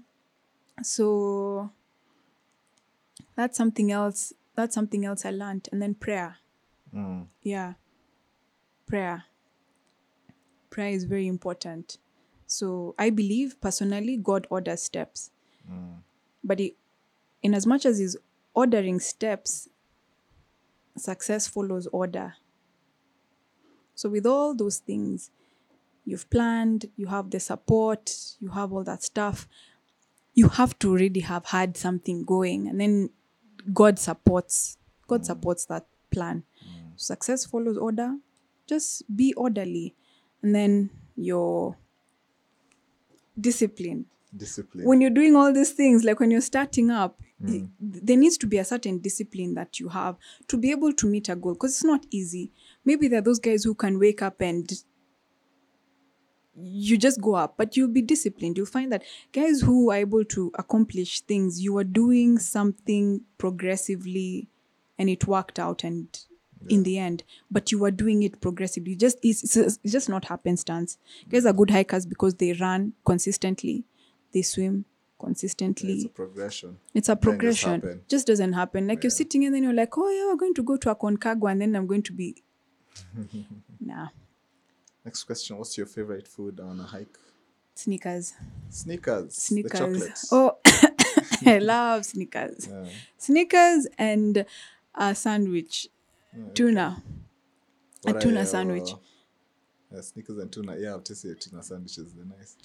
So 0.81 1.69
that's 3.35 3.57
something 3.57 3.91
else 3.91 4.33
that's 4.55 4.75
something 4.75 5.05
else 5.05 5.25
i 5.25 5.29
learned. 5.31 5.69
And 5.71 5.81
then 5.81 5.93
prayer. 5.93 6.37
Mm. 6.93 7.27
Yeah. 7.43 7.73
Prayer. 8.87 9.25
Prayer 10.69 10.89
is 10.89 11.03
very 11.03 11.27
important. 11.27 11.97
So 12.47 12.95
i 12.97 13.11
believe 13.11 13.61
personally 13.61 14.17
god 14.17 14.47
orders 14.49 14.81
steps. 14.81 15.29
Mm. 15.71 15.97
But 16.43 16.57
he, 16.57 16.75
in 17.43 17.53
as 17.53 17.67
much 17.67 17.85
as 17.85 17.99
he's 17.99 18.17
ordering 18.55 18.99
steps 18.99 19.69
success 20.97 21.47
follows 21.47 21.87
order. 21.91 22.35
So 23.95 24.09
with 24.09 24.25
all 24.25 24.55
those 24.55 24.77
things 24.77 25.31
you've 26.05 26.29
planned 26.29 26.87
you 26.95 27.05
have 27.07 27.29
the 27.29 27.39
support 27.39 28.15
you 28.39 28.49
have 28.49 28.73
all 28.73 28.83
that 28.83 29.03
stuff 29.03 29.47
you 30.33 30.49
have 30.49 30.77
to 30.79 30.89
already 30.91 31.19
have 31.19 31.45
had 31.45 31.77
something 31.77 32.23
going. 32.23 32.67
And 32.67 32.79
then 32.79 33.09
god 33.73 33.99
supports 33.99 34.77
god 35.07 35.25
supports 35.25 35.65
that 35.65 35.85
plan. 36.09 36.43
Mm. 36.63 36.99
Success 36.99 37.45
follows 37.45 37.77
order. 37.77 38.17
Just 38.67 39.03
be 39.15 39.33
orderly. 39.33 39.95
And 40.41 40.55
then 40.55 40.89
your 41.15 41.77
discipline 43.39 44.05
Discipline. 44.35 44.85
when 44.85 45.01
you're 45.01 45.09
doing 45.09 45.35
all 45.35 45.51
these 45.51 45.71
things 45.71 46.03
like 46.05 46.19
when 46.21 46.31
you're 46.31 46.39
starting 46.41 46.89
up 46.89 47.19
mm. 47.43 47.65
i- 47.65 47.69
there 47.79 48.15
needs 48.15 48.37
to 48.37 48.47
be 48.47 48.57
a 48.59 48.63
certain 48.63 48.97
discipline 48.99 49.55
that 49.55 49.79
you 49.79 49.89
have 49.89 50.15
to 50.47 50.57
be 50.57 50.71
able 50.71 50.93
to 50.93 51.05
meet 51.07 51.27
a 51.27 51.35
goal 51.35 51.53
because 51.53 51.71
it's 51.71 51.83
not 51.83 52.05
easy. 52.11 52.51
Maybe 52.85 53.07
there 53.09 53.19
are 53.19 53.23
those 53.23 53.39
guys 53.39 53.65
who 53.65 53.75
can 53.75 53.99
wake 53.99 54.21
up 54.21 54.39
and 54.39 54.71
you 56.55 56.97
just 56.97 57.19
go 57.21 57.35
up 57.35 57.55
but 57.57 57.75
you'll 57.75 57.87
be 57.87 58.01
disciplined. 58.01 58.57
You'll 58.57 58.65
find 58.67 58.91
that 58.91 59.03
guys 59.33 59.61
who 59.61 59.91
are 59.91 59.97
able 59.97 60.23
to 60.25 60.51
accomplish 60.57 61.21
things 61.21 61.61
you 61.61 61.77
are 61.77 61.83
doing 61.83 62.37
something 62.39 63.21
progressively 63.37 64.47
and 64.97 65.09
it 65.09 65.27
worked 65.27 65.59
out 65.59 65.83
and 65.83 66.07
in 66.69 66.83
the 66.83 66.99
end 66.99 67.23
but 67.49 67.71
you 67.71 67.83
are 67.83 67.91
doing 67.91 68.21
it 68.23 68.39
progressively. 68.39 68.95
Just 68.95 69.17
it's, 69.23 69.43
it's, 69.57 69.79
it's 69.83 69.91
just 69.91 70.09
not 70.09 70.25
happenstance. 70.25 70.97
Guys 71.27 71.45
are 71.45 71.53
good 71.53 71.71
hikers 71.71 72.05
because 72.05 72.35
they 72.35 72.53
run 72.53 72.93
consistently 73.05 73.83
they 74.33 74.41
swim 74.41 74.85
consistently 75.19 75.93
it's 75.93 76.05
a 76.05 76.09
progression. 76.09 76.77
it's 76.95 77.09
a 77.09 77.13
just 77.13 77.21
progression. 77.21 77.71
happen. 77.81 78.01
Just 78.07 78.25
doesn't 78.27 78.53
happen. 78.53 78.87
Like 78.87 79.03
you're 79.03 79.11
sitting 79.11 79.45
and 79.45 79.53
then 79.53 79.63
you're 79.63 79.73
like, 79.73 79.95
oh 79.97 80.09
yeah, 80.09 80.25
we're 80.27 80.35
going 80.35 80.55
to 80.55 80.63
go 80.63 80.77
to 80.77 80.95
Aconcagua 80.95 81.51
and 81.51 81.61
then 81.61 81.75
I'm 81.75 81.85
going 81.85 82.01
to 82.03 82.13
be. 82.13 82.41
nah, 83.79 84.07
Next 85.05 85.23
question: 85.23 85.57
What's 85.57 85.77
your 85.77 85.85
favorite 85.87 86.27
food 86.27 86.59
on 86.59 86.79
a 86.79 86.83
hike? 86.83 87.17
snickers, 87.73 88.33
Snickers. 88.69 89.35
Snickers. 89.35 90.29
Oh, 90.31 90.57
I 91.45 91.57
love 91.59 92.05
snickers. 92.05 92.67
Yeah. 92.69 92.85
Snickers 93.17 93.87
and 93.97 94.45
a 94.93 95.15
sandwich, 95.15 95.87
tuna. 96.53 97.01
What 98.03 98.15
are 98.17 98.21
tuna 98.21 98.35
your- 98.41 98.45
sandwich. 98.45 98.91
Uh, 98.93 98.97
yeah, 99.95 100.01
snickers 100.01 100.37
and 100.37 100.51
tuna. 100.51 100.75
Yeah, 100.77 100.95
I've 100.95 101.03
tasted 101.03 101.39
tuna 101.41 101.63
sandwiches. 101.63 102.13
They're 102.13 102.25
nice. 102.25 102.55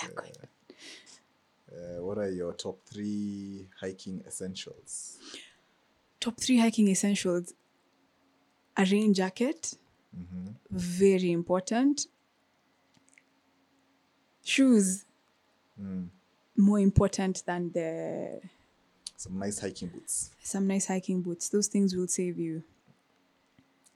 They're 0.00 0.10
good. 0.10 0.38
Uh, 1.70 2.02
what 2.02 2.18
are 2.18 2.30
your 2.30 2.52
top 2.52 2.78
three 2.86 3.66
hiking 3.80 4.22
essentials? 4.26 5.18
Top 6.20 6.38
three 6.40 6.58
hiking 6.58 6.88
essentials: 6.88 7.52
a 8.76 8.84
rain 8.84 9.12
jacket, 9.14 9.74
very 10.70 11.32
important. 11.32 12.06
Shoes, 14.44 15.04
more 16.56 16.78
important 16.78 17.42
than 17.46 17.72
the 17.72 18.40
Some 19.16 19.38
nice 19.38 19.58
hiking 19.58 19.88
boots. 19.88 20.30
some 20.42 20.66
nice 20.68 20.86
hiking 20.86 21.20
boots. 21.20 21.48
Those 21.48 21.66
things 21.66 21.94
will 21.96 22.08
save 22.08 22.38
you. 22.38 22.62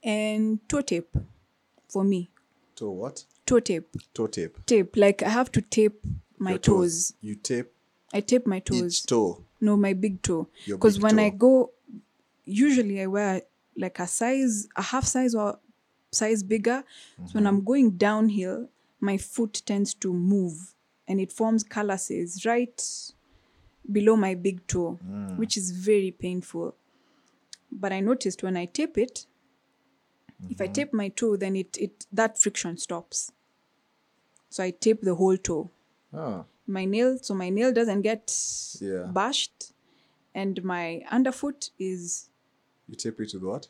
and 0.03 0.59
toe 0.67 0.81
tape 0.81 1.15
for 1.87 2.03
me. 2.03 2.29
Toe 2.75 2.89
what? 2.91 3.23
Toe 3.45 3.59
tape. 3.59 3.87
Toe 4.13 4.27
tape. 4.27 4.57
Tape. 4.65 4.95
Like 4.97 5.21
I 5.23 5.29
have 5.29 5.51
to 5.53 5.61
tape 5.61 6.03
my 6.41 6.51
Your 6.51 6.59
toes. 6.59 7.13
You 7.21 7.35
tape 7.35 7.71
I 8.13 8.19
tape 8.21 8.45
my 8.45 8.59
toes. 8.59 8.81
each 8.81 9.05
toe. 9.05 9.43
No, 9.61 9.77
my 9.77 9.93
big 9.93 10.21
toe. 10.21 10.47
Because 10.67 10.99
when 10.99 11.17
I 11.19 11.29
go, 11.29 11.71
usually 12.43 13.01
I 13.01 13.07
wear 13.07 13.41
like 13.77 13.99
a 13.99 14.07
size, 14.07 14.67
a 14.75 14.81
half 14.81 15.05
size 15.05 15.33
or 15.35 15.59
size 16.11 16.43
bigger. 16.43 16.83
So 16.83 17.23
Mm-hmm. 17.23 17.37
when 17.37 17.47
I'm 17.47 17.63
going 17.63 17.91
downhill, 17.91 18.67
my 18.99 19.17
foot 19.17 19.61
tends 19.65 19.93
to 19.95 20.11
move 20.13 20.73
and 21.07 21.19
it 21.21 21.31
forms 21.31 21.63
calluses 21.63 22.45
right 22.45 22.77
below 23.91 24.15
my 24.15 24.35
big 24.35 24.65
toe, 24.67 24.99
Mm. 25.07 25.37
which 25.37 25.55
is 25.57 25.71
very 25.71 26.11
painful. 26.11 26.75
But 27.71 27.93
I 27.93 27.99
noticed 28.01 28.43
when 28.43 28.57
I 28.57 28.65
tape 28.65 28.97
it, 28.97 29.25
if 30.49 30.57
Mm-hmm. 30.57 30.63
I 30.63 30.67
tape 30.67 30.93
my 30.93 31.09
toe, 31.09 31.37
then 31.37 31.55
it, 31.55 31.77
it 31.77 32.05
that 32.11 32.37
friction 32.41 32.77
stops. 32.77 33.31
So 34.49 34.63
I 34.63 34.71
tape 34.71 35.01
the 35.01 35.15
whole 35.15 35.37
toe 35.37 35.69
Ah, 36.13 36.43
my 36.67 36.85
nail 36.85 37.17
so 37.21 37.33
my 37.33 37.49
nail 37.49 37.71
doesn't 37.73 38.01
get 38.01 38.33
Yeah. 38.79 39.03
bashed 39.11 39.73
and 40.33 40.63
my 40.63 41.03
underfoot 41.11 41.69
is 41.79 42.29
you 42.87 42.95
tape 42.95 43.19
it 43.19 43.33
with 43.33 43.43
what? 43.43 43.67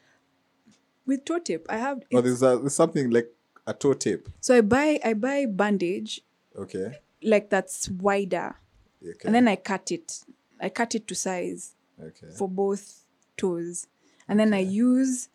with 1.05 1.25
toe 1.25 1.39
tape 1.39 1.65
i 1.69 1.77
have 1.77 2.01
Oh, 2.13 2.21
there's, 2.21 2.41
a, 2.43 2.57
there's 2.57 2.75
something 2.75 3.09
like 3.09 3.29
a 3.67 3.73
toe 3.73 3.93
tape. 3.93 4.27
so 4.39 4.55
i 4.57 4.61
buy 4.61 4.99
i 5.03 5.13
buy 5.13 5.45
bandage 5.45 6.21
Okay. 6.57 6.99
like 7.23 7.49
that's 7.49 7.89
wider 7.89 8.55
Okay. 9.03 9.19
and 9.25 9.33
then 9.35 9.47
i 9.47 9.55
cut 9.55 9.91
it 9.91 10.19
i 10.59 10.69
cut 10.69 10.93
it 10.95 11.07
to 11.07 11.15
size 11.15 11.75
okay. 12.01 12.27
for 12.37 12.47
both 12.49 13.03
toes 13.37 13.87
and 14.27 14.39
then 14.39 14.53
i 14.53 14.59
use 14.59 15.29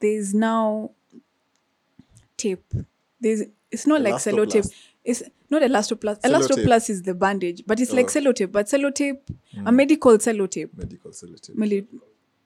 there's 0.00 0.34
now 0.34 0.90
tape 2.36 2.64
there's 3.20 3.42
it's 3.70 3.86
not 3.86 4.00
like 4.02 4.14
sellotape 4.16 4.62
Elastoplast. 4.64 4.74
it's 5.04 5.22
not 5.50 5.62
elastoplast 5.62 6.20
elastoplast 6.22 6.90
is 6.90 7.02
the 7.02 7.14
bandage 7.14 7.62
but 7.66 7.80
it's 7.80 7.92
like 7.92 8.06
Oh. 8.06 8.20
sellotape 8.20 8.52
but 8.52 8.66
sellotape 8.66 9.18
a 9.64 9.72
medical 9.72 10.18
sellotape 10.18 10.70
Medical 10.76 11.10
sellotape. 11.12 11.86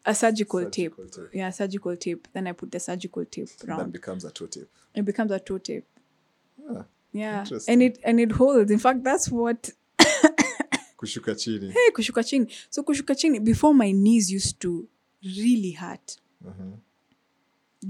A 0.07 0.15
surgical, 0.15 0.61
Surgical 0.61 0.71
tape. 0.71 0.97
tape. 1.13 1.29
Yeah, 1.35 1.51
surgical 1.51 1.95
tape. 1.95 2.27
Then 2.33 2.47
I 2.47 2.53
put 2.53 2.73
the 2.73 2.81
surgical 2.81 3.23
tape 3.27 3.49
That 3.59 3.69
around. 3.69 3.93
becomes 3.93 4.25
a 4.25 4.31
toe 4.31 4.47
tape. 4.47 4.69
It 4.95 5.05
becomes 5.05 5.31
a 5.31 5.39
toe 5.39 5.59
tape. 5.59 5.85
Ah, 6.71 6.87
Yeah, 7.13 7.45
and 7.69 7.83
it 7.83 7.99
and 8.03 8.19
it 8.19 8.33
holds. 8.33 8.71
In 8.71 8.79
fact, 8.79 9.05
that's 9.05 9.31
what 9.31 9.69
kushuka 10.97 11.35
chini. 11.39 11.71
hey 11.71 11.91
kushuka 11.93 12.27
chini. 12.27 12.47
So 12.71 12.83
kushuka 12.83 13.15
chini. 13.15 13.41
Before 13.41 13.75
my 13.75 13.93
knees 13.93 14.31
used 14.33 14.59
to 14.61 14.89
really 15.23 15.73
hurt. 15.73 16.17
Uh-huh. 16.49 16.77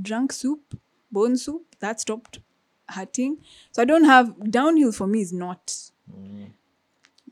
Drunk 0.03 0.33
soup, 0.33 0.77
bone 1.13 1.37
soup, 1.37 1.77
that 1.81 2.01
stopped 2.01 2.41
hurting. 2.91 3.39
So 3.73 3.83
I 3.83 3.85
don't 3.85 4.05
have 4.05 4.51
downhill 4.51 4.93
for 4.93 5.07
me 5.07 5.21
is 5.21 5.33
not. 5.33 5.75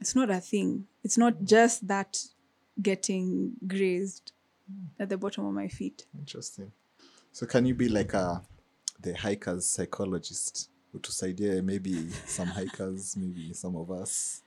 It's 0.00 0.14
not 0.14 0.30
a 0.30 0.40
thing. 0.40 0.86
It's 1.04 1.18
not 1.18 1.42
just 1.44 1.86
that 1.88 2.24
getting 2.80 3.52
grazed 3.66 4.32
at 4.98 5.08
the 5.08 5.16
bottom 5.16 5.44
of 5.46 5.52
my 5.54 5.68
feet. 5.68 6.06
Interesting. 6.18 6.70
So 7.32 7.46
can 7.46 7.66
you 7.66 7.74
be 7.74 7.88
like 7.88 8.14
a 8.14 8.42
the 9.00 9.14
hikers 9.14 9.66
psychologist? 9.68 10.70
Utusaidia 10.94 11.62
maybe 11.62 12.08
some 12.26 12.48
hikers, 12.48 13.16
maybe 13.20 13.52
some 13.52 13.76
of 13.76 13.90
us 13.90 14.42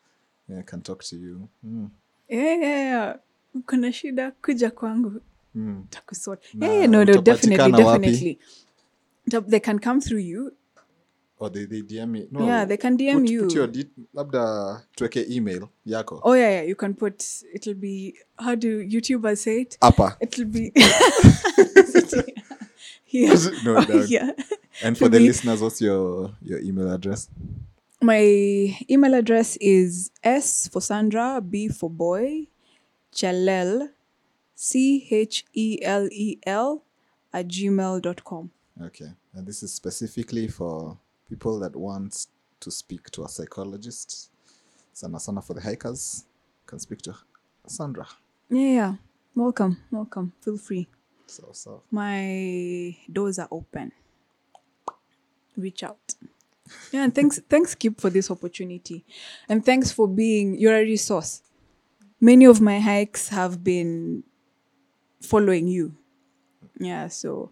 yeah, 0.49 0.61
can 0.63 0.81
talk 0.81 1.03
to 1.03 1.15
you. 1.15 1.47
Mm. 1.65 1.89
yeah, 2.29 2.55
yeah, 2.55 2.83
yeah. 2.91 3.15
kuna 3.65 3.91
shida 3.93 4.31
kuja 4.31 4.71
kwangu 4.71 5.21
Mm. 5.55 5.85
takusot 5.89 6.39
yeah, 6.61 6.73
yeah, 6.75 6.89
no, 6.89 7.03
no, 7.03 7.21
definitely 7.21 7.71
wapi? 7.71 7.77
definitely 7.83 8.39
they 9.49 9.59
can 9.59 9.79
come 9.79 9.99
through 10.01 10.21
you 10.21 10.51
Or 11.41 11.49
they, 11.49 11.65
they 11.65 11.81
DM 11.81 12.07
me. 12.09 12.27
No, 12.29 12.45
Yeah, 12.45 12.65
they 12.65 12.77
can 12.77 12.95
DM 12.95 13.21
put, 13.21 13.29
you. 13.29 13.43
Put 13.45 13.53
your 13.55 13.67
de- 13.67 13.89
labda 14.15 14.83
tuweke 14.95 15.25
email 15.29 15.69
yako. 15.85 16.21
oh 16.23 16.33
yeah, 16.33 16.61
yeah 16.61 16.61
you 16.61 16.75
can 16.75 16.93
put 16.93 17.25
it'll 17.53 17.73
be 17.73 18.13
how 18.37 18.53
do 18.55 18.87
youtubers 18.87 19.39
say 19.39 19.61
it 19.61 19.77
Hapa. 19.81 20.15
it'll 20.21 20.45
be 20.45 20.71
here 23.05 23.35
No, 23.65 23.83
down. 23.85 24.05
yeah 24.07 24.31
And 24.83 24.97
for 24.97 25.09
the 25.09 25.17
be- 25.17 25.27
listeners, 25.27 25.61
what's 25.61 25.81
your 25.81 26.31
your 26.41 26.59
email 26.59 26.91
address? 26.91 27.29
my 28.03 28.19
email 28.89 29.13
address 29.13 29.57
is 29.61 30.09
s 30.23 30.67
for 30.71 30.81
sandra 30.81 31.39
b 31.41 31.67
for 31.69 31.89
boy 31.89 32.47
chelel 33.13 33.89
c 34.55 35.07
h 35.09 35.45
e 35.53 35.79
l 35.83 36.07
e 36.11 36.37
l 36.45 36.81
at 37.33 37.47
gmail.com 37.47 38.49
Okay. 38.81 39.09
And 39.35 39.45
this 39.45 39.61
is 39.63 39.71
specifically 39.73 40.47
for 40.47 40.97
people 41.31 41.59
that 41.61 41.73
want 41.75 42.27
to 42.59 42.69
speak 42.69 43.09
to 43.11 43.23
a 43.23 43.29
psychologist. 43.29 44.29
Sana 44.93 45.17
sana 45.19 45.41
for 45.41 45.53
the 45.53 45.61
hikers. 45.61 46.25
Can 46.67 46.77
speak 46.79 47.01
to 47.03 47.15
Sandra. 47.67 48.05
yeah 48.49 48.73
yeah 48.79 48.93
welcome 49.35 49.77
welcome 49.91 50.33
feel 50.41 50.57
free 50.57 50.87
So 51.27 51.49
so. 51.53 51.83
my 51.91 52.95
doors 53.11 53.39
are 53.39 53.47
open. 53.51 53.91
Reach 55.57 55.83
out. 55.83 56.15
Yeah, 56.93 57.03
and 57.03 57.13
thanks, 57.15 57.39
thanks, 57.49 57.75
Kip, 57.75 57.99
for 57.99 58.09
this 58.09 58.31
opportunity, 58.31 59.03
and 59.49 59.65
thanks 59.65 59.91
for 59.91 60.07
being 60.07 60.57
you're 60.57 60.75
a 60.75 60.83
resource. 60.83 61.41
Many 62.21 62.45
of 62.45 62.61
my 62.61 62.79
hikes 62.79 63.29
have 63.29 63.63
been 63.63 64.23
following 65.21 65.67
you. 65.67 65.93
Yeah, 66.79 67.07
so 67.09 67.51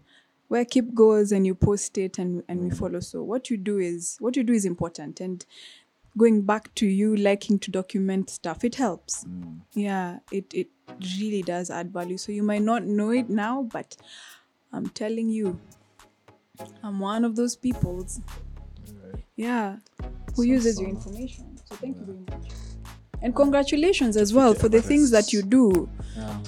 where 0.50 0.64
Kip 0.64 0.92
goes 0.94 1.30
and 1.30 1.46
you 1.46 1.54
post 1.54 1.96
it 1.96 2.18
and 2.18 2.42
and 2.48 2.60
we 2.60 2.70
follow. 2.70 2.98
So 2.98 3.22
what 3.22 3.50
you 3.50 3.56
do 3.56 3.78
is 3.78 4.16
what 4.18 4.36
you 4.36 4.42
do 4.42 4.52
is 4.52 4.64
important, 4.64 5.20
and 5.20 5.46
going 6.18 6.42
back 6.42 6.74
to 6.74 6.86
you 6.86 7.14
liking 7.16 7.60
to 7.60 7.70
document 7.70 8.28
stuff, 8.30 8.64
it 8.64 8.74
helps. 8.74 9.24
Yeah, 9.74 10.18
it 10.32 10.52
it 10.52 10.68
really 11.20 11.42
does 11.42 11.70
add 11.70 11.92
value. 11.92 12.18
So 12.18 12.32
you 12.32 12.42
might 12.42 12.62
not 12.62 12.84
know 12.84 13.10
it 13.10 13.30
now, 13.30 13.62
but 13.62 13.96
I'm 14.72 14.88
telling 14.88 15.28
you, 15.28 15.60
I'm 16.82 16.98
one 16.98 17.24
of 17.24 17.36
those 17.36 17.54
peoples. 17.54 18.20
Yeah, 19.36 19.76
who 20.34 20.42
uses 20.42 20.80
your 20.80 20.90
information. 20.90 21.58
So 21.64 21.76
thank 21.76 21.96
you 21.96 22.04
very 22.04 22.18
much. 22.28 22.50
And 23.22 23.36
congratulations 23.36 24.16
as 24.16 24.34
well 24.34 24.54
for 24.54 24.68
the 24.68 24.82
things 24.82 25.12
that 25.12 25.32
you 25.32 25.42
do. 25.42 25.88
Yeah. 26.16 26.38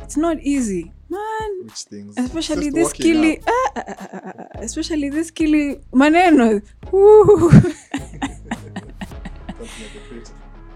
It's 0.00 0.16
not 0.16 0.40
easy, 0.40 0.92
man. 1.16 1.50
Which 1.64 1.82
things? 1.92 2.14
Especially 2.16 2.70
this 2.70 2.92
kili, 2.92 3.42
ah, 3.46 3.52
ah, 3.76 3.76
ah, 3.76 3.82
ah, 4.00 4.20
ah, 4.24 4.30
especially 4.68 5.10
this 5.10 5.30
kili 5.30 5.80
maneno. 5.92 6.48
Like 6.54 6.64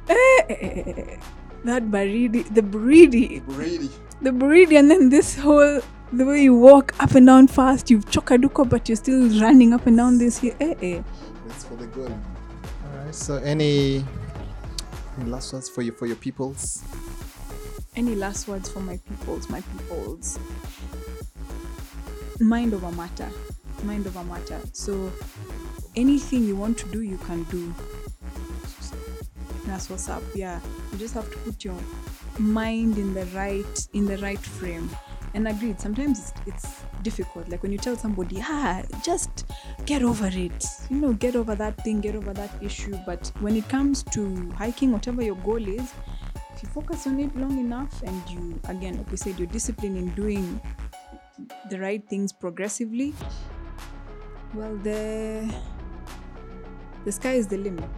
a. 0.11 0.13
Eh, 0.13 1.17
that 1.65 1.83
baridi, 1.91 2.43
the 2.55 2.63
breedy, 2.63 3.43
Really? 3.59 3.91
the 4.23 4.31
breedy, 4.31 4.79
and 4.79 4.91
then 4.91 5.09
this 5.09 5.37
whole 5.37 5.81
the 6.13 6.25
way 6.25 6.43
you 6.43 6.57
walk 6.57 6.95
up 7.03 7.15
and 7.15 7.27
down 7.27 7.49
fast. 7.49 7.91
You've 7.91 8.05
chokaduko, 8.07 8.69
but 8.69 8.89
you're 8.89 8.97
still 8.97 9.29
running 9.41 9.73
up 9.73 9.87
and 9.87 9.97
down 9.97 10.19
this 10.19 10.39
here. 10.39 10.57
Eh, 10.61 10.75
eh. 10.81 11.03
That's 11.47 11.65
for 11.65 11.75
the 11.75 11.87
good. 11.87 12.11
All 12.13 13.05
right. 13.05 13.15
So 13.15 13.37
any, 13.37 14.05
any 15.19 15.31
last 15.31 15.53
words 15.53 15.69
for 15.69 15.83
you 15.83 15.93
for 15.93 16.07
your 16.07 16.17
peoples? 16.17 16.83
Any 17.97 18.15
last 18.15 18.47
words 18.47 18.69
for 18.69 18.81
my 18.81 18.99
peoples, 18.99 19.49
my 19.49 19.63
peoples? 19.63 20.39
Mind 22.41 22.75
over 22.75 22.93
matter. 22.93 23.31
Mind 23.85 24.07
over 24.07 24.23
matter. 24.25 24.61
So 24.73 25.11
anything 25.97 26.45
you 26.45 26.57
want 26.57 26.77
to 26.79 26.89
do, 26.91 27.01
you 27.01 27.17
can 27.19 27.45
do. 27.45 27.75
That's 29.67 29.89
what's 29.89 30.09
up. 30.11 30.23
Yeah. 30.35 30.61
You 30.93 30.99
just 30.99 31.15
have 31.15 31.31
to 31.31 31.39
put 31.39 31.65
your 31.65 31.79
mind 32.39 32.99
in 32.99 33.15
the 33.15 33.25
right 33.27 33.89
in 33.95 34.05
the 34.05 34.19
right 34.19 34.39
frame. 34.39 34.91
And 35.35 35.49
agreed, 35.49 35.81
sometimes 35.81 36.33
it's, 36.47 36.83
difficult. 37.03 37.49
Like 37.49 37.63
when 37.63 37.71
you 37.71 37.79
tell 37.79 37.97
somebody, 37.97 38.39
ah, 38.43 38.83
just 39.05 39.47
get 39.85 40.03
over 40.03 40.27
it. 40.27 40.65
You 40.91 40.97
know, 40.97 41.13
get 41.13 41.37
over 41.37 41.55
that 41.55 41.77
thing, 41.85 42.01
get 42.01 42.17
over 42.17 42.33
that 42.33 42.51
issue. 42.61 42.99
But 43.07 43.31
when 43.39 43.55
it 43.55 43.69
comes 43.69 44.03
to 44.15 44.51
hiking, 44.53 44.91
whatever 44.91 45.23
your 45.23 45.37
goal 45.37 45.65
is, 45.69 45.93
if 46.57 46.63
you 46.63 46.69
focus 46.71 47.07
on 47.07 47.21
it 47.21 47.35
long 47.37 47.59
enough 47.59 48.03
and 48.03 48.23
you 48.31 48.59
again 48.69 48.97
like 48.97 49.11
we 49.11 49.17
said 49.17 49.39
you're 49.39 49.47
disciplined 49.49 49.97
in 49.97 50.09
doing 50.15 50.61
the 51.71 51.79
right 51.79 52.09
things 52.09 52.33
progressively 52.33 53.15
well 54.55 54.75
the 54.79 55.45
the 57.05 57.13
sky 57.13 57.33
is 57.33 57.47
the 57.47 57.59
limit 57.59 57.91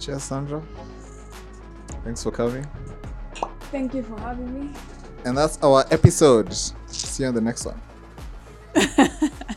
Cheers, 0.00 0.22
Sandra. 0.22 0.62
Thanks 2.04 2.22
for 2.22 2.30
coming. 2.30 2.66
thank 3.70 3.92
you 3.92 4.02
for 4.02 4.18
having 4.18 4.48
me 4.58 4.74
And 5.26 5.36
that's 5.36 5.58
our 5.62 5.84
episode. 5.90 6.50
See 6.86 7.22
you 7.22 7.28
on 7.28 7.34
the 7.34 7.40
next 7.42 7.66
one. 7.66 7.78